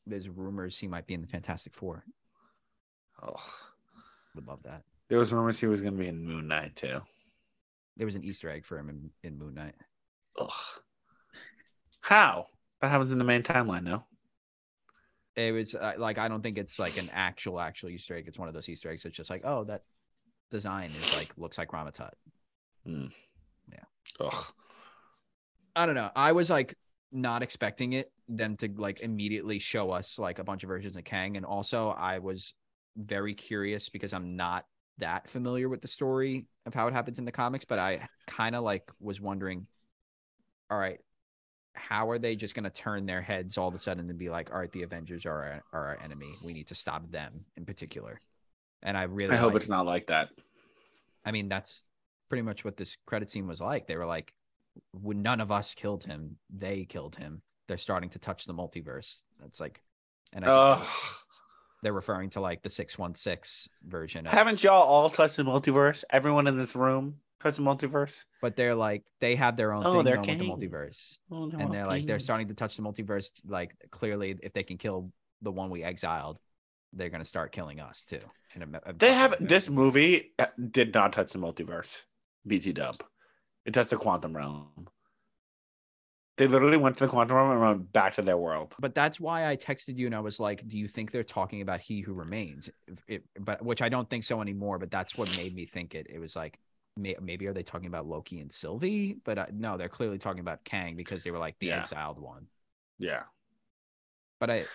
there's 0.05 0.29
rumors 0.29 0.77
he 0.77 0.87
might 0.87 1.07
be 1.07 1.13
in 1.13 1.21
the 1.21 1.27
Fantastic 1.27 1.73
Four. 1.73 2.03
Oh. 3.21 3.43
Would 4.35 4.47
love 4.47 4.63
that. 4.63 4.83
There 5.09 5.19
was 5.19 5.33
rumors 5.33 5.59
he 5.59 5.67
was 5.67 5.81
gonna 5.81 5.97
be 5.97 6.07
in 6.07 6.23
Moon 6.23 6.47
Knight 6.47 6.75
too. 6.75 6.99
There 7.97 8.05
was 8.05 8.15
an 8.15 8.23
Easter 8.23 8.49
egg 8.49 8.65
for 8.65 8.77
him 8.77 8.89
in, 8.89 9.09
in 9.23 9.37
Moon 9.37 9.55
Knight. 9.55 9.75
Ugh. 10.39 10.51
How? 12.01 12.47
That 12.81 12.91
happens 12.91 13.11
in 13.11 13.17
the 13.17 13.23
main 13.23 13.43
timeline, 13.43 13.83
no? 13.83 14.03
It 15.35 15.51
was 15.51 15.75
uh, 15.75 15.93
like 15.97 16.17
I 16.17 16.27
don't 16.27 16.41
think 16.41 16.57
it's 16.57 16.79
like 16.79 16.97
an 16.97 17.09
actual 17.13 17.59
actual 17.59 17.89
Easter 17.89 18.15
egg. 18.15 18.25
It's 18.27 18.39
one 18.39 18.47
of 18.47 18.53
those 18.53 18.69
Easter 18.69 18.89
eggs. 18.89 19.05
It's 19.05 19.15
just 19.15 19.29
like, 19.29 19.41
oh, 19.43 19.63
that 19.65 19.83
design 20.51 20.89
is 20.89 21.17
like 21.17 21.31
looks 21.37 21.57
like 21.57 21.73
Rama 21.73 21.91
Tut. 21.91 22.13
Hmm. 22.85 23.05
Yeah. 23.71 23.83
Ugh. 24.19 24.45
I 25.75 25.85
don't 25.85 25.95
know. 25.95 26.09
I 26.15 26.31
was 26.31 26.49
like 26.49 26.75
not 27.11 27.41
expecting 27.43 27.93
it 27.93 28.11
them 28.27 28.55
to 28.57 28.69
like 28.77 29.01
immediately 29.01 29.59
show 29.59 29.91
us 29.91 30.19
like 30.19 30.39
a 30.39 30.43
bunch 30.43 30.63
of 30.63 30.67
versions 30.67 30.95
of 30.95 31.03
Kang, 31.03 31.37
and 31.37 31.45
also 31.45 31.89
I 31.89 32.19
was 32.19 32.53
very 32.95 33.33
curious 33.33 33.89
because 33.89 34.13
I'm 34.13 34.35
not 34.35 34.65
that 34.99 35.29
familiar 35.29 35.69
with 35.69 35.81
the 35.81 35.87
story 35.87 36.45
of 36.65 36.73
how 36.73 36.87
it 36.87 36.93
happens 36.93 37.19
in 37.19 37.25
the 37.25 37.31
comics, 37.31 37.65
but 37.65 37.79
I 37.79 38.07
kind 38.27 38.55
of 38.55 38.63
like 38.63 38.91
was 38.99 39.19
wondering, 39.21 39.65
all 40.69 40.77
right, 40.77 40.99
how 41.73 42.09
are 42.09 42.19
they 42.19 42.35
just 42.35 42.53
going 42.53 42.65
to 42.65 42.69
turn 42.69 43.05
their 43.05 43.21
heads 43.21 43.57
all 43.57 43.69
of 43.69 43.75
a 43.75 43.79
sudden 43.79 44.09
and 44.09 44.19
be 44.19 44.29
like, 44.29 44.51
all 44.51 44.59
right, 44.59 44.71
the 44.71 44.83
Avengers 44.83 45.25
are 45.25 45.31
our, 45.31 45.63
are 45.73 45.87
our 45.89 45.99
enemy. 46.03 46.33
We 46.43 46.53
need 46.53 46.67
to 46.67 46.75
stop 46.75 47.09
them 47.11 47.45
in 47.55 47.65
particular. 47.65 48.19
And 48.83 48.97
I 48.97 49.03
really 49.03 49.35
I 49.35 49.37
hope 49.37 49.55
it's 49.55 49.69
not 49.69 49.85
like 49.85 50.07
that. 50.07 50.29
I 51.25 51.31
mean, 51.31 51.49
that's 51.49 51.85
pretty 52.27 52.41
much 52.41 52.63
what 52.63 52.77
this 52.77 52.97
credit 53.05 53.31
scene 53.31 53.47
was 53.47 53.61
like. 53.61 53.87
They 53.87 53.95
were 53.95 54.05
like, 54.05 54.33
when 54.91 55.21
none 55.21 55.41
of 55.41 55.51
us 55.51 55.73
killed 55.73 56.03
him, 56.03 56.37
they 56.49 56.85
killed 56.85 57.15
him. 57.15 57.41
They're 57.67 57.77
starting 57.77 58.09
to 58.11 58.19
touch 58.19 58.45
the 58.45 58.53
multiverse. 58.53 59.23
That's 59.39 59.59
like, 59.59 59.81
and 60.33 60.45
I 60.45 60.85
they're 61.81 61.93
referring 61.93 62.29
to 62.31 62.41
like 62.41 62.61
the 62.61 62.69
616 62.69 63.71
version. 63.87 64.27
Of, 64.27 64.33
Haven't 64.33 64.63
y'all 64.63 64.83
all 64.83 65.09
touched 65.09 65.37
the 65.37 65.43
multiverse? 65.43 66.03
Everyone 66.09 66.47
in 66.47 66.57
this 66.57 66.75
room 66.75 67.15
touched 67.41 67.57
the 67.57 67.63
multiverse? 67.63 68.25
but 68.41 68.55
they're 68.55 68.75
like, 68.75 69.03
they 69.21 69.35
have 69.35 69.55
their 69.55 69.71
own 69.73 69.85
Oh, 69.85 69.93
thing 69.93 70.03
they're 70.03 70.15
going 70.17 70.27
with 70.27 70.59
the 70.59 70.67
multiverse. 70.67 71.17
Oh, 71.31 71.49
And 71.57 71.73
they're 71.73 71.85
like, 71.87 72.05
they're 72.05 72.19
starting 72.19 72.47
to 72.49 72.53
touch 72.53 72.75
the 72.75 72.81
multiverse. 72.83 73.31
Like, 73.47 73.75
clearly, 73.91 74.35
if 74.41 74.53
they 74.53 74.63
can 74.63 74.77
kill 74.77 75.11
the 75.41 75.51
one 75.51 75.69
we 75.69 75.83
exiled, 75.83 76.37
they're 76.93 77.09
going 77.09 77.21
to 77.21 77.25
start 77.29 77.51
killing 77.51 77.79
us 77.79 78.03
too. 78.05 78.19
In 78.55 78.63
a, 78.63 78.89
a- 78.89 78.93
They 78.93 79.13
have 79.13 79.35
this 79.39 79.69
movie 79.69 80.31
uh, 80.39 80.47
did 80.71 80.93
not 80.93 81.13
touch 81.13 81.31
the 81.31 81.39
multiverse. 81.39 81.95
BT 82.47 82.73
Dub. 82.73 82.97
It 83.69 83.73
touched 83.73 83.91
the 83.91 83.97
quantum 83.97 84.35
realm. 84.35 84.87
They 86.37 86.47
literally 86.47 86.77
went 86.77 86.97
to 86.97 87.03
the 87.03 87.07
quantum 87.07 87.37
realm 87.37 87.51
and 87.51 87.61
went 87.61 87.93
back 87.93 88.15
to 88.15 88.23
their 88.23 88.35
world. 88.35 88.73
but 88.79 88.95
that's 88.95 89.19
why 89.19 89.47
I 89.47 89.57
texted 89.57 89.95
you 89.95 90.07
and 90.07 90.15
I 90.15 90.21
was 90.21 90.39
like, 90.39 90.67
"Do 90.67 90.75
you 90.79 90.87
think 90.87 91.11
they're 91.11 91.23
talking 91.23 91.61
about 91.61 91.79
He 91.79 92.01
Who 92.01 92.13
Remains?" 92.13 92.71
If- 93.07 93.21
but 93.39 93.63
which 93.63 93.83
I 93.83 93.89
don't 93.89 94.09
think 94.09 94.23
so 94.23 94.41
anymore. 94.41 94.79
But 94.79 94.89
that's 94.89 95.15
what 95.15 95.29
made 95.29 95.53
me 95.53 95.67
think 95.67 95.93
it. 95.93 96.07
It 96.09 96.17
was 96.17 96.35
like, 96.35 96.57
may, 96.97 97.15
maybe 97.21 97.45
are 97.45 97.53
they 97.53 97.61
talking 97.61 97.85
about 97.85 98.07
Loki 98.07 98.39
and 98.39 98.51
Sylvie? 98.51 99.17
But 99.23 99.37
uh, 99.37 99.45
no, 99.53 99.77
they're 99.77 99.87
clearly 99.87 100.17
talking 100.17 100.39
about 100.39 100.63
Kang 100.63 100.95
because 100.95 101.23
they 101.23 101.29
were 101.29 101.37
like 101.37 101.59
the 101.59 101.67
Yeah. 101.67 101.81
exiled 101.81 102.17
one. 102.17 102.47
Yeah. 102.97 103.21
But 104.39 104.49
I, 104.49 104.65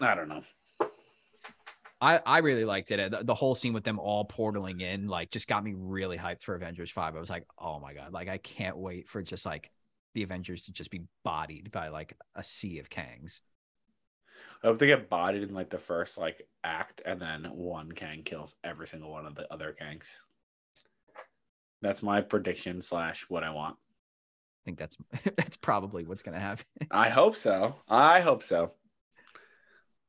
I 0.00 0.16
don't 0.16 0.28
know. 0.28 0.42
I, 2.02 2.20
I 2.26 2.38
really 2.38 2.64
liked 2.64 2.90
it. 2.90 3.12
The, 3.12 3.22
the 3.22 3.34
whole 3.34 3.54
scene 3.54 3.72
with 3.72 3.84
them 3.84 4.00
all 4.00 4.26
portaling 4.26 4.82
in, 4.82 5.06
like, 5.06 5.30
just 5.30 5.46
got 5.46 5.62
me 5.62 5.74
really 5.76 6.18
hyped 6.18 6.42
for 6.42 6.56
Avengers 6.56 6.90
Five. 6.90 7.14
I 7.14 7.20
was 7.20 7.30
like, 7.30 7.46
oh 7.56 7.78
my 7.78 7.94
god, 7.94 8.12
like 8.12 8.28
I 8.28 8.38
can't 8.38 8.76
wait 8.76 9.08
for 9.08 9.22
just 9.22 9.46
like 9.46 9.70
the 10.14 10.24
Avengers 10.24 10.64
to 10.64 10.72
just 10.72 10.90
be 10.90 11.02
bodied 11.22 11.70
by 11.70 11.88
like 11.88 12.16
a 12.34 12.42
sea 12.42 12.80
of 12.80 12.90
Kangs. 12.90 13.40
I 14.64 14.66
hope 14.66 14.80
they 14.80 14.88
get 14.88 15.08
bodied 15.08 15.44
in 15.44 15.54
like 15.54 15.70
the 15.70 15.78
first 15.78 16.18
like 16.18 16.48
act, 16.64 17.02
and 17.06 17.20
then 17.20 17.44
one 17.52 17.92
Kang 17.92 18.24
kills 18.24 18.56
every 18.64 18.88
single 18.88 19.12
one 19.12 19.24
of 19.24 19.36
the 19.36 19.50
other 19.52 19.74
Kangs. 19.80 20.06
That's 21.82 22.02
my 22.02 22.20
prediction 22.20 22.82
slash 22.82 23.26
what 23.28 23.44
I 23.44 23.50
want. 23.50 23.76
I 23.76 24.62
think 24.64 24.78
that's 24.78 24.96
that's 25.36 25.56
probably 25.56 26.04
what's 26.04 26.24
gonna 26.24 26.40
happen. 26.40 26.66
I 26.90 27.10
hope 27.10 27.36
so. 27.36 27.76
I 27.88 28.20
hope 28.20 28.42
so. 28.42 28.72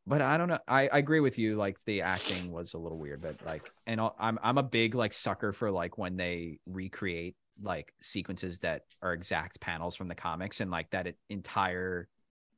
But 0.05 0.21
I 0.21 0.37
don't 0.37 0.49
know. 0.49 0.59
I, 0.67 0.87
I 0.87 0.97
agree 0.97 1.19
with 1.19 1.37
you. 1.39 1.55
Like 1.55 1.77
the 1.85 2.01
acting 2.01 2.51
was 2.51 2.73
a 2.73 2.77
little 2.77 2.97
weird, 2.97 3.21
but 3.21 3.37
like, 3.41 3.71
and 3.87 4.01
I'm 4.19 4.37
I'm 4.43 4.57
a 4.57 4.63
big 4.63 4.95
like 4.95 5.13
sucker 5.13 5.53
for 5.53 5.71
like 5.71 5.97
when 5.97 6.17
they 6.17 6.59
recreate 6.65 7.35
like 7.61 7.93
sequences 8.01 8.59
that 8.59 8.83
are 9.01 9.13
exact 9.13 9.59
panels 9.61 9.95
from 9.95 10.07
the 10.07 10.15
comics, 10.15 10.59
and 10.59 10.71
like 10.71 10.89
that 10.91 11.07
entire 11.29 12.07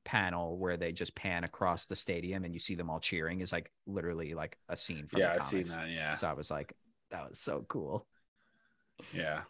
panel 0.06 0.58
where 0.58 0.78
they 0.78 0.92
just 0.92 1.16
pan 1.16 1.44
across 1.44 1.88
the 1.88 1.96
stadium 1.96 2.46
and 2.46 2.54
you 2.54 2.60
see 2.60 2.76
them 2.76 2.90
all 2.90 3.00
cheering 3.00 3.42
is 3.42 3.52
like 3.52 3.72
literally 3.88 4.34
like 4.36 4.58
a 4.70 4.78
scene 4.78 5.08
from 5.08 5.20
yeah, 5.20 5.28
the 5.28 5.32
I've 5.36 5.44
seen 5.44 5.68
comics. 5.68 5.70
that. 5.70 5.90
Yeah, 5.90 6.16
So 6.16 6.28
I 6.28 6.34
was 6.34 6.52
like, 6.52 6.74
that 7.12 7.30
was 7.30 7.40
so 7.40 7.66
cool. 7.68 8.08
yeah. 9.12 9.42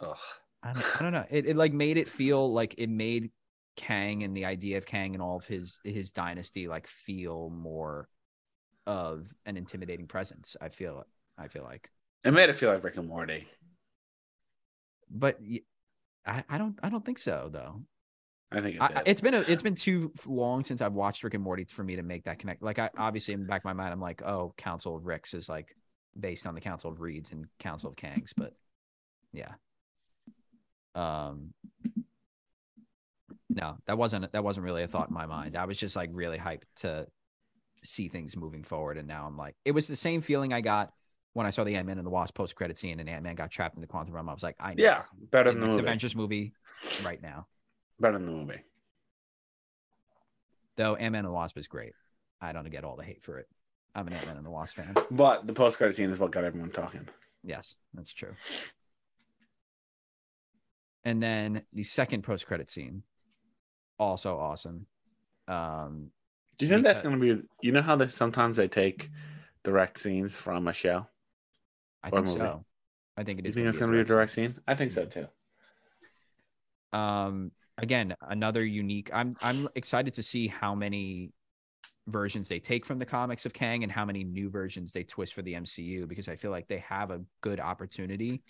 Ugh. 0.00 0.18
I 0.62 0.72
don't, 0.72 0.86
I 0.94 1.02
don't 1.02 1.12
know. 1.12 1.24
It, 1.30 1.46
it 1.46 1.56
like 1.56 1.72
made 1.72 1.96
it 1.96 2.08
feel 2.08 2.52
like 2.52 2.74
it 2.78 2.88
made 2.88 3.30
Kang 3.76 4.22
and 4.22 4.36
the 4.36 4.44
idea 4.44 4.76
of 4.76 4.86
Kang 4.86 5.14
and 5.14 5.22
all 5.22 5.36
of 5.36 5.46
his 5.46 5.78
his 5.84 6.12
dynasty 6.12 6.68
like 6.68 6.86
feel 6.86 7.50
more 7.50 8.08
of 8.86 9.26
an 9.46 9.56
intimidating 9.56 10.06
presence. 10.06 10.56
I 10.60 10.68
feel 10.68 11.00
it, 11.00 11.06
I 11.38 11.48
feel 11.48 11.62
like, 11.62 11.90
It 12.24 12.32
made 12.32 12.50
it 12.50 12.56
feel 12.56 12.72
like 12.72 12.82
Rick 12.84 12.96
and 12.96 13.08
Morty. 13.08 13.46
but 15.10 15.38
I 16.26 16.58
don't 16.58 16.78
I 16.82 16.88
don't 16.88 17.04
think 17.04 17.18
so 17.18 17.48
though. 17.52 17.82
I 18.50 18.60
think 18.60 18.76
it 18.76 18.82
I, 18.82 19.02
it's 19.06 19.20
been 19.20 19.34
a, 19.34 19.40
it's 19.40 19.62
been 19.62 19.74
too 19.74 20.12
long 20.26 20.62
since 20.64 20.80
I've 20.82 20.92
watched 20.92 21.24
Rick 21.24 21.34
and 21.34 21.42
Morty 21.42 21.64
for 21.64 21.82
me 21.82 21.96
to 21.96 22.02
make 22.02 22.24
that 22.24 22.38
connect. 22.38 22.62
Like 22.62 22.78
I 22.78 22.90
obviously 22.98 23.34
in 23.34 23.40
the 23.40 23.46
back 23.46 23.62
of 23.62 23.64
my 23.64 23.72
mind 23.72 23.92
I'm 23.92 24.00
like, 24.00 24.22
oh, 24.22 24.52
Council 24.56 24.96
of 24.96 25.06
Ricks 25.06 25.32
is 25.34 25.48
like 25.48 25.74
based 26.18 26.46
on 26.46 26.54
the 26.54 26.60
Council 26.60 26.90
of 26.90 27.00
Reeds 27.00 27.32
and 27.32 27.46
Council 27.58 27.88
of 27.88 27.96
Kangs, 27.96 28.32
but 28.36 28.52
yeah. 29.32 29.52
Um 30.94 31.54
no, 33.54 33.76
that 33.86 33.98
wasn't 33.98 34.30
that 34.32 34.44
wasn't 34.44 34.64
really 34.64 34.82
a 34.82 34.88
thought 34.88 35.08
in 35.08 35.14
my 35.14 35.26
mind. 35.26 35.56
I 35.56 35.64
was 35.64 35.76
just 35.76 35.96
like 35.96 36.10
really 36.12 36.38
hyped 36.38 36.62
to 36.76 37.06
see 37.84 38.08
things 38.08 38.36
moving 38.36 38.62
forward, 38.62 38.98
and 38.98 39.06
now 39.06 39.26
I'm 39.26 39.36
like, 39.36 39.54
it 39.64 39.72
was 39.72 39.86
the 39.86 39.96
same 39.96 40.20
feeling 40.20 40.52
I 40.52 40.60
got 40.60 40.92
when 41.34 41.46
I 41.46 41.50
saw 41.50 41.64
the 41.64 41.74
Ant 41.74 41.86
Man 41.86 41.98
and 41.98 42.06
the 42.06 42.10
Wasp 42.10 42.34
post 42.34 42.54
credit 42.54 42.78
scene, 42.78 43.00
and 43.00 43.08
Ant 43.08 43.22
Man 43.22 43.34
got 43.34 43.50
trapped 43.50 43.74
in 43.74 43.80
the 43.80 43.86
quantum 43.86 44.14
realm. 44.14 44.28
I 44.28 44.34
was 44.34 44.42
like, 44.42 44.56
I 44.58 44.70
need 44.70 44.82
yeah, 44.82 45.02
better 45.30 45.50
than 45.50 45.60
the 45.60 45.66
movie. 45.66 45.80
Avengers 45.80 46.16
movie 46.16 46.52
right 47.04 47.22
now. 47.22 47.46
Better 48.00 48.18
than 48.18 48.26
the 48.26 48.32
movie. 48.32 48.60
Though 50.76 50.96
Ant 50.96 51.12
Man 51.12 51.24
and 51.24 51.28
the 51.28 51.32
Wasp 51.32 51.58
is 51.58 51.66
great. 51.66 51.92
I 52.40 52.52
don't 52.52 52.68
get 52.70 52.84
all 52.84 52.96
the 52.96 53.04
hate 53.04 53.22
for 53.22 53.38
it. 53.38 53.48
I'm 53.94 54.06
an 54.06 54.14
Ant 54.14 54.26
Man 54.26 54.36
and 54.38 54.46
the 54.46 54.50
Wasp 54.50 54.76
fan. 54.76 54.94
But 55.10 55.46
the 55.46 55.52
post 55.52 55.76
credit 55.76 55.94
scene 55.96 56.10
is 56.10 56.18
what 56.18 56.30
got 56.30 56.44
everyone 56.44 56.70
talking. 56.70 57.08
Yes, 57.44 57.76
that's 57.92 58.12
true. 58.12 58.34
And 61.04 61.22
then 61.22 61.62
the 61.72 61.82
second 61.82 62.22
post 62.22 62.46
credit 62.46 62.70
scene, 62.70 63.02
also 64.02 64.38
awesome. 64.38 64.86
Um, 65.48 66.10
Do 66.58 66.66
you 66.66 66.70
think 66.70 66.84
that's 66.84 67.02
going 67.02 67.18
to 67.18 67.36
be? 67.36 67.42
You 67.62 67.72
know 67.72 67.82
how 67.82 67.96
they 67.96 68.08
sometimes 68.08 68.56
they 68.56 68.68
take 68.68 69.10
direct 69.64 69.98
scenes 70.00 70.34
from 70.34 70.68
a 70.68 70.72
show. 70.72 71.06
I 72.02 72.10
think 72.10 72.26
movie. 72.26 72.40
so. 72.40 72.64
I 73.16 73.24
think 73.24 73.38
it 73.40 73.46
is. 73.46 73.56
You 73.56 73.62
think 73.62 73.68
it's 73.70 73.78
going 73.78 73.90
to 73.90 73.96
be 73.96 74.00
a 74.00 74.04
direct 74.04 74.32
scene? 74.32 74.58
I 74.66 74.74
think 74.74 74.92
so 74.92 75.04
too. 75.06 75.26
um 76.92 77.50
again 77.78 78.14
another 78.28 78.64
unique 78.64 79.10
i'm 79.14 79.36
i'm 79.40 79.68
excited 79.74 80.12
to 80.14 80.22
see 80.22 80.46
how 80.46 80.74
many 80.74 81.32
versions 82.08 82.48
they 82.48 82.58
take 82.60 82.84
from 82.84 82.98
the 82.98 83.06
comics 83.06 83.46
of 83.46 83.52
kang 83.54 83.82
and 83.82 83.92
how 83.92 84.04
many 84.04 84.24
new 84.24 84.50
versions 84.50 84.92
they 84.92 85.02
twist 85.04 85.32
for 85.32 85.42
the 85.42 85.54
mcu 85.54 86.06
because 86.06 86.28
i 86.28 86.36
feel 86.36 86.50
like 86.50 86.68
they 86.68 86.78
have 86.78 87.10
a 87.10 87.20
good 87.40 87.60
opportunity 87.60 88.42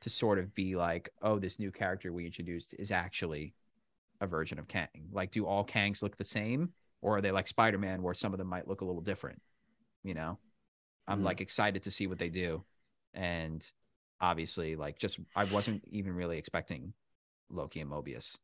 to 0.00 0.10
sort 0.10 0.38
of 0.38 0.54
be 0.54 0.76
like 0.76 1.10
oh 1.22 1.38
this 1.38 1.58
new 1.58 1.72
character 1.72 2.12
we 2.12 2.24
introduced 2.26 2.74
is 2.78 2.90
actually 2.92 3.54
a 4.22 4.26
version 4.26 4.58
of 4.58 4.66
kang 4.68 4.88
like 5.12 5.30
do 5.30 5.44
all 5.44 5.64
kangs 5.66 6.00
look 6.02 6.16
the 6.16 6.24
same 6.24 6.70
or 7.02 7.18
are 7.18 7.20
they 7.20 7.30
like 7.32 7.46
spider-man 7.48 8.00
where 8.02 8.14
some 8.14 8.32
of 8.32 8.38
them 8.38 8.46
might 8.48 8.66
look 8.68 8.80
a 8.80 8.84
little 8.84 9.02
different 9.02 9.42
you 10.02 10.14
know 10.14 10.38
i'm 11.06 11.20
Mhm. 11.20 11.24
like 11.24 11.40
excited 11.42 11.82
to 11.82 11.90
see 11.90 12.06
what 12.06 12.18
they 12.18 12.30
do 12.30 12.64
and 13.12 13.70
obviously 14.20 14.76
like 14.76 14.98
just 14.98 15.18
i 15.36 15.44
wasn't 15.44 15.82
even 15.90 16.14
really 16.14 16.38
expecting 16.38 16.94
Loki 17.50 17.80
and 17.80 17.90
Mobius 17.90 18.38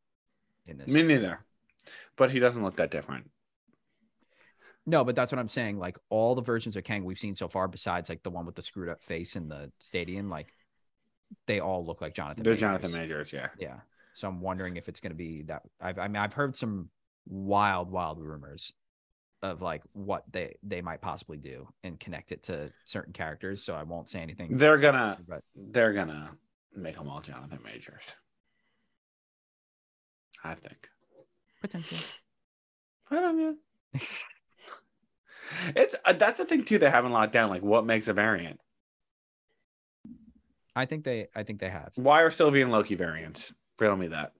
in 0.66 0.76
this. 0.76 0.92
Me 0.92 1.00
neither. 1.02 1.38
But 2.16 2.30
he 2.30 2.40
doesn't 2.40 2.62
look 2.62 2.76
that 2.76 2.90
different. 2.90 3.30
No, 4.84 5.02
but 5.02 5.14
that's 5.16 5.32
what 5.32 5.38
I'm 5.38 5.48
saying. 5.48 5.78
Like 5.78 5.96
all 6.10 6.34
the 6.34 6.42
versions 6.42 6.76
of 6.76 6.84
Kang 6.84 7.04
we've 7.04 7.18
seen 7.18 7.34
so 7.34 7.48
far, 7.48 7.68
besides 7.68 8.10
like 8.10 8.22
the 8.22 8.28
one 8.30 8.44
with 8.44 8.54
the 8.54 8.60
screwed 8.62 8.90
up 8.90 9.02
face 9.02 9.34
in 9.34 9.48
the 9.48 9.72
stadium, 9.78 10.28
like 10.28 10.52
they 11.46 11.60
all 11.60 11.86
look 11.86 12.02
like 12.02 12.14
Jonathan. 12.14 12.42
They're 12.42 12.52
Majors. 12.52 12.60
Jonathan 12.60 12.92
Majors, 12.92 13.32
yeah. 13.32 13.48
Yeah. 13.58 13.76
So 14.18 14.28
I'm 14.28 14.40
wondering 14.40 14.76
if 14.76 14.88
it's 14.88 15.00
going 15.00 15.12
to 15.12 15.16
be 15.16 15.42
that. 15.42 15.62
I've, 15.80 15.98
I 15.98 16.08
mean, 16.08 16.16
I've 16.16 16.32
heard 16.32 16.56
some 16.56 16.90
wild, 17.26 17.90
wild 17.90 18.20
rumors 18.20 18.72
of 19.42 19.62
like 19.62 19.82
what 19.92 20.24
they 20.32 20.56
they 20.64 20.82
might 20.82 21.00
possibly 21.00 21.36
do 21.36 21.68
and 21.84 22.00
connect 22.00 22.32
it 22.32 22.42
to 22.44 22.72
certain 22.84 23.12
characters. 23.12 23.62
So 23.62 23.74
I 23.74 23.84
won't 23.84 24.08
say 24.08 24.20
anything. 24.20 24.56
They're 24.56 24.78
gonna 24.78 25.18
but 25.28 25.42
they're 25.54 25.92
gonna 25.92 26.32
make 26.74 26.96
them 26.96 27.08
all 27.08 27.20
Jonathan 27.20 27.60
Majors. 27.64 28.02
I 30.42 30.54
think. 30.54 30.88
potentially. 31.60 32.00
I 33.10 33.20
don't 33.20 33.38
know. 33.38 33.54
it's 35.76 35.94
uh, 36.04 36.12
that's 36.12 36.38
the 36.38 36.44
thing 36.44 36.64
too. 36.64 36.78
They 36.78 36.90
haven't 36.90 37.12
locked 37.12 37.32
down 37.32 37.50
like 37.50 37.62
what 37.62 37.86
makes 37.86 38.08
a 38.08 38.12
variant. 38.12 38.58
I 40.74 40.86
think 40.86 41.04
they. 41.04 41.28
I 41.34 41.42
think 41.44 41.60
they 41.60 41.70
have. 41.70 41.92
Why 41.94 42.22
are 42.22 42.30
Sylvie 42.30 42.62
and 42.62 42.70
Loki 42.70 42.94
variants? 42.94 43.52
Riddle 43.80 43.96
me 43.96 44.08
that. 44.08 44.32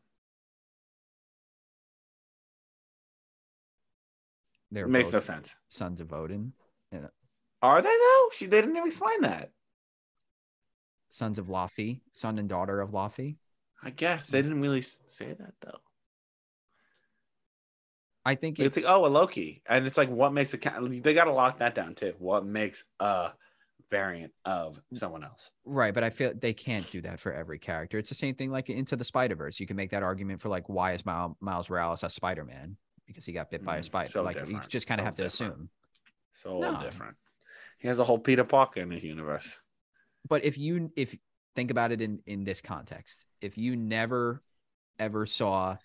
They're 4.71 4.85
It 4.85 4.91
makes 4.91 5.13
no 5.13 5.21
sense. 5.21 5.55
sons 5.69 6.01
of 6.01 6.13
Odin, 6.13 6.53
uh, 6.95 7.09
Are 7.63 7.81
they 7.81 7.89
though? 7.89 8.29
She 8.33 8.47
they 8.47 8.61
didn't 8.61 8.77
even 8.77 8.89
explain 8.89 9.23
that. 9.23 9.51
sons 11.09 11.39
of 11.39 11.47
Laufey, 11.47 12.01
son 12.13 12.39
and 12.39 12.49
daughter 12.49 12.81
of 12.81 12.91
Laufey. 12.91 13.37
I 13.83 13.91
guess 13.91 14.27
they 14.29 14.43
didn't 14.43 14.61
really 14.61 14.83
say 14.83 15.33
that 15.33 15.55
though. 15.61 15.79
I 18.25 18.35
think 18.35 18.59
It's, 18.59 18.77
it's, 18.77 18.87
like 18.87 18.95
oh 18.95 19.07
a 19.07 19.09
Loki, 19.09 19.63
and 19.67 19.87
it's 19.87 19.97
like 19.97 20.11
what 20.11 20.33
makes 20.33 20.53
a 20.53 20.59
they 20.59 21.15
got 21.15 21.25
to 21.25 21.33
lock 21.33 21.59
that 21.61 21.75
down 21.75 21.95
too. 21.95 22.15
What 22.19 22.45
makes 22.45 22.85
a 23.01 23.33
variant 23.91 24.33
of 24.45 24.81
someone 24.95 25.25
else? 25.25 25.51
Right, 25.65 25.93
but 25.93 26.03
I 26.03 26.11
feel 26.11 26.33
they 26.35 26.55
can't 26.55 26.89
do 26.89 27.03
that 27.03 27.21
for 27.21 27.33
every 27.33 27.59
character. 27.59 27.99
It's 27.99 28.09
the 28.09 28.15
same 28.15 28.35
thing 28.35 28.51
like 28.51 28.71
into 28.71 28.97
the 28.97 29.05
Spider 29.05 29.35
Verse. 29.35 29.61
You 29.61 29.67
can 29.67 29.77
make 29.77 29.91
that 29.91 30.03
argument 30.03 30.41
for 30.41 30.49
like 30.49 30.69
why 30.69 30.95
is 30.95 31.05
Miles, 31.05 31.37
Miles 31.41 31.69
Morales 31.69 32.03
a 32.03 32.09
Spider 32.09 32.45
Man 32.45 32.77
because 33.07 33.25
he 33.25 33.33
got 33.33 33.51
bit 33.51 33.65
by 33.65 33.77
a 33.77 33.83
Mm, 33.83 33.85
spider. 33.85 34.09
so 34.09 34.23
like 34.23 34.37
you 34.37 34.41
different, 34.41 34.71
just 34.71 34.87
kind 34.87 35.01
of 35.01 35.05
so 35.05 35.07
have 35.07 35.17
to 35.17 35.25
different. 35.25 35.55
assume. 35.55 35.69
So 36.33 36.59
No. 36.61 36.79
different. 36.81 37.17
He 37.79 37.89
has 37.89 37.99
a 37.99 38.05
whole 38.05 38.19
Peter 38.19 38.45
Parker 38.45 38.81
in 38.81 38.91
his 38.91 39.05
universe. 39.05 39.61
But 40.29 40.45
if 40.45 40.59
you 40.59 40.91
if 40.97 41.17
think 41.55 41.71
about 41.71 41.93
it 41.93 42.01
in 42.01 42.21
in 42.27 42.45
this 42.45 42.61
context, 42.61 43.25
if 43.41 43.59
you 43.59 43.77
never 43.77 44.43
ever 44.99 45.27
saw, 45.27 45.77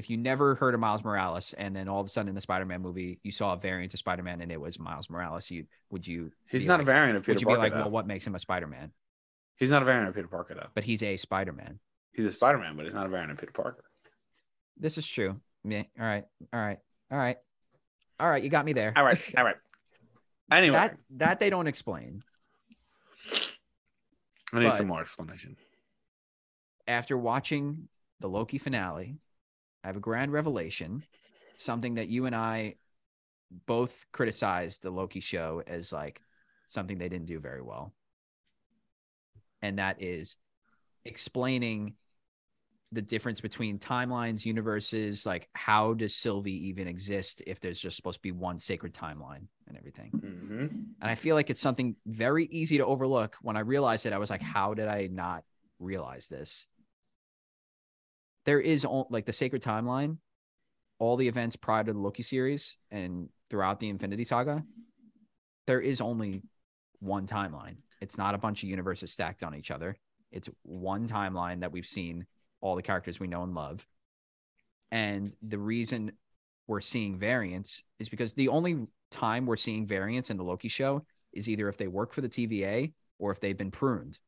if 0.00 0.08
you 0.08 0.16
never 0.16 0.54
heard 0.54 0.72
of 0.72 0.80
Miles 0.80 1.04
Morales 1.04 1.52
and 1.58 1.76
then 1.76 1.86
all 1.86 2.00
of 2.00 2.06
a 2.06 2.08
sudden 2.08 2.30
in 2.30 2.34
the 2.34 2.40
Spider 2.40 2.64
Man 2.64 2.80
movie 2.80 3.20
you 3.22 3.30
saw 3.30 3.52
a 3.52 3.56
variant 3.58 3.92
of 3.92 4.00
Spider 4.00 4.22
Man 4.22 4.40
and 4.40 4.50
it 4.50 4.58
was 4.58 4.78
Miles 4.78 5.10
Morales, 5.10 5.50
you 5.50 5.66
would 5.90 6.06
you 6.06 6.32
He's 6.48 6.64
not 6.64 6.78
like, 6.78 6.82
a 6.82 6.86
variant 6.86 7.18
of 7.18 7.22
Peter 7.22 7.34
would 7.34 7.40
you 7.42 7.46
Parker. 7.46 7.58
be 7.60 7.62
like, 7.64 7.72
though. 7.74 7.80
well, 7.80 7.90
what 7.90 8.06
makes 8.06 8.26
him 8.26 8.34
a 8.34 8.38
Spider 8.38 8.66
Man? 8.66 8.90
He's 9.56 9.68
not 9.68 9.82
a 9.82 9.84
variant 9.84 10.08
of 10.08 10.14
Peter 10.14 10.26
Parker 10.26 10.54
though. 10.54 10.68
But 10.74 10.84
he's 10.84 11.02
a 11.02 11.18
Spider 11.18 11.52
Man. 11.52 11.78
He's 12.12 12.24
a 12.24 12.32
Spider 12.32 12.56
Man, 12.56 12.76
but 12.76 12.86
he's 12.86 12.94
not 12.94 13.04
a 13.04 13.10
variant 13.10 13.32
of 13.32 13.38
Peter 13.38 13.52
Parker. 13.52 13.84
This 14.78 14.96
is 14.96 15.06
true. 15.06 15.36
Yeah. 15.64 15.82
All 15.98 16.06
right. 16.06 16.24
All 16.50 16.60
right. 16.60 16.78
All 17.12 17.18
right. 17.18 17.36
All 18.18 18.30
right. 18.30 18.42
You 18.42 18.48
got 18.48 18.64
me 18.64 18.72
there. 18.72 18.94
All 18.96 19.04
right, 19.04 19.18
all 19.36 19.44
right. 19.44 19.56
Anyway, 20.52 20.74
that 20.74 20.96
that 21.10 21.38
they 21.38 21.48
don't 21.48 21.68
explain. 21.68 22.24
I 24.52 24.58
need 24.58 24.64
but- 24.64 24.78
some 24.78 24.88
more 24.88 25.00
explanation. 25.02 25.56
After 26.88 27.16
watching 27.16 27.86
the 28.18 28.28
Loki 28.28 28.58
finale, 28.58 29.18
I 29.82 29.88
have 29.88 29.96
a 29.96 30.00
grand 30.00 30.32
revelation, 30.32 31.02
something 31.56 31.94
that 31.94 32.08
you 32.08 32.26
and 32.26 32.34
I 32.34 32.76
both 33.66 34.06
criticized 34.12 34.82
the 34.82 34.90
Loki 34.90 35.20
show 35.20 35.62
as 35.66 35.92
like 35.92 36.20
something 36.68 36.98
they 36.98 37.08
didn't 37.08 37.26
do 37.26 37.40
very 37.40 37.62
well. 37.62 37.92
And 39.62 39.78
that 39.78 40.02
is 40.02 40.36
explaining 41.04 41.94
the 42.92 43.02
difference 43.02 43.40
between 43.40 43.78
timelines, 43.78 44.44
universes, 44.44 45.24
like 45.24 45.48
how 45.54 45.94
does 45.94 46.14
Sylvie 46.14 46.68
even 46.68 46.88
exist 46.88 47.42
if 47.46 47.60
there's 47.60 47.78
just 47.78 47.96
supposed 47.96 48.18
to 48.18 48.22
be 48.22 48.32
one 48.32 48.58
sacred 48.58 48.92
timeline 48.92 49.46
and 49.68 49.76
everything. 49.76 50.10
hmm 50.10 50.66
And 51.00 51.10
I 51.10 51.14
feel 51.14 51.36
like 51.36 51.50
it's 51.50 51.60
something 51.60 51.94
very 52.04 52.46
easy 52.46 52.78
to 52.78 52.86
overlook. 52.86 53.36
When 53.42 53.56
I 53.56 53.60
realized 53.60 54.06
it, 54.06 54.12
I 54.12 54.18
was 54.18 54.30
like, 54.30 54.42
how 54.42 54.74
did 54.74 54.88
I 54.88 55.08
not 55.10 55.44
realize 55.78 56.28
this? 56.28 56.66
There 58.46 58.60
is 58.60 58.86
like 59.10 59.26
the 59.26 59.32
sacred 59.32 59.62
timeline, 59.62 60.18
all 60.98 61.16
the 61.16 61.28
events 61.28 61.56
prior 61.56 61.84
to 61.84 61.92
the 61.92 61.98
Loki 61.98 62.22
series 62.22 62.76
and 62.90 63.28
throughout 63.48 63.80
the 63.80 63.88
Infinity 63.88 64.24
Saga. 64.24 64.64
There 65.66 65.80
is 65.80 66.00
only 66.00 66.42
one 67.00 67.26
timeline. 67.26 67.78
It's 68.00 68.18
not 68.18 68.34
a 68.34 68.38
bunch 68.38 68.62
of 68.62 68.68
universes 68.68 69.12
stacked 69.12 69.42
on 69.42 69.54
each 69.54 69.70
other. 69.70 69.96
It's 70.32 70.48
one 70.62 71.06
timeline 71.06 71.60
that 71.60 71.72
we've 71.72 71.86
seen 71.86 72.26
all 72.60 72.76
the 72.76 72.82
characters 72.82 73.20
we 73.20 73.26
know 73.26 73.42
and 73.42 73.54
love. 73.54 73.86
And 74.90 75.34
the 75.42 75.58
reason 75.58 76.12
we're 76.66 76.80
seeing 76.80 77.18
variants 77.18 77.82
is 77.98 78.08
because 78.08 78.32
the 78.32 78.48
only 78.48 78.86
time 79.10 79.46
we're 79.46 79.56
seeing 79.56 79.86
variants 79.86 80.30
in 80.30 80.36
the 80.36 80.44
Loki 80.44 80.68
show 80.68 81.04
is 81.32 81.48
either 81.48 81.68
if 81.68 81.76
they 81.76 81.88
work 81.88 82.12
for 82.12 82.20
the 82.20 82.28
TVA 82.28 82.92
or 83.18 83.30
if 83.30 83.40
they've 83.40 83.56
been 83.56 83.70
pruned. 83.70 84.18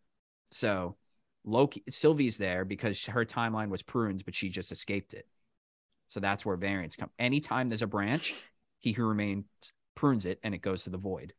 So 0.51 0.97
Loki 1.45 1.83
Sylvie's 1.89 2.39
there 2.39 2.65
because 2.65 3.05
her 3.07 3.25
timeline 3.25 3.69
was 3.69 3.83
pruned, 3.83 4.25
but 4.25 4.35
she 4.35 4.49
just 4.49 4.73
escaped 4.73 5.15
it. 5.15 5.27
So 6.09 6.21
that's 6.21 6.45
where 6.45 6.57
variants 6.57 6.97
come. 6.97 7.11
Anytime 7.19 7.69
there's 7.69 7.83
a 7.83 7.87
branch, 7.87 8.35
he 8.81 8.93
who 8.93 9.05
remains 9.05 9.45
prunes 9.95 10.25
it 10.25 10.39
and 10.43 10.55
it 10.55 10.63
goes 10.63 10.85
to 10.85 10.91
the 10.91 10.99
void. 10.99 11.33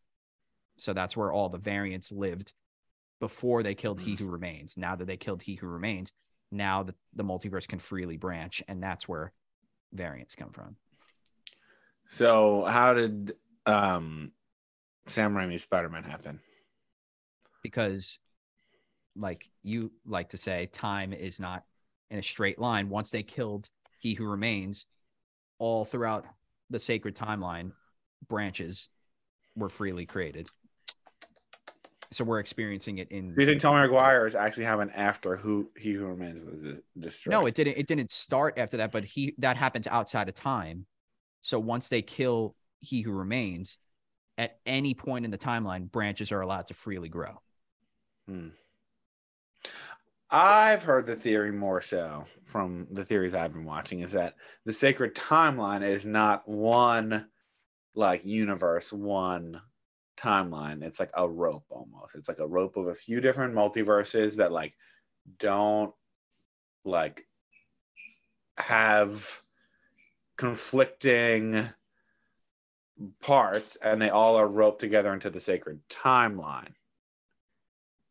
So 0.77 0.93
that's 0.93 1.15
where 1.15 1.31
all 1.31 1.49
the 1.49 1.57
variants 1.57 2.11
lived 2.11 2.53
before 3.19 3.63
they 3.63 3.75
killed 3.75 4.01
He 4.01 4.15
Who 4.15 4.27
Remains. 4.27 4.75
Now 4.75 4.95
that 4.95 5.05
they 5.05 5.17
killed 5.17 5.41
He 5.41 5.55
Who 5.55 5.67
Remains, 5.67 6.11
now 6.51 6.83
the, 6.83 6.95
the 7.15 7.23
multiverse 7.23 7.67
can 7.67 7.79
freely 7.79 8.17
branch, 8.17 8.63
and 8.67 8.81
that's 8.81 9.07
where 9.07 9.31
variants 9.93 10.35
come 10.35 10.49
from. 10.49 10.75
So, 12.09 12.65
how 12.67 12.93
did 12.93 13.35
um, 13.65 14.31
Sam 15.07 15.33
Raimi's 15.33 15.63
Spider 15.63 15.89
Man 15.89 16.03
happen? 16.03 16.39
because 17.63 18.19
like 19.15 19.49
you 19.63 19.91
like 20.05 20.29
to 20.29 20.37
say 20.37 20.67
time 20.73 21.13
is 21.13 21.39
not 21.39 21.63
in 22.09 22.19
a 22.19 22.23
straight 22.23 22.59
line 22.59 22.89
once 22.89 23.09
they 23.09 23.23
killed 23.23 23.69
he 23.99 24.13
who 24.13 24.25
remains 24.25 24.85
all 25.59 25.85
throughout 25.85 26.25
the 26.69 26.79
sacred 26.79 27.15
timeline 27.15 27.71
branches 28.27 28.89
were 29.55 29.69
freely 29.69 30.05
created 30.05 30.49
so 32.11 32.23
we're 32.23 32.39
experiencing 32.39 32.99
it 32.99 33.09
in 33.11 33.33
Do 33.33 33.41
you 33.41 33.47
think 33.47 33.59
Tommy 33.61 33.81
Maguire 33.81 34.27
is 34.27 34.35
actually 34.35 34.65
having 34.65 34.91
after 34.91 35.35
who 35.35 35.69
He 35.77 35.93
Who 35.93 36.05
Remains 36.05 36.43
was 36.45 36.63
destroyed? 36.99 37.31
no 37.31 37.45
it 37.45 37.55
didn't 37.55 37.77
it 37.77 37.87
didn't 37.87 38.11
start 38.11 38.57
after 38.57 38.77
that 38.77 38.91
but 38.91 39.03
he 39.03 39.35
that 39.39 39.57
happens 39.57 39.87
outside 39.87 40.29
of 40.29 40.35
time 40.35 40.85
so 41.41 41.59
once 41.59 41.87
they 41.87 42.01
kill 42.01 42.55
he 42.79 43.01
who 43.01 43.11
remains 43.11 43.77
at 44.37 44.57
any 44.65 44.93
point 44.93 45.25
in 45.25 45.31
the 45.31 45.37
timeline 45.37 45.91
branches 45.91 46.31
are 46.31 46.41
allowed 46.41 46.67
to 46.67 46.73
freely 46.73 47.09
grow 47.09 47.39
Hmm. 48.27 48.49
I've 50.35 50.81
heard 50.81 51.05
the 51.05 51.15
theory 51.15 51.51
more 51.51 51.79
so 51.79 52.25
from 52.45 52.87
the 52.89 53.05
theories 53.05 53.35
I've 53.35 53.53
been 53.53 53.65
watching 53.65 53.99
is 53.99 54.13
that 54.13 54.33
the 54.65 54.73
sacred 54.73 55.13
timeline 55.13 55.83
is 55.83 56.07
not 56.07 56.47
one 56.49 57.27
like 57.93 58.25
universe, 58.25 58.91
one 58.91 59.61
timeline. 60.17 60.81
It's 60.81 60.99
like 60.99 61.11
a 61.13 61.29
rope 61.29 61.65
almost. 61.69 62.15
It's 62.15 62.27
like 62.27 62.39
a 62.39 62.47
rope 62.47 62.77
of 62.77 62.87
a 62.87 62.95
few 62.95 63.21
different 63.21 63.53
multiverses 63.53 64.37
that 64.37 64.51
like 64.51 64.73
don't 65.37 65.93
like 66.83 67.27
have 68.57 69.39
conflicting 70.35 71.69
parts 73.21 73.77
and 73.83 74.01
they 74.01 74.09
all 74.09 74.37
are 74.37 74.47
roped 74.47 74.81
together 74.81 75.13
into 75.13 75.29
the 75.29 75.39
sacred 75.39 75.79
timeline 75.89 76.73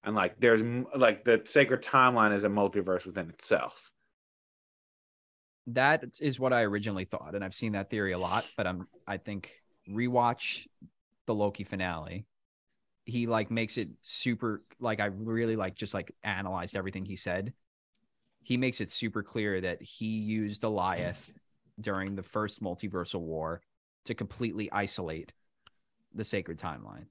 and 0.05 0.15
like 0.15 0.39
there's 0.41 0.63
like 0.97 1.25
the 1.25 1.43
sacred 1.45 1.83
timeline 1.83 2.35
is 2.35 2.45
a 2.45 2.49
multiverse 2.49 3.07
within 3.07 3.29
itself 3.31 3.91
that 5.69 6.05
is 6.21 6.41
what 6.41 6.53
I 6.53 6.63
originally 6.63 7.05
thought, 7.05 7.35
and 7.35 7.45
I've 7.45 7.55
seen 7.55 7.73
that 7.73 7.91
theory 7.91 8.13
a 8.13 8.19
lot. 8.19 8.45
But 8.57 8.67
I'm 8.67 8.89
I 9.07 9.17
think 9.17 9.51
rewatch 9.89 10.67
the 11.27 11.35
Loki 11.35 11.65
finale. 11.65 12.27
He 13.05 13.27
like 13.27 13.51
makes 13.51 13.79
it 13.79 13.89
super 14.03 14.63
like 14.81 15.01
I 15.01 15.07
really 15.07 15.57
like 15.57 15.75
just 15.75 15.95
like 15.95 16.15
analyzed 16.25 16.77
everything 16.77 17.05
he 17.05 17.17
said. 17.17 17.53
He 18.43 18.57
makes 18.57 18.81
it 18.81 18.91
super 18.91 19.23
clear 19.23 19.61
that 19.61 19.81
he 19.83 20.07
used 20.07 20.63
Alioth 20.63 21.31
during 21.81 22.17
the 22.17 22.23
first 22.23 22.61
multiversal 22.61 23.21
war 23.21 23.63
to 24.05 24.15
completely 24.15 24.71
isolate 24.73 25.33
the 26.15 26.25
sacred 26.25 26.59
timeline. 26.59 27.07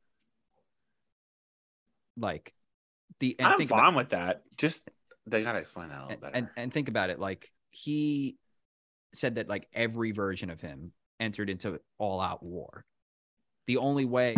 Like 2.18 2.54
the 3.20 3.36
and 3.40 3.48
i'm 3.48 3.68
fine 3.68 3.80
about- 3.80 3.96
with 3.96 4.10
that 4.10 4.44
just 4.58 4.90
they 5.28 5.44
gotta 5.44 5.60
explain 5.60 5.90
that 5.90 5.96
a 5.96 6.02
little 6.02 6.12
and, 6.12 6.22
better 6.22 6.36
and 6.36 6.50
and 6.58 6.74
think 6.74 6.90
about 6.90 7.10
it 7.10 7.20
like 7.20 7.52
he 7.70 8.38
said 9.14 9.36
that 9.36 9.48
like 9.48 9.68
every 9.74 10.12
version 10.12 10.50
of 10.50 10.62
him 10.62 10.92
entered 11.20 11.50
into 11.50 11.80
all 11.98 12.22
out 12.22 12.44
war. 12.44 12.86
The 13.68 13.78
only 13.78 14.06
way 14.06 14.36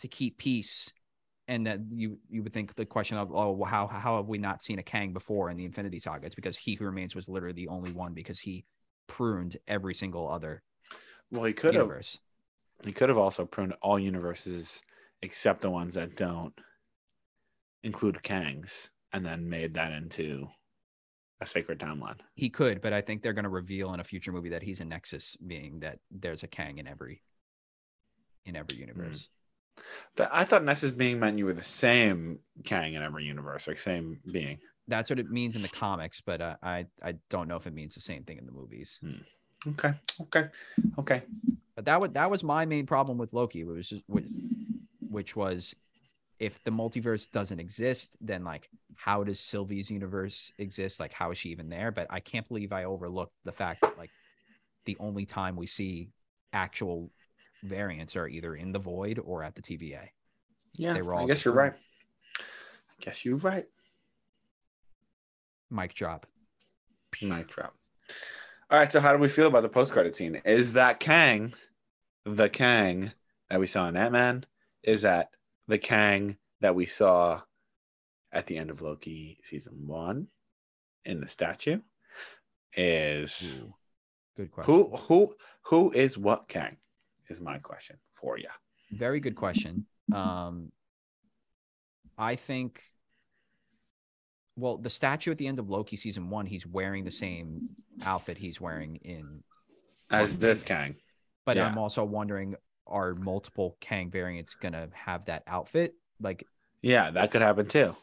to 0.00 0.08
keep 0.08 0.38
peace 0.38 0.92
and 1.46 1.66
that 1.66 1.80
you 1.90 2.18
you 2.28 2.42
would 2.42 2.52
think 2.52 2.74
the 2.74 2.86
question 2.86 3.18
of 3.18 3.32
oh 3.32 3.62
how 3.64 3.86
how 3.86 4.16
have 4.16 4.26
we 4.26 4.38
not 4.38 4.62
seen 4.62 4.78
a 4.78 4.82
Kang 4.82 5.12
before 5.12 5.50
in 5.50 5.56
the 5.56 5.64
Infinity 5.64 5.98
Saga? 6.00 6.26
It's 6.26 6.34
because 6.34 6.56
He 6.56 6.74
Who 6.74 6.84
Remains 6.84 7.14
was 7.14 7.28
literally 7.28 7.54
the 7.54 7.68
only 7.68 7.92
one 7.92 8.14
because 8.14 8.40
he 8.40 8.64
pruned 9.06 9.56
every 9.66 9.94
single 9.94 10.28
other 10.28 10.62
Well, 11.30 11.44
he 11.44 11.52
could 11.52 11.74
have. 11.74 11.90
He 12.84 12.92
could 12.92 13.10
have 13.10 13.18
also 13.18 13.44
pruned 13.44 13.74
all 13.82 13.98
universes 13.98 14.80
except 15.22 15.60
the 15.60 15.70
ones 15.70 15.94
that 15.94 16.16
don't 16.16 16.54
include 17.82 18.20
Kangs, 18.22 18.70
and 19.12 19.24
then 19.24 19.48
made 19.48 19.74
that 19.74 19.92
into 19.92 20.46
a 21.40 21.46
sacred 21.46 21.78
timeline. 21.78 22.18
He 22.34 22.50
could, 22.50 22.80
but 22.82 22.92
I 22.92 23.00
think 23.00 23.22
they're 23.22 23.32
going 23.32 23.44
to 23.44 23.50
reveal 23.50 23.94
in 23.94 24.00
a 24.00 24.04
future 24.04 24.32
movie 24.32 24.50
that 24.50 24.62
he's 24.62 24.80
a 24.80 24.84
Nexus, 24.84 25.36
being 25.46 25.80
that 25.80 25.98
there's 26.10 26.42
a 26.42 26.46
Kang 26.46 26.78
in 26.78 26.86
every 26.86 27.22
in 28.44 28.56
every 28.56 28.76
universe. 28.76 29.28
Th- 30.16 30.28
I 30.32 30.44
thought 30.44 30.64
Nexus 30.64 30.90
being 30.90 31.18
meant 31.18 31.38
you 31.38 31.46
were 31.46 31.54
the 31.54 31.62
same 31.62 32.40
Kang 32.64 32.94
in 32.94 33.02
every 33.02 33.24
universe, 33.24 33.66
like 33.66 33.78
same 33.78 34.20
being. 34.30 34.58
That's 34.88 35.08
what 35.08 35.18
it 35.18 35.30
means 35.30 35.56
in 35.56 35.62
the 35.62 35.68
comics, 35.68 36.20
but 36.20 36.40
uh, 36.40 36.56
I 36.62 36.86
I 37.02 37.14
don't 37.28 37.48
know 37.48 37.56
if 37.56 37.66
it 37.66 37.74
means 37.74 37.94
the 37.94 38.00
same 38.00 38.24
thing 38.24 38.38
in 38.38 38.46
the 38.46 38.52
movies. 38.52 38.98
Okay, 39.66 39.92
okay, 40.22 40.48
okay. 40.98 41.22
But 41.76 41.84
that 41.84 42.00
was 42.00 42.10
that 42.12 42.30
was 42.30 42.42
my 42.42 42.66
main 42.66 42.86
problem 42.86 43.16
with 43.16 43.32
Loki, 43.32 43.64
which 43.64 43.76
was 43.76 43.88
just, 43.88 44.04
which 45.08 45.36
was 45.36 45.74
if 46.40 46.62
the 46.64 46.70
multiverse 46.70 47.30
doesn't 47.30 47.60
exist, 47.60 48.16
then 48.20 48.42
like 48.42 48.68
how 48.96 49.22
does 49.22 49.38
Sylvie's 49.38 49.90
universe 49.90 50.52
exist? 50.58 50.98
Like 50.98 51.12
how 51.12 51.30
is 51.30 51.38
she 51.38 51.50
even 51.50 51.68
there? 51.68 51.90
But 51.90 52.06
I 52.10 52.18
can't 52.18 52.48
believe 52.48 52.72
I 52.72 52.84
overlooked 52.84 53.34
the 53.44 53.52
fact 53.52 53.82
that 53.82 53.96
like 53.98 54.10
the 54.86 54.96
only 54.98 55.26
time 55.26 55.54
we 55.54 55.66
see 55.66 56.08
actual 56.54 57.10
variants 57.62 58.16
are 58.16 58.26
either 58.26 58.56
in 58.56 58.72
the 58.72 58.78
void 58.78 59.20
or 59.22 59.44
at 59.44 59.54
the 59.54 59.60
TVA. 59.62 60.08
Yeah, 60.72 60.94
They 60.94 61.02
were 61.02 61.14
I 61.14 61.18
all 61.20 61.26
guess 61.26 61.44
you're 61.44 61.54
right. 61.54 61.74
I 62.38 63.04
guess 63.04 63.24
you're 63.24 63.36
right. 63.36 63.66
Mic 65.70 65.94
drop. 65.94 66.26
Mic 67.20 67.48
drop. 67.48 67.74
All 68.70 68.78
right, 68.78 68.90
so 68.90 68.98
how 69.00 69.12
do 69.12 69.18
we 69.18 69.28
feel 69.28 69.46
about 69.48 69.62
the 69.62 69.68
post 69.68 69.92
credit 69.92 70.16
scene? 70.16 70.40
Is 70.44 70.72
that 70.72 71.00
Kang 71.00 71.52
the 72.24 72.48
Kang 72.48 73.12
that 73.50 73.60
we 73.60 73.66
saw 73.66 73.88
in 73.88 73.96
Ant 73.96 74.12
Man? 74.12 74.46
Is 74.82 75.02
that 75.02 75.30
the 75.70 75.78
Kang 75.78 76.36
that 76.60 76.74
we 76.74 76.84
saw 76.86 77.40
at 78.32 78.46
the 78.46 78.58
end 78.58 78.70
of 78.70 78.82
Loki 78.82 79.38
season 79.44 79.86
one 79.86 80.26
in 81.04 81.20
the 81.20 81.28
statue? 81.28 81.80
Is 82.76 83.58
Ooh, 83.62 83.74
good 84.36 84.50
question. 84.52 84.74
who 84.74 84.96
who 84.96 85.34
who 85.62 85.90
is 85.92 86.18
what 86.18 86.48
Kang? 86.48 86.76
Is 87.28 87.40
my 87.40 87.58
question 87.58 87.96
for 88.20 88.38
you. 88.38 88.48
Very 88.90 89.20
good 89.20 89.36
question. 89.36 89.86
Um, 90.12 90.72
I 92.18 92.36
think. 92.36 92.82
Well, 94.56 94.76
the 94.76 94.90
statue 94.90 95.30
at 95.30 95.38
the 95.38 95.46
end 95.46 95.58
of 95.58 95.70
Loki 95.70 95.96
season 95.96 96.28
one, 96.28 96.44
he's 96.44 96.66
wearing 96.66 97.04
the 97.04 97.10
same 97.10 97.70
outfit 98.02 98.36
he's 98.36 98.60
wearing 98.60 98.96
in. 98.96 99.42
As 100.10 100.36
this 100.36 100.62
Kang. 100.62 100.96
But 101.46 101.56
Yeah. 101.56 101.66
I'm 101.66 101.78
also 101.78 102.04
wondering, 102.04 102.56
are 102.90 103.14
multiple 103.14 103.76
Kang 103.80 104.10
variants 104.10 104.54
gonna 104.54 104.88
have 104.92 105.24
that 105.26 105.42
outfit? 105.46 105.94
Like, 106.20 106.46
Yeah, 106.82 107.10
that 107.10 107.30
could 107.30 107.42
happen 107.42 107.66
too. 107.66 107.94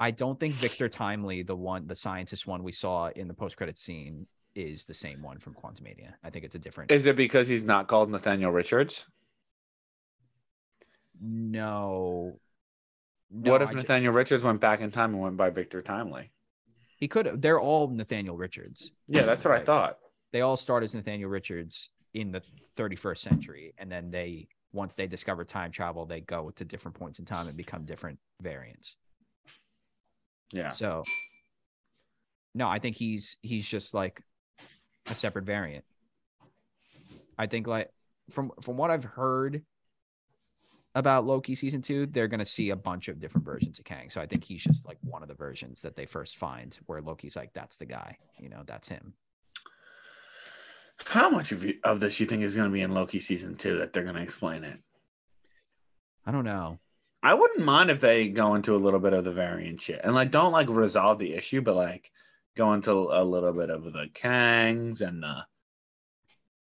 I 0.00 0.10
don't 0.10 0.38
think 0.38 0.54
Victor 0.54 0.88
Timely, 0.88 1.42
the 1.42 1.54
one, 1.56 1.86
the 1.86 1.96
scientist 1.96 2.46
one 2.46 2.62
we 2.62 2.72
saw 2.72 3.08
in 3.08 3.28
the 3.28 3.34
post-credit 3.34 3.78
scene, 3.78 4.26
is 4.54 4.84
the 4.84 4.94
same 4.94 5.22
one 5.22 5.38
from 5.38 5.54
Quantumania. 5.54 6.14
I 6.22 6.30
think 6.30 6.44
it's 6.44 6.54
a 6.54 6.58
different. 6.58 6.90
Is 6.90 7.06
it 7.06 7.16
because 7.16 7.48
he's 7.48 7.64
not 7.64 7.88
called 7.88 8.10
Nathaniel 8.10 8.50
Richards? 8.50 9.04
no. 11.20 12.38
what 13.30 13.62
if 13.62 13.68
I 13.68 13.72
ju- 13.72 13.78
Nathaniel 13.78 14.12
Richards 14.12 14.42
went 14.44 14.60
back 14.60 14.80
in 14.80 14.90
time 14.90 15.12
and 15.14 15.22
went 15.22 15.36
by 15.36 15.50
Victor 15.50 15.82
Timely? 15.82 16.30
he 16.96 17.08
could? 17.08 17.40
They're 17.42 17.60
all 17.60 17.88
Nathaniel 17.88 18.36
Richards. 18.36 18.92
Yeah, 19.08 19.22
that's 19.22 19.44
what 19.44 19.54
I 19.54 19.60
thought. 19.62 19.98
they 20.32 20.40
all 20.40 20.56
start 20.56 20.82
as 20.82 20.94
Nathaniel 20.94 21.30
Richards 21.30 21.90
in 22.14 22.30
the 22.30 22.42
31st 22.76 23.18
century, 23.18 23.74
and 23.78 23.90
then 23.90 24.10
they 24.10 24.48
once 24.72 24.94
they 24.94 25.06
discover 25.06 25.44
time 25.44 25.70
travel, 25.70 26.04
they 26.04 26.20
go 26.20 26.50
to 26.50 26.64
different 26.64 26.96
points 26.96 27.18
in 27.18 27.24
time 27.24 27.46
and 27.46 27.56
become 27.56 27.84
different 27.84 28.18
variants. 28.42 28.96
Yeah. 30.52 30.70
So, 30.70 31.02
no, 32.54 32.68
I 32.68 32.78
think 32.78 32.96
he's 32.96 33.36
he's 33.42 33.66
just 33.66 33.94
like 33.94 34.22
a 35.06 35.14
separate 35.14 35.44
variant. 35.44 35.84
I 37.38 37.46
think 37.46 37.66
like 37.66 37.90
from 38.30 38.52
from 38.62 38.76
what 38.76 38.90
I've 38.90 39.04
heard 39.04 39.62
about 40.96 41.26
Loki 41.26 41.56
season 41.56 41.82
two, 41.82 42.06
they're 42.06 42.28
gonna 42.28 42.44
see 42.44 42.70
a 42.70 42.76
bunch 42.76 43.08
of 43.08 43.20
different 43.20 43.44
versions 43.44 43.78
of 43.78 43.84
Kang. 43.84 44.10
So 44.10 44.20
I 44.20 44.26
think 44.26 44.44
he's 44.44 44.62
just 44.62 44.86
like 44.86 44.98
one 45.02 45.22
of 45.22 45.28
the 45.28 45.34
versions 45.34 45.82
that 45.82 45.96
they 45.96 46.06
first 46.06 46.36
find, 46.36 46.76
where 46.86 47.00
Loki's 47.00 47.36
like, 47.36 47.52
"That's 47.52 47.76
the 47.76 47.86
guy," 47.86 48.18
you 48.38 48.48
know, 48.48 48.62
that's 48.64 48.88
him. 48.88 49.14
How 51.04 51.28
much 51.30 51.52
of, 51.52 51.64
you, 51.64 51.74
of 51.84 52.00
this 52.00 52.18
you 52.20 52.26
think 52.26 52.42
is 52.42 52.54
going 52.54 52.68
to 52.68 52.72
be 52.72 52.82
in 52.82 52.92
Loki 52.92 53.20
season 53.20 53.56
two 53.56 53.78
that 53.78 53.92
they're 53.92 54.04
going 54.04 54.14
to 54.14 54.22
explain 54.22 54.64
it? 54.64 54.78
I 56.26 56.32
don't 56.32 56.44
know. 56.44 56.78
I 57.22 57.34
wouldn't 57.34 57.64
mind 57.64 57.90
if 57.90 58.00
they 58.00 58.28
go 58.28 58.54
into 58.54 58.74
a 58.74 58.78
little 58.78 59.00
bit 59.00 59.12
of 59.12 59.24
the 59.24 59.32
variant 59.32 59.80
shit 59.80 60.00
and 60.04 60.14
like 60.14 60.30
don't 60.30 60.52
like 60.52 60.68
resolve 60.68 61.18
the 61.18 61.34
issue, 61.34 61.62
but 61.62 61.74
like 61.74 62.10
go 62.56 62.72
into 62.74 62.90
a 62.92 63.24
little 63.24 63.52
bit 63.52 63.70
of 63.70 63.84
the 63.84 64.06
Kangs 64.14 65.00
and 65.00 65.24
uh, 65.24 65.42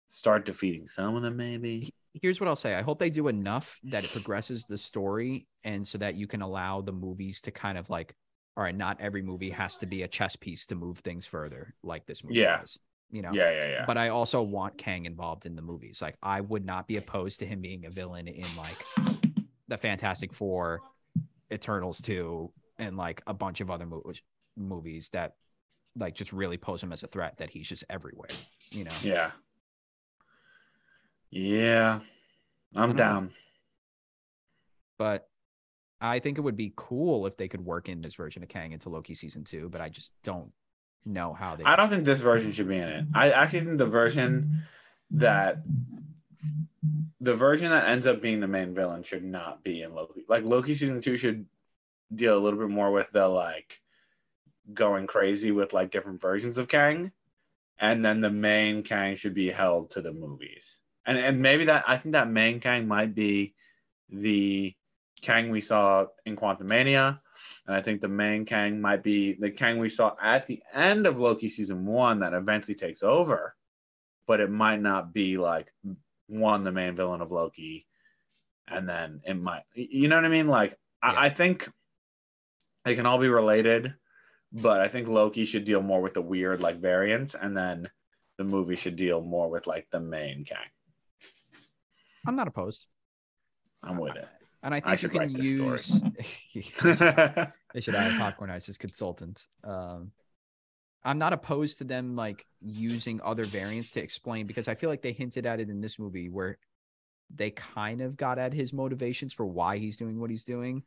start 0.08 0.44
defeating 0.44 0.86
some 0.86 1.14
of 1.16 1.22
them 1.22 1.36
maybe. 1.36 1.92
here's 2.20 2.40
what 2.40 2.48
I'll 2.48 2.56
say. 2.56 2.74
I 2.74 2.82
hope 2.82 2.98
they 2.98 3.10
do 3.10 3.28
enough 3.28 3.78
that 3.84 4.04
it 4.04 4.10
progresses 4.10 4.64
the 4.64 4.78
story 4.78 5.46
and 5.64 5.86
so 5.86 5.98
that 5.98 6.16
you 6.16 6.26
can 6.26 6.42
allow 6.42 6.80
the 6.80 6.92
movies 6.92 7.40
to 7.42 7.50
kind 7.52 7.78
of 7.78 7.88
like, 7.88 8.14
all 8.56 8.64
right, 8.64 8.76
not 8.76 9.00
every 9.00 9.22
movie 9.22 9.50
has 9.50 9.78
to 9.78 9.86
be 9.86 10.02
a 10.02 10.08
chess 10.08 10.34
piece 10.34 10.66
to 10.66 10.74
move 10.74 10.98
things 10.98 11.24
further, 11.24 11.74
like 11.84 12.04
this 12.06 12.24
movie 12.24 12.40
Yeah. 12.40 12.58
does. 12.60 12.78
You 13.10 13.22
know? 13.22 13.32
Yeah, 13.32 13.50
yeah, 13.50 13.68
yeah. 13.68 13.84
But 13.86 13.96
I 13.96 14.10
also 14.10 14.42
want 14.42 14.76
Kang 14.76 15.06
involved 15.06 15.46
in 15.46 15.56
the 15.56 15.62
movies. 15.62 16.02
Like 16.02 16.16
I 16.22 16.40
would 16.40 16.64
not 16.64 16.86
be 16.86 16.96
opposed 16.96 17.38
to 17.40 17.46
him 17.46 17.60
being 17.60 17.86
a 17.86 17.90
villain 17.90 18.28
in 18.28 18.46
like 18.56 18.84
the 19.68 19.78
Fantastic 19.78 20.32
Four, 20.32 20.80
Eternals 21.52 22.00
2, 22.02 22.50
and 22.78 22.96
like 22.96 23.22
a 23.26 23.34
bunch 23.34 23.60
of 23.60 23.70
other 23.70 23.86
movies 23.86 24.22
movies 24.56 25.08
that 25.10 25.36
like 25.96 26.14
just 26.14 26.32
really 26.32 26.56
pose 26.56 26.82
him 26.82 26.92
as 26.92 27.02
a 27.02 27.06
threat 27.06 27.36
that 27.38 27.50
he's 27.50 27.68
just 27.68 27.84
everywhere. 27.88 28.28
You 28.70 28.84
know? 28.84 28.90
yeah. 29.02 29.30
Yeah. 31.30 32.00
I'm 32.74 32.90
know. 32.90 32.96
down. 32.96 33.30
but 34.98 35.28
I 36.00 36.20
think 36.20 36.38
it 36.38 36.42
would 36.42 36.56
be 36.56 36.72
cool 36.76 37.26
if 37.26 37.36
they 37.36 37.48
could 37.48 37.64
work 37.64 37.88
in 37.88 38.02
this 38.02 38.14
version 38.14 38.42
of 38.42 38.48
Kang 38.48 38.72
into 38.72 38.88
Loki 38.88 39.14
season 39.14 39.44
two, 39.44 39.68
but 39.68 39.80
I 39.80 39.88
just 39.88 40.12
don't 40.22 40.52
know 41.04 41.32
how 41.32 41.56
they. 41.56 41.64
I 41.64 41.76
don't 41.76 41.90
think 41.90 42.04
this 42.04 42.20
version 42.20 42.52
should 42.52 42.68
be 42.68 42.76
in 42.76 42.88
it. 42.88 43.04
I 43.14 43.30
actually 43.30 43.60
think 43.60 43.78
the 43.78 43.86
version 43.86 44.62
that 45.12 45.62
the 47.20 47.34
version 47.34 47.70
that 47.70 47.88
ends 47.88 48.06
up 48.06 48.22
being 48.22 48.40
the 48.40 48.46
main 48.46 48.74
villain 48.74 49.02
should 49.02 49.24
not 49.24 49.62
be 49.64 49.82
in 49.82 49.94
Loki. 49.94 50.24
Like 50.28 50.44
Loki 50.44 50.74
season 50.74 51.00
two 51.00 51.16
should 51.16 51.46
deal 52.14 52.36
a 52.36 52.40
little 52.40 52.58
bit 52.58 52.68
more 52.68 52.90
with 52.90 53.10
the 53.12 53.26
like 53.26 53.80
going 54.72 55.06
crazy 55.06 55.50
with 55.50 55.72
like 55.72 55.90
different 55.90 56.20
versions 56.20 56.58
of 56.58 56.68
Kang, 56.68 57.12
and 57.78 58.04
then 58.04 58.20
the 58.20 58.30
main 58.30 58.82
Kang 58.82 59.16
should 59.16 59.34
be 59.34 59.50
held 59.50 59.90
to 59.90 60.02
the 60.02 60.12
movies. 60.12 60.78
And 61.06 61.18
and 61.18 61.40
maybe 61.40 61.64
that 61.66 61.84
I 61.88 61.96
think 61.96 62.12
that 62.12 62.30
main 62.30 62.60
Kang 62.60 62.86
might 62.86 63.14
be 63.14 63.54
the 64.10 64.74
Kang 65.20 65.50
we 65.50 65.60
saw 65.60 66.06
in 66.24 66.36
Quantumania. 66.36 67.20
And 67.68 67.76
I 67.76 67.82
think 67.82 68.00
the 68.00 68.08
main 68.08 68.46
Kang 68.46 68.80
might 68.80 69.02
be 69.02 69.34
the 69.34 69.50
Kang 69.50 69.78
we 69.78 69.90
saw 69.90 70.14
at 70.22 70.46
the 70.46 70.62
end 70.72 71.06
of 71.06 71.18
Loki 71.18 71.50
season 71.50 71.84
one 71.84 72.20
that 72.20 72.32
eventually 72.32 72.74
takes 72.74 73.02
over. 73.02 73.54
But 74.26 74.40
it 74.40 74.50
might 74.50 74.80
not 74.80 75.12
be 75.12 75.36
like 75.36 75.70
one, 76.28 76.62
the 76.62 76.72
main 76.72 76.96
villain 76.96 77.20
of 77.20 77.30
Loki. 77.30 77.86
And 78.66 78.88
then 78.88 79.20
it 79.24 79.34
might, 79.34 79.64
you 79.74 80.08
know 80.08 80.16
what 80.16 80.24
I 80.24 80.28
mean? 80.28 80.48
Like, 80.48 80.78
Yeah. 81.02 81.12
I, 81.12 81.26
I 81.26 81.28
think 81.28 81.70
they 82.84 82.94
can 82.94 83.04
all 83.04 83.18
be 83.18 83.28
related, 83.28 83.94
but 84.50 84.80
I 84.80 84.88
think 84.88 85.06
Loki 85.06 85.44
should 85.44 85.66
deal 85.66 85.82
more 85.82 86.00
with 86.00 86.14
the 86.14 86.22
weird, 86.22 86.62
like, 86.62 86.80
variants. 86.80 87.34
And 87.34 87.54
then 87.56 87.90
the 88.38 88.44
movie 88.44 88.76
should 88.76 88.96
deal 88.96 89.20
more 89.20 89.50
with, 89.50 89.66
like, 89.66 89.86
the 89.90 90.00
main 90.00 90.44
Kang. 90.44 90.58
I'm 92.26 92.36
not 92.36 92.48
opposed, 92.48 92.86
I'm 93.82 93.98
with 93.98 94.16
it. 94.16 94.28
And 94.62 94.74
I 94.74 94.82
I 94.84 94.96
think 94.96 95.12
you 95.14 95.20
can 95.20 95.30
use. 95.30 95.88
they 96.82 97.80
should 97.80 97.94
hire 97.94 98.18
Popcorn 98.18 98.50
Heist 98.50 98.68
as 98.68 98.78
consultant. 98.78 99.46
Um, 99.62 100.12
I'm 101.04 101.18
not 101.18 101.32
opposed 101.32 101.78
to 101.78 101.84
them 101.84 102.16
like 102.16 102.44
using 102.60 103.20
other 103.22 103.44
variants 103.44 103.92
to 103.92 104.02
explain 104.02 104.46
because 104.46 104.68
I 104.68 104.74
feel 104.74 104.90
like 104.90 105.02
they 105.02 105.12
hinted 105.12 105.46
at 105.46 105.60
it 105.60 105.70
in 105.70 105.80
this 105.80 105.98
movie 105.98 106.28
where 106.28 106.58
they 107.34 107.50
kind 107.50 108.00
of 108.00 108.16
got 108.16 108.38
at 108.38 108.52
his 108.52 108.72
motivations 108.72 109.32
for 109.32 109.46
why 109.46 109.78
he's 109.78 109.96
doing 109.96 110.18
what 110.18 110.30
he's 110.30 110.44
doing, 110.44 110.82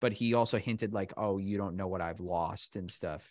but 0.00 0.12
he 0.12 0.34
also 0.34 0.58
hinted 0.58 0.94
like, 0.94 1.12
"Oh, 1.16 1.38
you 1.38 1.58
don't 1.58 1.76
know 1.76 1.88
what 1.88 2.00
I've 2.00 2.20
lost" 2.20 2.76
and 2.76 2.90
stuff. 2.90 3.26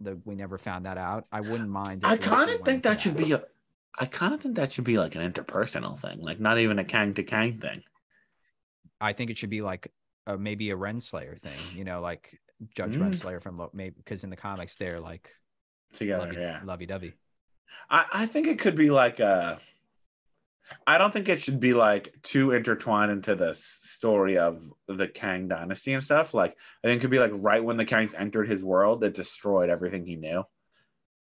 the 0.00 0.20
we 0.24 0.34
never 0.34 0.58
found 0.58 0.86
that 0.86 0.98
out. 0.98 1.26
I 1.32 1.40
wouldn't 1.40 1.70
mind. 1.70 2.02
I 2.04 2.16
kind 2.16 2.50
of 2.50 2.60
think 2.60 2.76
into 2.76 2.88
that 2.88 3.00
should 3.00 3.16
be 3.16 3.32
a. 3.32 3.42
I 3.96 4.06
kind 4.06 4.34
of 4.34 4.40
think 4.40 4.56
that 4.56 4.72
should 4.72 4.84
be 4.84 4.98
like 4.98 5.14
an 5.14 5.32
interpersonal 5.32 5.98
thing, 5.98 6.20
like 6.20 6.40
not 6.40 6.58
even 6.58 6.78
a 6.78 6.84
Kang 6.84 7.14
to 7.14 7.22
Kang 7.24 7.58
thing. 7.58 7.82
I 9.00 9.12
think 9.12 9.30
it 9.30 9.38
should 9.38 9.50
be 9.50 9.62
like 9.62 9.92
a, 10.26 10.36
maybe 10.36 10.70
a 10.70 10.76
Renslayer 10.76 11.40
thing. 11.40 11.58
You 11.76 11.84
know, 11.84 12.00
like 12.00 12.38
Judge 12.76 12.96
Mm. 12.96 13.10
Renslayer 13.10 13.42
from 13.42 13.58
Lo- 13.58 13.70
maybe 13.72 13.94
because 13.96 14.24
in 14.24 14.30
the 14.30 14.36
comics 14.36 14.74
they're 14.76 15.00
like 15.00 15.30
Together, 15.94 16.26
lovey, 16.26 16.36
yeah. 16.40 16.60
lovey 16.64 16.86
dovey. 16.86 17.14
I, 17.90 18.04
I 18.12 18.26
think 18.26 18.46
it 18.46 18.58
could 18.58 18.76
be 18.76 18.90
like 18.90 19.20
a. 19.20 19.58
I 20.86 20.98
don't 20.98 21.12
think 21.12 21.30
it 21.30 21.40
should 21.40 21.60
be 21.60 21.72
like 21.72 22.12
too 22.22 22.50
intertwined 22.52 23.10
into 23.10 23.34
the 23.34 23.54
story 23.82 24.36
of 24.36 24.62
the 24.86 25.08
Kang 25.08 25.48
dynasty 25.48 25.94
and 25.94 26.02
stuff. 26.02 26.34
Like 26.34 26.56
I 26.84 26.88
think 26.88 26.98
it 26.98 27.00
could 27.02 27.10
be 27.10 27.18
like 27.18 27.30
right 27.34 27.64
when 27.64 27.78
the 27.78 27.86
Kangs 27.86 28.14
entered 28.18 28.48
his 28.48 28.62
world, 28.62 29.02
it 29.02 29.14
destroyed 29.14 29.70
everything 29.70 30.04
he 30.04 30.16
knew. 30.16 30.44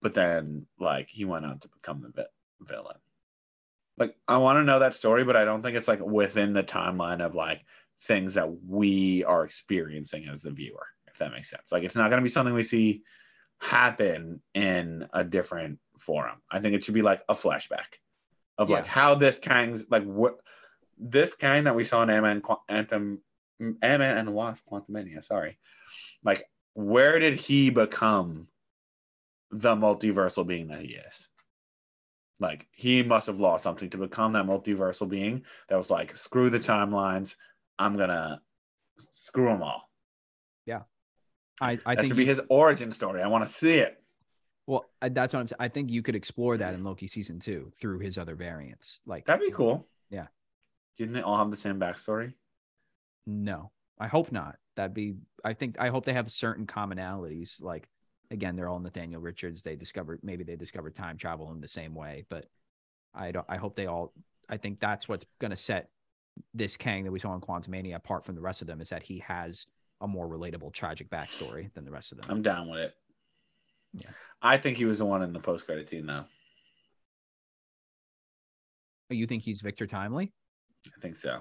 But 0.04 0.14
then 0.14 0.68
like 0.80 1.10
he 1.10 1.26
went 1.26 1.46
on 1.46 1.60
to 1.60 1.68
become 1.70 2.14
the 2.16 2.28
villain. 2.62 2.98
Like 3.98 4.16
I 4.28 4.38
want 4.38 4.58
to 4.58 4.64
know 4.64 4.80
that 4.80 4.96
story, 4.96 5.24
but 5.24 5.36
I 5.36 5.46
don't 5.46 5.62
think 5.62 5.78
it's 5.78 5.88
like 5.88 6.02
within 6.02 6.54
the 6.54 6.64
timeline 6.64 7.24
of 7.24 7.36
like 7.36 7.62
things 8.04 8.34
that 8.34 8.50
we 8.68 9.24
are 9.24 9.44
experiencing 9.44 10.28
as 10.28 10.42
the 10.42 10.52
viewer, 10.52 10.88
if 11.08 11.18
that 11.20 11.32
makes 11.32 11.50
sense. 11.50 11.72
Like 11.72 11.84
it's 11.84 11.96
not 11.96 12.10
going 12.10 12.22
to 12.22 12.24
be 12.24 12.30
something 12.30 12.54
we 12.54 12.64
see 12.64 13.04
happen 13.60 14.42
in 14.54 15.08
a 15.14 15.24
different 15.24 15.80
forum. 16.00 16.42
I 16.52 16.60
think 16.60 16.76
it 16.76 16.84
should 16.84 16.94
be 16.94 17.02
like 17.02 17.22
a 17.30 17.36
flashback 17.36 18.00
of 18.58 18.70
like 18.70 18.86
how 18.86 19.16
this 19.16 19.40
Kang's 19.40 19.86
like 19.90 20.04
what 20.04 20.38
this 20.98 21.34
Kang 21.34 21.64
that 21.64 21.76
we 21.76 21.84
saw 21.84 22.04
in 22.04 22.10
Ant-Man, 22.10 22.42
Anthem, 22.70 23.20
Ant-Man 23.60 24.18
and 24.18 24.28
the 24.28 24.32
Wasp, 24.32 24.64
Quantumania, 24.70 25.24
sorry. 25.24 25.58
Like 26.24 26.46
where 26.74 27.20
did 27.20 27.36
he 27.40 27.70
become 27.70 28.48
the 29.52 29.76
multiversal 29.76 30.46
being 30.46 30.68
that 30.68 30.82
he 30.82 30.96
is? 30.96 31.30
Like 32.40 32.68
he 32.72 33.04
must 33.04 33.28
have 33.28 33.40
lost 33.40 33.64
something 33.64 33.90
to 33.92 33.98
become 33.98 34.34
that 34.34 34.46
multiversal 34.46 35.08
being 35.08 35.44
that 35.70 35.78
was 35.78 35.90
like, 35.90 36.16
screw 36.16 36.50
the 36.50 36.60
timelines, 36.60 37.36
I'm 37.80 37.96
gonna 37.98 38.42
screw 39.12 39.46
them 39.46 39.62
all. 39.64 39.90
Yeah, 40.66 40.82
I 41.62 41.72
I 41.72 41.76
that 41.76 41.84
think 41.86 42.00
should 42.02 42.10
you- 42.18 42.24
be 42.24 42.26
his 42.26 42.42
origin 42.50 42.92
story. 42.92 43.22
I 43.22 43.28
want 43.28 43.46
to 43.46 43.52
see 43.54 43.76
it. 43.76 44.02
well 44.66 44.86
I- 45.02 45.10
that's 45.10 45.34
what 45.34 45.42
I'm 45.42 45.48
saying. 45.48 45.58
I 45.60 45.68
think 45.68 45.92
you 45.92 46.02
could 46.02 46.16
explore 46.16 46.58
that 46.58 46.74
in 46.74 46.84
Loki 46.84 47.08
season 47.08 47.40
two 47.40 47.72
through 47.80 48.00
his 48.00 48.18
other 48.18 48.36
variants. 48.36 49.00
Like 49.06 49.26
That'd 49.26 49.46
be 49.46 49.52
cool. 49.54 49.88
Yeah. 50.10 50.28
Didn't 50.98 51.14
they 51.14 51.22
all 51.22 51.38
have 51.38 51.52
the 51.52 51.58
same 51.58 51.80
backstory? 51.80 52.34
No, 53.26 53.72
I 54.00 54.08
hope 54.08 54.32
not. 54.32 54.58
That'd 54.76 54.94
be. 54.94 55.16
I 55.44 55.54
think. 55.54 55.80
I 55.80 55.90
hope 55.90 56.04
they 56.06 56.14
have 56.14 56.32
certain 56.32 56.66
commonalities. 56.68 57.62
Like 57.62 57.88
again, 58.34 58.56
they're 58.56 58.68
all 58.68 58.80
Nathaniel 58.80 59.22
Richards. 59.22 59.62
They 59.62 59.78
discovered 59.78 60.20
maybe 60.24 60.44
they 60.44 60.58
discovered 60.58 60.96
time 60.96 61.18
travel 61.18 61.52
in 61.54 61.62
the 61.62 61.68
same 61.68 61.96
way, 61.96 62.26
but 62.30 62.48
I 63.14 63.32
don't. 63.32 63.46
I 63.48 63.56
hope 63.56 63.78
they 63.78 63.86
all. 63.86 64.12
I 64.50 64.58
think 64.58 64.82
that's 64.82 65.08
what's 65.08 65.26
going 65.40 65.52
to 65.52 65.58
set 65.58 65.90
this 66.54 66.76
Kang 66.76 67.06
that 67.06 67.12
we 67.12 67.20
saw 67.20 67.34
in 67.36 67.42
Quantumania 67.42 67.96
apart 67.96 68.26
from 68.26 68.36
the 68.36 68.42
rest 68.42 68.62
of 68.62 68.68
them 68.68 68.82
is 68.82 68.90
that 68.90 69.04
he 69.04 69.20
has 69.20 69.68
a 70.02 70.08
more 70.08 70.28
relatable 70.28 70.74
tragic 70.74 71.10
backstory 71.10 71.72
than 71.76 71.86
the 71.86 71.92
rest 71.92 72.12
of 72.12 72.18
them. 72.18 72.26
I'm 72.30 72.42
down 72.42 72.68
with 72.70 72.80
it. 72.80 72.94
Yeah. 73.94 74.10
I 74.42 74.58
think 74.58 74.78
he 74.78 74.86
was 74.86 74.98
the 74.98 75.06
one 75.06 75.22
in 75.22 75.32
the 75.32 75.40
post 75.40 75.66
credit 75.66 75.88
scene 75.88 76.08
though. 76.08 76.26
Oh, 79.12 79.14
you 79.14 79.28
think 79.28 79.44
he's 79.44 79.62
Victor 79.62 79.86
Timely? 79.86 80.34
I 80.88 81.00
think 81.00 81.18
so. 81.18 81.40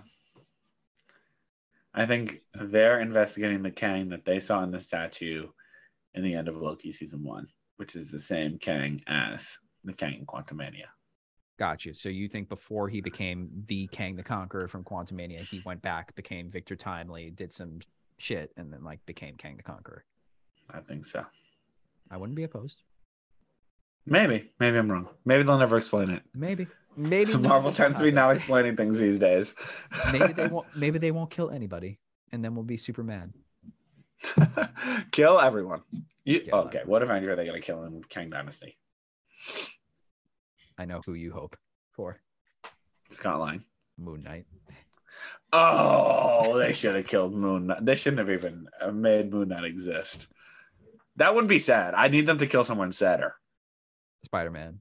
I 1.95 2.07
think 2.07 2.43
they're 2.55 3.01
investigating 3.01 3.63
the 3.63 3.71
Kang 3.71 4.11
that 4.11 4.25
they 4.25 4.41
saw 4.41 4.63
in 4.63 4.71
the 4.71 4.81
statue 4.81 5.49
in 6.15 6.23
the 6.23 6.35
end 6.35 6.49
of 6.49 6.57
Loki 6.57 6.93
season 6.93 7.23
one, 7.23 7.47
which 7.77 7.97
is 7.97 8.11
the 8.11 8.21
same 8.21 8.59
Kang 8.59 9.03
as 9.07 9.47
the 9.85 9.93
Kang 9.93 10.15
in 10.15 10.27
Quantumania. 10.27 10.87
Got 11.59 11.85
you. 11.85 11.95
So 11.95 12.09
you 12.09 12.29
think 12.29 12.49
before 12.49 12.89
he 12.89 13.01
became 13.01 13.49
the 13.67 13.87
Kang 13.89 14.17
the 14.17 14.23
Conqueror 14.23 14.69
from 14.69 14.85
Quantumania, 14.85 15.41
he 15.41 15.63
went 15.65 15.83
back, 15.83 16.15
became 16.15 16.51
Victor 16.51 16.77
Timely, 16.77 17.31
did 17.31 17.53
some 17.53 17.81
shit, 18.19 18.53
and 18.57 18.73
then 18.73 18.83
like 18.83 19.05
became 19.07 19.37
Kang 19.37 19.57
the 19.57 19.63
Conqueror. 19.63 20.05
I 20.71 20.81
think 20.81 21.05
so. 21.05 21.25
I 22.11 22.17
wouldn't 22.17 22.37
be 22.37 22.45
opposed. 22.45 22.83
Maybe. 24.07 24.51
Maybe 24.59 24.79
I'm 24.79 24.91
wrong. 24.91 25.09
Maybe 25.25 25.43
they'll 25.45 25.59
never 25.59 25.79
explain 25.79 26.11
it. 26.11 26.23
Maybe. 26.35 26.67
Maybe 26.97 27.37
Marvel 27.37 27.71
of 27.71 27.77
tends 27.77 27.97
to 27.97 28.03
be 28.03 28.11
now 28.11 28.31
explaining 28.31 28.77
things 28.77 28.99
these 28.99 29.19
days. 29.19 29.55
Maybe 30.13 30.33
they 30.33 30.47
won't. 30.49 30.67
Maybe 30.77 30.99
they 30.99 31.11
won't 31.11 31.31
kill 31.31 31.51
anybody, 31.51 31.99
and 32.33 32.45
then 32.45 32.55
we'll 32.55 32.65
be 32.65 32.77
super 32.77 33.03
mad. 33.03 33.33
kill 35.13 35.41
everyone. 35.41 35.83
You, 36.25 36.41
Kill 36.41 36.55
okay, 36.55 36.79
everyone. 36.81 36.89
what 36.91 37.03
Avenger 37.03 37.33
are 37.33 37.37
they 37.37 37.47
going 37.47 37.61
to 37.61 37.65
kill 37.67 37.85
in 37.85 38.03
Kang 38.05 38.31
Dynasty? 38.31 38.79
I 40.79 40.85
know 40.85 41.01
who 41.05 41.15
you 41.15 41.33
hope 41.33 41.57
for. 41.93 42.19
Scott 43.11 43.41
Lang. 43.41 43.65
Moon 43.99 44.23
Knight. 44.23 44.47
Oh, 45.53 46.59
they 46.59 46.73
should 46.75 46.95
have 46.97 47.07
killed 47.07 47.35
Moon 47.35 47.67
Knight. 47.67 47.85
They 47.85 47.97
shouldn't 47.97 48.21
have 48.21 48.31
even 48.31 48.69
uh, 48.81 48.91
made 48.91 49.31
Moon 49.33 49.49
Knight 49.49 49.65
exist. 49.65 50.27
That 51.17 51.35
wouldn't 51.35 51.51
be 51.51 51.59
sad. 51.59 51.95
I 51.95 52.09
need 52.09 52.27
them 52.27 52.39
to 52.39 52.47
kill 52.47 52.65
someone 52.65 52.93
sadder. 52.93 53.35
Spider 54.25 54.51
Man. 54.51 54.81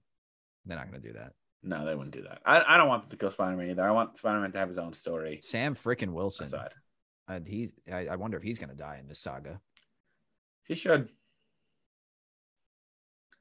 They're 0.65 0.77
not 0.77 0.89
going 0.89 1.01
to 1.01 1.07
do 1.07 1.13
that. 1.15 1.33
No, 1.63 1.85
they 1.85 1.93
wouldn't 1.95 2.15
do 2.15 2.23
that. 2.23 2.39
I, 2.45 2.63
I 2.75 2.77
don't 2.77 2.87
want 2.87 3.03
them 3.03 3.11
to 3.11 3.17
kill 3.17 3.31
Spider 3.31 3.57
Man 3.57 3.69
either. 3.69 3.83
I 3.83 3.91
want 3.91 4.17
Spider 4.17 4.39
Man 4.39 4.51
to 4.53 4.59
have 4.59 4.67
his 4.67 4.77
own 4.77 4.93
story 4.93 5.39
Sam 5.43 5.75
frickin' 5.75 6.13
Wilson. 6.13 6.45
aside. 6.45 6.73
Uh, 7.27 7.39
he. 7.45 7.71
I, 7.91 8.07
I 8.07 8.15
wonder 8.15 8.37
if 8.37 8.43
he's 8.43 8.59
going 8.59 8.69
to 8.69 8.75
die 8.75 8.97
in 8.99 9.07
this 9.07 9.19
saga. 9.19 9.59
He 10.65 10.75
should. 10.75 11.09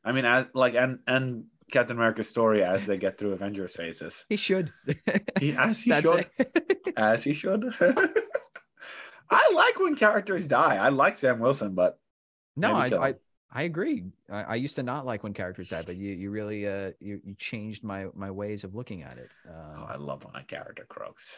I 0.04 0.12
mean, 0.12 0.24
as, 0.24 0.46
like, 0.54 0.74
and 0.74 1.00
and 1.06 1.44
Captain 1.70 1.96
America's 1.96 2.28
story 2.28 2.62
as 2.62 2.86
they 2.86 2.96
get 2.96 3.18
through 3.18 3.32
Avengers 3.32 3.74
phases. 3.74 4.24
He 4.28 4.36
should. 4.36 4.72
He, 5.38 5.52
as 5.52 5.78
he 5.78 5.90
That's 5.90 6.08
should. 6.08 6.30
As 6.96 7.22
he 7.22 7.34
should. 7.34 7.72
I 9.30 9.52
like 9.54 9.78
when 9.78 9.94
characters 9.94 10.46
die. 10.46 10.76
I 10.76 10.88
like 10.88 11.14
Sam 11.14 11.38
Wilson, 11.38 11.74
but 11.74 11.98
no, 12.56 12.74
I, 12.74 13.08
I. 13.08 13.14
I 13.52 13.62
agree. 13.62 14.04
I, 14.30 14.42
I 14.42 14.54
used 14.56 14.76
to 14.76 14.82
not 14.82 15.06
like 15.06 15.24
when 15.24 15.34
characters 15.34 15.70
die, 15.70 15.82
but 15.82 15.96
you 15.96 16.12
you 16.12 16.30
really 16.30 16.68
uh 16.68 16.92
you, 17.00 17.20
you 17.24 17.34
changed 17.34 17.82
my 17.82 18.06
my 18.14 18.30
ways 18.30 18.62
of 18.64 18.74
looking 18.74 19.02
at 19.02 19.18
it. 19.18 19.30
oh, 19.48 19.82
Um, 19.82 19.86
I 19.88 19.96
love 19.96 20.24
when 20.24 20.36
a 20.36 20.44
character 20.44 20.84
croaks. 20.88 21.36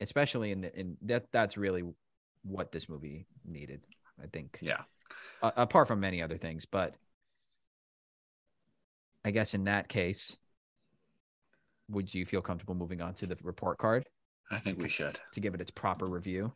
Especially 0.00 0.50
in 0.50 0.62
the 0.62 0.78
in 0.78 0.96
that 1.02 1.26
that's 1.32 1.56
really 1.56 1.82
what 2.42 2.72
this 2.72 2.88
movie 2.88 3.26
needed. 3.44 3.80
I 4.22 4.26
think. 4.26 4.58
Yeah. 4.60 4.82
a- 5.42 5.52
apart 5.56 5.88
from 5.88 6.00
many 6.00 6.22
other 6.22 6.38
things, 6.38 6.64
but 6.64 6.94
I 9.24 9.30
guess 9.30 9.54
in 9.54 9.64
that 9.64 9.88
case, 9.88 10.36
would 11.88 12.12
you 12.12 12.24
feel 12.26 12.42
comfortable 12.42 12.74
moving 12.74 13.00
on 13.00 13.14
to 13.14 13.26
the 13.26 13.36
report 13.42 13.78
card 13.78 14.06
I 14.50 14.58
think 14.58 14.78
we 14.78 14.88
should. 14.88 15.18
to 15.32 15.40
give 15.40 15.54
it 15.54 15.60
its 15.60 15.70
proper 15.70 16.06
review? 16.06 16.52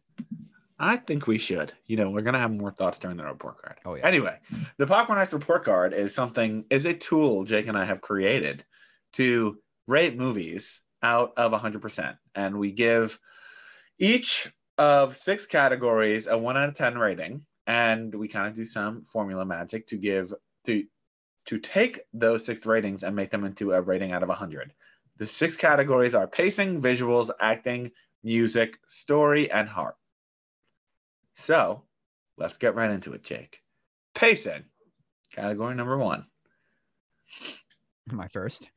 I 0.79 0.97
think 0.97 1.27
we 1.27 1.39
should. 1.39 1.73
You 1.87 1.97
know, 1.97 2.11
we're 2.11 2.23
gonna 2.23 2.39
have 2.39 2.53
more 2.53 2.71
thoughts 2.71 2.99
during 2.99 3.17
the 3.17 3.25
report 3.25 3.61
card. 3.63 3.77
Oh 3.85 3.95
yeah. 3.95 4.07
Anyway, 4.07 4.39
the 4.77 4.87
Popcorn 4.87 5.19
Heist 5.19 5.33
report 5.33 5.65
card 5.65 5.93
is 5.93 6.15
something 6.15 6.65
is 6.71 6.85
a 6.85 6.95
tool 6.95 7.45
Jake 7.45 7.67
and 7.67 7.77
I 7.77 7.85
have 7.85 8.01
created 8.01 8.65
to 9.15 9.59
rate 9.87 10.17
movies 10.17 10.81
out 11.03 11.33
of 11.37 11.53
100%, 11.53 12.17
and 12.35 12.59
we 12.59 12.73
give 12.73 13.19
each 13.99 14.51
of 14.77 15.17
six 15.17 15.47
categories 15.47 16.27
a 16.27 16.39
one 16.39 16.57
out 16.57 16.69
of 16.69 16.75
10 16.75 16.99
rating, 16.99 17.45
and 17.67 18.15
we 18.15 18.29
kind 18.29 18.47
of 18.47 18.55
do 18.55 18.65
some 18.65 19.05
formula 19.05 19.45
magic 19.45 19.87
to 19.89 19.97
give 19.97 20.33
to 20.65 20.85
to 21.47 21.59
take 21.59 22.01
those 22.13 22.45
six 22.45 22.67
ratings 22.67 23.03
and 23.03 23.17
make 23.17 23.31
them 23.31 23.45
into 23.45 23.73
a 23.73 23.81
rating 23.81 24.13
out 24.13 24.23
of 24.23 24.29
100. 24.29 24.71
The 25.17 25.27
six 25.27 25.57
categories 25.57 26.15
are 26.15 26.27
pacing, 26.27 26.83
visuals, 26.83 27.31
acting, 27.41 27.91
music, 28.23 28.79
story, 28.87 29.51
and 29.51 29.67
heart. 29.67 29.97
So 31.37 31.85
let's 32.37 32.59
get 32.59 32.75
right 32.75 32.91
into 32.91 33.15
it, 33.15 33.25
Jake. 33.25 33.63
Pacing, 34.15 34.65
category 35.33 35.75
number 35.75 35.97
one. 35.97 36.27
My 38.07 38.29
first. 38.29 38.69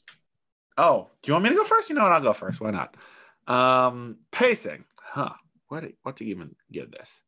Oh, 0.78 1.10
do 1.22 1.28
you 1.28 1.34
want 1.34 1.44
me 1.44 1.50
to 1.50 1.56
go 1.56 1.64
first? 1.64 1.90
You 1.90 1.96
know 1.96 2.04
what? 2.04 2.14
I'll 2.14 2.22
go 2.22 2.34
first. 2.34 2.62
Why 2.62 2.72
not? 2.72 2.96
Um, 3.48 4.18
pacing, 4.32 4.86
huh? 4.98 5.34
What 5.68 5.86
what 6.04 6.18
to 6.18 6.26
even 6.26 6.56
give 6.72 6.92
this? 6.92 7.22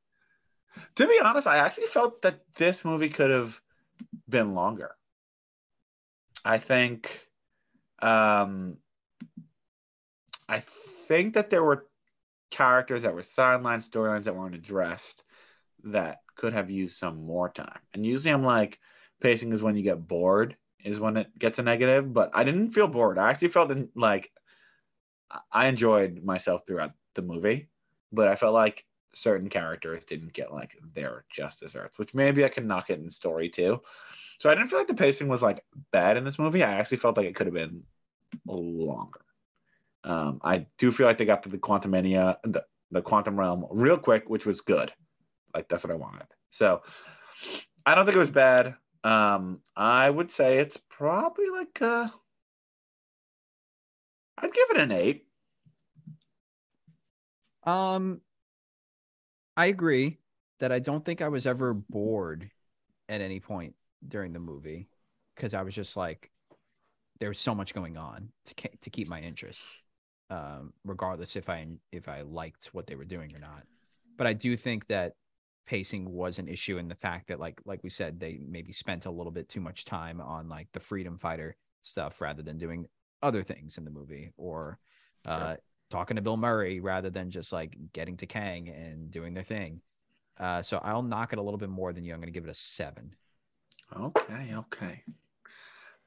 To 0.96 1.08
be 1.08 1.20
honest, 1.24 1.48
I 1.48 1.58
actually 1.58 1.88
felt 1.88 2.22
that 2.24 2.42
this 2.56 2.84
movie 2.84 3.10
could 3.10 3.30
have 3.30 3.60
been 4.28 4.54
longer. 4.54 4.96
I 6.44 6.58
think, 6.58 7.20
um, 8.02 8.78
I 10.50 10.64
think 11.08 11.36
that 11.36 11.50
there 11.50 11.64
were 11.64 11.88
characters 12.52 13.04
that 13.04 13.14
were 13.14 13.22
sidelined, 13.22 13.88
storylines 13.88 14.26
that 14.26 14.36
weren't 14.36 14.56
addressed 14.56 15.24
that 15.86 16.20
could 16.36 16.54
have 16.54 16.70
used 16.70 16.98
some 16.98 17.26
more 17.26 17.50
time. 17.50 17.80
And 17.94 18.06
usually, 18.06 18.34
I'm 18.34 18.44
like, 18.44 18.80
pacing 19.22 19.54
is 19.54 19.64
when 19.64 19.76
you 19.76 19.84
get 19.84 20.08
bored, 20.08 20.58
is 20.84 21.00
when 21.00 21.18
it 21.18 21.38
gets 21.38 21.60
a 21.60 21.64
negative. 21.64 22.14
But 22.14 22.32
I 22.34 22.44
didn't 22.44 22.72
feel 22.72 22.88
bored. 22.88 23.18
I 23.18 23.30
actually 23.30 23.50
felt 23.50 23.72
like 23.96 24.32
I 25.52 25.68
enjoyed 25.68 26.24
myself 26.24 26.62
throughout 26.68 26.92
the 27.16 27.22
movie, 27.22 27.70
but 28.12 28.28
I 28.28 28.36
felt 28.36 28.54
like 28.54 28.86
certain 29.16 29.50
characters 29.50 30.06
didn't 30.06 30.34
get 30.34 30.52
like 30.52 30.78
their 30.94 31.26
just 31.30 31.60
desserts, 31.60 31.98
which 31.98 32.14
maybe 32.14 32.44
I 32.44 32.50
can 32.50 32.68
knock 32.68 32.90
it 32.90 33.00
in 33.00 33.10
story 33.10 33.50
too. 33.50 33.82
So 34.40 34.50
I 34.50 34.56
didn't 34.56 34.70
feel 34.70 34.80
like 34.80 34.88
the 34.88 34.96
pacing 34.96 35.28
was 35.28 35.42
like 35.42 35.64
bad 35.92 36.18
in 36.18 36.24
this 36.24 36.40
movie. 36.40 36.64
I 36.64 36.74
actually 36.74 36.98
felt 36.98 37.18
like 37.18 37.28
it 37.28 37.36
could 37.36 37.48
have 37.48 37.54
been 37.54 37.84
longer. 38.46 39.22
Um, 40.04 40.42
I 40.44 40.66
do 40.78 40.92
feel 40.92 41.08
like 41.08 41.18
they 41.18 41.26
got 41.26 41.44
to 41.44 41.50
the 41.50 41.58
Quantumania, 41.58 42.38
the, 42.44 42.66
the 42.92 43.02
quantum 43.02 43.40
realm 43.40 43.66
real 43.72 43.98
quick, 43.98 44.30
which 44.30 44.46
was 44.46 44.62
good. 44.62 44.92
Like 45.54 45.70
that's 45.70 45.84
what 45.84 45.92
I 45.92 45.96
wanted. 45.96 46.28
So 46.50 46.82
I 47.86 47.96
don't 47.96 48.06
think 48.06 48.16
it 48.16 48.20
was 48.20 48.32
bad. 48.32 48.76
Um, 49.04 49.62
I 49.76 50.10
would 50.10 50.32
say 50.32 50.60
it's 50.60 50.78
probably 50.78 51.50
like 51.50 51.82
uh 51.82 52.08
I'd 54.38 54.54
give 54.54 54.70
it 54.72 54.78
an 54.78 54.92
eight. 54.92 55.28
Um, 57.64 58.22
I 59.56 59.68
agree 59.68 60.20
that 60.60 60.72
I 60.72 60.80
don't 60.80 61.06
think 61.06 61.22
I 61.22 61.28
was 61.28 61.46
ever 61.46 61.74
bored 61.74 62.50
at 63.10 63.22
any 63.22 63.40
point 63.40 63.76
during 64.08 64.34
the 64.34 64.40
movie 64.40 64.90
because 65.36 65.54
I 65.54 65.62
was 65.62 65.76
just 65.76 65.96
like, 65.96 66.32
there 67.20 67.30
was 67.30 67.40
so 67.40 67.56
much 67.56 67.74
going 67.74 67.98
on 67.98 68.30
to 68.46 68.70
to 68.82 68.90
keep 68.90 69.08
my 69.08 69.22
interest, 69.22 69.62
um, 70.30 70.74
regardless 70.84 71.36
if 71.36 71.50
I 71.50 71.68
if 71.92 72.10
I 72.10 72.22
liked 72.22 72.74
what 72.74 72.88
they 72.88 72.96
were 72.96 73.06
doing 73.06 73.36
or 73.36 73.40
not. 73.40 73.64
But 74.18 74.28
I 74.28 74.34
do 74.34 74.58
think 74.58 74.88
that 74.88 75.14
pacing 75.66 76.12
was 76.12 76.40
an 76.40 76.48
issue 76.48 76.78
and 76.78 76.90
the 76.92 76.96
fact 76.96 77.28
that 77.28 77.40
like 77.40 77.60
like 77.66 77.84
we 77.84 77.90
said 77.90 78.20
they 78.20 78.40
maybe 78.48 78.74
spent 78.74 79.06
a 79.06 79.12
little 79.12 79.32
bit 79.32 79.48
too 79.50 79.62
much 79.62 79.86
time 79.86 80.20
on 80.22 80.50
like 80.50 80.68
the 80.74 80.80
freedom 80.80 81.18
fighter 81.18 81.56
stuff 81.84 82.22
rather 82.22 82.42
than 82.44 82.58
doing 82.58 82.86
other 83.22 83.44
things 83.44 83.78
in 83.78 83.86
the 83.86 83.92
movie 83.92 84.32
or 84.38 84.80
uh, 85.26 85.56
Sure. 85.56 85.58
talking 85.90 86.16
to 86.16 86.22
Bill 86.22 86.38
Murray 86.38 86.80
rather 86.80 87.10
than 87.10 87.30
just 87.32 87.52
like 87.54 87.78
getting 87.94 88.18
to 88.18 88.26
Kang 88.26 88.70
and 88.70 89.10
doing 89.12 89.34
their 89.34 89.44
thing. 89.44 89.82
Uh, 90.40 90.62
so 90.62 90.78
I'll 90.80 91.04
knock 91.04 91.34
it 91.34 91.40
a 91.40 91.42
little 91.42 91.58
bit 91.58 91.70
more 91.70 91.94
than 91.94 92.04
you. 92.04 92.14
I'm 92.14 92.20
going 92.20 92.28
to 92.28 92.38
give 92.38 92.46
it 92.46 92.50
a 92.52 92.54
seven. 92.56 93.16
Okay, 93.96 94.54
okay. 94.56 95.04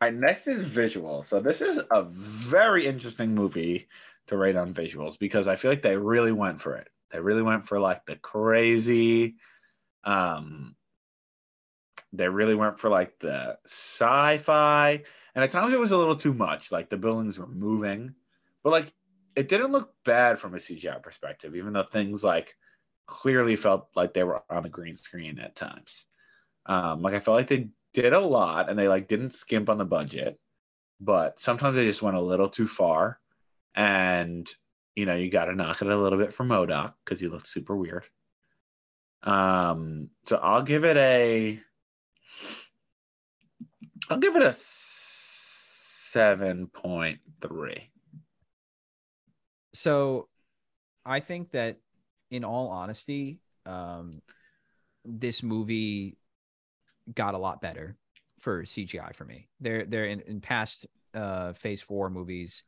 All 0.01 0.09
right, 0.09 0.15
next 0.15 0.47
is 0.47 0.63
visual. 0.63 1.25
So 1.25 1.41
this 1.41 1.61
is 1.61 1.79
a 1.91 2.03
very 2.03 2.87
interesting 2.87 3.35
movie 3.35 3.89
to 4.27 4.37
rate 4.37 4.57
on 4.57 4.75
visuals 4.75 5.19
because 5.19 5.49
I 5.49 5.57
feel 5.57 5.71
like 5.71 5.83
they 5.83 5.97
really 5.97 6.33
went 6.33 6.61
for 6.61 6.77
it. 6.77 6.89
They 7.17 7.23
really 7.23 7.43
went 7.43 7.67
for 7.67 7.81
like 7.81 8.05
the 8.05 8.17
crazy 8.17 9.37
um 10.05 10.77
they 12.13 12.29
really 12.29 12.55
went 12.55 12.79
for 12.79 12.91
like 12.91 13.19
the 13.21 13.57
sci-fi. 13.65 15.03
And 15.35 15.43
at 15.43 15.51
times 15.51 15.73
it 15.73 15.81
was 15.81 15.93
a 15.93 15.97
little 15.97 16.17
too 16.17 16.35
much 16.35 16.71
like 16.71 16.91
the 16.91 16.99
buildings 16.99 17.39
were 17.39 17.47
moving. 17.47 18.15
But 18.63 18.71
like 18.73 18.93
it 19.35 19.49
didn't 19.49 19.73
look 19.73 19.95
bad 20.05 20.39
from 20.39 20.55
a 20.55 20.59
CGI 20.59 21.03
perspective 21.03 21.57
even 21.57 21.73
though 21.73 21.85
things 21.91 22.23
like 22.23 22.55
clearly 23.07 23.57
felt 23.57 23.89
like 23.97 24.13
they 24.13 24.23
were 24.23 24.43
on 24.51 24.67
a 24.67 24.69
green 24.69 24.99
screen 24.99 25.39
at 25.39 25.57
times. 25.57 26.05
Um 26.67 27.01
like 27.01 27.15
I 27.15 27.21
felt 27.21 27.39
like 27.39 27.49
they 27.49 27.71
did 27.95 28.13
a 28.13 28.21
lot 28.21 28.69
and 28.69 28.79
they 28.79 28.89
like 28.89 29.09
didn't 29.09 29.33
skimp 29.33 29.71
on 29.71 29.79
the 29.79 29.87
budget 29.87 30.39
but 31.01 31.41
sometimes 31.41 31.77
they 31.77 31.87
just 31.87 32.03
went 32.03 32.19
a 32.19 32.21
little 32.21 32.51
too 32.51 32.67
far. 32.67 33.19
And 33.75 34.47
you 34.97 35.07
know 35.07 35.15
you 35.15 35.31
got 35.31 35.45
to 35.45 35.55
knock 35.55 35.81
it 35.81 35.89
a 35.89 35.97
little 35.97 36.19
bit 36.19 36.33
for 36.33 36.45
MODOK 36.45 36.95
because 37.05 37.21
he 37.21 37.29
looked 37.29 37.47
super 37.47 37.77
weird 37.77 38.05
um 39.23 40.11
so 40.27 40.37
I'll 40.37 40.63
give 40.63 40.85
it 40.85 40.97
a 40.97 41.61
I'll 44.11 44.19
give 44.19 44.37
it 44.37 44.43
a 44.43 44.57
7.3 46.17 47.83
So 49.75 50.29
I 51.05 51.21
think 51.21 51.51
that 51.51 51.77
in 52.31 52.45
all 52.45 52.69
honesty, 52.69 53.41
um, 53.67 54.23
this 55.05 55.43
movie 55.43 56.17
got 57.15 57.35
a 57.35 57.39
lot 57.39 57.61
better 57.61 57.97
for 58.41 58.63
CGI 58.63 59.15
for 59.15 59.25
me. 59.25 59.49
They're 59.61 59.85
they're 59.85 60.07
in, 60.07 60.21
in 60.21 60.41
past 60.41 60.87
uh 61.15 61.53
phase 61.53 61.83
four 61.83 62.09
movies, 62.11 62.63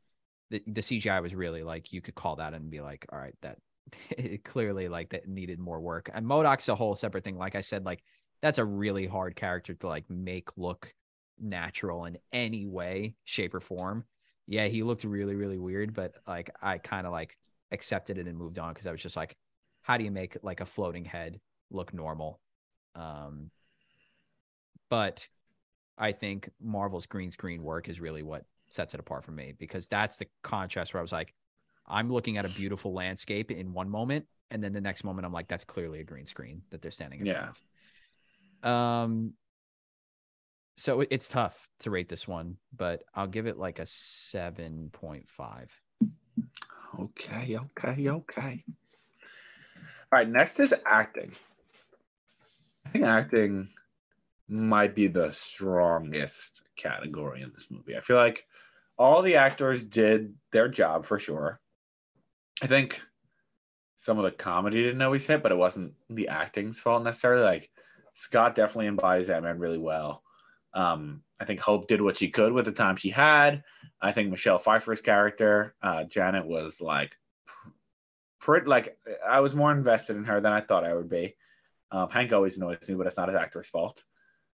the, 0.51 0.63
the 0.67 0.81
CGI 0.81 1.23
was 1.23 1.35
really 1.35 1.63
like 1.63 1.93
you 1.93 2.01
could 2.01 2.15
call 2.15 2.37
that 2.37 2.55
and 2.55 2.71
be 2.71 2.81
like, 2.81 3.07
all 3.13 3.19
right, 3.19 3.35
that 3.43 3.59
clearly 4.45 4.89
like 4.89 5.11
that 5.11 5.29
needed 5.29 5.59
more 5.59 5.81
work. 5.81 6.11
And 6.13 6.27
MODOK's 6.27 6.69
a 6.69 6.75
whole 6.75 6.95
separate 6.95 7.25
thing. 7.25 7.37
Like 7.37 7.55
I 7.55 7.61
said, 7.61 7.85
like 7.85 8.03
that's 8.41 8.59
a 8.59 8.65
really 8.65 9.07
hard 9.07 9.37
character 9.37 9.75
to 9.75 9.89
like 9.89 10.09
make 10.09 10.49
look 10.57 10.93
natural 11.41 12.05
in 12.05 12.19
any 12.33 12.67
way, 12.67 13.15
shape, 13.25 13.55
or 13.55 13.61
form. 13.61 14.05
Yeah, 14.47 14.67
he 14.67 14.83
looked 14.83 15.05
really, 15.05 15.35
really 15.35 15.59
weird, 15.59 15.95
but 15.95 16.15
like 16.27 16.51
I 16.63 16.79
kind 16.79 17.07
of 17.07 17.13
like 17.13 17.37
accepted 17.71 18.19
it 18.19 18.27
and 18.27 18.39
moved 18.39 18.59
on 18.59 18.73
because 18.73 18.87
I 18.87 18.93
was 18.93 19.03
just 19.03 19.17
like, 19.17 19.37
how 19.83 19.97
do 19.97 20.05
you 20.05 20.11
make 20.11 20.37
like 20.43 20.61
a 20.61 20.67
floating 20.67 21.05
head 21.05 21.41
look 21.71 21.93
normal? 21.93 22.41
Um, 22.95 23.51
but 24.89 25.27
I 25.99 26.13
think 26.13 26.51
Marvel's 26.63 27.07
green 27.07 27.31
screen 27.31 27.63
work 27.63 27.89
is 27.89 28.01
really 28.01 28.23
what 28.23 28.45
sets 28.69 28.95
it 28.95 29.01
apart 29.01 29.25
for 29.25 29.33
me 29.33 29.55
because 29.59 29.87
that's 29.87 30.17
the 30.17 30.27
contrast 30.43 30.95
where 30.95 31.01
I 31.01 31.03
was 31.03 31.13
like, 31.13 31.35
I'm 31.87 32.13
looking 32.13 32.37
at 32.37 32.45
a 32.45 32.49
beautiful 32.51 32.93
landscape 32.93 33.51
in 33.51 33.73
one 33.73 33.89
moment, 33.89 34.27
and 34.51 34.63
then 34.63 34.73
the 34.73 34.81
next 34.81 35.05
moment 35.05 35.25
I'm 35.25 35.33
like, 35.33 35.49
that's 35.49 35.65
clearly 35.65 36.01
a 36.01 36.05
green 36.05 36.27
screen 36.27 36.63
that 36.71 36.83
they're 36.83 36.91
standing 36.91 37.21
in 37.21 37.27
Yeah. 37.27 37.53
front 37.53 37.57
of. 38.63 38.71
Um, 38.71 39.35
so 40.77 41.01
it- 41.01 41.09
it's 41.11 41.29
tough 41.29 41.71
to 41.81 41.91
rate 41.91 42.09
this 42.09 42.29
one, 42.29 42.59
but 42.77 43.05
I'll 43.15 43.27
give 43.27 43.47
it 43.47 43.57
like 43.57 43.79
a 43.79 43.87
seven 43.87 44.91
point 44.91 45.29
five. 45.29 45.73
Okay, 46.99 47.57
okay, 47.57 48.09
okay. 48.09 48.65
All 50.11 50.19
right, 50.19 50.29
next 50.29 50.61
is 50.61 50.75
acting. 50.87 51.33
I 52.85 52.89
think 52.91 53.05
acting 53.05 53.69
might 54.49 54.95
be 54.95 55.07
the 55.09 55.31
strongest 55.33 56.63
category 56.77 57.43
in 57.43 57.53
this 57.53 57.71
movie. 57.71 57.97
I 57.97 58.01
feel 58.01 58.17
like 58.17 58.47
all 58.99 59.23
the 59.23 59.37
actors 59.37 59.83
did 59.83 60.35
their 60.53 60.69
job 60.69 61.07
for 61.07 61.19
sure. 61.19 61.61
I 62.61 62.67
think 62.67 63.01
some 63.97 64.19
of 64.19 64.25
the 64.25 64.31
comedy 64.31 64.83
didn't 64.83 65.03
always 65.03 65.27
hit, 65.27 65.43
but 65.43 65.53
it 65.53 65.59
wasn't 65.59 65.95
the 66.11 66.29
acting's 66.29 66.81
fault 66.81 67.05
necessarily. 67.05 67.43
Like 67.43 67.71
Scott 68.15 68.55
definitely 68.55 68.89
embodies 68.89 69.29
that 69.29 69.43
man 69.43 69.59
really 69.59 69.79
well. 69.79 70.23
Um, 70.75 71.23
I 71.41 71.45
think 71.45 71.61
Hope 71.61 71.89
did 71.89 72.01
what 72.01 72.17
she 72.17 72.29
could 72.29 72.53
with 72.53 72.65
the 72.65 72.73
time 72.73 72.97
she 72.97 73.11
had. 73.11 73.63
I 74.01 74.13
think 74.13 74.31
Michelle 74.31 74.59
Pfeiffer's 74.59 75.01
character, 75.01 75.75
uh, 75.83 76.05
Janet, 76.05 76.47
was 76.47 76.81
like, 76.81 77.17
pretty 78.41 78.67
like 78.67 78.99
I 79.27 79.41
was 79.41 79.55
more 79.55 79.73
invested 79.73 80.17
in 80.17 80.25
her 80.25 80.41
than 80.41 80.53
I 80.53 80.61
thought 80.61 80.85
I 80.85 80.95
would 80.95 81.09
be. 81.09 81.37
Um, 81.91 82.11
Hank 82.11 82.33
always 82.33 82.57
annoys 82.57 82.89
me, 82.89 82.95
but 82.95 83.07
it's 83.07 83.17
not 83.17 83.29
his 83.29 83.37
actor's 83.37 83.69
fault. 83.69 84.03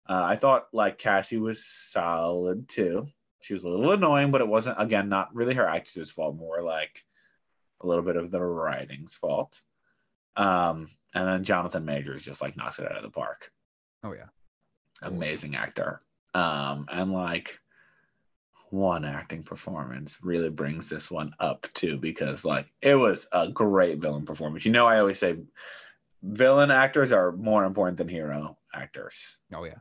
Uh, 0.09 0.23
I 0.23 0.37
thought 0.37 0.69
like 0.73 0.99
Cassie 0.99 1.39
was 1.39 1.65
solid 1.65 2.69
too. 2.69 3.09
She 3.45 3.53
was 3.53 3.65
a 3.65 3.69
little 3.69 3.93
annoying, 3.93 4.31
but 4.31 4.41
it 4.41 4.49
wasn't 4.49 4.81
again 4.81 5.11
not 5.11 5.35
really 5.35 5.55
her 5.55 5.67
actor's 5.67 6.11
fault, 6.11 6.35
more 6.37 6.63
like 6.63 7.05
a 7.83 7.87
little 7.87 8.03
bit 8.03 8.17
of 8.17 8.31
the 8.31 8.41
writing's 8.41 9.15
fault. 9.15 9.61
Um, 10.35 10.89
and 11.15 11.29
then 11.29 11.45
Jonathan 11.45 11.85
Majors 11.85 12.25
just 12.25 12.41
like 12.41 12.57
knocks 12.57 12.79
it 12.79 12.91
out 12.91 12.97
of 12.97 13.03
the 13.03 13.11
park 13.11 13.53
Oh 14.03 14.13
yeah. 14.15 14.29
amazing 15.03 15.57
actor. 15.57 16.01
Um, 16.33 16.87
and 16.91 17.13
like 17.13 17.59
one 18.71 19.05
acting 19.05 19.43
performance 19.43 20.17
really 20.23 20.51
brings 20.51 20.89
this 20.89 21.11
one 21.11 21.33
up 21.39 21.69
too, 21.75 21.99
because 21.99 22.47
like 22.47 22.73
it 22.81 22.95
was 22.95 23.27
a 23.33 23.49
great 23.49 23.99
villain 23.99 24.25
performance. 24.25 24.65
You 24.65 24.73
know, 24.73 24.87
I 24.87 25.01
always 25.01 25.19
say 25.19 25.37
villain 26.23 26.71
actors 26.71 27.13
are 27.13 27.33
more 27.33 27.67
important 27.67 27.99
than 27.99 28.09
hero 28.09 28.57
actors. 28.75 29.37
Oh 29.55 29.65
yeah. 29.65 29.79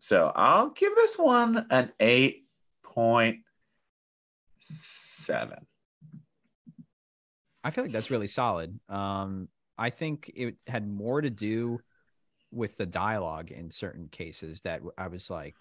So 0.00 0.32
I'll 0.34 0.70
give 0.70 0.94
this 0.96 1.16
one 1.16 1.66
an 1.70 1.92
eight 2.00 2.46
point 3.00 3.38
seven. 4.60 5.66
I 7.64 7.70
feel 7.70 7.84
like 7.84 7.92
that's 7.92 8.10
really 8.10 8.26
solid. 8.26 8.78
Um, 8.90 9.48
I 9.78 9.88
think 9.88 10.30
it 10.34 10.56
had 10.66 10.86
more 10.86 11.22
to 11.22 11.30
do 11.30 11.80
with 12.52 12.76
the 12.76 12.84
dialogue 12.84 13.52
in 13.52 13.70
certain 13.70 14.08
cases 14.08 14.60
that 14.62 14.82
I 14.98 15.08
was 15.08 15.30
like, 15.30 15.54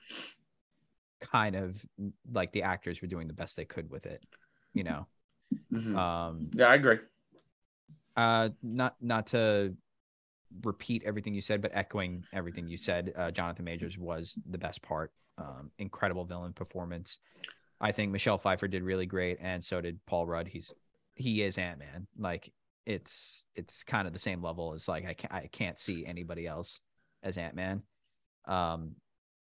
kind 1.22 1.56
of 1.56 1.82
like 2.32 2.52
the 2.52 2.64
actors 2.64 3.02
were 3.02 3.08
doing 3.08 3.28
the 3.28 3.34
best 3.34 3.56
they 3.56 3.66
could 3.66 3.90
with 3.90 4.06
it, 4.06 4.22
you 4.74 4.84
know. 4.84 5.08
Mhm. 5.72 5.96
Um, 5.96 6.50
yeah, 6.54 6.68
I 6.68 6.76
agree. 6.76 7.00
uh, 8.18 8.50
not 8.62 8.96
not 9.02 9.28
to 9.28 9.74
repeat 10.64 11.04
everything 11.06 11.34
you 11.34 11.42
said, 11.42 11.62
but 11.62 11.72
echoing 11.74 12.24
everything 12.34 12.68
you 12.68 12.78
said, 12.78 13.14
uh, 13.18 13.32
Jonathan 13.32 13.66
Majors 13.66 13.98
was 13.98 14.38
the 14.50 14.58
best 14.58 14.82
part. 14.82 15.12
Um, 15.38 15.72
incredible 15.78 16.26
villain 16.26 16.54
performance. 16.54 17.18
I 17.82 17.92
think 17.92 18.12
Michelle 18.12 18.38
Pfeiffer 18.38 18.68
did 18.68 18.84
really 18.84 19.06
great, 19.06 19.38
and 19.42 19.64
so 19.64 19.80
did 19.80 20.00
Paul 20.06 20.28
Rudd. 20.28 20.48
He's 20.48 20.74
he 21.16 21.44
is 21.44 21.58
Ant 21.58 21.80
Man. 21.80 22.08
Like 22.18 22.52
it's 22.86 23.46
it's 23.56 23.84
kind 23.84 24.08
of 24.08 24.14
the 24.14 24.20
same 24.20 24.44
level 24.44 24.74
as 24.74 24.88
like 24.88 25.06
I 25.06 25.14
can't 25.14 25.34
I 25.34 25.50
can't 25.52 25.80
see 25.80 26.06
anybody 26.06 26.46
else 26.46 26.82
as 27.24 27.38
Ant 27.38 27.56
Man. 27.56 27.84
Um, 28.46 28.96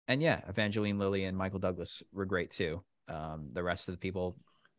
and 0.07 0.22
yeah, 0.22 0.41
Evangeline 0.48 0.99
Lilly 0.99 1.26
and 1.26 1.38
Michael 1.38 1.60
Douglas 1.60 2.03
were 2.11 2.26
great 2.26 2.52
too. 2.52 2.84
Um, 3.07 3.49
the 3.53 3.64
rest 3.64 3.88
of 3.88 3.94
the 3.94 3.99
people 3.99 4.38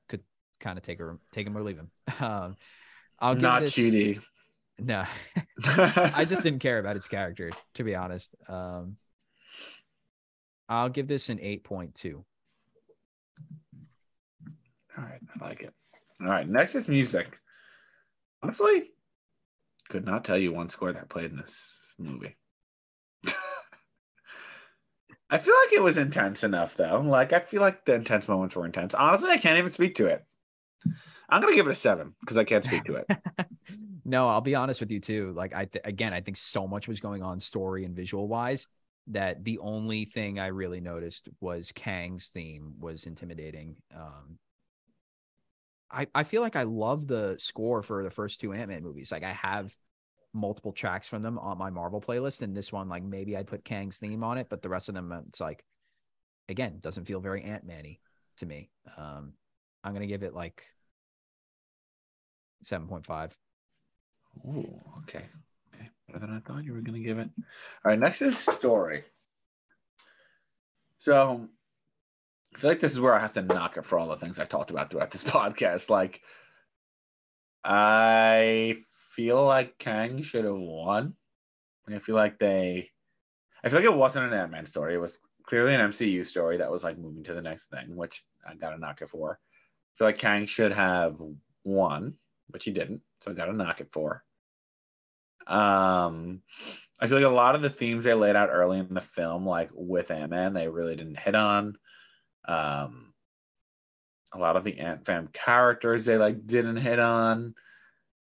could 0.08 0.22
kind 0.60 0.78
of 0.78 0.84
take 0.84 0.98
her 0.98 1.18
take 1.32 1.46
him 1.46 1.56
or 1.56 1.62
leave 1.62 1.78
him. 1.78 1.90
Um, 2.20 2.56
I'll 3.18 3.34
give 3.34 3.42
Not 3.42 3.62
this, 3.62 3.74
cheaty. 3.74 4.20
No, 4.78 5.04
I 5.64 6.26
just 6.28 6.42
didn't 6.42 6.58
care 6.58 6.78
about 6.78 6.96
his 6.96 7.08
character, 7.08 7.50
to 7.74 7.84
be 7.84 7.94
honest. 7.94 8.34
Um, 8.48 8.96
I'll 10.68 10.90
give 10.90 11.08
this 11.08 11.28
an 11.28 11.38
8.2. 11.38 12.14
All 14.98 15.04
right, 15.04 15.20
I 15.40 15.44
like 15.44 15.62
it. 15.62 15.72
All 16.20 16.28
right, 16.28 16.48
next 16.48 16.74
is 16.74 16.88
music. 16.88 17.26
Honestly, 18.42 18.90
could 19.88 20.04
not 20.04 20.24
tell 20.24 20.38
you 20.38 20.52
one 20.52 20.68
score 20.68 20.92
that 20.92 21.08
played 21.08 21.30
in 21.30 21.36
this 21.36 21.94
movie. 21.98 22.36
I 25.30 25.38
feel 25.38 25.54
like 25.64 25.72
it 25.72 25.82
was 25.82 25.98
intense 25.98 26.44
enough 26.44 26.76
though. 26.76 27.00
Like 27.00 27.32
I 27.32 27.40
feel 27.40 27.60
like 27.60 27.84
the 27.84 27.94
intense 27.94 28.28
moments 28.28 28.54
were 28.54 28.66
intense. 28.66 28.94
Honestly, 28.94 29.30
I 29.30 29.38
can't 29.38 29.58
even 29.58 29.72
speak 29.72 29.96
to 29.96 30.06
it. 30.06 30.24
I'm 31.28 31.40
gonna 31.40 31.54
give 31.54 31.66
it 31.66 31.72
a 31.72 31.76
seven 31.76 32.14
because 32.20 32.38
I 32.38 32.44
can't 32.44 32.64
speak 32.64 32.84
to 32.84 32.96
it. 32.96 33.06
no, 34.04 34.28
I'll 34.28 34.40
be 34.40 34.54
honest 34.54 34.80
with 34.80 34.90
you 34.90 35.00
too. 35.00 35.32
Like 35.34 35.54
I 35.54 35.64
th- 35.66 35.84
again, 35.84 36.14
I 36.14 36.20
think 36.20 36.36
so 36.36 36.66
much 36.66 36.88
was 36.88 37.00
going 37.00 37.22
on 37.22 37.40
story 37.40 37.84
and 37.84 37.96
visual 37.96 38.28
wise 38.28 38.66
that 39.08 39.44
the 39.44 39.58
only 39.58 40.04
thing 40.04 40.38
I 40.38 40.46
really 40.48 40.80
noticed 40.80 41.28
was 41.40 41.72
Kang's 41.72 42.28
theme 42.28 42.74
was 42.80 43.06
intimidating. 43.06 43.76
Um, 43.94 44.38
I 45.90 46.06
I 46.14 46.24
feel 46.24 46.42
like 46.42 46.56
I 46.56 46.64
love 46.64 47.06
the 47.06 47.36
score 47.38 47.82
for 47.82 48.02
the 48.02 48.10
first 48.10 48.40
two 48.40 48.52
Ant 48.52 48.68
Man 48.68 48.82
movies. 48.82 49.12
Like 49.12 49.24
I 49.24 49.32
have 49.32 49.74
multiple 50.32 50.72
tracks 50.72 51.08
from 51.08 51.22
them 51.22 51.38
on 51.38 51.58
my 51.58 51.70
Marvel 51.70 52.00
playlist, 52.00 52.42
and 52.42 52.56
this 52.56 52.72
one, 52.72 52.88
like 52.88 53.02
maybe 53.02 53.36
I'd 53.36 53.46
put 53.46 53.64
Kang's 53.64 53.96
theme 53.96 54.22
on 54.22 54.38
it, 54.38 54.48
but 54.48 54.62
the 54.62 54.68
rest 54.68 54.88
of 54.88 54.94
them, 54.94 55.12
it's 55.28 55.40
like, 55.40 55.64
again, 56.48 56.78
doesn't 56.80 57.06
feel 57.06 57.20
very 57.20 57.42
Ant 57.42 57.64
Man-y 57.64 57.98
to 58.38 58.46
me. 58.46 58.70
Um, 58.96 59.32
I'm 59.82 59.92
gonna 59.92 60.06
give 60.06 60.22
it 60.22 60.34
like 60.34 60.62
seven 62.62 62.88
point 62.88 63.06
five. 63.06 63.36
Ooh, 64.44 64.80
okay, 65.02 65.24
okay, 65.74 65.90
better 66.06 66.20
than 66.20 66.36
I 66.36 66.40
thought 66.40 66.64
you 66.64 66.72
were 66.72 66.80
gonna 66.80 66.98
give 67.00 67.18
it. 67.18 67.30
All 67.38 67.90
right, 67.90 67.98
next 67.98 68.22
is 68.22 68.38
story. 68.38 69.04
So, 70.98 71.48
I 72.54 72.58
feel 72.58 72.70
like 72.70 72.80
this 72.80 72.92
is 72.92 73.00
where 73.00 73.14
I 73.14 73.20
have 73.20 73.34
to 73.34 73.42
knock 73.42 73.76
it 73.76 73.84
for 73.84 73.98
all 73.98 74.08
the 74.08 74.16
things 74.16 74.38
I 74.38 74.44
talked 74.44 74.70
about 74.70 74.90
throughout 74.90 75.10
this 75.10 75.24
podcast. 75.24 75.90
Like, 75.90 76.22
I 77.64 78.78
feel 79.10 79.44
like 79.44 79.78
Kang 79.78 80.22
should 80.22 80.44
have 80.44 80.56
won. 80.56 81.14
I 81.88 81.98
feel 81.98 82.16
like 82.16 82.38
they, 82.38 82.90
I 83.62 83.68
feel 83.68 83.78
like 83.78 83.88
it 83.90 83.96
wasn't 83.96 84.26
an 84.26 84.38
Ant 84.38 84.50
Man 84.50 84.66
story. 84.66 84.94
It 84.94 85.00
was 85.00 85.20
clearly 85.44 85.74
an 85.74 85.80
MCU 85.80 86.26
story 86.26 86.58
that 86.58 86.70
was 86.70 86.82
like 86.82 86.98
moving 86.98 87.24
to 87.24 87.34
the 87.34 87.42
next 87.42 87.70
thing, 87.70 87.96
which 87.96 88.24
I 88.46 88.54
got 88.54 88.70
to 88.70 88.78
knock 88.78 89.00
it 89.02 89.08
for. 89.08 89.38
I 89.38 89.92
feel 89.98 90.08
like 90.08 90.18
Kang 90.18 90.46
should 90.46 90.72
have 90.72 91.16
won, 91.64 92.14
but 92.51 92.62
he 92.62 92.70
didn't, 92.70 93.02
so 93.20 93.31
I 93.31 93.35
got 93.35 93.47
to 93.47 93.52
knock 93.52 93.81
it 93.81 93.89
for. 93.93 94.23
Um, 95.47 96.43
I 97.01 97.06
feel 97.06 97.18
like 97.18 97.27
a 97.27 97.35
lot 97.35 97.55
of 97.55 97.62
the 97.62 97.70
themes 97.70 98.05
they 98.05 98.14
laid 98.14 98.36
out 98.36 98.51
early 98.51 98.78
in 98.78 98.93
the 98.93 99.01
film, 99.01 99.47
like 99.47 99.70
with 99.73 100.10
Ant 100.10 100.31
Man, 100.31 100.55
they 100.55 100.68
really 100.68 100.97
didn't 100.97 101.18
hit 101.18 101.35
on. 101.35 101.77
Um, 102.47 103.12
a 104.32 104.39
lot 104.39 104.56
of 104.56 104.64
the 104.64 104.78
Ant 104.78 105.06
Fam 105.06 105.28
characters 105.32 106.05
they 106.05 106.16
like 106.16 106.47
didn't 106.47 106.77
hit 106.77 106.98
on. 106.98 107.55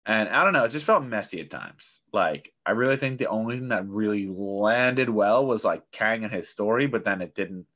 And 0.08 0.28
I 0.28 0.44
don't 0.44 0.52
know, 0.52 0.64
it 0.64 0.70
just 0.70 0.86
felt 0.86 1.02
messy 1.04 1.40
at 1.40 1.50
times. 1.50 1.98
Like, 2.12 2.52
I 2.64 2.70
really 2.72 2.96
think 2.96 3.18
the 3.18 3.26
only 3.26 3.58
thing 3.58 3.68
that 3.68 3.88
really 3.88 4.28
landed 4.28 5.10
well 5.10 5.44
was 5.44 5.64
like 5.64 5.82
Kang 5.90 6.22
and 6.22 6.32
his 6.32 6.48
story, 6.48 6.86
but 6.86 7.04
then 7.04 7.20
it 7.20 7.34
didn't 7.34 7.66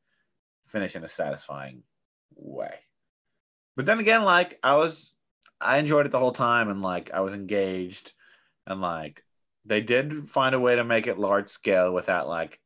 finish 0.69 0.95
in 0.95 1.03
a 1.03 1.09
satisfying 1.09 1.83
way. 2.37 2.75
But 3.77 3.85
then 3.87 3.99
again, 3.99 4.23
like, 4.23 4.61
I 4.63 4.77
was, 4.77 5.13
I 5.61 5.78
enjoyed 5.78 6.07
it 6.07 6.12
the 6.12 6.19
whole 6.19 6.32
time 6.32 6.69
and 6.69 6.82
like, 6.82 7.11
I 7.12 7.20
was 7.20 7.35
engaged 7.35 8.12
and 8.66 8.81
like, 8.81 9.24
they 9.65 9.81
did 9.81 10.28
find 10.28 10.55
a 10.55 10.61
way 10.61 10.77
to 10.77 10.85
make 10.85 11.07
it 11.07 11.19
large 11.19 11.49
scale 11.49 11.93
without 11.93 12.28
like 12.28 12.61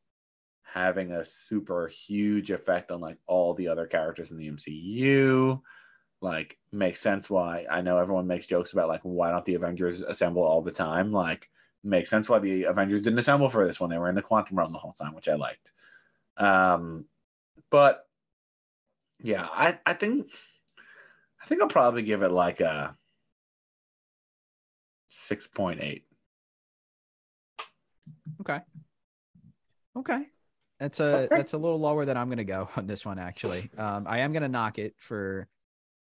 having 0.63 1.11
a 1.11 1.25
super 1.25 1.87
huge 1.87 2.51
effect 2.51 2.91
on 2.91 3.01
like 3.01 3.17
all 3.27 3.53
the 3.53 3.67
other 3.67 3.85
characters 3.85 4.31
in 4.31 4.37
the 4.37 4.47
MCU 4.49 5.61
like 6.21 6.57
makes 6.71 6.99
sense 6.99 7.29
why 7.29 7.65
I 7.69 7.81
know 7.81 7.97
everyone 7.97 8.27
makes 8.27 8.47
jokes 8.47 8.73
about 8.73 8.89
like 8.89 9.01
why 9.03 9.31
don't 9.31 9.45
the 9.45 9.55
Avengers 9.55 10.01
assemble 10.01 10.43
all 10.43 10.61
the 10.61 10.71
time? 10.71 11.11
Like 11.11 11.49
makes 11.83 12.09
sense 12.09 12.27
why 12.27 12.39
the 12.39 12.63
Avengers 12.63 13.01
didn't 13.01 13.19
assemble 13.19 13.49
for 13.49 13.65
this 13.65 13.79
one. 13.79 13.89
They 13.89 13.97
were 13.97 14.09
in 14.09 14.15
the 14.15 14.21
quantum 14.21 14.57
realm 14.57 14.73
the 14.73 14.79
whole 14.79 14.93
time, 14.93 15.13
which 15.13 15.29
I 15.29 15.35
liked. 15.35 15.71
Um, 16.37 17.05
but 17.69 18.07
yeah, 19.21 19.47
I 19.49 19.79
I 19.85 19.93
think 19.93 20.31
I 21.45 21.47
think 21.47 21.61
I'll 21.61 21.67
probably 21.67 22.01
give 22.01 22.23
it 22.23 22.31
like 22.31 22.59
a 22.59 22.97
six 25.09 25.45
point 25.45 25.79
eight. 25.79 26.03
Okay. 28.41 28.59
Okay. 29.95 30.25
That's 30.79 30.99
a 30.99 31.03
okay. 31.03 31.27
that's 31.29 31.53
a 31.53 31.57
little 31.57 31.79
lower 31.79 32.03
than 32.03 32.17
I'm 32.17 32.29
gonna 32.29 32.43
go 32.43 32.67
on 32.75 32.87
this 32.87 33.05
one 33.05 33.19
actually. 33.19 33.69
Um, 33.77 34.07
I 34.07 34.19
am 34.19 34.33
gonna 34.33 34.49
knock 34.49 34.79
it 34.79 34.95
for 34.97 35.47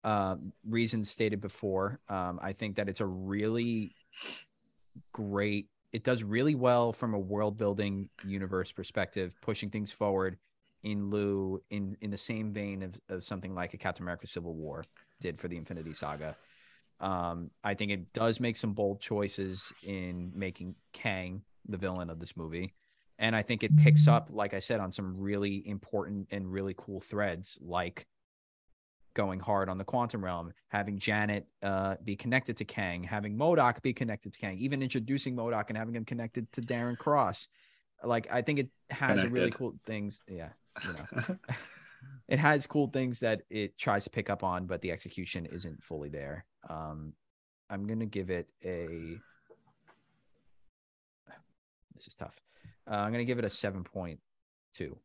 uh, 0.04 0.36
reasons 0.70 1.10
stated 1.10 1.42
before. 1.42 2.00
Um, 2.10 2.40
I 2.40 2.54
think 2.54 2.76
that 2.76 2.88
it's 2.88 3.02
a 3.02 3.06
really 3.08 3.96
great. 5.14 5.68
It 5.94 6.04
does 6.04 6.22
really 6.22 6.54
well 6.54 6.94
from 6.94 7.16
a 7.16 7.20
world 7.20 7.58
building 7.58 8.08
universe 8.24 8.72
perspective, 8.72 9.34
pushing 9.42 9.72
things 9.72 9.92
forward 9.92 10.38
in 10.84 11.10
lieu 11.10 11.60
in 11.72 11.98
in 12.02 12.12
the 12.12 12.18
same 12.20 12.54
vein 12.54 12.84
of, 12.84 13.00
of 13.10 13.26
something 13.26 13.56
like 13.56 13.74
a 13.74 13.78
Captain 13.78 14.04
America 14.04 14.28
Civil 14.28 14.54
War 14.54 14.86
did 15.24 15.40
for 15.40 15.48
the 15.48 15.58
Infinity 15.58 15.94
Saga. 15.94 16.36
Um, 17.00 17.50
I 17.64 17.74
think 17.74 17.92
it 17.92 18.14
does 18.14 18.40
make 18.40 18.56
some 18.56 18.74
bold 18.74 19.02
choices 19.02 19.74
in 19.82 20.32
making 20.36 20.76
Kang 20.92 21.42
the 21.68 21.78
villain 21.78 22.10
of 22.10 22.20
this 22.20 22.38
movie. 22.38 22.74
And 23.18 23.36
I 23.36 23.42
think 23.42 23.64
it 23.64 23.76
picks 23.78 24.08
up, 24.08 24.30
like 24.32 24.54
I 24.54 24.60
said, 24.60 24.80
on 24.80 24.92
some 24.92 25.18
really 25.18 25.68
important 25.68 26.28
and 26.32 26.52
really 26.52 26.76
cool 26.78 27.00
threads, 27.00 27.58
like 27.62 28.06
going 29.14 29.40
hard 29.40 29.70
on 29.70 29.78
the 29.78 29.84
quantum 29.84 30.24
realm, 30.24 30.52
having 30.70 31.00
Janet 31.00 31.48
uh, 31.62 31.96
be 32.04 32.16
connected 32.16 32.58
to 32.58 32.66
Kang, 32.66 33.04
having 33.04 33.38
MODOK 33.38 33.82
be 33.82 33.94
connected 33.94 34.34
to 34.34 34.40
Kang, 34.40 34.58
even 34.58 34.82
introducing 34.82 35.36
MODOK 35.36 35.66
and 35.70 35.78
having 35.78 35.96
him 35.96 36.06
connected 36.06 36.52
to 36.54 36.62
Darren 36.62 36.98
Cross. 36.98 37.48
Like 38.04 38.28
I 38.32 38.42
think 38.42 38.60
it 38.60 38.70
has 38.90 39.26
really 39.30 39.52
cool 39.52 39.76
things. 39.86 40.22
Yeah, 40.28 40.50
you 40.86 40.94
know, 40.94 41.38
it 42.28 42.40
has 42.40 42.66
cool 42.66 42.88
things 42.88 43.20
that 43.20 43.42
it 43.50 43.78
tries 43.78 44.04
to 44.06 44.10
pick 44.10 44.30
up 44.30 44.44
on, 44.44 44.66
but 44.66 44.82
the 44.82 44.92
execution 44.92 45.46
isn't 45.46 45.84
fully 45.84 46.10
there. 46.10 46.46
Um, 46.70 47.14
I'm 47.70 47.86
gonna 47.88 48.06
give 48.06 48.30
it 48.30 48.48
a. 48.64 49.18
This 51.96 52.08
is 52.08 52.16
tough. 52.16 52.40
Uh, 52.90 52.96
I'm 52.96 53.12
gonna 53.12 53.26
give 53.26 53.40
it 53.40 53.46
a 53.46 53.50
seven 53.50 53.84
point 53.84 54.20
two. 54.74 54.98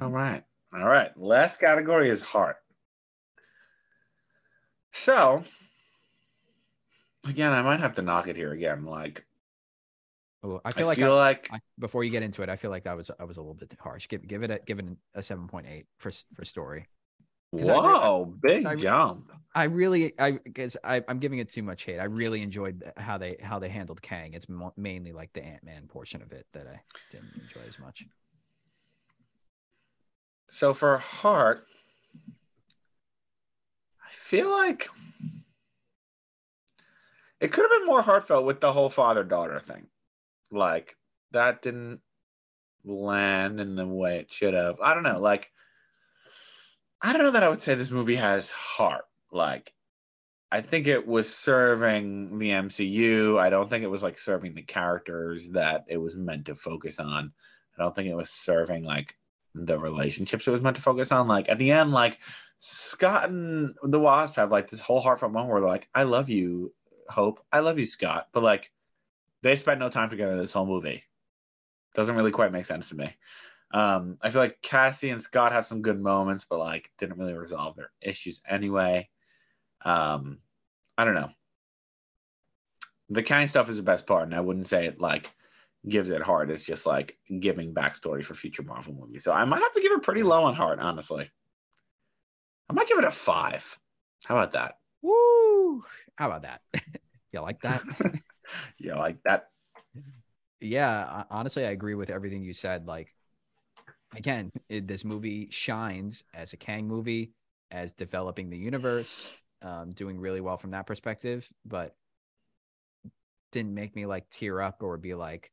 All 0.00 0.10
right. 0.10 0.42
All 0.72 0.84
right. 0.84 1.16
Last 1.16 1.60
category 1.60 2.08
is 2.08 2.20
heart. 2.20 2.56
So, 4.92 5.42
again, 7.26 7.52
I 7.52 7.62
might 7.62 7.80
have 7.80 7.94
to 7.96 8.02
knock 8.02 8.28
it 8.28 8.36
here 8.36 8.52
again. 8.52 8.84
Like, 8.84 9.24
oh, 10.44 10.60
I 10.64 10.70
feel 10.70 10.84
I 10.84 10.88
like 10.88 10.98
feel 10.98 11.12
I, 11.12 11.16
like 11.16 11.48
I, 11.50 11.58
before 11.78 12.04
you 12.04 12.10
get 12.10 12.22
into 12.22 12.42
it, 12.42 12.48
I 12.48 12.56
feel 12.56 12.70
like 12.70 12.84
that 12.84 12.96
was 12.96 13.10
I 13.18 13.24
was 13.24 13.38
a 13.38 13.40
little 13.40 13.54
bit 13.54 13.74
harsh. 13.80 14.06
Give 14.08 14.26
give 14.26 14.42
it 14.42 14.50
a 14.50 14.60
give 14.64 14.78
it 14.78 14.86
a 15.14 15.22
seven 15.22 15.48
point 15.48 15.66
eight 15.68 15.86
for 15.98 16.12
for 16.34 16.44
story. 16.44 16.86
Whoa, 17.50 18.34
big 18.42 18.66
I, 18.66 18.74
jump! 18.74 19.30
I 19.54 19.64
really, 19.64 20.12
I 20.18 20.32
because 20.32 20.76
I'm 20.82 21.20
giving 21.20 21.38
it 21.38 21.48
too 21.48 21.62
much 21.62 21.84
hate. 21.84 22.00
I 22.00 22.04
really 22.04 22.42
enjoyed 22.42 22.82
how 22.96 23.16
they 23.16 23.36
how 23.40 23.60
they 23.60 23.68
handled 23.68 24.02
Kang. 24.02 24.34
It's 24.34 24.46
mainly 24.76 25.12
like 25.12 25.32
the 25.32 25.44
Ant 25.44 25.62
Man 25.62 25.86
portion 25.86 26.20
of 26.20 26.32
it 26.32 26.46
that 26.52 26.66
I 26.66 26.80
didn't 27.12 27.30
enjoy 27.40 27.60
as 27.68 27.78
much. 27.78 28.04
So 30.50 30.74
for 30.74 30.98
heart, 30.98 31.66
I 34.02 34.10
feel 34.10 34.50
like 34.50 34.88
it 37.40 37.52
could 37.52 37.62
have 37.62 37.78
been 37.78 37.86
more 37.86 38.02
heartfelt 38.02 38.44
with 38.44 38.60
the 38.60 38.72
whole 38.72 38.90
father 38.90 39.22
daughter 39.22 39.60
thing. 39.60 39.86
Like 40.50 40.96
that 41.32 41.62
didn't 41.62 42.00
land 42.84 43.60
in 43.60 43.76
the 43.76 43.86
way 43.86 44.18
it 44.18 44.32
should 44.32 44.54
have. 44.54 44.80
I 44.80 44.94
don't 44.94 45.02
know. 45.02 45.20
Like 45.20 45.50
I 47.02 47.12
don't 47.12 47.22
know 47.22 47.32
that 47.32 47.42
I 47.42 47.48
would 47.48 47.62
say 47.62 47.74
this 47.74 47.90
movie 47.90 48.16
has 48.16 48.50
heart. 48.50 49.04
Like 49.32 49.72
I 50.50 50.60
think 50.60 50.86
it 50.86 51.06
was 51.06 51.34
serving 51.34 52.38
the 52.38 52.50
MCU. 52.50 53.38
I 53.38 53.50
don't 53.50 53.68
think 53.68 53.84
it 53.84 53.90
was 53.90 54.02
like 54.02 54.18
serving 54.18 54.54
the 54.54 54.62
characters 54.62 55.50
that 55.50 55.84
it 55.88 55.96
was 55.96 56.16
meant 56.16 56.46
to 56.46 56.54
focus 56.54 56.98
on. 57.00 57.32
I 57.76 57.82
don't 57.82 57.94
think 57.94 58.08
it 58.08 58.14
was 58.14 58.30
serving 58.30 58.84
like 58.84 59.16
the 59.54 59.78
relationships 59.78 60.46
it 60.46 60.50
was 60.52 60.62
meant 60.62 60.76
to 60.76 60.82
focus 60.82 61.12
on. 61.12 61.28
Like 61.28 61.48
at 61.48 61.58
the 61.58 61.72
end, 61.72 61.92
like 61.92 62.18
Scott 62.58 63.28
and 63.28 63.74
the 63.82 63.98
Wasp 63.98 64.36
have 64.36 64.50
like 64.50 64.70
this 64.70 64.80
whole 64.80 65.00
heartfelt 65.00 65.32
moment 65.32 65.50
where 65.50 65.60
they're 65.60 65.68
like, 65.68 65.88
"I 65.94 66.04
love 66.04 66.28
you, 66.28 66.72
Hope. 67.08 67.44
I 67.52 67.60
love 67.60 67.78
you, 67.78 67.86
Scott." 67.86 68.28
But 68.32 68.42
like, 68.42 68.70
they 69.44 69.56
spent 69.56 69.78
no 69.78 69.90
time 69.90 70.08
together 70.08 70.36
this 70.38 70.52
whole 70.52 70.66
movie. 70.66 71.04
Doesn't 71.94 72.16
really 72.16 72.32
quite 72.32 72.50
make 72.50 72.64
sense 72.64 72.88
to 72.88 72.96
me. 72.96 73.14
Um, 73.72 74.16
I 74.22 74.30
feel 74.30 74.40
like 74.40 74.62
Cassie 74.62 75.10
and 75.10 75.20
Scott 75.20 75.52
have 75.52 75.66
some 75.66 75.82
good 75.82 76.00
moments, 76.00 76.46
but 76.48 76.58
like 76.58 76.90
didn't 76.98 77.18
really 77.18 77.34
resolve 77.34 77.76
their 77.76 77.90
issues 78.00 78.40
anyway. 78.48 79.08
Um, 79.84 80.38
I 80.96 81.04
don't 81.04 81.14
know. 81.14 81.30
The 83.10 83.22
Kang 83.22 83.46
stuff 83.48 83.68
is 83.68 83.76
the 83.76 83.82
best 83.82 84.06
part, 84.06 84.24
and 84.24 84.34
I 84.34 84.40
wouldn't 84.40 84.68
say 84.68 84.86
it 84.86 84.98
like 84.98 85.30
gives 85.86 86.08
it 86.08 86.22
heart. 86.22 86.50
It's 86.50 86.64
just 86.64 86.86
like 86.86 87.18
giving 87.38 87.74
backstory 87.74 88.24
for 88.24 88.34
future 88.34 88.62
Marvel 88.62 88.94
movies. 88.94 89.24
So 89.24 89.32
I 89.32 89.44
might 89.44 89.60
have 89.60 89.72
to 89.72 89.82
give 89.82 89.92
it 89.92 90.02
pretty 90.02 90.22
low 90.22 90.44
on 90.44 90.54
heart, 90.54 90.78
honestly. 90.78 91.30
I 92.70 92.72
might 92.72 92.88
give 92.88 92.98
it 92.98 93.04
a 93.04 93.10
five. 93.10 93.78
How 94.24 94.36
about 94.36 94.52
that? 94.52 94.78
Woo! 95.02 95.84
How 96.16 96.28
about 96.28 96.42
that? 96.42 96.62
you 97.32 97.42
like 97.42 97.60
that? 97.60 97.82
yeah, 98.78 98.96
like 98.96 99.22
that. 99.24 99.48
yeah, 100.60 101.24
honestly, 101.30 101.64
I 101.66 101.70
agree 101.70 101.94
with 101.94 102.10
everything 102.10 102.42
you 102.42 102.52
said. 102.52 102.86
Like, 102.86 103.14
again, 104.16 104.50
it, 104.68 104.86
this 104.86 105.04
movie 105.04 105.48
shines 105.50 106.24
as 106.34 106.52
a 106.52 106.56
Kang 106.56 106.86
movie, 106.86 107.32
as 107.70 107.92
developing 107.92 108.50
the 108.50 108.58
universe, 108.58 109.40
um, 109.62 109.90
doing 109.90 110.18
really 110.18 110.40
well 110.40 110.56
from 110.56 110.70
that 110.72 110.86
perspective, 110.86 111.48
but 111.64 111.96
didn't 113.52 113.74
make 113.74 113.94
me 113.94 114.04
like 114.06 114.28
tear 114.30 114.60
up 114.60 114.82
or 114.82 114.96
be 114.96 115.14
like, 115.14 115.50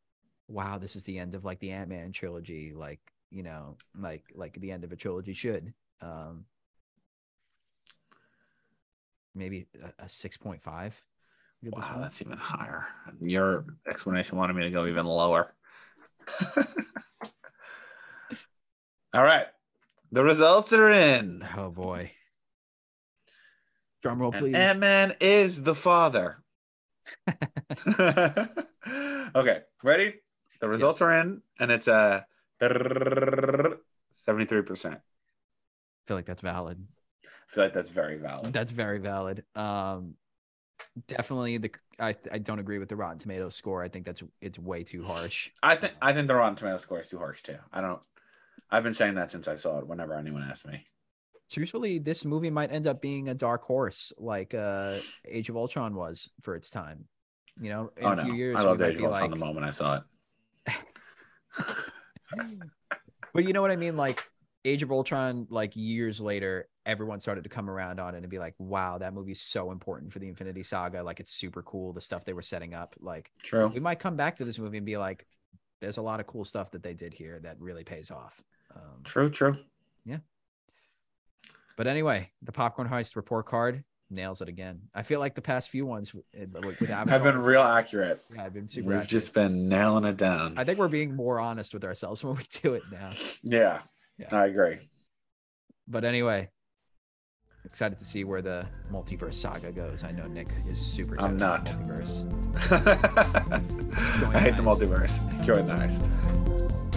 wow, 0.47 0.77
this 0.77 0.95
is 0.95 1.03
the 1.05 1.19
end 1.19 1.35
of 1.35 1.45
like 1.45 1.59
the 1.59 1.71
Ant 1.71 1.89
Man 1.89 2.11
trilogy, 2.11 2.73
like, 2.75 2.99
you 3.29 3.43
know, 3.43 3.77
like 3.97 4.23
like 4.35 4.59
the 4.59 4.71
end 4.71 4.83
of 4.83 4.91
a 4.91 4.95
trilogy 4.95 5.33
should. 5.33 5.73
Um, 6.01 6.45
maybe 9.35 9.67
a, 9.99 10.03
a 10.05 10.09
6.5. 10.09 10.93
Wow, 11.63 11.99
that's 12.01 12.21
even 12.21 12.37
higher. 12.37 12.87
Your 13.21 13.65
explanation 13.87 14.37
wanted 14.37 14.55
me 14.55 14.63
to 14.63 14.71
go 14.71 14.87
even 14.87 15.05
lower. 15.05 15.53
All 19.13 19.23
right. 19.23 19.45
The 20.11 20.23
results 20.23 20.73
are 20.73 20.89
in. 20.89 21.47
Oh 21.55 21.69
boy. 21.69 22.11
Drum 24.01 24.19
roll, 24.19 24.31
please. 24.31 24.55
Ant 24.55 24.79
Man 24.79 25.15
is 25.21 25.61
the 25.61 25.75
father. 25.75 26.37
okay, 27.87 29.61
ready? 29.83 30.15
The 30.59 30.67
results 30.67 30.99
Yes. 30.99 31.01
are 31.01 31.21
in, 31.21 31.41
and 31.59 31.71
it's 31.71 31.87
a 31.87 32.25
73%. 32.61 34.93
I 34.93 34.97
feel 36.07 36.17
like 36.17 36.25
that's 36.25 36.41
valid. 36.41 36.85
I 37.23 37.27
feel 37.53 37.63
like 37.63 37.73
that's 37.73 37.89
very 37.89 38.17
valid. 38.17 38.53
That's 38.53 38.71
very 38.71 38.99
valid. 38.99 39.43
Um, 39.55 40.15
definitely 41.07 41.57
the 41.57 41.71
I 41.99 42.15
I 42.31 42.37
don't 42.37 42.59
agree 42.59 42.79
with 42.79 42.89
the 42.89 42.95
Rotten 42.95 43.19
Tomatoes 43.19 43.55
score. 43.55 43.83
I 43.83 43.89
think 43.89 44.05
that's 44.05 44.23
it's 44.41 44.59
way 44.59 44.83
too 44.83 45.03
harsh. 45.03 45.49
I 45.63 45.75
think 45.75 45.93
I 46.01 46.13
think 46.13 46.27
the 46.27 46.35
Rotten 46.35 46.55
Tomato 46.55 46.77
score 46.77 46.99
is 46.99 47.09
too 47.09 47.17
harsh 47.17 47.43
too. 47.43 47.57
I 47.71 47.81
don't. 47.81 47.99
I've 48.69 48.83
been 48.83 48.93
saying 48.93 49.15
that 49.15 49.31
since 49.31 49.47
I 49.47 49.55
saw 49.55 49.79
it. 49.79 49.87
Whenever 49.87 50.15
anyone 50.15 50.43
asks 50.43 50.65
me, 50.65 50.85
Truthfully, 51.51 51.99
this 51.99 52.23
movie 52.23 52.49
might 52.49 52.71
end 52.71 52.87
up 52.87 53.01
being 53.01 53.27
a 53.27 53.33
dark 53.33 53.63
horse, 53.63 54.13
like 54.17 54.53
uh, 54.53 54.95
Age 55.27 55.49
of 55.49 55.57
Ultron 55.57 55.95
was 55.95 56.29
for 56.43 56.55
its 56.55 56.69
time. 56.69 57.03
You 57.59 57.69
know, 57.69 57.91
in 57.97 58.05
oh 58.05 58.11
a 58.11 58.15
no, 58.15 58.23
few 58.23 58.33
years, 58.33 58.55
I 58.57 58.61
loved 58.61 58.81
Age 58.81 58.95
of 58.95 59.03
Ultron 59.03 59.21
like, 59.21 59.31
the 59.31 59.45
moment 59.45 59.65
I 59.65 59.71
saw 59.71 59.97
it. 60.67 60.73
but 63.33 63.43
you 63.43 63.51
know 63.51 63.61
what 63.61 63.69
I 63.69 63.75
mean? 63.75 63.97
Like 63.97 64.23
Age 64.63 64.81
of 64.81 64.93
Ultron, 64.93 65.45
like 65.49 65.75
years 65.75 66.21
later, 66.21 66.69
everyone 66.85 67.19
started 67.19 67.43
to 67.43 67.49
come 67.49 67.69
around 67.69 67.99
on 67.99 68.15
it 68.15 68.19
and 68.19 68.29
be 68.29 68.39
like, 68.39 68.55
wow, 68.57 68.97
that 68.97 69.13
movie's 69.13 69.41
so 69.41 69.71
important 69.71 70.11
for 70.11 70.19
the 70.19 70.27
Infinity 70.27 70.63
Saga. 70.63 71.03
Like 71.03 71.19
it's 71.19 71.31
super 71.33 71.61
cool, 71.61 71.93
the 71.93 72.01
stuff 72.01 72.25
they 72.25 72.33
were 72.33 72.41
setting 72.41 72.73
up. 72.73 72.95
Like 72.99 73.31
True. 73.43 73.67
we 73.67 73.79
might 73.79 73.99
come 73.99 74.15
back 74.15 74.35
to 74.37 74.45
this 74.45 74.57
movie 74.57 74.77
and 74.77 74.85
be 74.85 74.97
like, 74.97 75.25
there's 75.79 75.97
a 75.97 76.01
lot 76.01 76.19
of 76.19 76.27
cool 76.27 76.45
stuff 76.45 76.71
that 76.71 76.83
they 76.83 76.93
did 76.93 77.13
here 77.13 77.39
that 77.43 77.57
really 77.59 77.83
pays 77.83 78.09
off. 78.11 78.41
Um, 78.75 79.01
True. 79.03 79.29
True. 79.29 79.57
Yeah. 80.05 80.17
But 81.77 81.87
anyway, 81.87 82.29
the 82.41 82.51
Popcorn 82.51 82.87
Heist 82.87 83.15
report 83.15 83.45
card 83.45 83.83
nails 84.09 84.41
it 84.41 84.49
again. 84.49 84.81
I 84.93 85.03
feel 85.03 85.19
like 85.19 85.35
the 85.35 85.41
past 85.41 85.69
few 85.69 85.85
ones 85.85 86.13
Avatar 86.35 86.97
I've 87.09 87.23
been 87.23 87.37
real 87.37 87.61
accurate. 87.61 88.23
Yeah, 88.35 88.43
I've 88.45 88.53
been 88.53 88.67
super. 88.67 88.89
We've 88.89 88.97
accurate. 88.97 89.09
just 89.09 89.33
been 89.33 89.69
nailing 89.69 90.03
it 90.05 90.17
down. 90.17 90.57
I 90.57 90.63
think 90.63 90.79
we're 90.79 90.87
being 90.89 91.15
more 91.15 91.39
honest 91.39 91.73
with 91.73 91.83
ourselves 91.83 92.23
when 92.23 92.35
we 92.35 92.43
do 92.61 92.73
it 92.73 92.83
now. 92.91 93.11
yeah, 93.43 93.81
Yeah. 94.17 94.27
I 94.31 94.47
agree. 94.47 94.79
But 95.87 96.05
anyway, 96.05 96.49
excited 97.65 97.97
to 97.99 98.05
see 98.05 98.23
where 98.23 98.41
the 98.41 98.65
multiverse 98.91 99.35
saga 99.35 99.71
goes. 99.71 100.03
I 100.03 100.11
know 100.11 100.25
Nick 100.27 100.47
is 100.67 100.79
super 100.79 101.19
I'm 101.21 101.37
not. 101.37 101.65
the 101.65 101.73
multiverse. 101.73 102.55
I 104.35 104.39
hate 104.39 104.57
the 104.57 104.63
multiverse. 104.63 105.45
Join 105.45 105.65
the 105.65 105.73
heist. 105.73 106.90